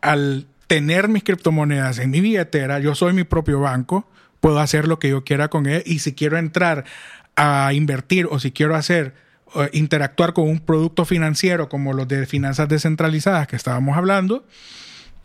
al 0.00 0.46
tener 0.66 1.08
mis 1.08 1.24
criptomonedas 1.24 1.98
en 1.98 2.10
mi 2.10 2.20
billetera, 2.20 2.78
yo 2.78 2.94
soy 2.94 3.12
mi 3.12 3.24
propio 3.24 3.60
banco, 3.60 4.08
puedo 4.40 4.58
hacer 4.58 4.88
lo 4.88 4.98
que 4.98 5.08
yo 5.08 5.24
quiera 5.24 5.48
con 5.48 5.66
él 5.66 5.82
y 5.86 6.00
si 6.00 6.14
quiero 6.14 6.38
entrar 6.38 6.84
a 7.36 7.72
invertir 7.72 8.26
o 8.30 8.38
si 8.38 8.52
quiero 8.52 8.74
hacer 8.74 9.14
interactuar 9.72 10.32
con 10.32 10.48
un 10.48 10.60
producto 10.60 11.04
financiero 11.04 11.68
como 11.68 11.92
los 11.92 12.08
de 12.08 12.26
finanzas 12.26 12.68
descentralizadas 12.68 13.46
que 13.46 13.56
estábamos 13.56 13.96
hablando, 13.96 14.46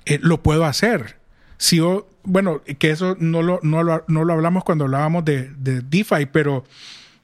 eh, 0.06 0.20
lo 0.22 0.42
puedo 0.44 0.66
hacer. 0.66 1.18
Si 1.58 1.78
yo, 1.78 2.08
bueno, 2.24 2.62
que 2.80 2.92
eso 2.92 3.16
no 3.20 3.42
lo, 3.42 3.60
no 3.64 3.84
lo, 3.84 4.34
hablamos 4.34 4.64
cuando 4.64 4.86
hablábamos 4.86 5.26
de, 5.26 5.50
de, 5.58 5.82
DeFi, 5.82 6.28
pero 6.32 6.64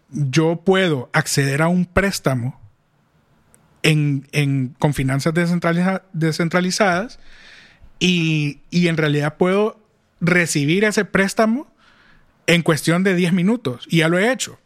yo 0.09 0.61
puedo 0.63 1.09
acceder 1.13 1.61
a 1.61 1.67
un 1.67 1.85
préstamo 1.85 2.59
en, 3.83 4.27
en, 4.31 4.75
con 4.79 4.93
finanzas 4.93 5.33
descentralizadas 6.13 7.19
y, 7.99 8.61
y 8.69 8.87
en 8.87 8.97
realidad 8.97 9.37
puedo 9.37 9.79
recibir 10.19 10.83
ese 10.83 11.05
préstamo 11.05 11.67
en 12.47 12.61
cuestión 12.61 13.03
de 13.03 13.15
10 13.15 13.33
minutos. 13.33 13.85
Y 13.89 13.97
ya 13.97 14.09
lo 14.09 14.17
he 14.17 14.31
hecho. 14.31 14.59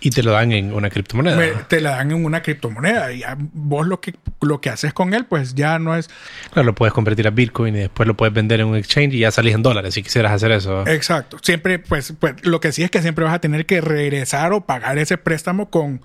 Y 0.00 0.10
te 0.10 0.22
lo 0.22 0.32
dan 0.32 0.52
en 0.52 0.72
una 0.72 0.90
criptomoneda. 0.90 1.66
te 1.68 1.80
la 1.80 1.92
dan 1.92 2.10
en 2.10 2.24
una 2.24 2.42
criptomoneda. 2.42 3.12
Y 3.12 3.22
vos 3.52 3.86
lo 3.86 4.00
que, 4.00 4.14
lo 4.40 4.60
que 4.60 4.70
haces 4.70 4.92
con 4.92 5.14
él, 5.14 5.24
pues 5.24 5.54
ya 5.54 5.78
no 5.78 5.94
es. 5.94 6.08
Claro, 6.52 6.66
lo 6.66 6.74
puedes 6.74 6.92
convertir 6.92 7.26
a 7.26 7.30
Bitcoin 7.30 7.74
y 7.76 7.80
después 7.80 8.06
lo 8.06 8.16
puedes 8.16 8.34
vender 8.34 8.60
en 8.60 8.66
un 8.66 8.76
exchange 8.76 9.14
y 9.14 9.20
ya 9.20 9.30
salís 9.30 9.54
en 9.54 9.62
dólares 9.62 9.94
si 9.94 10.02
quisieras 10.02 10.32
hacer 10.32 10.52
eso. 10.52 10.86
Exacto. 10.86 11.38
Siempre, 11.42 11.78
pues, 11.78 12.14
pues 12.18 12.34
lo 12.44 12.60
que 12.60 12.72
sí 12.72 12.82
es 12.82 12.90
que 12.90 13.02
siempre 13.02 13.24
vas 13.24 13.34
a 13.34 13.40
tener 13.40 13.66
que 13.66 13.80
regresar 13.80 14.52
o 14.52 14.62
pagar 14.62 14.98
ese 14.98 15.18
préstamo 15.18 15.70
con, 15.70 16.00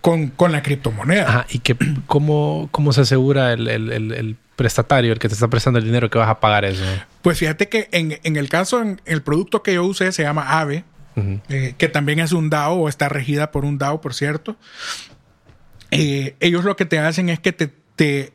con, 0.00 0.52
la 0.52 0.62
criptomoneda. 0.62 1.28
Ajá. 1.28 1.46
¿Y 1.50 1.58
que, 1.60 1.76
cómo, 2.06 2.68
cómo 2.70 2.92
se 2.92 3.02
asegura 3.02 3.52
el, 3.52 3.68
el, 3.68 4.36
prestatario, 4.54 5.12
el 5.12 5.18
que 5.18 5.28
te 5.28 5.34
está 5.34 5.48
prestando 5.48 5.78
el 5.78 5.84
dinero, 5.84 6.08
que 6.08 6.18
vas 6.18 6.30
a 6.30 6.40
pagar 6.40 6.64
eso? 6.64 6.84
Pues 7.22 7.38
fíjate 7.38 7.68
que 7.68 7.88
en, 7.92 8.18
en 8.22 8.36
el 8.36 8.48
caso, 8.48 8.80
en 8.80 9.00
el 9.04 9.22
producto 9.22 9.62
que 9.62 9.74
yo 9.74 9.84
usé 9.84 10.12
se 10.12 10.22
llama 10.22 10.60
AVE 10.60 10.84
eh, 11.16 11.74
que 11.78 11.88
también 11.88 12.18
es 12.18 12.32
un 12.32 12.50
DAO 12.50 12.74
o 12.74 12.88
está 12.88 13.08
regida 13.08 13.50
por 13.50 13.64
un 13.64 13.78
DAO, 13.78 14.00
por 14.00 14.14
cierto. 14.14 14.56
Eh, 15.90 16.36
ellos 16.40 16.64
lo 16.64 16.76
que 16.76 16.84
te 16.84 16.98
hacen 16.98 17.28
es 17.28 17.40
que 17.40 17.52
te, 17.52 17.72
te, 17.96 18.32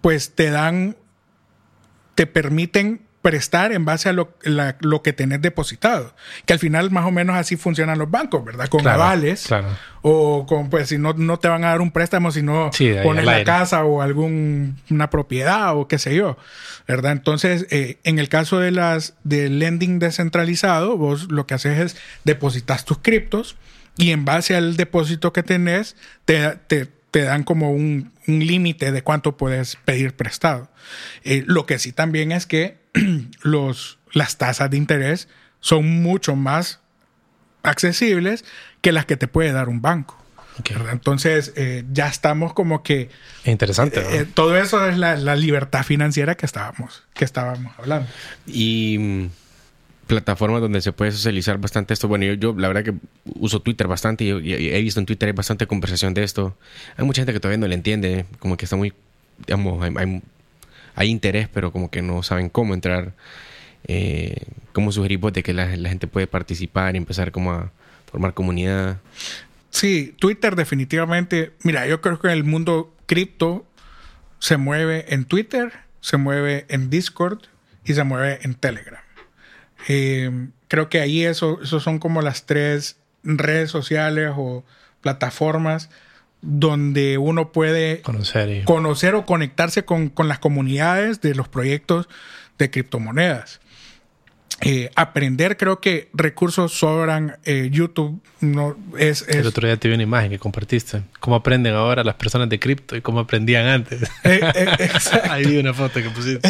pues 0.00 0.34
te 0.34 0.50
dan, 0.50 0.96
te 2.14 2.26
permiten 2.26 3.02
prestar 3.22 3.72
en 3.72 3.84
base 3.84 4.08
a 4.08 4.12
lo, 4.12 4.32
lo, 4.42 5.02
que 5.02 5.12
tenés 5.12 5.42
depositado. 5.42 6.14
Que 6.46 6.52
al 6.52 6.58
final 6.58 6.90
más 6.90 7.04
o 7.04 7.10
menos 7.10 7.36
así 7.36 7.56
funcionan 7.56 7.98
los 7.98 8.10
bancos, 8.10 8.44
¿verdad? 8.44 8.68
Con 8.68 8.86
avales. 8.86 9.46
Claro. 9.46 9.68
O 10.02 10.46
con, 10.46 10.70
pues, 10.70 10.88
si 10.88 10.98
no, 10.98 11.12
no 11.14 11.38
te 11.38 11.48
van 11.48 11.64
a 11.64 11.68
dar 11.68 11.80
un 11.80 11.90
préstamo, 11.90 12.30
si 12.30 12.42
no 12.42 12.70
pones 13.02 13.24
la 13.24 13.44
casa 13.44 13.84
o 13.84 14.00
alguna 14.02 15.10
propiedad 15.10 15.76
o 15.76 15.88
qué 15.88 15.98
sé 15.98 16.14
yo, 16.14 16.36
¿verdad? 16.86 17.12
Entonces, 17.12 17.66
eh, 17.70 17.98
en 18.04 18.18
el 18.18 18.28
caso 18.28 18.60
de 18.60 18.70
las 18.70 19.14
del 19.24 19.58
lending 19.58 19.98
descentralizado, 19.98 20.96
vos 20.96 21.30
lo 21.30 21.46
que 21.46 21.54
haces 21.54 21.78
es 21.78 21.96
depositas 22.24 22.84
tus 22.84 22.98
criptos 22.98 23.56
y 23.96 24.12
en 24.12 24.24
base 24.24 24.54
al 24.54 24.76
depósito 24.76 25.32
que 25.32 25.42
tenés, 25.42 25.96
te, 26.24 26.56
te 26.68 26.88
te 27.10 27.22
dan 27.22 27.44
como 27.44 27.72
un, 27.72 28.12
límite 28.26 28.92
de 28.92 29.02
cuánto 29.02 29.38
puedes 29.38 29.76
pedir 29.76 30.14
prestado. 30.14 30.68
Eh, 31.24 31.44
lo 31.46 31.64
que 31.64 31.78
sí 31.78 31.92
también 31.92 32.30
es 32.30 32.44
que 32.44 32.76
los, 33.42 33.98
las 34.12 34.38
tasas 34.38 34.70
de 34.70 34.76
interés 34.76 35.28
son 35.60 36.02
mucho 36.02 36.36
más 36.36 36.80
accesibles 37.62 38.44
que 38.80 38.92
las 38.92 39.06
que 39.06 39.16
te 39.16 39.28
puede 39.28 39.52
dar 39.52 39.68
un 39.68 39.82
banco. 39.82 40.16
Entonces, 40.90 41.52
eh, 41.56 41.84
ya 41.92 42.08
estamos 42.08 42.52
como 42.52 42.82
que... 42.82 43.10
Interesante. 43.44 44.00
Eh, 44.10 44.24
todo 44.24 44.56
eso 44.56 44.88
es 44.88 44.98
la, 44.98 45.16
la, 45.16 45.36
libertad 45.36 45.84
financiera 45.84 46.36
que 46.36 46.46
estábamos, 46.46 47.04
que 47.14 47.24
estábamos 47.24 47.72
hablando. 47.78 48.08
Y 48.46 48.96
mm, 48.98 49.26
plataformas 50.08 50.60
donde 50.60 50.80
se 50.80 50.92
puede 50.92 51.12
socializar 51.12 51.58
bastante 51.58 51.94
esto. 51.94 52.08
Bueno, 52.08 52.24
yo, 52.24 52.34
yo 52.34 52.54
la 52.58 52.66
verdad 52.66 52.82
que 52.82 52.94
uso 53.38 53.62
Twitter 53.62 53.86
bastante 53.86 54.24
y, 54.24 54.30
he 54.30 54.82
visto 54.82 54.98
en 54.98 55.06
Twitter 55.06 55.28
hay 55.28 55.32
bastante 55.32 55.68
conversación 55.68 56.14
de 56.14 56.24
esto. 56.24 56.56
Hay 56.96 57.04
mucha 57.04 57.20
gente 57.20 57.32
que 57.32 57.40
todavía 57.40 57.58
no 57.58 57.68
le 57.68 57.74
entiende, 57.74 58.26
como 58.40 58.56
que 58.56 58.64
está 58.64 58.74
muy, 58.74 58.92
digamos, 59.46 59.80
hay, 59.82 59.92
hay, 59.96 60.22
interés, 61.04 61.48
pero 61.48 61.72
como 61.72 61.90
que 61.90 62.02
no 62.02 62.22
saben 62.22 62.48
cómo 62.48 62.74
entrar. 62.74 63.14
Eh, 63.84 64.44
¿Cómo 64.72 64.92
sugerir 64.92 65.20
de 65.20 65.42
que 65.42 65.54
la, 65.54 65.66
gente 65.68 66.06
puede 66.06 66.26
participar 66.26 66.94
y 66.94 66.98
empezar 66.98 67.32
como 67.32 67.52
a 67.52 67.72
formar 68.10 68.34
comunidad? 68.34 68.98
Sí, 69.70 70.14
Twitter 70.18 70.56
definitivamente. 70.56 71.52
Mira, 71.62 71.86
yo 71.86 72.00
creo 72.00 72.18
que 72.18 72.32
el 72.32 72.44
mundo 72.44 72.94
cripto 73.06 73.66
se 74.38 74.56
mueve 74.56 75.06
en 75.08 75.24
Twitter, 75.24 75.72
se 76.00 76.16
mueve 76.16 76.66
en 76.68 76.90
Discord 76.90 77.40
y 77.84 77.94
se 77.94 78.04
mueve 78.04 78.38
en 78.42 78.54
Telegram. 78.54 79.02
Eh, 79.88 80.48
creo 80.68 80.88
que 80.88 81.00
ahí 81.00 81.24
eso 81.24 81.64
son 81.64 81.98
como 81.98 82.22
las 82.22 82.46
tres 82.46 82.96
redes 83.22 83.70
sociales 83.70 84.32
o 84.36 84.64
plataformas 85.00 85.90
donde 86.40 87.18
uno 87.18 87.52
puede 87.52 88.00
conocer, 88.02 88.64
conocer 88.64 89.14
o 89.14 89.26
conectarse 89.26 89.84
con, 89.84 90.08
con, 90.08 90.28
las 90.28 90.38
comunidades 90.38 91.20
de 91.20 91.34
los 91.34 91.48
proyectos 91.48 92.08
de 92.58 92.70
criptomonedas. 92.70 93.60
Eh, 94.60 94.90
aprender, 94.96 95.56
creo 95.56 95.80
que 95.80 96.08
recursos 96.12 96.72
sobran. 96.72 97.38
Eh, 97.44 97.68
YouTube 97.70 98.20
no 98.40 98.76
es, 98.98 99.24
El 99.28 99.46
otro 99.46 99.68
día 99.68 99.76
te 99.76 99.86
vi 99.86 99.94
una 99.94 100.02
imagen 100.02 100.30
que 100.30 100.38
compartiste. 100.38 101.02
¿Cómo 101.20 101.36
aprenden 101.36 101.74
ahora 101.74 102.02
las 102.02 102.16
personas 102.16 102.48
de 102.48 102.58
cripto 102.58 102.96
y 102.96 103.00
cómo 103.00 103.20
aprendían 103.20 103.66
antes? 103.66 104.10
Ahí 105.30 105.44
vi 105.44 105.58
una 105.58 105.74
foto 105.74 106.02
que 106.02 106.10
pusiste. 106.10 106.48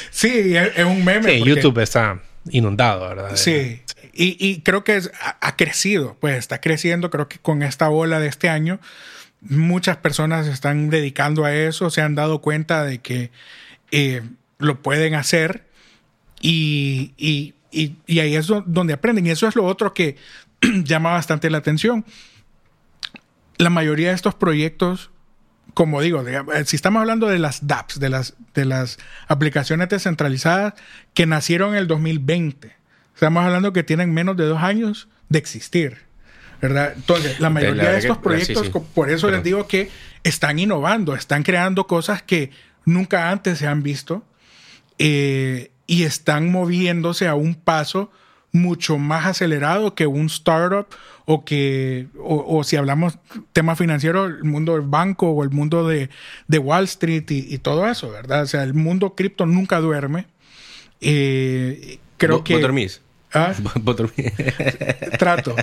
sí, 0.10 0.56
es, 0.56 0.84
un 0.84 1.04
meme. 1.04 1.34
Sí, 1.34 1.44
YouTube 1.44 1.78
está 1.80 2.20
inundado, 2.50 3.06
¿verdad? 3.08 3.36
Sí. 3.36 3.82
Y, 4.12 4.60
creo 4.62 4.84
que 4.84 5.00
ha, 5.40 5.56
crecido, 5.56 6.16
pues 6.20 6.36
está 6.36 6.60
creciendo. 6.60 7.10
Creo 7.10 7.28
que 7.28 7.38
con 7.38 7.62
esta 7.62 7.88
ola 7.90 8.20
de 8.20 8.28
este 8.28 8.48
año, 8.48 8.80
muchas 9.40 9.96
personas 9.98 10.46
se 10.46 10.52
están 10.52 10.90
dedicando 10.90 11.44
a 11.44 11.54
eso, 11.54 11.90
se 11.90 12.02
han 12.02 12.14
dado 12.14 12.40
cuenta 12.40 12.84
de 12.84 12.98
que 12.98 13.30
eh, 13.90 14.22
lo 14.58 14.82
pueden 14.82 15.14
hacer 15.14 15.66
y, 16.40 17.12
y, 17.16 17.54
ahí 18.18 18.34
es 18.34 18.48
donde 18.66 18.92
aprenden. 18.92 19.26
Y 19.26 19.30
eso 19.30 19.46
es 19.46 19.56
lo 19.56 19.64
otro 19.64 19.94
que 19.94 20.16
llama 20.84 21.12
bastante 21.12 21.50
la 21.50 21.58
atención. 21.58 22.04
La 23.58 23.70
mayoría 23.70 24.08
de 24.08 24.14
estos 24.14 24.34
proyectos 24.34 25.10
como 25.74 26.00
digo, 26.00 26.26
eh, 26.26 26.64
si 26.66 26.76
estamos 26.76 27.00
hablando 27.00 27.28
de 27.28 27.38
las 27.38 27.66
dApps, 27.66 28.00
de 28.00 28.08
las, 28.08 28.34
de 28.54 28.64
las 28.64 28.98
aplicaciones 29.28 29.88
descentralizadas 29.88 30.74
que 31.14 31.26
nacieron 31.26 31.70
en 31.70 31.76
el 31.76 31.86
2020, 31.86 32.74
estamos 33.14 33.44
hablando 33.44 33.72
que 33.72 33.82
tienen 33.82 34.12
menos 34.12 34.36
de 34.36 34.46
dos 34.46 34.62
años 34.62 35.08
de 35.28 35.38
existir. 35.38 36.09
¿Verdad? 36.60 36.92
Entonces, 36.96 37.40
la 37.40 37.50
mayoría 37.50 37.90
de 37.90 37.98
estos 37.98 38.18
proyectos, 38.18 38.70
por 38.94 39.10
eso 39.10 39.30
les 39.30 39.42
digo 39.42 39.66
que 39.66 39.90
están 40.24 40.58
innovando, 40.58 41.14
están 41.14 41.42
creando 41.42 41.86
cosas 41.86 42.22
que 42.22 42.50
nunca 42.84 43.30
antes 43.30 43.58
se 43.58 43.66
han 43.66 43.82
visto 43.82 44.22
eh, 44.98 45.70
y 45.86 46.02
están 46.02 46.50
moviéndose 46.50 47.26
a 47.26 47.34
un 47.34 47.54
paso 47.54 48.10
mucho 48.52 48.98
más 48.98 49.26
acelerado 49.26 49.94
que 49.94 50.06
un 50.06 50.26
startup 50.26 50.86
o 51.24 51.44
que, 51.44 52.08
o, 52.18 52.64
si 52.64 52.76
hablamos 52.76 53.18
tema 53.52 53.76
financiero, 53.76 54.26
el 54.26 54.42
mundo 54.42 54.72
del 54.72 54.82
banco 54.82 55.30
o 55.30 55.44
el 55.44 55.50
mundo 55.50 55.86
de, 55.86 56.08
Wall 56.48 56.84
Street 56.84 57.24
y, 57.28 57.58
todo 57.58 57.86
eso, 57.86 58.10
¿verdad? 58.10 58.42
O 58.42 58.46
sea, 58.46 58.64
el 58.64 58.74
mundo 58.74 59.14
cripto 59.14 59.46
nunca 59.46 59.78
duerme. 59.78 60.26
Eh, 61.00 61.98
creo 62.16 62.42
que... 62.42 62.54
¿Vos 62.54 62.62
dormís? 62.62 63.00
¿Ah? 63.32 63.54
Trato. 65.18 65.56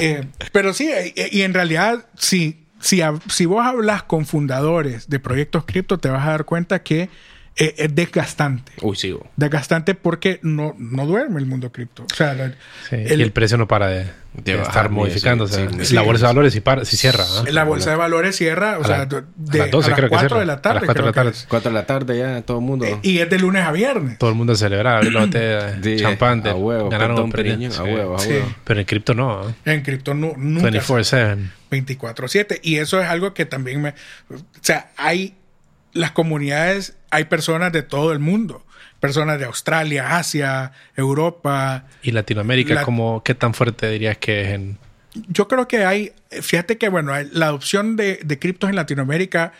Eh, 0.00 0.24
pero 0.52 0.72
sí, 0.72 0.90
eh, 0.90 1.28
y 1.32 1.42
en 1.42 1.54
realidad, 1.54 2.06
si, 2.16 2.66
si, 2.80 3.00
si 3.28 3.46
vos 3.46 3.64
hablas 3.64 4.04
con 4.04 4.26
fundadores 4.26 5.08
de 5.08 5.18
proyectos 5.18 5.64
cripto, 5.64 5.98
te 5.98 6.08
vas 6.08 6.26
a 6.26 6.30
dar 6.30 6.44
cuenta 6.44 6.82
que 6.82 7.08
eh, 7.58 7.74
es, 7.76 7.94
desgastante. 7.94 8.72
Uy, 8.80 8.96
sí. 8.96 9.16
Desgastante 9.36 9.94
porque 9.94 10.38
no, 10.42 10.76
no 10.78 11.06
duerme 11.06 11.40
el 11.40 11.46
mundo 11.46 11.72
cripto. 11.72 12.04
O 12.04 12.14
sea, 12.14 12.32
el, 12.32 12.54
y 12.92 13.22
el 13.22 13.32
precio 13.32 13.58
no 13.58 13.66
para 13.66 13.88
de, 13.88 14.06
estar 14.44 14.90
modificándose. 14.90 15.68
la 15.92 16.02
bolsa 16.02 16.28
de 16.28 16.34
valores 16.34 16.52
si, 16.88 16.96
cierra. 16.96 17.24
La 17.50 17.64
bolsa 17.64 17.90
de 17.90 17.96
valores 17.96 18.36
cierra, 18.36 18.78
o 18.78 18.84
sea, 18.84 19.06
de, 19.06 19.16
a 19.16 19.64
las 19.64 19.70
12 19.72 19.92
creo 19.92 20.08
4 20.08 20.38
de 20.38 20.46
la 20.46 20.62
tarde. 20.62 20.78
A 20.78 20.80
las 20.80 20.84
4 20.86 21.02
de 21.02 21.08
la 21.08 21.12
tarde. 21.12 21.32
4 21.48 21.70
de 21.70 21.74
la 21.74 21.86
tarde 21.86 22.18
ya, 22.18 22.42
todo 22.42 22.58
el 22.58 22.64
mundo. 22.64 22.84
Eh, 22.84 22.98
y 23.02 23.18
es 23.18 23.28
de 23.28 23.38
lunes 23.40 23.64
a 23.64 23.72
viernes. 23.72 24.18
Todo 24.18 24.30
el 24.30 24.36
mundo 24.36 24.54
celebra, 24.54 24.98
abrir 24.98 25.12
la 25.12 25.20
botella 25.20 25.72
de 25.72 25.96
champán. 25.96 26.46
A 26.46 26.54
huevo, 26.54 26.88
ganaron 26.90 27.18
un 27.18 27.32
premio. 27.32 27.70
A 27.76 27.82
huevo, 27.82 28.16
a 28.18 28.20
huevo. 28.20 28.54
Pero 28.62 28.80
en 28.80 28.86
cripto 28.86 29.14
no. 29.14 29.52
En 29.64 29.82
cripto 29.82 30.14
no, 30.14 30.34
nunca. 30.36 30.70
24-7. 30.70 31.50
24-7. 31.70 32.60
Y 32.62 32.76
eso 32.76 33.00
es 33.00 33.08
algo 33.08 33.34
que 33.34 33.46
también 33.46 33.82
me. 33.82 33.90
O 34.30 34.36
sea, 34.60 34.92
hay 34.96 35.34
las 35.92 36.12
comunidades, 36.12 36.96
hay 37.10 37.24
personas 37.24 37.72
de 37.72 37.82
todo 37.82 38.12
el 38.12 38.18
mundo. 38.18 38.64
Personas 39.00 39.38
de 39.38 39.44
Australia, 39.44 40.16
Asia, 40.16 40.72
Europa. 40.96 41.84
¿Y 42.02 42.10
Latinoamérica? 42.10 42.82
como 42.82 43.22
¿Qué 43.22 43.34
tan 43.34 43.54
fuerte 43.54 43.90
dirías 43.90 44.18
que 44.18 44.42
es 44.42 44.48
en...? 44.48 44.78
Yo 45.28 45.48
creo 45.48 45.68
que 45.68 45.84
hay... 45.84 46.12
Fíjate 46.30 46.78
que, 46.78 46.88
bueno, 46.88 47.12
la 47.32 47.46
adopción 47.46 47.96
de, 47.96 48.20
de 48.24 48.38
criptos 48.38 48.70
en 48.70 48.76
Latinoamérica... 48.76 49.52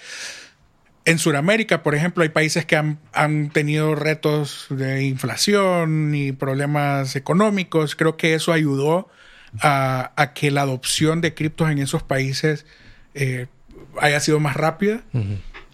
En 1.04 1.18
Sudamérica, 1.18 1.82
por 1.82 1.94
ejemplo, 1.94 2.22
hay 2.22 2.28
países 2.28 2.66
que 2.66 2.76
han, 2.76 2.98
han, 3.14 3.48
tenido 3.48 3.94
retos 3.94 4.66
de 4.68 5.04
inflación 5.04 6.14
y 6.14 6.32
problemas 6.32 7.16
económicos. 7.16 7.96
Creo 7.96 8.18
que 8.18 8.34
eso 8.34 8.52
ayudó 8.52 9.08
a, 9.62 10.12
a 10.16 10.34
que 10.34 10.50
la 10.50 10.62
adopción 10.62 11.22
de 11.22 11.32
criptos 11.32 11.70
en 11.70 11.78
esos 11.78 12.02
países 12.02 12.66
eh, 13.14 13.46
haya 14.00 14.20
sido 14.20 14.40
más 14.40 14.56
rápida. 14.56 15.02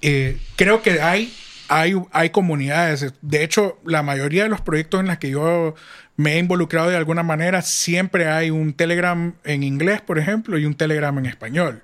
Eh, 0.06 0.36
creo 0.56 0.82
que 0.82 1.00
hay, 1.00 1.32
hay, 1.68 1.94
hay 2.12 2.28
comunidades. 2.28 3.14
De 3.22 3.42
hecho, 3.42 3.78
la 3.86 4.02
mayoría 4.02 4.42
de 4.42 4.50
los 4.50 4.60
proyectos 4.60 5.00
en 5.00 5.06
los 5.06 5.16
que 5.16 5.30
yo 5.30 5.74
me 6.16 6.34
he 6.34 6.38
involucrado 6.38 6.90
de 6.90 6.96
alguna 6.96 7.22
manera, 7.22 7.62
siempre 7.62 8.28
hay 8.28 8.50
un 8.50 8.74
Telegram 8.74 9.34
en 9.44 9.62
inglés, 9.62 10.02
por 10.02 10.18
ejemplo, 10.18 10.58
y 10.58 10.66
un 10.66 10.74
Telegram 10.74 11.16
en 11.18 11.24
español. 11.24 11.82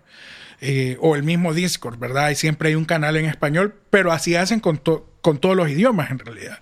Eh, 0.60 0.98
o 1.00 1.16
el 1.16 1.22
mismo 1.22 1.54
Discord, 1.54 1.98
¿verdad? 1.98 2.28
Y 2.28 2.34
siempre 2.34 2.68
hay 2.68 2.74
un 2.74 2.84
canal 2.84 3.16
en 3.16 3.24
español, 3.24 3.74
pero 3.88 4.12
así 4.12 4.36
hacen 4.36 4.60
con, 4.60 4.82
con 5.22 5.38
todos 5.38 5.56
los 5.56 5.70
idiomas 5.70 6.10
en 6.10 6.18
realidad. 6.18 6.58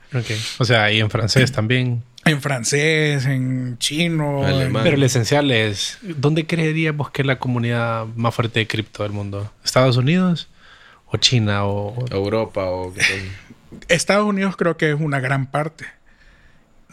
O 0.59 0.64
sea, 0.64 0.93
y 0.93 1.01
en 1.01 1.10
francés 1.10 1.51
también. 1.51 2.05
En 2.24 2.40
francés, 2.40 3.26
en 3.26 3.78
chino. 3.78 4.43
Pero 4.85 4.97
lo 4.97 5.05
esencial 5.05 5.51
es, 5.51 5.98
¿dónde 6.02 6.47
creeríamos 6.47 7.10
que 7.10 7.22
es 7.22 7.26
la 7.26 7.40
comunidad 7.40 8.06
más 8.14 8.32
fuerte 8.32 8.60
de 8.60 8.68
cripto 8.68 9.02
del 9.02 9.10
mundo? 9.10 9.52
¿Estados 9.64 9.97
Unidos? 9.97 10.48
O 11.10 11.16
China 11.16 11.66
o 11.66 11.94
Europa 12.10 12.64
o 12.64 12.93
Estados 13.89 14.26
Unidos 14.26 14.56
creo 14.56 14.76
que 14.76 14.90
es 14.90 15.01
una 15.01 15.20
gran 15.20 15.47
parte. 15.47 15.86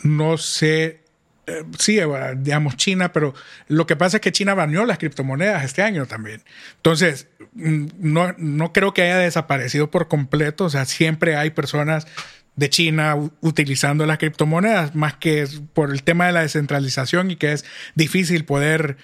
No 0.04 0.38
sé, 0.38 1.02
eh, 1.48 1.64
sí, 1.80 2.00
eh, 2.00 2.08
digamos 2.38 2.76
China, 2.76 3.14
pero 3.14 3.34
lo 3.68 3.88
que 3.88 3.96
pasa 3.96 4.18
es 4.18 4.22
que 4.22 4.32
China 4.32 4.54
baneó 4.54 4.86
las 4.86 4.98
criptomonedas 4.98 5.64
este 5.64 5.82
año 5.82 6.06
también. 6.06 6.42
Entonces, 6.78 7.28
mm, 7.54 7.88
no, 7.98 8.34
no 8.38 8.74
creo 8.74 8.94
que 8.94 9.04
haya 9.04 9.18
desaparecido 9.18 9.90
por 9.90 10.08
completo. 10.08 10.66
O 10.66 10.70
sea, 10.70 10.86
siempre 10.86 11.36
hay 11.36 11.52
personas 11.52 12.08
de 12.56 12.70
China 12.70 13.18
utilizando 13.42 14.06
las 14.06 14.18
criptomonedas, 14.18 14.96
más 14.96 15.16
que 15.16 15.48
por 15.74 15.92
el 15.92 16.04
tema 16.04 16.28
de 16.28 16.34
la 16.34 16.42
descentralización 16.42 17.32
y 17.32 17.36
que 17.36 17.52
es 17.52 17.66
difícil 17.96 18.46
poder 18.46 18.98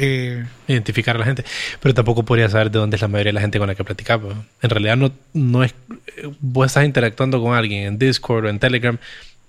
Eh, 0.00 0.44
Identificar 0.68 1.16
a 1.16 1.18
la 1.18 1.24
gente. 1.24 1.44
Pero 1.80 1.92
tampoco 1.94 2.24
podría 2.24 2.48
saber 2.48 2.70
de 2.70 2.78
dónde 2.78 2.96
es 2.96 3.02
la 3.02 3.08
mayoría 3.08 3.30
de 3.30 3.34
la 3.34 3.40
gente 3.40 3.58
con 3.58 3.66
la 3.68 3.74
que 3.74 3.84
platicaba. 3.84 4.32
En 4.62 4.70
realidad 4.70 4.96
no, 4.96 5.12
no 5.34 5.64
es... 5.64 5.74
Vos 6.40 6.66
estás 6.66 6.84
interactuando 6.84 7.40
con 7.42 7.54
alguien 7.54 7.86
en 7.86 7.98
Discord 7.98 8.44
o 8.46 8.48
en 8.48 8.58
Telegram, 8.58 8.96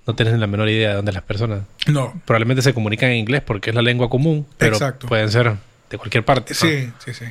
no 0.07 0.15
tienes 0.15 0.39
la 0.39 0.47
menor 0.47 0.69
idea 0.69 0.89
de 0.89 0.95
dónde 0.95 1.11
es 1.11 1.15
las 1.15 1.23
personas. 1.23 1.61
no, 1.87 2.19
Probablemente 2.25 2.61
se 2.63 2.73
comunican 2.73 3.11
en 3.11 3.17
inglés 3.17 3.41
porque 3.45 3.69
es 3.69 3.75
la 3.75 3.81
lengua 3.83 4.09
común, 4.09 4.47
pero 4.57 4.73
Exacto. 4.75 5.07
pueden 5.07 5.29
ser 5.29 5.53
de 5.89 5.97
cualquier 5.97 6.25
parte. 6.25 6.53
¿no? 6.53 6.59
Sí, 6.59 6.91
sí, 7.05 7.13
sí. 7.13 7.25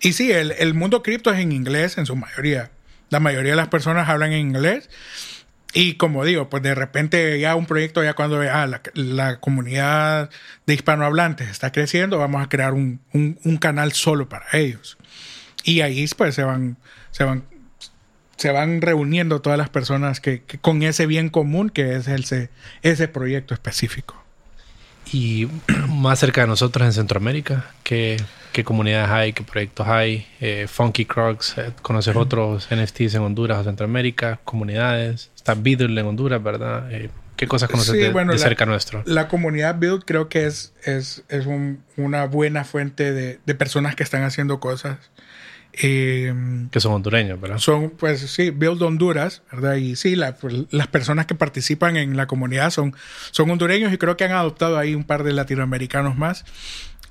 Y 0.00 0.12
sí, 0.14 0.32
el, 0.32 0.52
el 0.52 0.74
mundo 0.74 1.02
cripto 1.02 1.30
es 1.32 1.38
en 1.40 1.52
inglés 1.52 1.98
en 1.98 2.06
su 2.06 2.16
mayoría. 2.16 2.70
La 3.10 3.20
mayoría 3.20 3.52
de 3.52 3.56
las 3.56 3.68
personas 3.68 4.08
hablan 4.08 4.32
en 4.32 4.40
inglés. 4.40 4.88
Y 5.76 5.94
como 5.94 6.24
digo, 6.24 6.48
pues 6.48 6.62
de 6.62 6.74
repente 6.74 7.38
ya 7.40 7.56
un 7.56 7.66
proyecto, 7.66 8.04
ya 8.04 8.14
cuando 8.14 8.40
ah, 8.40 8.80
la, 8.94 9.40
comunidad 9.40 10.30
de 10.66 10.74
hispanohablantes 10.74 11.50
está 11.50 11.72
creciendo, 11.72 12.18
vamos 12.18 12.42
a 12.42 12.48
crear 12.48 12.72
un, 12.74 13.00
un- 13.12 13.56
canal 13.56 13.92
solo 13.92 14.28
para 14.28 14.46
ellos. 14.52 14.96
Y 15.64 15.80
ahí 15.80 16.06
pues 16.16 16.36
se 16.36 16.44
van, 16.44 16.76
se 17.10 17.24
van, 17.24 17.42
se 18.36 18.52
van 18.52 18.82
reuniendo 18.82 19.40
todas 19.42 19.58
las 19.58 19.68
personas 19.68 20.20
que, 20.20 20.42
con 20.60 20.84
ese 20.84 21.06
bien 21.06 21.28
común 21.28 21.70
que 21.70 21.96
es 21.96 22.06
ese, 22.06 22.50
ese 22.82 23.08
proyecto 23.08 23.52
específico. 23.52 24.23
Y 25.12 25.48
más 25.88 26.18
cerca 26.18 26.40
de 26.42 26.46
nosotros 26.46 26.84
en 26.86 26.92
Centroamérica, 26.92 27.66
¿qué, 27.82 28.16
qué 28.52 28.64
comunidades 28.64 29.10
hay? 29.10 29.32
¿Qué 29.32 29.42
proyectos 29.42 29.86
hay? 29.86 30.26
Eh, 30.40 30.66
Funky 30.68 31.04
Crocs, 31.04 31.58
eh, 31.58 31.72
¿conoces 31.82 32.16
otros 32.16 32.68
NFTs 32.70 33.14
en 33.14 33.22
Honduras 33.22 33.58
o 33.58 33.64
Centroamérica? 33.64 34.40
¿Comunidades? 34.44 35.30
Está 35.36 35.54
Beetle 35.54 36.00
en 36.00 36.06
Honduras, 36.06 36.42
¿verdad? 36.42 36.90
Eh, 36.92 37.10
¿Qué 37.36 37.48
cosas 37.48 37.68
conoces 37.68 37.92
Sí, 37.94 37.98
de, 37.98 38.12
bueno, 38.12 38.32
de 38.32 38.38
la- 38.38 38.44
cerca 38.44 38.64
nuestro? 38.64 39.02
La 39.06 39.26
comunidad 39.28 39.76
Build 39.78 40.04
creo 40.04 40.28
que 40.28 40.46
es, 40.46 40.72
es, 40.84 41.24
es 41.28 41.46
un- 41.46 41.82
una 41.96 42.26
buena 42.26 42.64
fuente 42.64 43.12
de, 43.12 43.40
de 43.44 43.54
personas 43.56 43.96
que 43.96 44.04
están 44.04 44.22
haciendo 44.22 44.60
cosas. 44.60 44.98
Eh, 45.82 46.32
Que 46.70 46.80
son 46.80 46.92
hondureños, 46.92 47.40
¿verdad? 47.40 47.58
son, 47.58 47.90
pues 47.90 48.20
sí, 48.20 48.50
Build 48.50 48.82
Honduras, 48.82 49.42
¿verdad? 49.50 49.74
Y 49.74 49.96
sí, 49.96 50.14
la- 50.16 50.34
pues, 50.36 50.54
las 50.70 50.86
personas 50.86 51.26
que 51.26 51.34
participan 51.34 51.96
en 51.96 52.16
la 52.16 52.26
comunidad 52.26 52.70
son, 52.70 52.94
son 53.32 53.50
hondureños 53.50 53.92
y 53.92 53.98
creo 53.98 54.16
que 54.16 54.24
han 54.24 54.32
adoptado 54.32 54.78
ahí 54.78 54.94
un 54.94 55.04
par 55.04 55.24
de 55.24 55.32
latinoamericanos 55.32 56.16
más. 56.16 56.44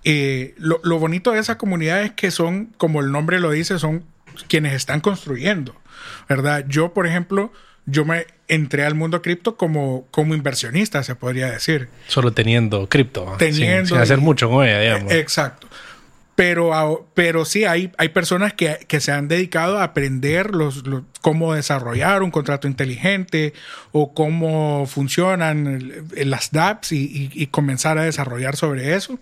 Eh, 0.06 0.54
lo, 0.58 0.80
lo 0.84 1.00
bonito 1.00 1.32
de 1.32 1.40
esa 1.40 1.58
comunidad 1.58 2.04
es 2.04 2.12
que 2.12 2.32
son, 2.32 2.68
como 2.78 3.00
el 3.02 3.12
nombre 3.12 3.40
lo 3.40 3.52
dice, 3.52 3.80
son 3.80 4.04
quienes 4.48 4.74
están 4.74 5.00
construyendo, 5.02 5.76
¿verdad? 6.28 6.66
Yo, 6.68 6.94
por 6.94 7.06
ejemplo, 7.08 7.52
yo 7.86 8.04
me 8.06 8.28
entré 8.48 8.86
al 8.86 8.96
mundo 8.96 9.22
cripto 9.22 9.56
como, 9.58 10.08
como 10.12 10.36
inversionista, 10.36 11.04
se 11.04 11.16
podría 11.16 11.52
decir. 11.52 11.90
Solo 12.08 12.32
teniendo 12.34 12.88
cripto. 12.90 13.36
Teniendo 13.38 13.88
sin, 13.88 13.96
sin 13.96 13.98
hacer 13.98 14.18
mucho 14.20 14.50
con 14.50 14.66
ella, 14.66 14.80
digamos. 14.80 15.12
Eh, 15.12 15.20
Exacto. 15.20 15.68
Pero, 16.36 17.08
pero 17.14 17.46
sí, 17.46 17.66
hay, 17.66 17.92
hay 17.98 18.10
personas 18.10 18.54
que, 18.54 18.86
que 18.88 19.00
se 19.00 19.12
han 19.12 19.28
dedicado 19.28 19.78
a 19.78 19.84
aprender 19.84 20.56
los, 20.56 20.84
cómo 21.22 21.54
desarrollar 21.54 22.24
un 22.24 22.32
contrato 22.32 22.68
inteligente 22.68 23.54
o 23.92 24.16
cómo 24.16 24.88
funcionan 24.88 26.08
las 26.16 26.52
dApps 26.52 26.92
y 26.92 27.48
comenzar 27.52 28.00
a 28.00 28.04
desarrollar 28.04 28.56
sobre 28.56 28.96
eso. 28.96 29.20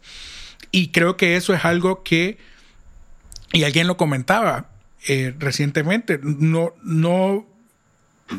Y 0.72 0.88
creo 0.90 1.18
que 1.18 1.36
eso 1.36 1.54
es 1.54 1.66
algo 1.66 2.02
que, 2.04 2.38
y 3.52 3.64
alguien 3.64 3.88
lo 3.88 3.98
comentaba 3.98 4.68
eh, 5.08 5.34
recientemente, 5.38 6.20
no, 6.24 6.74
no, 6.84 7.46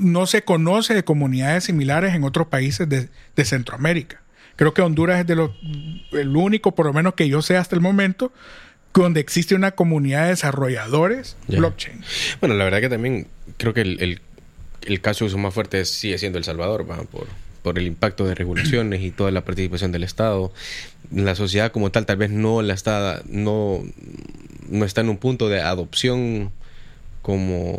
no 0.01 0.27
se 0.27 0.43
conoce 0.43 0.95
de 0.95 1.05
comunidades 1.05 1.65
similares 1.65 2.15
en 2.15 2.25
otros 2.25 2.47
países 2.47 2.89
de, 2.89 3.11
de 3.37 3.45
Centroamérica. 3.45 4.23
Creo 4.57 4.73
que 4.73 4.83
Honduras 4.83 5.21
es 5.21 5.27
de 5.27 5.37
los, 5.37 5.51
el 6.13 6.37
único, 6.37 6.75
por 6.75 6.87
lo 6.87 6.93
menos 6.93 7.15
que 7.15 7.29
yo 7.29 7.43
sé 7.43 7.57
hasta 7.57 7.75
el 7.75 7.83
momento, 7.83 8.33
donde 8.95 9.21
existe 9.21 9.55
una 9.55 9.73
comunidad 9.73 10.25
de 10.25 10.29
desarrolladores 10.31 11.37
blockchain. 11.49 12.03
Bueno, 12.41 12.55
la 12.57 12.65
verdad 12.65 12.81
que 12.81 12.89
también 12.89 13.27
creo 13.57 13.73
que 13.75 13.81
el, 13.83 14.01
el, 14.01 14.21
el 14.83 15.01
caso 15.01 15.25
de 15.25 15.29
uso 15.29 15.39
más 15.39 15.55
fuerte 15.55 15.85
sigue 15.85 16.19
siendo 16.19 16.39
El 16.39 16.45
Salvador, 16.45 16.89
¿va? 16.91 16.97
Por, 17.05 17.27
por 17.63 17.79
el 17.79 17.87
impacto 17.87 18.27
de 18.27 18.35
regulaciones 18.35 19.01
y 19.03 19.11
toda 19.11 19.31
la 19.31 19.45
participación 19.45 19.93
del 19.93 20.05
Estado. 20.05 20.53
La 21.11 21.35
sociedad 21.35 21.73
como 21.73 21.91
tal 21.91 22.07
tal 22.07 22.17
vez 22.17 22.31
no 22.31 22.63
la 22.63 22.75
está, 22.75 23.23
no, 23.27 23.83
no 24.69 24.85
está 24.85 25.01
en 25.01 25.09
un 25.09 25.19
punto 25.19 25.49
de 25.49 25.61
adopción 25.61 26.51
como 27.23 27.79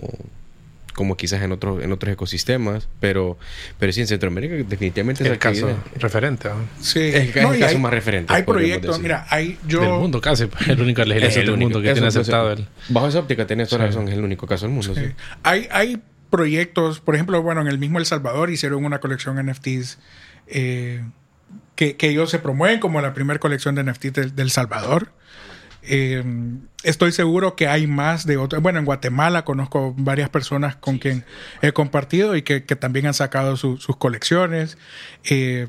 como 0.93 1.17
quizás 1.17 1.41
en 1.41 1.51
otros 1.51 1.83
en 1.83 1.91
otros 1.91 2.13
ecosistemas, 2.13 2.87
pero 2.99 3.37
pero 3.79 3.91
sí 3.91 4.01
en 4.01 4.07
Centroamérica 4.07 4.55
definitivamente 4.55 5.23
esa 5.23 5.33
el 5.33 5.39
caso 5.39 5.67
actividad- 5.67 6.01
referente 6.01 6.49
¿no? 6.49 6.55
Sí. 6.81 6.99
Es- 6.99 7.15
es 7.15 7.35
el 7.35 7.59
caso 7.59 7.65
hay- 7.75 7.77
más 7.77 7.91
referente, 7.91 8.33
Hay 8.33 8.43
proyectos, 8.43 8.99
mira, 8.99 9.25
hay 9.29 9.57
yo... 9.67 9.81
del 9.81 9.91
mundo 9.91 10.21
casi. 10.21 10.45
pues, 10.45 10.67
El 10.69 10.81
único 10.81 11.01
Es 11.01 11.07
legislación 11.07 11.39
el 11.41 11.45
del 11.47 11.53
único. 11.55 11.69
mundo 11.69 11.81
que 11.81 11.87
Eso, 11.87 11.93
tiene 11.95 12.07
aceptado 12.07 12.51
el... 12.51 12.67
Bajo 12.89 13.07
esa 13.07 13.19
óptica 13.19 13.47
tenés 13.47 13.69
toda 13.69 13.83
la 13.85 13.91
Sí. 13.91 13.95
razón, 13.97 14.07
es 14.09 14.15
el 14.17 14.23
único 14.23 14.45
caso 14.47 14.65
del 14.65 14.73
mundo. 14.75 14.93
Sí. 14.95 15.01
sí. 15.01 15.11
Hay, 15.43 15.67
hay 15.71 16.01
proyectos, 16.29 16.99
por 16.99 17.15
ejemplo, 17.15 17.41
bueno, 17.41 17.61
en 17.61 17.67
el 17.67 17.77
mismo 17.77 17.99
El 17.99 18.05
Salvador 18.05 18.49
hicieron 18.49 18.83
una 18.85 18.99
colección 18.99 19.37
NFTs 19.45 19.99
eh, 20.47 21.03
que, 21.75 21.95
que 21.95 22.09
ellos 22.09 22.29
se 22.29 22.39
promueven 22.39 22.79
como 22.79 23.01
la 23.01 23.13
primera 23.13 23.39
colección 23.39 23.75
de 23.75 23.83
NFTs 23.83 24.13
del, 24.13 24.35
del 24.35 24.51
Salvador. 24.51 25.09
Eh, 25.85 26.23
estoy 26.83 27.11
seguro 27.11 27.55
que 27.55 27.67
hay 27.67 27.87
más 27.87 28.25
de 28.25 28.37
otros. 28.37 28.61
Bueno, 28.61 28.79
en 28.79 28.85
Guatemala 28.85 29.43
conozco 29.45 29.93
varias 29.97 30.29
personas 30.29 30.75
con 30.75 30.97
quien 30.97 31.25
he 31.61 31.71
compartido 31.73 32.35
y 32.35 32.41
que, 32.41 32.63
que 32.63 32.75
también 32.75 33.05
han 33.07 33.13
sacado 33.13 33.57
su- 33.57 33.77
sus 33.77 33.97
colecciones. 33.97 34.77
Eh, 35.29 35.67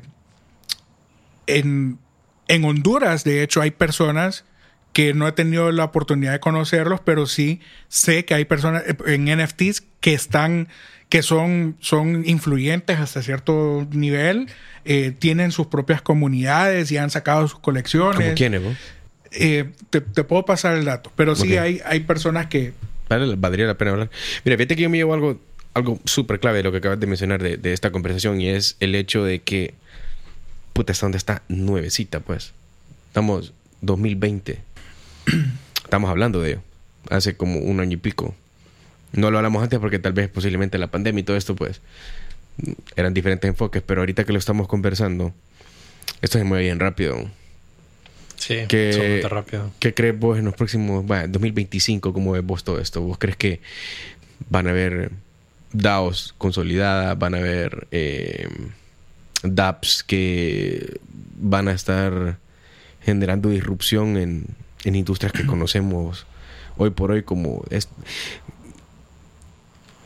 en, 1.47 1.99
en 2.47 2.63
Honduras, 2.65 3.23
de 3.23 3.43
hecho, 3.43 3.61
hay 3.61 3.71
personas 3.71 4.45
que 4.93 5.13
no 5.13 5.27
he 5.27 5.31
tenido 5.33 5.71
la 5.71 5.83
oportunidad 5.83 6.31
de 6.31 6.39
conocerlos, 6.39 7.01
pero 7.03 7.25
sí 7.25 7.59
sé 7.89 8.23
que 8.25 8.33
hay 8.33 8.45
personas 8.45 8.83
eh, 8.87 8.95
en 9.07 9.25
NFTs 9.25 9.83
que 9.99 10.13
están, 10.13 10.69
que 11.09 11.21
son, 11.21 11.75
son 11.81 12.23
influyentes 12.25 12.99
hasta 12.99 13.21
cierto 13.21 13.85
nivel, 13.91 14.47
eh, 14.85 15.11
tienen 15.17 15.51
sus 15.51 15.67
propias 15.67 16.01
comunidades 16.01 16.91
y 16.91 16.97
han 16.97 17.09
sacado 17.09 17.45
sus 17.47 17.59
colecciones. 17.59 18.15
¿Como 18.23 18.35
quiénes, 18.35 18.63
vos? 18.63 18.75
Eh, 19.35 19.71
te, 19.89 20.01
te 20.01 20.23
puedo 20.23 20.45
pasar 20.45 20.75
el 20.75 20.85
dato, 20.85 21.11
pero 21.15 21.35
sí 21.35 21.57
hay, 21.57 21.81
hay 21.85 22.01
personas 22.01 22.47
que... 22.47 22.73
Vale, 23.09 23.35
valdría 23.35 23.67
la 23.67 23.77
pena 23.77 23.91
hablar. 23.91 24.09
Mira, 24.43 24.57
fíjate 24.57 24.75
que 24.75 24.83
yo 24.83 24.89
me 24.89 24.97
llevo 24.97 25.13
algo, 25.13 25.39
algo 25.73 25.99
súper 26.05 26.39
clave 26.39 26.57
de 26.57 26.63
lo 26.63 26.71
que 26.71 26.79
acabas 26.79 26.99
de 26.99 27.07
mencionar 27.07 27.41
de, 27.41 27.57
de 27.57 27.73
esta 27.73 27.91
conversación 27.91 28.41
y 28.41 28.49
es 28.49 28.77
el 28.79 28.95
hecho 28.95 29.23
de 29.23 29.41
que, 29.41 29.73
puta, 30.73 30.91
hasta 30.93 31.05
donde 31.05 31.17
está 31.17 31.43
nuevecita, 31.47 32.19
pues. 32.19 32.53
Estamos 33.07 33.53
2020. 33.81 34.59
Estamos 35.83 36.09
hablando 36.09 36.41
de 36.41 36.51
ello. 36.51 36.61
Hace 37.09 37.37
como 37.37 37.59
un 37.59 37.79
año 37.79 37.93
y 37.93 37.97
pico. 37.97 38.33
No 39.11 39.31
lo 39.31 39.37
hablamos 39.37 39.63
antes 39.63 39.79
porque 39.79 39.99
tal 39.99 40.13
vez 40.13 40.27
posiblemente 40.29 40.77
la 40.77 40.87
pandemia 40.87 41.21
y 41.21 41.23
todo 41.23 41.37
esto, 41.37 41.55
pues, 41.55 41.81
eran 42.95 43.13
diferentes 43.13 43.47
enfoques, 43.47 43.81
pero 43.81 44.01
ahorita 44.01 44.23
que 44.23 44.33
lo 44.33 44.39
estamos 44.39 44.67
conversando, 44.67 45.33
esto 46.21 46.37
se 46.37 46.43
mueve 46.43 46.65
bien 46.65 46.79
rápido. 46.79 47.29
Sí, 48.37 48.57
Que- 48.67 49.21
rápido. 49.29 49.71
¿Qué 49.79 49.93
crees 49.93 50.17
vos 50.17 50.37
en 50.37 50.45
los 50.45 50.53
próximos, 50.53 51.05
bueno, 51.05 51.27
2025, 51.27 52.13
cómo 52.13 52.31
ves 52.31 52.43
vos 52.43 52.63
todo 52.63 52.79
esto? 52.79 53.01
¿Vos 53.01 53.17
crees 53.17 53.37
que 53.37 53.61
van 54.49 54.67
a 54.67 54.71
haber 54.71 55.11
DAOs 55.73 56.33
consolidadas, 56.37 57.17
van 57.17 57.35
a 57.35 57.37
haber 57.37 57.87
eh, 57.91 58.47
dApps 59.43 60.03
que 60.03 60.99
van 61.39 61.67
a 61.67 61.71
estar 61.73 62.37
generando 63.01 63.49
disrupción 63.49 64.17
en, 64.17 64.45
en 64.83 64.95
industrias 64.95 65.31
que 65.33 65.45
conocemos 65.47 66.25
hoy 66.77 66.89
por 66.91 67.11
hoy 67.11 67.23
como... 67.23 67.63
Es, 67.69 67.87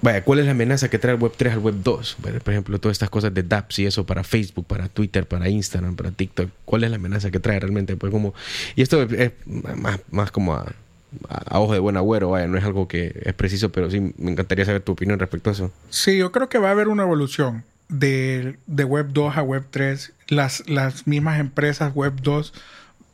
Vaya, 0.02 0.24
¿cuál 0.24 0.40
es 0.40 0.46
la 0.46 0.52
amenaza 0.52 0.90
que 0.90 0.98
trae 0.98 1.16
el 1.16 1.22
Web 1.22 1.34
3 1.36 1.54
al 1.54 1.60
Web 1.60 1.76
2? 1.84 2.18
Vaya, 2.20 2.40
Por 2.40 2.54
ejemplo, 2.54 2.80
todas 2.80 2.96
estas 2.96 3.10
cosas 3.10 3.34
de 3.34 3.44
dApps 3.44 3.80
y 3.80 3.86
eso 3.86 4.06
para 4.06 4.24
Facebook, 4.24 4.66
para 4.66 4.88
Twitter, 4.88 5.28
para 5.28 5.50
Instagram, 5.50 5.96
para 5.96 6.12
TikTok. 6.12 6.50
¿Cuál 6.66 6.86
es 6.86 6.90
la 6.90 6.96
amenaza 6.96 7.32
que 7.32 7.40
trae 7.40 7.60
realmente? 7.60 7.98
Pues 7.98 8.12
como... 8.12 8.34
Y 8.76 8.82
esto 8.82 9.02
es, 9.04 9.32
más, 9.46 10.00
más 10.10 10.32
como 10.32 10.54
a, 10.54 10.74
ojo 11.52 11.74
de 11.74 11.80
buen 11.80 11.98
agüero, 11.98 12.30
vaya, 12.30 12.48
no 12.48 12.58
es 12.58 12.64
algo 12.64 12.88
que 12.88 13.20
es 13.24 13.34
preciso, 13.34 13.72
pero 13.72 13.92
sí 13.92 14.14
me 14.18 14.32
encantaría 14.32 14.66
saber 14.66 14.82
tu 14.82 14.94
opinión 14.94 15.20
respecto 15.20 15.50
a 15.50 15.54
eso. 15.54 15.72
Sí, 15.90 16.18
yo 16.18 16.32
creo 16.32 16.48
que 16.50 16.60
va 16.60 16.70
a 16.70 16.72
haber 16.72 16.88
una 16.88 17.04
evolución 17.04 17.64
de, 17.90 18.58
de 18.68 18.84
Web 18.86 19.08
2 19.12 19.38
a 19.38 19.42
Web 19.42 19.66
3. 19.70 20.14
Las, 20.28 20.70
las 20.70 21.08
mismas 21.08 21.40
empresas 21.40 21.94
Web 21.94 22.22
2. 22.22 22.54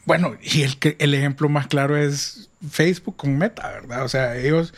Bueno, 0.06 0.36
y 0.42 0.62
el, 0.62 0.78
el 1.00 1.14
ejemplo 1.16 1.50
más 1.50 1.66
claro 1.68 1.98
es 1.98 2.50
Facebook 2.70 3.16
con 3.16 3.38
Meta, 3.38 3.72
¿verdad? 3.72 4.04
O 4.04 4.10
sea, 4.10 4.38
ellos 4.38 4.74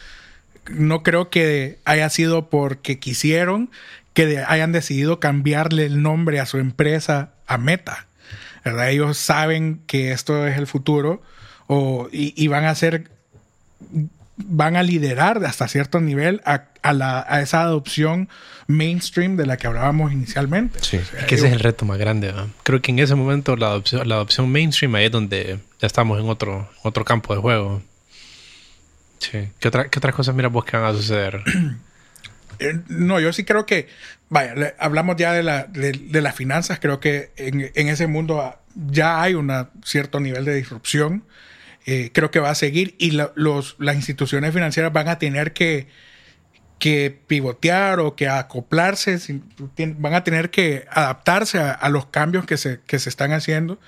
no 0.69 1.03
creo 1.03 1.30
que 1.30 1.80
haya 1.85 2.10
sido 2.10 2.49
porque 2.49 2.99
quisieron 2.99 3.69
que 4.14 4.44
hayan 4.48 4.72
decidido 4.72 5.19
cambiarle 5.19 5.85
el 5.85 6.02
nombre 6.02 6.39
a 6.39 6.45
su 6.45 6.57
empresa 6.57 7.31
a 7.45 7.57
Meta, 7.57 8.07
¿verdad? 8.65 8.89
Ellos 8.89 9.18
saben 9.18 9.81
que 9.85 10.11
esto 10.11 10.48
es 10.48 10.57
el 10.57 10.65
futuro 10.65 11.22
o, 11.68 12.10
y, 12.11 12.34
y 12.35 12.48
van 12.48 12.65
a 12.65 12.72
hacer 12.72 13.10
van 14.38 14.76
a 14.76 14.84
liderar 14.84 15.44
hasta 15.45 15.68
cierto 15.68 15.99
nivel 15.99 16.41
a, 16.45 16.65
a, 16.84 16.94
la, 16.94 17.26
a 17.27 17.41
esa 17.41 17.61
adopción 17.61 18.30
mainstream 18.68 19.35
de 19.35 19.45
la 19.45 19.57
que 19.57 19.68
hablábamos 19.68 20.11
inicialmente. 20.11 20.80
Sí. 20.81 20.98
O 20.98 21.06
sea, 21.06 21.22
Es 21.22 21.26
que 21.26 21.35
ese 21.35 21.48
es 21.48 21.53
el 21.53 21.60
reto 21.60 21.85
más 21.85 21.98
grande. 21.98 22.31
¿no? 22.31 22.49
Creo 22.64 22.81
que 22.81 22.91
en 22.91 22.99
ese 22.99 23.15
momento 23.15 23.56
la 23.56 23.68
adopción, 23.68 24.07
la 24.07 24.15
adopción 24.15 24.49
mainstream 24.52 24.94
ahí 24.95 25.06
es 25.06 25.11
donde 25.11 25.60
ya 25.80 25.88
estamos 25.88 26.19
en 26.19 26.30
otro, 26.30 26.69
otro 26.84 27.03
campo 27.03 27.35
de 27.35 27.41
juego. 27.41 27.81
Sí. 29.19 29.49
¿Qué, 29.60 29.68
otra- 29.68 29.89
qué 29.89 29.99
otras 29.99 30.15
cosas 30.15 30.35
miras 30.35 30.52
vos 30.52 30.65
que 30.65 30.77
van 30.77 30.85
a 30.85 30.94
suceder? 30.98 31.41
Eh, 32.60 32.73
No, 32.88 33.19
yo 33.19 33.31
sí 33.34 33.44
creo 33.44 33.68
que, 33.68 33.88
vaya, 34.30 34.73
hablamos 34.80 35.15
ya 35.15 35.31
de, 35.31 35.44
la, 35.44 35.65
de, 35.65 36.22
las 36.23 36.34
finanzas, 36.35 36.80
creo 36.80 36.99
que 36.99 37.30
en, 37.38 37.72
en 37.76 37.88
ese 37.88 38.07
mundo 38.07 38.56
ya 38.73 39.22
hay 39.22 39.35
un 39.35 39.52
cierto 39.85 40.19
nivel 40.19 40.44
de 40.45 40.56
disrupción, 40.56 41.23
Eh, 41.85 42.10
creo 42.14 42.31
que 42.31 42.39
va 42.39 42.49
a 42.49 42.56
seguir 42.56 42.95
y 42.98 43.11
los, 43.11 43.76
las 43.80 43.95
instituciones 43.95 44.53
financieras 44.53 44.91
van 44.91 45.07
a 45.07 45.19
tener 45.19 45.53
que, 45.53 45.88
que 46.80 47.15
pivotear 47.27 47.99
o 47.99 48.15
que 48.15 48.27
acoplarse, 48.27 49.19
van 49.98 50.14
a 50.15 50.23
tener 50.23 50.49
que 50.49 50.85
adaptarse 50.89 51.60
a, 51.60 51.72
a 51.72 51.89
los 51.89 52.07
cambios 52.07 52.45
que 52.45 52.57
se, 52.57 52.80
que 52.88 52.98
se 52.99 53.07
están 53.10 53.31
haciendo. 53.34 53.80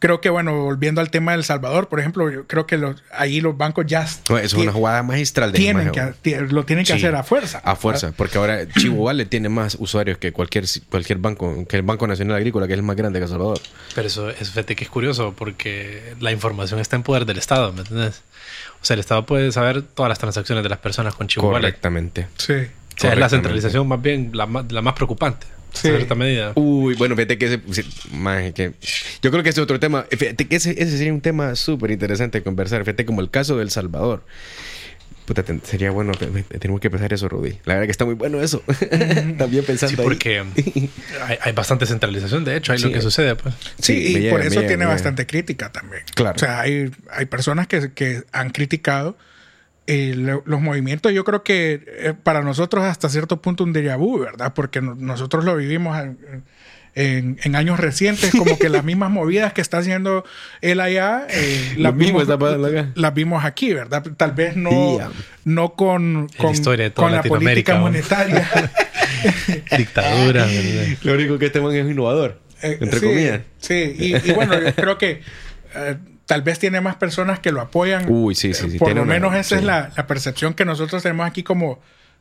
Creo 0.00 0.20
que, 0.20 0.30
bueno, 0.30 0.62
volviendo 0.62 1.00
al 1.00 1.10
tema 1.10 1.32
de 1.32 1.38
El 1.38 1.44
Salvador, 1.44 1.88
por 1.88 1.98
ejemplo, 1.98 2.30
yo 2.30 2.46
creo 2.46 2.66
que 2.66 2.76
los, 2.78 3.02
ahí 3.12 3.40
los 3.40 3.56
bancos 3.56 3.84
ya 3.86 4.06
No, 4.30 4.38
es 4.38 4.52
una 4.54 4.70
jugada 4.70 5.02
magistral 5.02 5.50
de 5.50 5.58
tienen 5.58 5.90
que, 5.90 6.40
lo 6.42 6.64
tienen 6.64 6.84
que 6.84 6.92
Sí. 6.92 6.98
hacer 6.98 7.16
a 7.16 7.24
fuerza. 7.24 7.58
A 7.64 7.74
fuerza, 7.74 8.12
porque 8.16 8.38
ahora 8.38 8.68
Chivo 8.68 9.04
Vale 9.04 9.26
tiene 9.26 9.48
más 9.48 9.76
usuarios 9.80 10.18
que 10.18 10.30
cualquier, 10.32 10.64
cualquier 10.88 11.18
banco, 11.18 11.66
que 11.68 11.76
el 11.76 11.82
Banco 11.82 12.06
Nacional 12.06 12.36
Agrícola, 12.36 12.68
que 12.68 12.74
es 12.74 12.78
el 12.78 12.84
más 12.84 12.94
grande 12.94 13.18
de 13.18 13.24
El 13.24 13.30
Salvador. 13.30 13.58
Pero 13.94 14.06
eso 14.06 14.30
es, 14.30 14.50
fíjate 14.50 14.76
que 14.76 14.84
es 14.84 14.90
curioso 14.90 15.34
porque 15.36 16.14
la 16.20 16.30
información 16.30 16.78
está 16.78 16.94
en 16.94 17.02
poder 17.02 17.26
del 17.26 17.38
Estado, 17.38 17.72
¿me 17.72 17.80
entiendes? 17.80 18.22
O 18.80 18.84
sea, 18.84 18.94
el 18.94 19.00
Estado 19.00 19.26
puede 19.26 19.50
saber 19.50 19.82
todas 19.82 20.08
las 20.08 20.18
transacciones 20.20 20.62
de 20.62 20.68
las 20.70 20.78
personas 20.78 21.14
con 21.16 21.26
Chivo. 21.26 21.50
Correctamente. 21.50 22.28
Sí. 22.36 22.52
O 22.54 23.00
sea, 23.00 23.12
es 23.12 23.18
la 23.18 23.28
centralización 23.28 23.86
más 23.88 24.00
bien 24.00 24.30
la, 24.32 24.46
más- 24.46 24.70
la 24.70 24.80
más 24.82 24.94
preocupante. 24.94 25.46
Sí. 25.80 25.88
En 25.88 25.96
cierta 25.96 26.14
medida. 26.14 26.52
Uy, 26.54 26.94
bueno, 26.96 27.14
fíjate 27.16 27.38
que 27.38 27.46
ese, 27.46 27.60
que 28.54 28.72
yo 29.22 29.30
creo 29.30 29.42
que 29.42 29.48
ese 29.50 29.60
es 29.60 29.64
otro 29.64 29.78
tema. 29.80 30.06
Fíjate 30.10 30.46
que 30.46 30.56
ese, 30.56 30.70
ese 30.82 30.96
sería 30.98 31.12
un 31.12 31.20
tema 31.20 31.54
súper 31.54 31.90
interesante 31.90 32.38
de 32.38 32.44
conversar. 32.44 32.84
Fíjate 32.84 33.04
como 33.04 33.20
el 33.20 33.30
caso 33.30 33.56
del 33.58 33.70
Salvador. 33.70 34.24
Puta, 35.26 35.42
ten- 35.42 35.60
sería 35.62 35.90
bueno, 35.90 36.12
te- 36.12 36.26
te- 36.26 36.58
tenemos 36.58 36.80
que 36.80 36.88
pensar 36.88 37.12
eso, 37.12 37.28
Rudy. 37.28 37.58
La 37.66 37.74
verdad 37.74 37.84
que 37.86 37.90
está 37.90 38.06
muy 38.06 38.14
bueno 38.14 38.40
eso. 38.40 38.62
También 39.38 39.62
pensando 39.64 39.94
Sí, 39.94 40.00
ahí. 40.00 40.04
porque 40.08 40.38
hay, 41.26 41.38
hay 41.42 41.52
bastante 41.52 41.84
centralización, 41.84 42.44
de 42.44 42.56
hecho, 42.56 42.72
hay 42.72 42.78
Sí. 42.78 42.86
lo 42.86 42.92
que 42.92 43.02
sucede, 43.02 43.36
pues. 43.36 43.54
Sí, 43.78 43.92
Sí, 43.94 44.16
y 44.16 44.20
llega, 44.20 44.30
por 44.32 44.40
eso 44.40 44.54
llega, 44.60 44.68
tiene 44.68 44.86
bastante 44.86 45.26
crítica 45.26 45.70
también. 45.70 46.02
Claro. 46.14 46.34
O 46.36 46.38
sea, 46.38 46.60
hay, 46.60 46.90
hay 47.10 47.26
personas 47.26 47.66
que, 47.66 47.92
que 47.92 48.22
han 48.32 48.50
criticado 48.50 49.18
eh, 49.90 50.12
lo- 50.14 50.42
los 50.44 50.60
movimientos. 50.60 51.12
Yo 51.14 51.24
creo 51.24 51.42
que 51.42 51.80
eh, 51.86 52.14
para 52.22 52.42
nosotros 52.42 52.84
hasta 52.84 53.08
cierto 53.08 53.40
punto 53.40 53.64
un 53.64 53.72
déjà 53.72 53.96
vu, 53.96 54.18
¿verdad? 54.18 54.52
Porque 54.54 54.82
no- 54.82 54.94
nosotros 54.94 55.44
lo 55.46 55.56
vivimos 55.56 55.98
en, 55.98 56.44
en- 56.94 57.38
en 57.42 57.56
años 57.56 57.80
recientes, 57.80 58.32
como 58.32 58.58
que 58.58 58.68
las 58.68 58.84
mismas 58.84 59.10
movidas 59.10 59.52
que 59.54 59.60
está 59.62 59.78
haciendo 59.78 60.24
él 60.60 60.80
allá, 60.80 61.26
eh, 61.30 61.74
las, 61.78 61.96
vimos, 61.96 62.22
está 62.22 62.38
pasando 62.38 62.66
acá. 62.68 62.90
las 62.96 63.14
vimos 63.14 63.44
aquí, 63.46 63.72
¿verdad? 63.72 64.02
Tal 64.16 64.32
vez 64.32 64.56
no, 64.56 64.70
Yeah. 64.98 65.10
no 65.44 65.72
con, 65.74 66.28
con, 66.36 66.50
historia 66.52 66.84
de 66.84 66.90
toda 66.90 67.06
con 67.08 67.16
la 67.16 67.22
política 67.22 67.76
monetaria. 67.78 68.46
Dictadura, 69.76 70.46
¿verdad? 70.46 70.96
Lo 71.02 71.14
único 71.14 71.38
que 71.38 71.46
este 71.46 71.60
man 71.60 71.74
es 71.74 71.90
innovador. 71.90 72.40
Entre 72.60 72.98
sí, 73.00 73.06
comillas. 73.06 73.40
Sí, 73.58 73.94
y, 73.98 74.16
y 74.16 74.32
bueno, 74.32 74.60
yo 74.60 74.74
creo 74.74 74.98
que 74.98 75.22
eh, 75.76 75.96
tal 76.28 76.42
vez 76.42 76.60
tiene 76.60 76.80
más 76.80 76.94
personas 76.94 77.40
que 77.40 77.50
lo 77.50 77.60
apoyan. 77.60 78.04
Uy, 78.08 78.36
sí, 78.36 78.54
sí, 78.54 78.66
Eh, 78.66 78.70
sí, 78.70 78.78
Por 78.78 78.94
lo 78.94 79.02
una- 79.02 79.12
menos 79.14 79.32
esa 79.34 79.42
sí. 79.42 79.54
es 79.56 79.64
la, 79.64 79.90
la 79.96 80.06
percepción 80.06 80.54
que 80.54 80.64
nosotros 80.64 81.02
tenemos 81.02 81.26
aquí 81.26 81.42
como, 81.42 81.80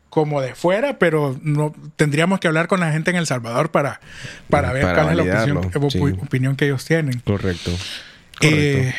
como 0.10 0.42
de 0.42 0.56
fuera, 0.56 0.98
pero 0.98 1.38
no 1.44 1.76
tendríamos 1.98 2.40
que 2.40 2.48
hablar 2.48 2.68
con 2.68 2.80
la 2.80 2.92
gente 2.92 3.12
en 3.12 3.18
El 3.18 3.28
Salvador 3.28 3.70
para, 3.70 4.00
para 4.50 4.72
ver 4.74 4.84
Para 4.84 5.04
cuál 5.04 5.10
es 5.20 5.26
la 5.26 5.36
opinión, 5.40 5.58
opi- 5.72 5.92
sí. 5.92 6.20
opinión 6.26 6.56
que 6.56 6.66
ellos 6.66 6.84
tienen. 6.86 7.20
Correcto. 7.20 7.72
Eh, 8.42 8.94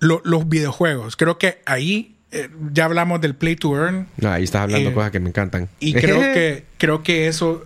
lo- 0.00 0.22
los 0.24 0.48
videojuegos, 0.48 1.16
creo 1.16 1.38
que 1.38 1.60
ahí 1.66 2.15
eh, 2.32 2.48
ya 2.72 2.86
hablamos 2.86 3.20
del 3.20 3.34
play 3.34 3.56
to 3.56 3.76
earn. 3.76 4.08
No, 4.16 4.30
ahí 4.32 4.44
estás 4.44 4.62
hablando 4.62 4.90
Eh, 4.90 4.92
cosas 4.94 5.10
que 5.12 5.20
me 5.20 5.28
encantan. 5.28 5.68
Y 5.80 5.92
creo 5.94 6.20
que, 6.20 6.64
creo 6.78 7.02
que 7.02 7.28
eso, 7.28 7.64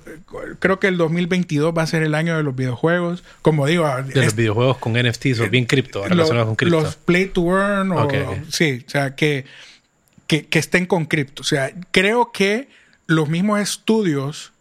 creo 0.59 0.79
que 0.79 0.89
el 0.89 0.97
2022 0.99 1.73
va 1.77 1.83
a 1.83 1.87
ser 1.87 2.03
el 2.03 2.15
año 2.15 2.37
de 2.37 2.43
los 2.43 2.55
videojuegos. 2.55 3.25
Como 3.43 3.67
digo, 3.67 3.89
De 4.15 4.25
los 4.25 4.35
videojuegos 4.37 4.79
con 4.79 4.93
NFTs 4.93 5.41
o 5.41 5.49
bien 5.49 5.65
cripto, 5.65 6.01
lo- 6.03 6.09
relacionados 6.09 6.47
con 6.49 6.57
cripto. 6.57 6.81
los 6.81 6.97
play 6.97 7.27
to 7.27 7.57
earn, 7.59 7.91
o, 7.93 8.05
Ok. 8.05 8.15
sí, 8.51 8.85
o 8.87 8.91
sea, 8.91 9.15
que, 9.15 9.45
que, 10.27 10.47
que 10.47 10.59
estén 10.59 10.87
con 10.87 11.07
cripto. 11.07 11.43
O 11.43 11.45
sea, 11.45 11.73
creo 11.91 12.31
que 12.33 12.69
los 13.07 13.29
mismos 13.29 13.61
estudios 13.61 14.53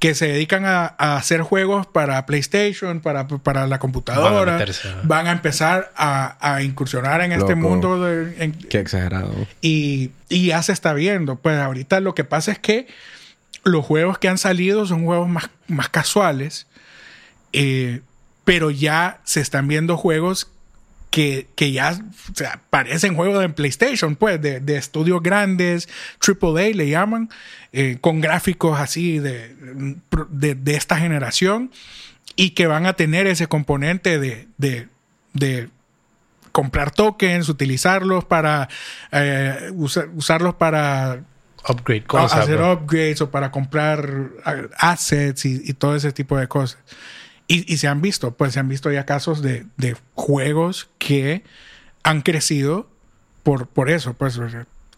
que 0.00 0.14
se 0.14 0.26
dedican 0.26 0.64
a, 0.64 0.94
a 0.98 1.16
hacer 1.16 1.42
juegos 1.42 1.86
para 1.86 2.24
PlayStation, 2.26 3.00
para, 3.00 3.28
para 3.28 3.66
la 3.68 3.78
computadora, 3.78 4.56
Van 4.56 5.08
van 5.08 5.26
a 5.28 5.32
empezar 5.32 5.92
a, 5.94 6.36
a 6.40 6.62
incursionar 6.62 7.20
en 7.20 7.32
este 7.32 7.54
mundo 7.54 8.02
de- 8.02 8.42
en- 8.42 8.52
Qué 8.52 8.78
exagerado. 8.78 9.32
y, 9.60 10.10
y 10.28 10.46
ya 10.46 10.62
se 10.62 10.72
está 10.72 10.94
viendo. 10.94 11.36
Pues 11.36 11.58
ahorita 11.58 12.00
lo 12.00 12.14
que 12.14 12.24
pasa 12.24 12.50
es 12.50 12.58
que 12.58 12.86
los 13.62 13.84
juegos 13.84 14.18
que 14.18 14.28
han 14.28 14.38
salido 14.38 14.86
son 14.86 15.04
juegos 15.04 15.28
más, 15.28 15.50
más 15.68 15.90
casuales, 15.90 16.66
eh, 17.52 18.00
pero 18.44 18.70
ya 18.70 19.20
se 19.24 19.40
están 19.40 19.68
viendo 19.68 19.96
juegos 19.98 20.50
que, 21.10 21.48
que 21.56 21.72
ya 21.72 21.92
o 22.30 22.34
sea, 22.34 22.60
parecen 22.70 23.14
juegos 23.16 23.40
de 23.40 23.48
PlayStation, 23.48 24.16
pues, 24.16 24.40
de, 24.40 24.60
de 24.60 24.76
estudios 24.76 25.22
grandes, 25.22 25.88
AAA 26.20 26.74
le 26.74 26.88
llaman, 26.88 27.28
eh, 27.72 27.98
con 28.00 28.20
gráficos 28.20 28.78
así 28.78 29.18
de, 29.18 29.54
de, 30.30 30.54
de 30.54 30.74
esta 30.76 30.96
generación 30.96 31.70
y 32.36 32.50
que 32.50 32.66
van 32.66 32.86
a 32.86 32.92
tener 32.94 33.26
ese 33.26 33.48
componente 33.48 34.18
de, 34.18 34.48
de, 34.56 35.68
comprar 36.52 36.90
tokens, 36.90 37.48
utilizarlos 37.48 38.24
para 38.24 38.68
eh, 39.12 39.70
usa- 39.74 40.08
usarlos 40.14 40.54
para 40.54 41.22
Upgrade 41.68 42.04
cosas. 42.04 42.40
hacer 42.40 42.60
upgrades 42.60 43.20
o 43.20 43.30
para 43.30 43.50
comprar 43.50 44.30
assets 44.78 45.44
y, 45.44 45.60
y 45.64 45.74
todo 45.74 45.94
ese 45.94 46.10
tipo 46.12 46.36
de 46.38 46.48
cosas. 46.48 46.78
Y, 47.50 47.64
y 47.72 47.78
se 47.78 47.88
han 47.88 48.00
visto, 48.00 48.30
pues 48.36 48.52
se 48.52 48.60
han 48.60 48.68
visto 48.68 48.92
ya 48.92 49.04
casos 49.04 49.42
de, 49.42 49.66
de 49.76 49.96
juegos 50.14 50.88
que 50.98 51.42
han 52.04 52.22
crecido 52.22 52.88
por, 53.42 53.66
por 53.66 53.90
eso, 53.90 54.14
pues 54.14 54.38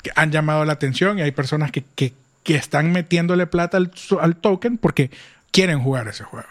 que 0.02 0.10
han 0.16 0.32
llamado 0.32 0.66
la 0.66 0.74
atención 0.74 1.18
y 1.18 1.22
hay 1.22 1.30
personas 1.30 1.72
que, 1.72 1.82
que, 1.94 2.12
que 2.42 2.56
están 2.56 2.92
metiéndole 2.92 3.46
plata 3.46 3.78
al, 3.78 3.90
al 4.20 4.36
token 4.36 4.76
porque 4.76 5.10
quieren 5.50 5.80
jugar 5.80 6.08
ese 6.08 6.24
juego. 6.24 6.48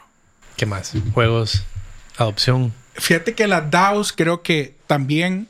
¿Qué 0.57 0.65
más? 0.65 0.91
Juegos, 1.13 1.65
adopción. 2.17 2.73
Fíjate 2.95 3.35
que 3.35 3.45
las 3.45 3.69
DAOs 3.69 4.11
creo 4.11 4.41
que 4.41 4.75
también, 4.87 5.49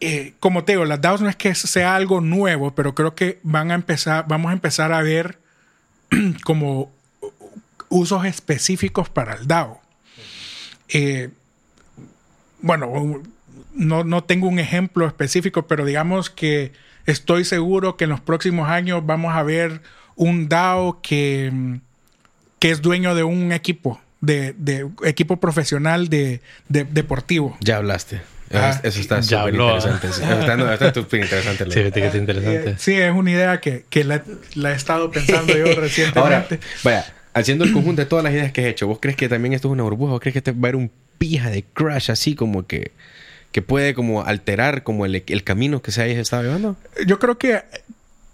eh, 0.00 0.34
como 0.38 0.64
te 0.64 0.72
digo, 0.72 0.84
las 0.84 1.00
DAOs 1.00 1.22
no 1.22 1.30
es 1.30 1.36
que 1.36 1.54
sea 1.54 1.96
algo 1.96 2.20
nuevo, 2.20 2.74
pero 2.74 2.94
creo 2.94 3.14
que 3.14 3.40
van 3.42 3.70
a 3.70 3.74
empezar, 3.74 4.26
vamos 4.28 4.50
a 4.50 4.52
empezar 4.52 4.92
a 4.92 5.00
ver 5.00 5.38
como 6.44 6.92
usos 7.88 8.24
específicos 8.24 9.08
para 9.08 9.34
el 9.34 9.46
DAO. 9.46 9.80
Eh, 10.88 11.30
bueno, 12.60 13.22
no, 13.74 14.04
no 14.04 14.24
tengo 14.24 14.48
un 14.48 14.58
ejemplo 14.58 15.06
específico, 15.06 15.66
pero 15.66 15.84
digamos 15.84 16.30
que 16.30 16.72
estoy 17.06 17.44
seguro 17.44 17.96
que 17.96 18.04
en 18.04 18.10
los 18.10 18.20
próximos 18.20 18.68
años 18.68 19.04
vamos 19.04 19.34
a 19.34 19.42
ver 19.42 19.82
un 20.16 20.48
DAO 20.48 21.00
que, 21.02 21.52
que 22.58 22.70
es 22.70 22.82
dueño 22.82 23.14
de 23.14 23.22
un 23.22 23.52
equipo, 23.52 24.00
de, 24.20 24.54
de 24.56 24.88
equipo 25.04 25.38
profesional 25.38 26.08
de, 26.08 26.40
de- 26.68 26.84
deportivo. 26.84 27.56
Ya 27.60 27.76
hablaste. 27.76 28.22
Ah, 28.54 28.80
eso 28.84 29.00
está 29.00 29.20
súper 29.22 29.54
interesante. 29.54 30.12
sí. 30.12 30.22
Está, 30.22 30.56
no, 30.56 30.72
está 30.72 30.94
súper 30.94 31.20
interesante. 31.24 31.64
Sí, 31.64 31.70
fíjate 31.72 32.00
que 32.00 32.06
es 32.06 32.14
interesante. 32.14 32.70
Eh, 32.70 32.74
sí, 32.78 32.94
es 32.94 33.12
una 33.12 33.30
idea 33.32 33.60
que, 33.60 33.84
que 33.90 34.04
la, 34.04 34.22
la 34.54 34.70
he 34.70 34.76
estado 34.76 35.10
pensando 35.10 35.52
yo 35.56 35.64
Ahora, 35.66 35.80
recientemente. 35.80 36.60
vaya, 36.84 37.12
haciendo 37.36 37.64
el 37.64 37.72
conjunto 37.72 38.00
de 38.00 38.06
todas 38.06 38.24
las 38.24 38.32
ideas 38.32 38.50
que 38.50 38.62
has 38.62 38.68
hecho, 38.68 38.86
¿vos 38.86 38.98
crees 38.98 39.16
que 39.16 39.28
también 39.28 39.52
esto 39.52 39.68
es 39.68 39.72
una 39.72 39.82
burbuja 39.82 40.14
o 40.14 40.20
crees 40.20 40.32
que 40.32 40.38
este 40.38 40.52
va 40.52 40.56
a 40.56 40.60
haber 40.60 40.76
un 40.76 40.90
pija 41.18 41.50
de 41.50 41.62
crash 41.62 42.10
así 42.10 42.34
como 42.34 42.66
que, 42.66 42.92
que 43.52 43.60
puede 43.60 43.92
como 43.92 44.24
alterar 44.24 44.82
como 44.82 45.04
el, 45.04 45.22
el 45.26 45.44
camino 45.44 45.82
que 45.82 45.92
se 45.92 46.02
haya 46.02 46.18
estado 46.18 46.44
llevando? 46.44 46.76
Yo 47.06 47.18
creo 47.18 47.36
que, 47.36 47.62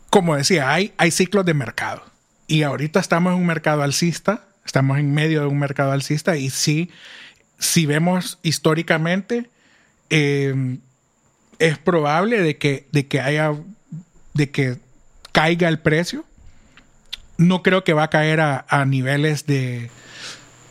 como 0.08 0.36
decía, 0.36 0.72
hay, 0.72 0.92
hay 0.98 1.10
ciclos 1.10 1.44
de 1.44 1.52
mercado. 1.52 2.04
Y 2.46 2.62
ahorita 2.62 3.00
estamos 3.00 3.32
en 3.32 3.40
un 3.40 3.46
mercado 3.46 3.82
alcista, 3.82 4.44
estamos 4.64 4.98
en 4.98 5.12
medio 5.12 5.40
de 5.40 5.46
un 5.48 5.58
mercado 5.58 5.90
alcista 5.90 6.36
y 6.36 6.50
sí, 6.50 6.88
si 7.58 7.86
vemos 7.86 8.38
históricamente, 8.42 9.50
eh, 10.10 10.78
es 11.58 11.78
probable 11.78 12.40
de 12.40 12.56
que, 12.56 12.86
de 12.92 13.08
que 13.08 13.20
haya, 13.20 13.52
de 14.34 14.50
que 14.50 14.76
caiga 15.32 15.68
el 15.68 15.80
precio. 15.80 16.24
No 17.38 17.62
creo 17.62 17.82
que 17.84 17.92
va 17.92 18.04
a 18.04 18.10
caer 18.10 18.40
a, 18.40 18.64
a 18.68 18.84
niveles 18.84 19.46
de 19.46 19.90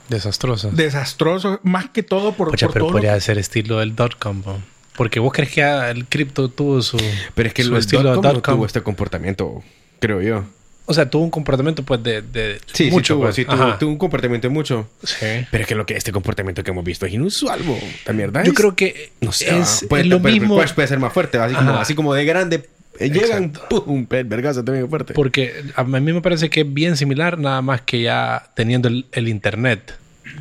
Desastroso. 0.10 0.70
desastrosos, 0.72 1.60
más 1.64 1.90
que 1.90 2.04
todo 2.04 2.34
por, 2.34 2.50
Pucha, 2.52 2.68
por 2.68 2.74
pero 2.74 2.86
todo 2.86 2.92
podría 2.94 3.20
ser 3.22 3.38
estilo 3.38 3.80
del 3.80 3.96
dot 3.96 4.18
com. 4.20 4.42
¿no? 4.46 4.62
Porque 4.98 5.20
vos 5.20 5.32
crees 5.34 5.52
que 5.52 5.62
el 5.62 6.06
cripto 6.06 6.50
tuvo 6.50 6.82
su. 6.82 6.98
Pero 7.34 7.48
es 7.48 7.54
que 7.54 7.64
su 7.64 7.72
el 7.74 7.80
estilo 7.80 8.04
dot-com 8.04 8.24
no 8.24 8.34
dot-com. 8.34 8.56
tuvo 8.56 8.66
este 8.66 8.82
comportamiento, 8.82 9.64
creo 10.00 10.22
yo. 10.22 10.44
O 10.86 10.94
sea, 10.94 11.10
tuvo 11.10 11.24
un 11.24 11.30
comportamiento 11.30 11.84
pues 11.84 12.04
de, 12.04 12.22
de 12.22 12.60
Sí, 12.74 12.92
mucho. 12.92 13.14
sí, 13.14 13.18
tuvo, 13.18 13.22
pues. 13.24 13.36
sí, 13.36 13.46
tuvo, 13.46 13.76
tuvo 13.76 13.90
un 13.92 13.98
comportamiento 13.98 14.50
de 14.50 14.54
mucho. 14.54 14.90
Sí. 15.04 15.46
Pero 15.50 15.62
es 15.62 15.68
que 15.68 15.76
lo 15.76 15.86
que 15.86 15.96
este 15.96 16.12
comportamiento 16.12 16.62
que 16.64 16.72
hemos 16.72 16.84
visto 16.84 17.06
es 17.06 17.14
inusual, 17.14 17.62
bo. 17.64 17.80
La 18.06 18.12
mierda 18.14 18.44
Yo 18.44 18.52
es- 18.52 18.58
creo 18.58 18.76
que 18.76 19.14
No 19.22 19.32
sé, 19.32 19.58
es, 19.58 19.86
puede, 19.88 20.04
es 20.04 20.10
lo 20.10 20.22
puede- 20.22 20.40
mismo. 20.40 20.56
Puede, 20.56 20.68
puede 20.74 20.88
ser 20.90 21.00
más 21.00 21.14
fuerte, 21.14 21.38
así 21.38 21.56
como, 21.56 21.72
así 21.76 21.96
como 21.96 22.14
de 22.14 22.26
grande. 22.26 22.70
Eh, 23.06 23.10
Llegan, 23.10 23.52
pum, 23.70 24.06
el 24.10 24.24
vergazo 24.26 24.64
también 24.64 24.90
fuerte. 24.90 25.14
Porque 25.14 25.64
a 25.76 25.84
mí 25.84 26.14
me 26.14 26.22
parece 26.22 26.50
que 26.50 26.62
es 26.62 26.74
bien 26.74 26.96
similar, 26.98 27.38
nada 27.40 27.62
más 27.62 27.82
que 27.82 28.02
ya 28.02 28.50
teniendo 28.56 28.88
el, 28.88 29.06
el 29.12 29.28
internet. 29.28 29.96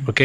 ¿Ok? 0.07 0.21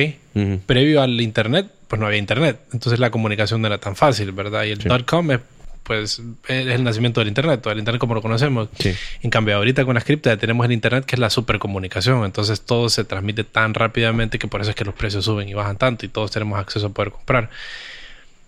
Previo 0.67 1.03
al 1.03 1.21
internet, 1.21 1.67
pues 1.89 1.99
no 1.99 2.07
había 2.07 2.19
internet. 2.19 2.61
Entonces 2.73 3.01
la 3.01 3.11
comunicación 3.11 3.61
no 3.63 3.67
era 3.69 3.79
tan 3.79 3.97
fácil, 3.97 4.33
¿verdad? 4.33 4.65
Y 4.65 4.71
el 4.71 4.83
Sí. 4.83 4.89
dot-com 4.89 5.31
es, 5.31 5.41
pues, 5.83 6.21
es 6.49 6.67
el 6.67 6.85
nacimiento 6.85 7.21
del 7.21 7.29
internet, 7.29 7.63
todo 7.63 7.73
el 7.73 7.79
internet 7.79 7.99
como 7.99 8.15
lo 8.15 8.21
conocemos. 8.23 8.69
Sí. 8.79 8.93
En 9.23 9.31
cambio, 9.31 9.57
ahorita 9.57 9.85
con 9.85 9.95
las 9.95 10.05
criptas 10.05 10.35
ya 10.35 10.37
tenemos 10.37 10.67
el 10.67 10.73
internet 10.73 11.05
que 11.07 11.17
es 11.17 11.21
la 11.21 11.31
supercomunicación. 11.31 12.25
Entonces 12.25 12.61
todo 12.61 12.89
se 12.91 13.05
transmite 13.05 13.45
tan 13.45 13.73
rápidamente 13.73 14.39
que 14.39 14.47
por 14.47 14.61
eso 14.61 14.71
es 14.71 14.77
que 14.77 14.85
los 14.85 14.95
precios 14.95 15.25
suben 15.25 15.49
y 15.49 15.55
bajan 15.55 15.79
tanto 15.79 16.05
y 16.05 16.09
todos 16.11 16.31
tenemos 16.31 16.59
acceso 16.61 16.87
a 16.87 16.91
poder 16.91 17.13
comprar. 17.13 17.49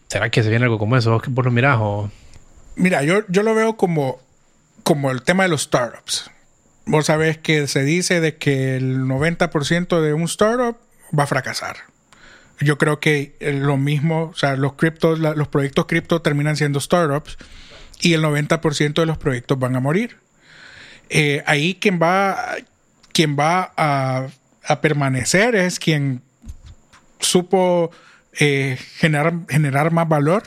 ¿Será 0.09 0.31
que 0.31 0.43
se 0.43 0.51
viene 0.51 0.65
algo 0.67 0.79
como 0.79 0.97
eso? 0.97 1.11
¿Vos, 1.13 1.23
vos 1.29 1.45
lo 1.45 1.51
mirás 1.51 1.79
o...? 1.81 2.11
Mira, 2.79 3.03
yo, 3.03 3.23
yo 3.29 3.43
lo 3.43 3.55
veo 3.55 3.77
como, 3.77 4.21
como 4.85 5.11
el 5.11 5.23
tema 5.23 5.43
de 5.43 5.49
los 5.49 5.63
startups. 5.63 6.31
Vos 6.87 7.07
sabés 7.07 7.37
que 7.37 7.67
se 7.67 7.83
dice 7.85 8.21
de 8.21 8.37
que 8.37 8.77
el 8.77 9.01
90% 9.01 10.01
de 10.01 10.15
un 10.15 10.23
startup 10.23 10.77
va 11.17 11.25
a 11.25 11.27
fracasar. 11.27 11.77
Yo 12.61 12.79
creo 12.79 12.99
que 13.01 13.37
eh, 13.41 13.53
lo 13.53 13.77
mismo, 13.77 14.31
o 14.33 14.35
sea, 14.35 14.57
los 14.57 14.73
criptos, 14.75 15.19
la- 15.19 15.35
los 15.35 15.49
proyectos 15.49 15.87
cripto 15.87 16.23
terminan 16.23 16.57
siendo 16.57 16.81
startups 16.81 17.37
y 18.01 18.15
el 18.15 18.23
90% 18.23 18.95
de 19.03 19.07
los 19.07 19.19
proyectos 19.19 19.59
van 19.59 19.77
a 19.77 19.81
morir. 19.81 20.17
Eh, 21.11 21.43
ahí 21.47 21.75
quien 21.81 22.01
va, 22.01 22.57
quien 23.13 23.37
va 23.39 23.73
a, 23.77 24.29
a 24.65 24.81
permanecer 24.81 25.55
es 25.57 25.79
quien 25.79 26.23
supo 27.21 27.91
eh, 28.39 28.79
generar, 28.97 29.35
generar 29.49 29.91
más 29.93 30.09
valor 30.09 30.45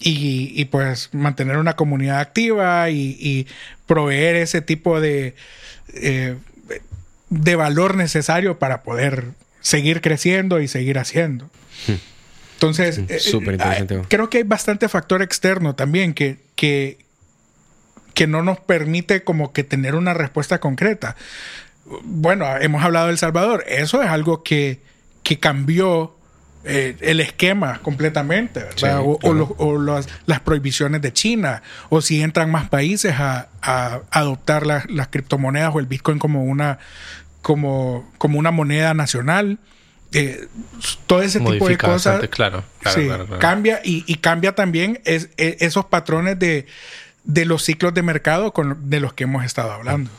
y, 0.00 0.52
y, 0.54 0.64
pues 0.64 1.10
mantener 1.12 1.58
una 1.58 1.76
comunidad 1.76 2.20
activa 2.20 2.88
y, 2.90 3.16
y 3.20 3.46
proveer 3.86 4.36
ese 4.36 4.62
tipo 4.62 4.98
de, 5.00 5.34
eh, 5.94 6.36
de 7.28 7.56
valor 7.56 7.96
necesario 7.96 8.58
para 8.58 8.82
poder 8.82 9.26
seguir 9.60 10.00
creciendo 10.00 10.60
y 10.60 10.68
seguir 10.68 10.98
haciendo. 10.98 11.50
Entonces, 12.54 12.96
Sí, 12.96 13.06
eh, 13.08 13.18
súper 13.20 13.54
interesante. 13.54 13.94
eh, 13.96 14.02
creo 14.08 14.30
que 14.30 14.38
hay 14.38 14.44
bastante 14.44 14.88
factor 14.88 15.22
externo 15.22 15.74
también 15.74 16.14
que, 16.14 16.38
que, 16.56 16.98
que 18.14 18.26
no 18.26 18.42
nos 18.42 18.58
permite 18.60 19.22
como 19.22 19.52
que 19.52 19.64
tener 19.64 19.94
una 19.94 20.14
respuesta 20.14 20.60
concreta. 20.60 21.16
Bueno, 22.04 22.46
hemos 22.58 22.82
hablado 22.84 23.06
de 23.06 23.12
El 23.12 23.18
Salvador. 23.18 23.64
Eso 23.66 24.02
es 24.02 24.08
algo 24.08 24.42
que, 24.42 24.80
que 25.22 25.38
cambió 25.38 26.16
eh, 26.64 26.96
el 27.00 27.20
esquema 27.20 27.78
completamente, 27.82 28.64
o, 29.02 29.78
las, 29.78 30.08
las 30.26 30.40
prohibiciones 30.40 31.00
de 31.02 31.12
China, 31.12 31.62
o 31.88 32.00
si 32.02 32.20
entran 32.22 32.50
más 32.50 32.68
países 32.68 33.14
a, 33.18 33.48
a 33.62 34.00
adoptar 34.10 34.66
las, 34.66 34.90
las 34.90 35.08
criptomonedas 35.08 35.74
o 35.74 35.80
el 35.80 35.86
Bitcoin 35.86 36.18
como 36.18 36.44
una, 36.44 36.78
como, 37.42 38.10
como 38.18 38.38
una 38.38 38.50
moneda 38.50 38.94
nacional. 38.94 39.58
Eh, 40.12 40.48
todo 41.06 41.22
ese 41.22 41.38
tipo 41.38 41.68
de 41.68 41.78
cosas 41.78 41.92
bastante, 42.14 42.28
claro. 42.28 42.64
Claro, 42.80 43.00
sí, 43.00 43.06
claro, 43.06 43.26
claro. 43.26 43.40
cambia 43.40 43.80
y, 43.84 44.02
y 44.08 44.16
cambia 44.16 44.54
también 44.56 45.00
es- 45.04 45.28
e- 45.36 45.56
esos 45.60 45.84
patrones 45.84 46.36
de, 46.38 46.66
de 47.22 47.44
los 47.44 47.62
ciclos 47.64 47.94
de 47.94 48.02
mercado 48.02 48.52
con, 48.52 48.90
de 48.90 48.98
los 48.98 49.12
que 49.12 49.22
hemos 49.24 49.44
estado 49.44 49.70
hablando. 49.70 50.10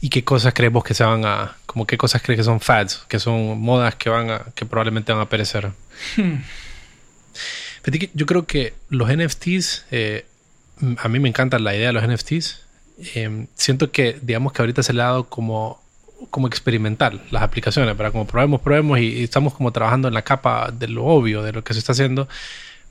¿Y 0.00 0.08
qué 0.08 0.24
cosas 0.24 0.52
crees 0.54 0.72
vos 0.72 0.82
que 0.82 0.94
se 0.94 1.04
van 1.04 1.24
a... 1.24 1.56
como 1.72 1.86
qué 1.86 1.96
cosas 1.96 2.22
crees 2.22 2.38
que 2.38 2.44
son 2.44 2.60
fads, 2.60 3.04
que 3.08 3.18
son 3.18 3.58
modas 3.60 3.94
que 3.94 4.10
van 4.10 4.30
a... 4.30 4.44
que 4.54 4.66
probablemente 4.66 5.12
van 5.12 5.22
a 5.22 5.28
perecer? 5.28 5.70
Que 7.82 8.10
yo 8.14 8.26
creo 8.26 8.46
que 8.46 8.74
los 8.90 9.08
NFTs, 9.08 9.86
eh, 9.90 10.26
a 10.98 11.08
mí 11.08 11.18
me 11.18 11.28
encanta 11.28 11.58
la 11.58 11.74
idea 11.74 11.88
de 11.88 11.92
los 11.92 12.06
NFTs. 12.06 12.60
Eh, 13.14 13.46
siento 13.54 13.90
que, 13.90 14.18
digamos 14.22 14.52
que 14.52 14.62
ahorita 14.62 14.82
se 14.82 14.92
le 14.92 15.02
ha 15.02 15.06
dado 15.06 15.24
como, 15.24 15.82
como 16.30 16.46
experimental 16.46 17.22
las 17.30 17.42
aplicaciones, 17.42 17.96
para 17.96 18.12
como 18.12 18.26
probemos, 18.26 18.60
probemos 18.60 19.00
y, 19.00 19.06
y 19.06 19.24
estamos 19.24 19.54
como 19.54 19.72
trabajando 19.72 20.06
en 20.08 20.14
la 20.14 20.22
capa 20.22 20.70
de 20.70 20.86
lo 20.88 21.04
obvio, 21.06 21.42
de 21.42 21.52
lo 21.52 21.64
que 21.64 21.72
se 21.72 21.80
está 21.80 21.92
haciendo, 21.92 22.28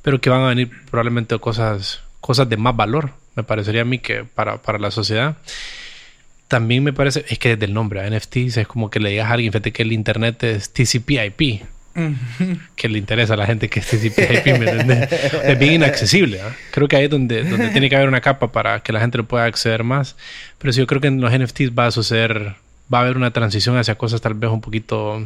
pero 0.01 0.19
que 0.19 0.29
van 0.29 0.41
a 0.41 0.47
venir 0.47 0.69
probablemente 0.89 1.37
cosas, 1.39 2.01
cosas 2.19 2.49
de 2.49 2.57
más 2.57 2.75
valor, 2.75 3.13
me 3.35 3.43
parecería 3.43 3.83
a 3.83 3.85
mí 3.85 3.99
que 3.99 4.25
para, 4.25 4.61
para 4.61 4.79
la 4.79 4.91
sociedad. 4.91 5.37
También 6.51 6.83
me 6.83 6.91
parece, 6.91 7.23
es 7.29 7.39
que 7.39 7.55
desde 7.55 7.63
el 7.63 7.73
nombre, 7.73 8.01
NFTs, 8.11 8.57
es 8.57 8.67
como 8.67 8.89
que 8.89 8.99
le 8.99 9.11
digas 9.11 9.29
a 9.29 9.35
alguien, 9.35 9.53
fíjate 9.53 9.71
que 9.71 9.83
el 9.83 9.93
internet 9.93 10.43
es 10.43 10.73
TCP/IP, 10.73 11.61
que 12.75 12.89
le 12.89 12.97
interesa 12.97 13.35
a 13.35 13.37
la 13.37 13.45
gente 13.45 13.69
que 13.69 13.79
es 13.79 13.87
TCP/IP. 13.87 14.47
Es 15.45 15.57
bien 15.57 15.75
inaccesible. 15.75 16.41
¿ah? 16.41 16.53
Creo 16.71 16.89
que 16.89 16.97
ahí 16.97 17.05
es 17.05 17.09
donde, 17.09 17.45
donde 17.45 17.69
tiene 17.69 17.89
que 17.89 17.95
haber 17.95 18.09
una 18.09 18.19
capa 18.19 18.51
para 18.51 18.81
que 18.81 18.91
la 18.91 18.99
gente 18.99 19.17
lo 19.17 19.23
pueda 19.29 19.45
acceder 19.45 19.85
más. 19.85 20.17
Pero 20.57 20.73
sí, 20.73 20.79
yo 20.79 20.87
creo 20.87 20.99
que 20.99 21.07
en 21.07 21.21
los 21.21 21.31
NFTs 21.31 21.71
va 21.71 21.85
a 21.85 21.91
suceder, 21.91 22.55
va 22.93 22.97
a 22.97 23.01
haber 23.03 23.15
una 23.15 23.31
transición 23.31 23.77
hacia 23.77 23.95
cosas 23.95 24.19
tal 24.19 24.33
vez 24.33 24.51
un 24.51 24.59
poquito 24.59 25.25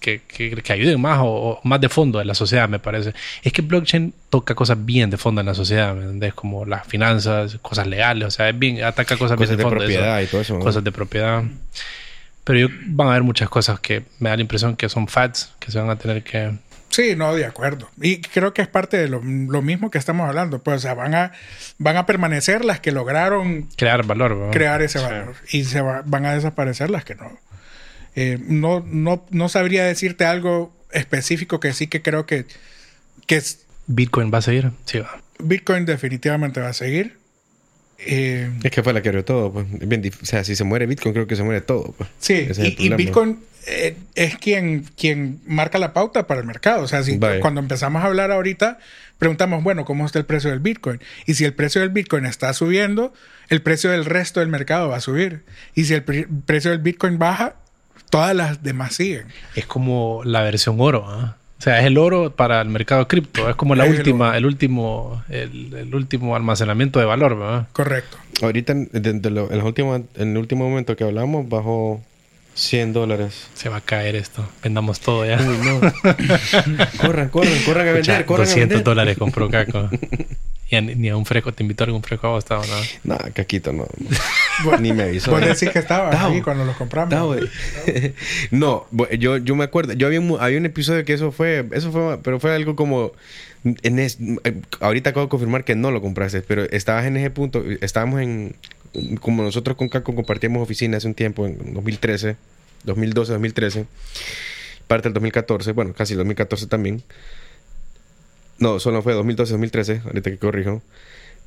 que, 0.00 0.20
que, 0.28 0.50
que 0.62 0.72
ayuden 0.72 1.00
más 1.00 1.18
o, 1.20 1.26
o 1.26 1.60
más 1.64 1.80
de 1.80 1.88
fondo 1.88 2.20
en 2.20 2.26
la 2.26 2.34
sociedad, 2.34 2.68
me 2.68 2.78
parece. 2.78 3.14
Es 3.42 3.52
que 3.52 3.62
blockchain 3.62 4.14
toca 4.30 4.54
cosas 4.54 4.76
bien 4.84 5.10
de 5.10 5.16
fondo 5.16 5.40
en 5.40 5.46
la 5.46 5.54
sociedad, 5.54 5.94
¿me 5.94 6.02
entiendes? 6.02 6.34
Como 6.34 6.64
las 6.64 6.86
finanzas, 6.86 7.58
cosas 7.62 7.86
legales, 7.86 8.28
o 8.28 8.30
sea, 8.30 8.48
es 8.48 8.58
bien, 8.58 8.82
ataca 8.84 9.16
cosas, 9.16 9.36
bien 9.38 9.50
de 9.50 9.56
de 9.56 9.62
fondo. 9.62 9.78
propiedad 9.78 10.20
eso. 10.20 10.28
y 10.28 10.30
todo 10.30 10.40
eso. 10.42 10.54
¿no? 10.54 10.60
Cosas 10.60 10.84
de 10.84 10.92
propiedad. 10.92 11.42
Pero 12.44 12.58
yo, 12.60 12.68
van 12.86 13.08
a 13.08 13.10
haber 13.10 13.22
muchas 13.24 13.48
cosas 13.48 13.78
que 13.80 14.04
me 14.20 14.30
da 14.30 14.36
la 14.36 14.42
impresión 14.42 14.74
que 14.76 14.88
son 14.88 15.06
fads, 15.08 15.52
que 15.58 15.70
se 15.70 15.78
van 15.78 15.90
a 15.90 15.96
tener 15.96 16.22
que... 16.22 16.52
Sí, 16.90 17.14
no, 17.14 17.34
de 17.34 17.44
acuerdo. 17.44 17.90
Y 18.00 18.22
creo 18.22 18.54
que 18.54 18.62
es 18.62 18.68
parte 18.68 18.96
de 18.96 19.08
lo, 19.08 19.20
lo 19.22 19.60
mismo 19.60 19.90
que 19.90 19.98
estamos 19.98 20.26
hablando. 20.26 20.62
Pues, 20.62 20.78
o 20.78 20.80
sea, 20.80 20.94
van 20.94 21.14
a, 21.14 21.32
van 21.76 21.98
a 21.98 22.06
permanecer 22.06 22.64
las 22.64 22.80
que 22.80 22.90
lograron 22.92 23.68
crear 23.76 24.06
valor. 24.06 24.48
crear 24.52 24.80
ese 24.80 24.98
Sí. 24.98 25.04
valor. 25.04 25.34
Y 25.52 25.64
se 25.64 25.82
va- 25.82 26.02
van 26.06 26.24
a 26.24 26.32
desaparecer 26.34 26.88
las 26.88 27.04
que 27.04 27.14
no. 27.14 27.30
Eh, 28.20 28.38
no, 28.46 28.84
no. 28.86 29.24
No 29.30 29.48
sabría 29.48 29.84
decirte 29.84 30.24
algo 30.24 30.74
específico 30.92 31.60
que 31.60 31.72
sí 31.72 31.86
que 31.86 32.02
creo 32.02 32.26
que, 32.26 32.46
que 33.26 33.36
es- 33.36 33.60
Bitcoin 33.86 34.30
va 34.32 34.38
a 34.38 34.42
seguir. 34.42 34.70
Sí, 34.86 34.98
va. 34.98 35.22
Bitcoin 35.38 35.86
definitivamente 35.86 36.60
va 36.60 36.68
a 36.70 36.72
seguir. 36.72 37.16
Eh, 37.98 38.50
Es 38.62 38.70
que 38.70 38.82
fue 38.82 38.92
la 38.92 39.02
que 39.02 39.08
abrió 39.08 39.24
todo. 39.24 39.52
Pues. 39.52 39.66
Es 39.80 39.88
bien 39.88 40.02
o 40.22 40.24
sea, 40.26 40.44
si 40.44 40.54
se 40.56 40.64
muere 40.64 40.86
Bitcoin, 40.86 41.12
creo 41.14 41.26
que 41.26 41.36
se 41.36 41.42
muere 41.42 41.60
todo. 41.60 41.94
Pues. 41.96 42.08
Sí, 42.20 42.46
Ese 42.48 42.68
y, 42.68 42.76
y. 42.78 42.88
Bitcoin 42.94 43.40
eh, 43.66 43.96
es 44.14 44.36
quien, 44.38 44.84
quien 44.96 45.40
marca 45.46 45.78
la 45.78 45.92
pauta 45.92 46.26
para 46.26 46.40
el 46.40 46.46
mercado. 46.46 46.82
O 46.82 46.88
sea, 46.88 47.02
si 47.02 47.18
cuando 47.40 47.60
empezamos 47.60 48.02
a 48.02 48.06
hablar 48.06 48.30
ahorita, 48.30 48.78
preguntamos, 49.18 49.62
bueno, 49.64 49.84
¿cómo 49.84 50.06
está 50.06 50.18
el 50.18 50.26
precio 50.26 50.50
del 50.50 50.60
Bitcoin? 50.60 51.00
Y 51.26 51.34
si 51.34 51.44
el 51.44 51.54
precio 51.54 51.80
del 51.80 51.90
Bitcoin 51.90 52.24
está 52.24 52.52
subiendo, 52.52 53.12
el 53.48 53.62
precio 53.62 53.90
del 53.90 54.04
resto 54.04 54.40
del 54.40 54.48
mercado 54.48 54.88
va 54.88 54.96
a 54.96 55.00
subir. 55.00 55.44
Y 55.74 55.84
si 55.84 55.94
el 55.94 56.02
pre- 56.04 56.28
precio 56.46 56.70
del 56.70 56.80
Bitcoin 56.80 57.18
baja, 57.18 57.56
todas 58.10 58.34
las 58.34 58.62
demás 58.62 58.94
siguen. 58.94 59.26
Es 59.54 59.66
como 59.66 60.22
la 60.24 60.42
versión 60.42 60.76
oro. 60.80 61.04
¿ah? 61.08 61.36
O 61.58 61.62
sea, 61.62 61.80
es 61.80 61.86
el 61.86 61.98
oro 61.98 62.30
para 62.34 62.60
el 62.60 62.68
mercado 62.68 63.08
cripto. 63.08 63.48
Es 63.50 63.56
como 63.56 63.74
la 63.74 63.84
Es 63.86 63.98
última, 63.98 64.36
el, 64.36 64.46
último, 64.46 65.22
el, 65.28 65.74
el 65.74 65.94
último 65.94 66.36
almacenamiento 66.36 67.00
de 67.00 67.04
valor, 67.04 67.36
¿verdad? 67.38 67.66
Correcto. 67.72 68.16
Ahorita, 68.42 68.72
en, 68.72 68.88
de- 68.92 69.12
de 69.14 69.30
lo- 69.30 69.50
en, 69.50 69.58
los 69.58 69.66
últimos- 69.66 70.02
en 70.14 70.30
el 70.32 70.36
último 70.38 70.68
momento 70.68 70.94
que 70.94 71.02
hablamos, 71.04 71.48
bajó 71.48 72.00
100 72.58 72.92
dólares. 72.92 73.46
Se 73.54 73.68
va 73.68 73.76
a 73.76 73.80
caer 73.80 74.16
esto. 74.16 74.46
Vendamos 74.62 75.00
todo 75.00 75.24
ya. 75.24 75.38
Uy, 75.40 75.56
no. 75.64 75.80
corran, 77.00 77.28
corran, 77.28 77.52
corran 77.64 77.86
a 77.86 77.90
Escucha, 77.92 78.12
vender, 78.12 78.24
corran 78.26 78.42
a 78.46 78.48
200 78.50 78.68
vender. 78.68 78.84
dólares 78.84 79.18
compró 79.18 79.48
Caco. 79.50 79.88
Y 80.70 80.76
a- 80.76 80.82
ni 80.82 81.08
a 81.08 81.16
un 81.16 81.24
fresco, 81.24 81.50
te 81.54 81.62
invitó 81.62 81.84
a 81.84 81.86
algún 81.86 82.02
fresco 82.02 82.26
a 82.26 82.30
vos, 82.32 82.44
estaba 82.44 82.62
nada. 82.66 82.82
No, 83.02 83.16
Caquito, 83.32 83.72
no. 83.72 83.86
Ni 84.80 84.92
me 84.92 85.04
avisó. 85.04 85.30
Vos 85.30 85.40
decís 85.40 85.70
que 85.70 85.78
estaba 85.78 86.10
ahí 86.26 86.42
cuando 86.42 86.66
los 86.66 86.76
compramos. 86.76 87.14
No, 87.14 87.26
güey. 87.28 87.48
no, 88.50 88.86
yo, 89.18 89.38
yo 89.38 89.56
me 89.56 89.64
acuerdo. 89.64 89.94
Yo 89.94 90.06
había 90.08 90.20
un, 90.20 90.36
había 90.38 90.58
un 90.58 90.66
episodio 90.66 91.06
que 91.06 91.14
eso 91.14 91.32
fue. 91.32 91.64
Eso 91.72 91.90
fue. 91.90 92.18
Pero 92.22 92.38
fue 92.38 92.54
algo 92.54 92.76
como. 92.76 93.12
En 93.82 93.98
es- 93.98 94.18
eh, 94.44 94.60
ahorita 94.80 95.08
acabo 95.08 95.24
de 95.24 95.30
confirmar 95.30 95.64
que 95.64 95.74
no 95.74 95.90
lo 95.90 96.02
compraste. 96.02 96.42
Pero 96.42 96.64
estabas 96.64 97.06
en 97.06 97.16
ese 97.16 97.30
punto. 97.30 97.64
Estábamos 97.80 98.20
en. 98.20 98.54
Como 99.20 99.42
nosotros 99.42 99.76
con 99.76 99.88
Caco 99.88 100.14
compartíamos 100.14 100.62
oficina 100.62 100.96
hace 100.96 101.06
un 101.06 101.14
tiempo, 101.14 101.46
en 101.46 101.74
2013, 101.74 102.36
2012, 102.84 103.32
2013. 103.32 103.86
Parte 104.86 105.08
del 105.08 105.14
2014. 105.14 105.72
Bueno, 105.72 105.92
casi 105.94 106.14
el 106.14 106.18
2014 106.18 106.66
también. 106.66 107.02
No, 108.58 108.80
solo 108.80 109.02
fue 109.02 109.12
2012, 109.12 109.52
2013. 109.52 110.02
Ahorita 110.04 110.30
que 110.30 110.38
corrijo. 110.38 110.82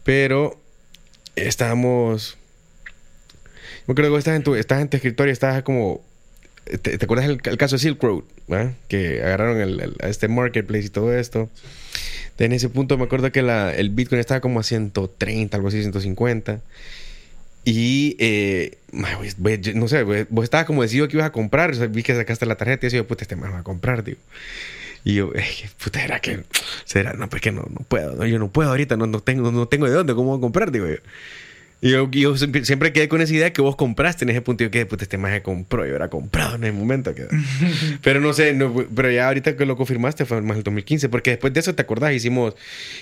Pero. 0.04 0.60
Estábamos. 1.36 2.38
Yo 3.88 3.96
creo 3.96 4.12
que 4.12 4.18
estás 4.18 4.36
en 4.36 4.44
tu, 4.44 4.56
estás 4.56 4.82
en 4.82 4.90
tu 4.90 4.98
escritorio 4.98 5.34
estás 5.34 5.64
como... 5.64 6.02
¿Te, 6.82 6.96
acuerdas 7.02 7.28
el, 7.28 7.42
caso 7.58 7.76
de 7.76 7.80
Silk 7.80 8.02
Road? 8.02 8.24
¿verdad? 8.48 8.74
Que 8.88 9.22
agarraron 9.24 9.60
el, 9.60 9.96
a 10.02 10.08
este 10.08 10.28
marketplace 10.28 10.86
y 10.86 10.90
todo 10.90 11.14
esto. 11.14 11.50
En 12.38 12.54
ese 12.54 12.70
punto 12.70 12.98
me 12.98 13.04
acuerdo 13.04 13.32
que 13.32 13.40
el 13.40 13.90
Bitcoin 13.92 14.20
estaba 14.20 14.42
como 14.42 14.60
a 14.60 14.64
130, 14.64 15.58
algo 15.58 15.68
así, 15.68 15.82
150. 15.82 16.60
Y, 17.64 18.16
eh, 18.20 18.78
no 19.74 19.88
sé, 19.88 20.04
vos 20.04 20.44
estabas 20.44 20.66
como 20.66 20.82
decidido 20.82 21.08
que 21.08 21.18
ibas 21.18 21.28
a 21.28 21.32
comprar. 21.32 21.76
vi 21.90 22.04
que 22.04 22.16
sacaste 22.16 22.46
la 22.46 22.56
tarjeta 22.56 22.88
y 22.88 22.90
yo, 22.90 23.06
puta, 23.06 23.24
este 23.24 23.36
me 23.36 23.50
va 23.50 23.60
a 23.60 23.64
comprar, 23.64 24.04
digo. 24.04 24.20
Y 25.04 25.16
yo, 25.16 25.32
puta, 25.84 26.04
era 26.04 26.20
que, 26.20 26.44
será, 26.86 27.14
no, 27.14 27.30
pues 27.30 27.42
que 27.42 27.52
no, 27.52 27.62
no 27.70 27.86
puedo, 27.88 28.26
yo 28.26 28.40
no 28.40 28.50
puedo 28.50 28.70
ahorita, 28.70 28.98
no, 28.98 29.08
no, 29.08 29.20
tengo, 29.20 29.52
no 29.52 29.68
tengo 29.68 29.88
de 29.88 29.94
dónde, 29.94 30.14
¿cómo 30.14 30.30
voy 30.30 30.38
a 30.38 30.42
comprar? 30.42 30.72
Digo 30.72 30.88
yo. 30.88 30.98
Y 31.84 31.90
yo, 31.90 32.10
yo, 32.12 32.38
siempre 32.38 32.94
quedé 32.94 33.10
con 33.10 33.22
esa 33.22 33.34
idea 33.34 33.52
que 33.54 33.62
vos 33.62 33.76
compraste 33.76 34.24
en 34.24 34.30
ese 34.30 34.42
punto. 34.42 34.64
Y 34.64 34.68
yo 34.68 34.72
quedé, 34.72 34.86
puta, 34.86 35.04
este 35.04 35.18
maje 35.18 35.42
compró. 35.42 35.84
Yo 35.84 35.96
era 35.96 36.10
comprado 36.10 36.56
en 36.56 36.64
ese 36.64 36.74
momento. 36.74 37.12
pero 38.04 38.20
no 38.20 38.34
sé, 38.34 38.56
pero 38.96 39.10
ya 39.10 39.28
ahorita 39.28 39.58
que 39.58 39.66
lo 39.66 39.76
confirmaste 39.76 40.26
fue 40.26 40.42
más 40.42 40.58
el 40.58 40.64
2015. 40.64 41.10
Porque 41.10 41.32
después 41.32 41.52
de 41.54 41.60
eso, 41.60 41.74
¿te 41.74 41.82
acordás? 41.82 42.14
Hicimos, 42.14 42.54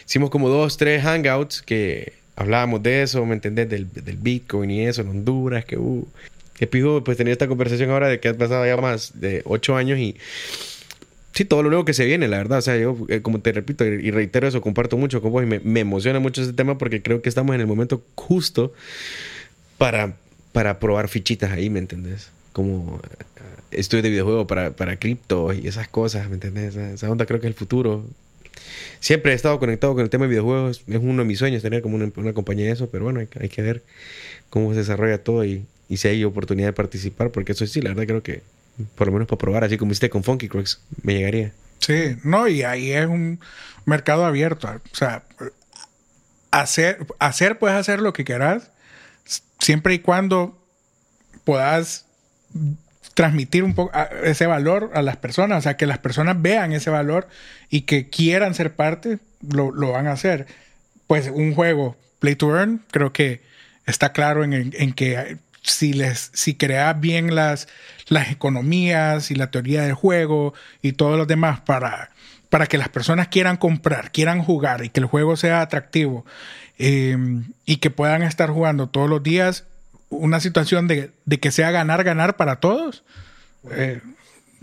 hicimos 0.08 0.30
como 0.30 0.48
dos, 0.48 0.78
tres 0.78 1.04
hangouts 1.04 1.62
que 1.62 2.14
hablábamos 2.40 2.82
de 2.82 3.04
eso, 3.04 3.24
¿me 3.26 3.36
entendés? 3.36 3.70
Del, 3.70 3.94
del 3.94 4.18
Bitcoin 4.18 4.72
y 4.72 4.86
eso 4.86 5.02
en 5.02 5.10
Honduras, 5.10 5.66
que 5.66 5.78
uh, 5.78 6.08
que 6.60 6.68
pijo, 6.68 7.02
pues 7.06 7.16
tenía 7.16 7.32
esta 7.32 7.48
conversación 7.48 7.90
ahora 7.90 8.10
de 8.10 8.20
que 8.20 8.28
ha 8.28 8.34
pasado 8.34 8.66
ya 8.66 8.76
más 8.76 9.22
de 9.22 9.42
ocho 9.46 9.78
años 9.78 9.98
y 9.98 10.18
sí, 11.32 11.46
todo 11.46 11.64
lo 11.64 11.70
nuevo 11.70 11.86
que 11.86 11.94
se 11.94 12.04
viene, 12.04 12.28
la 12.28 12.36
verdad. 12.36 12.58
O 12.58 12.62
sea, 12.62 12.76
yo, 12.76 12.98
eh, 13.08 13.22
como 13.22 13.40
te 13.40 13.54
repito 13.54 13.86
y 13.86 14.12
reitero 14.12 14.46
eso, 14.46 14.60
comparto 14.60 14.98
mucho 14.98 15.22
con 15.22 15.32
vos 15.32 15.42
y 15.44 15.46
me, 15.46 15.80
emociona 15.80 16.20
mucho 16.20 16.42
ese 16.42 16.52
tema 16.52 16.78
porque 16.78 17.02
creo 17.02 17.22
que 17.22 17.30
estamos 17.30 17.56
en 17.56 17.62
el 17.62 17.68
momento 17.68 18.04
justo 18.16 18.74
para, 19.78 20.18
para 20.52 20.80
probar 20.80 21.08
fichitas 21.08 21.50
ahí, 21.54 21.70
¿me 21.70 21.80
entendés? 21.80 22.30
Como 22.52 23.00
eh, 23.06 23.24
estudios 23.72 24.04
de 24.04 24.10
videojuego 24.10 24.46
para, 24.46 24.72
para 24.72 24.98
cripto 24.98 25.54
y 25.54 25.66
esas 25.66 25.88
cosas, 25.88 26.28
¿me 26.28 26.34
entendés? 26.34 26.76
Esa, 26.76 27.10
onda 27.10 27.26
creo 27.26 27.40
que 27.40 27.48
es 27.48 27.52
el 27.52 27.58
futuro. 27.58 28.04
Siempre 29.00 29.32
he 29.32 29.36
estado 29.36 29.60
conectado 29.60 29.94
con 29.94 30.04
el 30.04 30.10
tema 30.10 30.26
de 30.26 30.30
videojuegos. 30.30 30.84
Es 30.88 30.98
uno 30.98 31.24
de 31.24 31.28
mis 31.28 31.40
sueños 31.40 31.62
tener 31.62 31.82
como 31.82 31.96
una, 31.96 32.34
compañía 32.34 32.66
de 32.66 32.72
eso, 32.72 32.90
pero 32.90 33.06
bueno, 33.06 33.20
hay, 33.20 33.50
que 33.50 33.62
ver 33.62 33.84
cómo 34.50 34.72
se 34.74 34.80
desarrolla 34.80 35.24
todo 35.24 35.46
y, 35.46 35.66
si 35.96 36.08
hay 36.08 36.24
oportunidad 36.24 36.68
de 36.68 36.74
participar, 36.74 37.32
porque 37.32 37.54
eso 37.54 37.66
sí, 37.66 37.82
la 37.82 37.90
verdad 37.90 38.06
creo 38.06 38.24
que 38.24 38.44
por 38.96 39.08
lo 39.08 39.14
menos 39.14 39.28
para 39.28 39.40
probar, 39.40 39.64
así 39.64 39.78
como 39.78 39.92
hiciste 39.92 40.10
con 40.10 40.24
Funky 40.24 40.48
Cracks, 40.48 40.82
me 41.04 41.16
llegaría. 41.16 41.52
Sí, 41.80 42.16
no, 42.24 42.48
y 42.48 42.64
ahí 42.64 42.92
es 42.92 43.08
un 43.08 43.40
mercado 43.86 44.26
abierto. 44.26 44.68
O 44.68 44.96
sea, 44.96 45.24
hacer, 46.52 47.06
hacer 47.20 47.58
puedes 47.60 47.78
hacer 47.78 48.00
lo 48.00 48.14
que 48.14 48.24
quieras, 48.24 48.72
siempre 49.60 49.94
y 49.96 50.00
cuando 50.00 50.58
puedas 51.44 52.06
transmitir 53.20 53.66
un 53.66 53.74
poco 53.74 53.92
ese 54.24 54.48
valor 54.48 54.92
a 54.94 55.02
las 55.02 55.18
personas, 55.18 55.58
o 55.58 55.62
sea, 55.62 55.76
que 55.76 55.86
las 55.86 55.98
personas 55.98 56.42
vean 56.42 56.72
ese 56.72 56.90
valor 56.90 57.28
y 57.70 57.82
que 57.82 58.08
quieran 58.08 58.56
ser 58.56 58.76
parte, 58.76 59.20
lo, 59.46 59.74
van 59.92 60.08
a 60.08 60.14
hacer. 60.14 60.48
Pues 61.06 61.28
un 61.28 61.54
juego, 61.54 61.98
Play 62.20 62.38
to 62.38 62.56
Earn, 62.56 62.82
creo 62.92 63.12
que 63.12 63.42
está 63.86 64.14
claro 64.14 64.46
en, 64.46 64.54
en 64.54 64.94
que 64.94 65.38
si, 65.62 65.92
les, 65.92 66.32
si 66.34 66.58
bien 66.96 67.36
las, 67.36 67.68
las 68.08 68.32
economías 68.32 69.32
y 69.32 69.36
la 69.36 69.52
teoría 69.52 69.82
del 69.82 69.96
juego 69.96 70.54
y 70.82 70.94
todo 70.94 71.18
lo 71.18 71.26
demás 71.26 71.60
para, 71.60 72.12
para 72.50 72.68
que 72.68 72.78
las 72.78 72.88
personas 72.88 73.28
quieran 73.28 73.58
comprar, 73.58 74.14
quieran 74.14 74.42
jugar 74.42 74.86
y 74.86 74.92
que 74.92 75.02
el 75.02 75.08
juego 75.08 75.36
sea 75.36 75.60
atractivo 75.60 76.24
em, 76.78 77.52
y 77.66 77.78
que 77.80 77.90
puedan 77.90 78.24
estar 78.24 78.50
jugando 78.50 78.88
todos 78.88 79.10
los 79.10 79.22
días, 79.22 79.66
una 80.10 80.40
situación 80.40 80.88
de, 80.88 81.12
que 81.40 81.52
sea 81.52 81.72
ganar, 81.72 82.04
ganar 82.04 82.36
para 82.36 82.58
todos, 82.58 83.04
eh, 83.72 84.02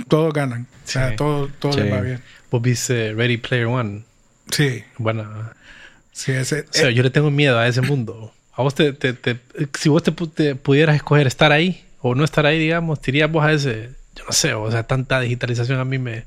todos 0.09 0.33
ganan. 0.33 0.67
O 0.85 0.89
sea, 0.89 1.17
todo, 1.17 1.49
todo 1.59 1.77
les 1.77 1.93
va 1.93 2.01
bien. 2.01 2.23
Vos 2.51 2.63
viste 2.63 3.13
Ready 3.15 3.39
Player 3.39 3.67
One. 3.67 4.05
Sí. 4.51 4.85
Bueno. 4.99 5.25
Sí, 6.13 6.33
ese, 6.33 6.61
o 6.61 6.73
sea, 6.73 6.91
yo 6.91 7.03
le 7.03 7.11
tengo 7.11 7.31
miedo 7.31 7.59
a 7.59 7.69
ese 7.69 7.83
mundo. 7.83 8.33
A 8.55 8.63
vos 8.63 8.75
te, 8.75 8.97
si 9.79 9.89
vos 9.91 10.03
te, 10.03 10.55
pudieras 10.55 10.97
escoger 10.97 11.27
estar 11.27 11.53
ahí 11.53 11.85
o 12.01 12.15
no 12.15 12.25
estar 12.25 12.47
ahí, 12.47 12.59
digamos, 12.59 13.01
te 13.03 13.11
irías 13.11 13.31
vos 13.31 13.45
a 13.45 13.53
ese, 13.53 13.91
yo 14.15 14.25
no 14.25 14.33
sé, 14.33 14.55
o 14.55 14.71
sea, 14.71 14.85
tanta 14.85 15.21
digitalización 15.21 15.79
a 15.79 15.85
mí 15.85 15.99
me, 15.99 16.25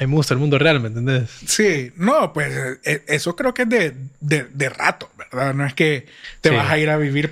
a 0.00 0.04
mí 0.04 0.10
me 0.12 0.16
gusta 0.16 0.32
el 0.32 0.40
mundo 0.40 0.58
real, 0.58 0.80
¿me 0.80 0.88
entendés? 0.88 1.28
Sí, 1.46 1.92
no, 1.96 2.32
pues 2.32 2.78
eh, 2.84 3.04
eso 3.06 3.36
creo 3.36 3.52
que 3.52 3.62
es 3.62 3.68
de, 3.68 3.94
de, 4.18 4.68
rato, 4.70 5.10
¿verdad? 5.18 5.52
No 5.52 5.66
es 5.66 5.74
que 5.74 6.06
te 6.40 6.48
vas 6.48 6.70
a 6.70 6.78
ir 6.78 6.88
a 6.88 6.96
vivir 6.96 7.30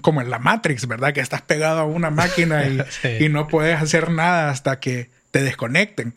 como 0.00 0.20
en 0.20 0.30
la 0.30 0.38
Matrix, 0.38 0.86
¿verdad? 0.86 1.12
Que 1.12 1.18
estás 1.18 1.42
pegado 1.42 1.80
a 1.80 1.84
una 1.84 2.10
máquina 2.10 2.64
y, 2.68 2.80
y 3.24 3.28
no 3.30 3.48
puedes 3.48 3.82
hacer 3.82 4.12
nada 4.12 4.50
hasta 4.50 4.78
que 4.78 5.10
te 5.32 5.42
desconecten. 5.42 6.14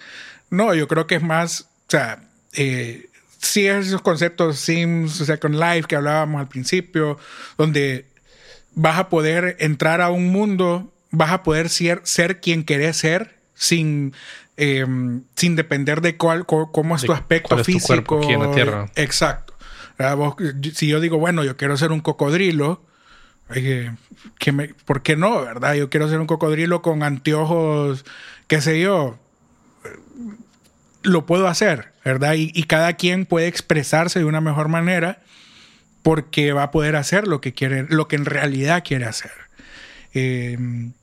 No, 0.52 0.76
yo 0.76 0.88
creo 0.88 1.08
que 1.08 1.16
es 1.16 1.24
más, 1.24 1.62
o 1.62 1.90
sea, 1.90 2.20
eh, 2.54 3.10
sí 3.40 3.66
esos 3.66 4.04
conceptos 4.04 4.60
Sims, 4.60 5.14
Second 5.14 5.56
Life 5.56 5.88
que 5.88 5.96
hablábamos 5.96 6.40
al 6.40 6.48
principio, 6.48 7.18
donde 7.58 8.06
vas 8.76 9.00
a 9.00 9.10
poder 9.10 9.58
entrar 9.60 10.02
a 10.02 10.12
un 10.12 10.28
mundo, 10.30 10.94
vas 11.10 11.32
a 11.32 11.42
poder 11.42 11.70
ser, 11.70 12.02
ser 12.04 12.40
quien 12.40 12.64
querés 12.64 12.98
ser 12.98 13.38
sin, 13.56 14.14
em, 14.58 15.24
sin 15.36 15.56
depender 15.56 16.02
de 16.02 16.18
cuál, 16.18 16.46
cómo 16.46 16.96
es 16.96 17.04
tu 17.04 17.14
aspecto 17.14 17.64
físico. 17.64 18.22
en 18.30 18.40
la 18.42 18.52
tierra. 18.52 18.92
Exacto. 18.96 19.54
si 20.74 20.88
yo 20.88 21.00
digo, 21.00 21.18
bueno, 21.18 21.44
yo 21.44 21.58
quiero 21.58 21.78
ser 21.78 21.92
un 21.92 22.02
cocodrilo, 22.02 22.84
que 23.50 24.52
me, 24.52 24.70
¿por 24.86 25.02
qué 25.02 25.16
no? 25.16 25.42
¿Verdad? 25.42 25.76
Yo 25.76 25.90
quiero 25.90 26.10
ser 26.10 26.20
un 26.20 26.28
cocodrilo 26.28 26.82
con 26.82 27.04
anteojos, 27.04 28.06
qué 28.48 28.62
sé 28.62 28.80
yo. 28.80 29.18
Lo 31.04 31.26
puedo 31.26 31.48
hacer. 31.48 31.94
¿verdad? 32.08 32.36
Y, 32.38 32.64
cada 32.64 32.94
quien 32.94 33.26
puede 33.26 33.48
expresarse 33.48 34.20
de 34.20 34.26
una 34.26 34.40
mejor 34.40 34.70
manera 34.70 35.20
porque 36.04 36.54
va 36.54 36.64
a 36.64 36.72
poder 36.72 36.96
hacer 36.96 37.28
lo 37.28 37.42
que 37.42 37.54
quiere, 37.54 37.86
lo 37.90 38.08
que 38.08 38.16
en 38.16 38.24
realidad 38.24 38.82
quiere 38.86 39.04
hacer. 39.04 39.34
Em, 40.14 40.94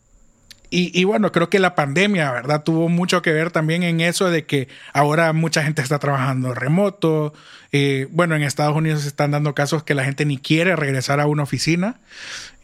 y, 0.76 1.04
bueno, 1.04 1.30
creo 1.30 1.48
que 1.48 1.60
la 1.60 1.76
pandemia, 1.76 2.32
¿verdad? 2.32 2.64
Tuvo 2.64 2.88
mucho 2.88 3.22
que 3.22 3.32
ver 3.32 3.52
también 3.52 3.84
en 3.84 4.00
eso 4.00 4.28
de 4.28 4.44
que 4.44 4.66
ahora 4.92 5.32
mucha 5.32 5.62
gente 5.62 5.80
está 5.80 6.00
trabajando 6.00 6.52
remoto. 6.52 7.32
Eh, 7.70 8.08
bueno, 8.10 8.34
en 8.34 8.42
Estados 8.42 8.76
Unidos 8.76 9.02
se 9.02 9.08
están 9.08 9.30
dando 9.30 9.54
casos 9.54 9.84
que 9.84 9.94
la 9.94 10.04
gente 10.04 10.24
ni 10.24 10.36
quiere 10.36 10.74
regresar 10.74 11.20
a 11.20 11.28
una 11.28 11.44
oficina. 11.44 12.00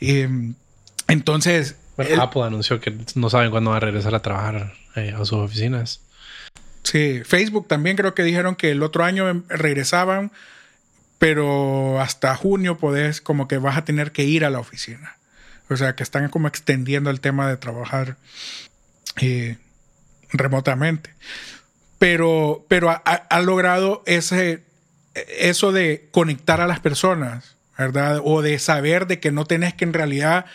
Em, 0.01 0.55
entonces... 1.07 1.77
Apple 2.19 2.43
anunció 2.43 2.81
que 2.81 2.97
no 3.15 3.31
saben 3.31 3.53
cuándo 3.53 3.71
va 3.71 3.77
a 3.77 3.81
regresar 3.81 4.17
a 4.17 4.23
trabajar 4.23 4.73
eh, 4.97 5.15
a 5.15 5.19
sus 5.19 5.35
oficinas. 5.35 6.01
Sí, 6.83 7.23
Facebook 7.25 7.69
también 7.69 7.97
creo 7.97 8.15
que 8.15 8.25
dijeron 8.25 8.57
que 8.57 8.73
el 8.73 8.83
otro 8.83 9.05
año 9.05 9.45
regresaban, 9.49 10.33
pero 11.21 12.01
hasta 12.01 12.35
junio 12.35 12.77
podés, 12.77 13.21
como 13.21 13.47
que 13.47 13.59
vas 13.59 13.77
a 13.77 13.85
tener 13.85 14.11
que 14.11 14.25
ir 14.25 14.45
a 14.45 14.51
la 14.51 14.59
oficina. 14.59 15.20
O 15.71 15.77
sea, 15.77 15.95
que 15.95 16.03
están 16.03 16.29
como 16.29 16.49
extendiendo 16.49 17.11
el 17.11 17.21
tema 17.21 17.49
de 17.49 17.57
trabajar 17.57 18.17
eh, 19.21 19.57
remotamente. 20.33 21.15
Pero, 21.99 22.67
pero 22.69 22.91
ha, 22.91 23.41
logrado 23.41 24.03
ese, 24.07 24.65
eso 25.15 25.71
de 25.71 26.09
conectar 26.11 26.61
a 26.61 26.67
las 26.67 26.81
personas, 26.81 27.57
¿verdad? 27.79 28.21
O 28.25 28.43
de 28.43 28.59
saber 28.59 29.07
de 29.07 29.21
que 29.21 29.31
no 29.31 29.45
tenés 29.45 29.75
que 29.75 29.85
en 29.85 29.93
realidad 29.93 30.47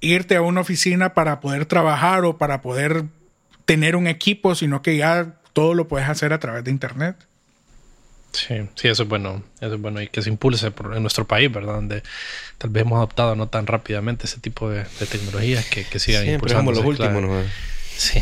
irte 0.00 0.36
a 0.36 0.42
una 0.42 0.62
oficina 0.62 1.14
para 1.14 1.40
poder 1.40 1.66
trabajar 1.66 2.24
o 2.24 2.38
para 2.38 2.62
poder 2.62 3.04
tener 3.64 3.96
un 3.96 4.06
equipo, 4.06 4.54
sino 4.54 4.82
que 4.82 4.96
ya 4.96 5.40
todo 5.52 5.74
lo 5.74 5.88
puedes 5.88 6.08
hacer 6.08 6.32
a 6.32 6.40
través 6.40 6.64
de 6.64 6.70
Internet. 6.70 7.16
Sí, 8.34 8.54
sí, 8.74 8.88
eso 8.88 9.04
es 9.04 9.08
bueno, 9.08 9.42
eso 9.60 9.74
es 9.74 9.80
bueno 9.80 10.02
y 10.02 10.08
que 10.08 10.20
se 10.20 10.28
impulse 10.28 10.70
por, 10.70 10.94
en 10.96 11.02
nuestro 11.02 11.26
país, 11.26 11.50
¿verdad? 11.50 11.74
Donde 11.74 12.02
tal 12.58 12.70
vez 12.70 12.82
hemos 12.82 12.96
adoptado 12.96 13.36
no 13.36 13.48
tan 13.48 13.66
rápidamente 13.66 14.26
ese 14.26 14.40
tipo 14.40 14.68
de, 14.68 14.84
tecnologías 15.08 15.64
que, 15.66 15.84
que 15.84 15.98
sigan 15.98 16.28
impulsando. 16.28 16.72
los 16.72 16.84
últimos, 16.84 17.22
¿no? 17.22 17.42
Sí. 17.96 18.20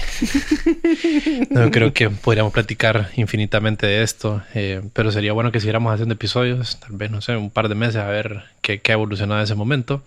no, 1.51 1.71
creo 1.71 1.95
que 1.95 2.11
podríamos 2.11 2.53
platicar 2.53 3.11
infinitamente 3.17 3.87
de 3.87 4.03
esto, 4.03 4.43
eh, 4.55 4.83
pero 4.93 5.11
sería 5.11 5.33
bueno 5.33 5.51
que 5.51 5.61
siguiéramos 5.61 5.95
haciendo 5.95 6.13
episodios, 6.13 6.79
tal 6.79 6.93
vez, 6.93 7.11
no 7.11 7.23
sé, 7.23 7.37
un 7.37 7.51
par 7.51 7.71
de 7.71 7.75
meses 7.75 7.97
a 7.97 8.07
ver 8.07 8.43
qué, 8.61 8.81
qué 8.81 8.93
ha 8.93 8.95
evolucionado 8.95 9.41
en 9.41 9.45
ese 9.45 9.55
momento 9.55 10.03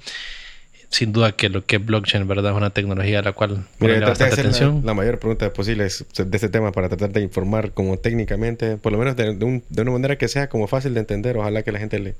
sin 0.95 1.11
duda 1.11 1.34
que 1.34 1.49
lo 1.49 1.65
que 1.65 1.76
es 1.76 1.85
blockchain, 1.85 2.26
¿verdad? 2.26 2.53
Es 2.53 2.57
una 2.57 2.69
tecnología 2.69 3.19
a 3.19 3.22
la 3.22 3.34
cual 3.34 3.67
Mira, 3.80 3.99
bastante 3.99 4.39
atención. 4.39 4.81
La, 4.85 4.93
mayor 4.93 5.19
pregunta 5.19 5.51
posible 5.51 5.84
de 5.84 6.38
este 6.38 6.47
tema 6.47 6.72
para 6.72 6.88
tratar 6.88 7.09
de 7.11 7.19
informar 7.19 7.72
como 7.73 7.99
técnicamente, 7.99 8.77
por 8.77 8.93
lo 8.93 8.97
menos 8.97 9.17
de, 9.17 9.30
una 9.30 9.91
manera 9.91 10.17
que 10.17 10.30
sea 10.30 10.47
como 10.47 10.67
fácil 10.67 10.93
de 10.93 11.01
entender. 11.01 11.35
Ojalá 11.35 11.63
que 11.63 11.73
la 11.73 11.80
gente 11.80 11.99
le, 11.99 12.15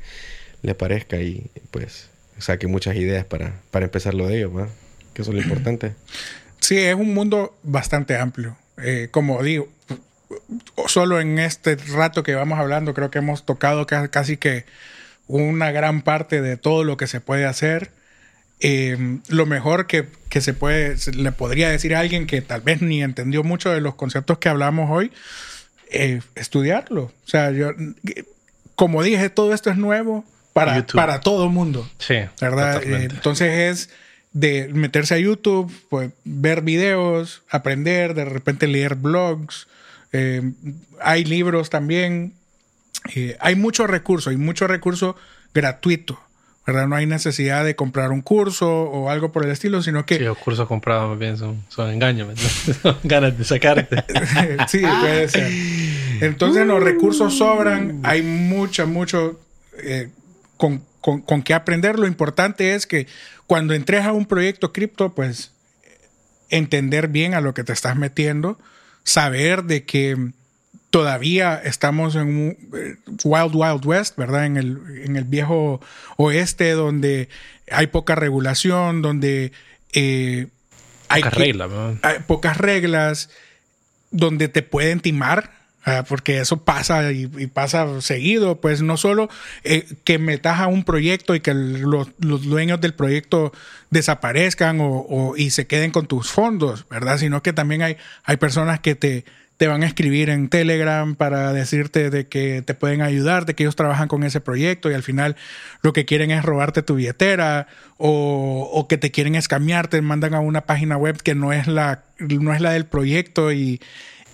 le 0.62 0.76
parezca 0.76 1.16
y 1.22 1.50
pues 1.72 2.10
saque 2.38 2.68
muchas 2.68 2.98
ideas 2.98 3.24
para, 3.24 3.54
para 3.72 3.86
empezar 3.86 4.14
lo 4.14 4.28
de 4.28 4.40
ello, 4.40 4.52
¿verdad? 4.52 4.74
Que 5.14 5.22
eso 5.22 5.32
es 5.32 5.38
lo 5.38 5.42
importante. 5.50 5.94
Sí, 6.60 6.78
es 6.78 6.96
un 6.96 7.14
mundo 7.14 7.58
bastante 7.64 8.18
amplio. 8.18 8.58
Eh, 8.84 9.08
como 9.10 9.42
digo, 9.42 9.70
solo 10.88 11.22
en 11.22 11.40
este 11.40 11.78
rato 11.94 12.24
que 12.24 12.36
vamos 12.36 12.60
hablando, 12.60 12.94
creo 12.94 13.10
que 13.10 13.20
hemos 13.20 13.46
tocado 13.46 13.88
casi 13.88 14.36
que 14.36 14.66
una 15.28 15.72
gran 15.72 16.02
parte 16.02 16.42
de 16.42 16.58
todo 16.58 16.84
lo 16.84 16.98
que 16.98 17.08
se 17.08 17.22
puede 17.22 17.46
hacer. 17.46 17.92
Em, 18.60 19.22
lo 19.28 19.46
mejor 19.46 19.86
que, 19.86 20.08
se 20.40 20.54
puede, 20.54 20.96
le 21.14 21.32
podría 21.32 21.70
decir 21.70 21.96
a 21.96 22.00
alguien 22.00 22.26
que 22.26 22.42
tal 22.42 22.62
vez 22.62 22.82
ni 22.82 23.04
entendió 23.04 23.44
mucho 23.44 23.72
de 23.72 23.82
los 23.82 23.96
conceptos 23.96 24.38
que 24.38 24.50
hablamos 24.50 24.90
hoy, 24.92 25.12
eh, 25.92 26.22
estudiarlo. 26.36 27.04
O 27.04 27.28
sea, 27.28 27.52
yo, 27.52 27.72
como 28.76 29.04
dije, 29.04 29.30
todo 29.30 29.54
esto 29.54 29.70
es 29.70 29.78
nuevo 29.78 30.26
para, 30.54 30.86
para 30.88 31.20
todo 31.20 31.50
mundo. 31.50 31.90
Sí. 32.00 32.16
¿Verdad? 32.40 32.82
Eh, 32.84 33.08
entonces 33.12 33.52
es 33.52 33.90
de 34.32 34.70
meterse 34.74 35.16
a 35.16 35.20
YouTube, 35.20 35.74
pues, 35.90 36.12
ver 36.24 36.62
videos, 36.62 37.44
aprender, 37.50 38.14
de 38.14 38.26
repente 38.26 38.68
leer 38.68 38.96
blogs. 38.96 39.68
Eh, 40.12 40.54
hay 41.02 41.26
libros 41.26 41.70
también. 41.70 42.34
hay 43.40 43.56
muchos 43.56 43.90
recursos, 43.90 44.32
hay 44.32 44.38
mucho 44.38 44.68
recurso 44.68 45.16
gratuito. 45.54 46.20
¿Verdad? 46.66 46.88
No 46.88 46.96
hay 46.96 47.06
necesidad 47.06 47.64
de 47.64 47.76
comprar 47.76 48.12
un 48.12 48.22
curso 48.22 48.68
o 48.70 49.10
algo 49.10 49.32
por 49.32 49.46
el 49.46 49.52
estilo, 49.52 49.82
sino 49.82 50.06
que... 50.06 50.18
Sí, 50.18 50.24
los 50.24 50.38
cursos 50.38 50.68
comprados 50.68 51.10
más 51.10 51.20
bien 51.20 51.38
son, 51.38 51.64
son 51.70 51.92
engaños, 51.92 52.40
son 52.82 52.98
ganas 53.04 53.38
de 53.38 53.44
sacarte. 53.44 54.04
sí, 54.68 54.82
puede 54.82 55.30
ser. 55.30 55.52
Entonces 56.22 56.66
los 56.66 56.82
recursos 56.82 57.38
sobran, 57.38 58.00
hay 58.04 58.24
mucho, 58.24 58.88
mucho 58.88 59.40
eh, 59.78 60.10
con, 60.58 60.82
con, 61.02 61.22
con 61.22 61.44
qué 61.44 61.54
aprender. 61.54 62.00
Lo 62.00 62.08
importante 62.08 62.74
es 62.74 62.88
que 62.88 63.08
cuando 63.46 63.74
entres 63.74 64.06
a 64.06 64.12
un 64.12 64.26
proyecto 64.26 64.74
cripto, 64.74 65.14
pues 65.14 65.52
entender 66.50 67.10
bien 67.10 67.34
a 67.34 67.42
lo 67.42 67.54
que 67.54 67.64
te 67.64 67.74
estás 67.74 67.96
metiendo, 67.96 68.58
saber 69.04 69.64
de 69.64 69.86
que 69.86 70.32
todavía 70.96 71.62
estamos 71.62 72.16
en 72.16 72.22
un 72.22 72.58
eh, 72.74 72.96
Wild 73.26 73.54
Wild 73.54 73.86
West, 73.86 74.16
¿verdad? 74.16 74.46
En 74.46 74.56
el, 74.56 74.80
en 75.04 75.18
el 75.18 75.26
viejo 75.26 75.82
oeste 76.16 76.72
donde 76.72 77.28
hay 77.70 77.88
poca 77.88 78.16
regulación, 78.16 79.02
donde 79.02 79.52
eh, 79.92 80.48
hay, 81.10 81.22
reglas, 81.22 81.70
hay, 82.02 82.20
pocas 82.26 82.56
reglas, 82.56 83.30
donde 84.12 84.48
te 84.48 84.62
pueden 84.62 85.02
timar. 85.02 85.52
porque 86.08 86.40
eso 86.40 86.64
pasa 86.64 87.12
y, 87.12 87.28
pasa 87.48 88.00
seguido, 88.00 88.62
pues 88.62 88.82
no 88.82 88.96
solo 88.96 89.30
eh, 89.66 89.86
que 90.06 90.18
metas 90.18 90.62
a 90.62 90.68
un 90.68 90.86
proyecto 90.86 91.36
y 91.36 91.42
que 91.42 91.54
los, 91.54 92.08
dueños 92.18 92.80
del 92.80 92.94
proyecto 92.94 93.52
desaparezcan 93.90 94.80
o, 94.82 95.34
y 95.36 95.50
se 95.50 95.68
queden 95.68 95.92
con 95.92 96.08
tus 96.08 96.32
fondos, 96.32 96.88
¿verdad? 96.90 97.18
Sino 97.18 97.44
que 97.44 97.52
también 97.52 97.82
hay, 97.82 97.98
hay 98.24 98.38
personas 98.38 98.80
que 98.80 98.96
te, 98.96 99.26
te 99.58 99.68
van 99.68 99.84
a 99.84 99.88
escribir 99.88 100.30
en 100.30 100.50
Telegram 100.50 101.16
para 101.16 101.54
decirte 101.54 102.10
de 102.10 102.28
que 102.28 102.62
te 102.62 102.74
pueden 102.74 103.02
ayudar, 103.02 103.46
de 103.46 103.54
que 103.54 103.64
ellos 103.64 103.76
trabajan 103.76 104.08
con 104.08 104.24
ese 104.24 104.42
proyecto 104.42 104.92
y 104.92 104.94
al 104.94 105.04
final 105.04 105.36
lo 105.82 105.94
que 105.94 106.06
quieren 106.06 106.32
es 106.32 106.44
robarte 106.44 106.82
tu 106.82 106.96
billetera 106.96 107.68
o, 107.98 108.86
que 108.90 108.98
te 108.98 109.12
quieren 109.12 109.36
escamear, 109.36 109.88
te 109.88 110.02
mandan 110.02 110.34
a 110.34 110.42
una 110.42 110.62
página 110.62 110.98
web 110.98 111.22
que 111.22 111.36
no 111.36 111.54
es 111.54 111.68
la, 111.68 112.04
no 112.20 112.54
es 112.54 112.60
la 112.60 112.72
del 112.72 112.86
proyecto 112.86 113.54
y, 113.54 113.82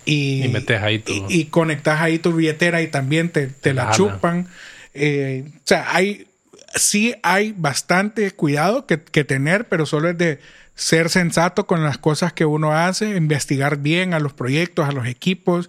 y, 0.04 0.48
metes 0.52 0.82
ahí 0.82 0.98
tu... 0.98 1.12
y, 1.28 1.44
conectas 1.46 2.00
ahí 2.00 2.18
tu 2.18 2.32
billetera 2.32 2.82
y 2.82 2.88
también 2.88 3.30
te, 3.30 3.74
la 3.74 3.92
chupan. 3.92 4.48
Eh, 4.94 5.44
o 5.46 5.60
sea, 5.62 5.94
hay, 5.94 6.26
sí 6.74 7.14
hay 7.22 7.54
bastante 7.56 8.28
cuidado 8.32 8.86
que, 8.86 9.00
que 9.00 9.22
tener, 9.22 9.68
pero 9.68 9.86
solo 9.86 10.10
es 10.10 10.18
de 10.18 10.40
ser 10.74 11.10
sensato 11.10 11.66
con 11.66 11.84
las 11.84 11.98
cosas 11.98 12.32
que 12.32 12.44
uno 12.44 12.72
hace, 12.72 13.16
investigar 13.16 13.78
bien 13.78 14.14
a 14.14 14.20
los 14.20 14.32
proyectos, 14.32 14.88
a 14.88 14.92
los 14.92 15.06
equipos 15.06 15.68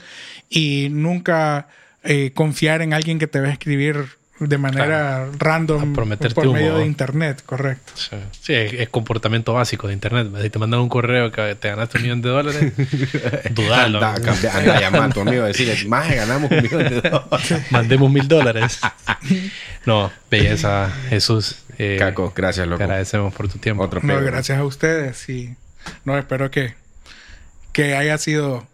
y 0.50 0.88
nunca 0.92 1.68
eh, 2.04 2.32
confiar 2.34 2.82
en 2.82 2.94
alguien 2.94 3.20
que 3.20 3.28
te 3.28 3.40
va 3.40 3.48
a 3.48 3.52
escribir 3.52 4.23
de 4.48 4.58
manera 4.58 5.28
random 5.38 5.94
por 5.94 6.06
medio 6.06 6.78
de 6.78 6.86
internet, 6.86 7.44
correcto. 7.46 7.94
Sí, 7.96 8.54
es, 8.54 8.90
comportamiento 8.90 9.54
básico 9.54 9.88
de 9.88 9.94
internet. 9.94 10.28
Si 10.42 10.50
te 10.50 10.60
mandan 10.60 10.82
un 10.82 10.90
correo 10.90 11.32
que 11.32 11.56
te 11.56 11.70
ganaste 11.70 11.98
un 11.98 12.04
millón 12.04 12.22
de 12.22 12.30
dólares, 12.30 12.74
dudalo. 13.52 14.04
Anda, 14.04 14.34
anda 14.54 14.78
a 14.78 14.82
llamar 14.82 15.04
a 15.04 15.10
tu 15.10 15.22
amigo 15.22 15.44
y 15.44 15.48
decirle, 15.48 15.86
más 15.88 16.14
ganamos 16.14 16.52
un 16.52 16.62
millón 16.62 16.84
de 16.84 17.02
dólares. 17.02 17.62
Mandemos 17.72 18.12
mil 18.12 18.28
dólares. 18.28 18.80
no, 19.86 20.12
belleza, 20.30 20.92
Jesús. 21.10 21.58
Eh, 21.78 21.98
Caco, 21.98 22.34
gracias, 22.36 22.68
loco. 22.68 22.78
Te 22.78 22.84
agradecemos 22.84 23.34
por 23.34 23.50
tu 23.50 23.58
tiempo. 23.58 23.84
Otro 23.84 24.00
no, 24.04 24.22
gracias 24.22 24.58
a 24.58 24.64
ustedes 24.64 25.28
y 25.30 25.56
no, 26.06 26.18
espero 26.18 26.52
que, 26.52 26.76
que 27.72 27.96
haya 27.96 28.18
sido... 28.18 28.68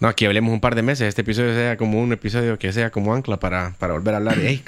No, 0.00 0.08
aquí 0.08 0.26
hablemos 0.26 0.52
un 0.52 0.60
par 0.60 0.74
de 0.74 0.82
meses. 0.82 1.08
Este 1.08 1.22
episodio 1.22 1.54
sea 1.54 1.76
como 1.76 2.00
un 2.00 2.12
episodio 2.12 2.58
que 2.58 2.72
sea 2.72 2.90
como 2.90 3.14
ancla 3.14 3.38
para, 3.38 3.74
para 3.78 3.94
volver 3.94 4.14
a 4.14 4.16
hablar. 4.18 4.38
Ey, 4.38 4.62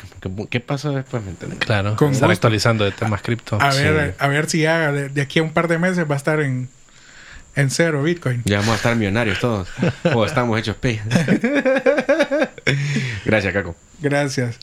¿qué, 0.51 0.61
pasó 0.61 0.93
después? 0.93 1.23
Claro, 1.59 1.97
Con 1.97 2.13
estar 2.13 2.31
actualizando 2.31 2.85
de 2.85 2.93
temas 2.93 3.23
cripto. 3.23 3.59
A 3.61 3.75
ver, 3.75 4.15
a 4.19 4.29
ver 4.29 4.49
si 4.49 4.63
ya 4.63 4.93
de, 4.93 5.21
aquí 5.21 5.41
a 5.41 5.43
un 5.43 5.53
par 5.53 5.69
de 5.69 5.79
meses 5.79 6.09
va 6.09 6.15
a 6.15 6.17
estar 6.17 6.41
en, 6.41 6.69
en 7.57 7.71
cero 7.71 8.03
Bitcoin. 8.03 8.43
Ya 8.45 8.59
vamos 8.59 8.73
a 8.73 8.77
estar 8.77 8.97
millonarios 8.97 9.41
todos. 9.41 9.69
o 10.15 10.25
estamos 10.25 10.59
hechos 10.59 10.77
pe. 10.77 11.01
Gracias, 13.25 13.53
Caco. 13.53 13.77
Gracias. 14.01 14.59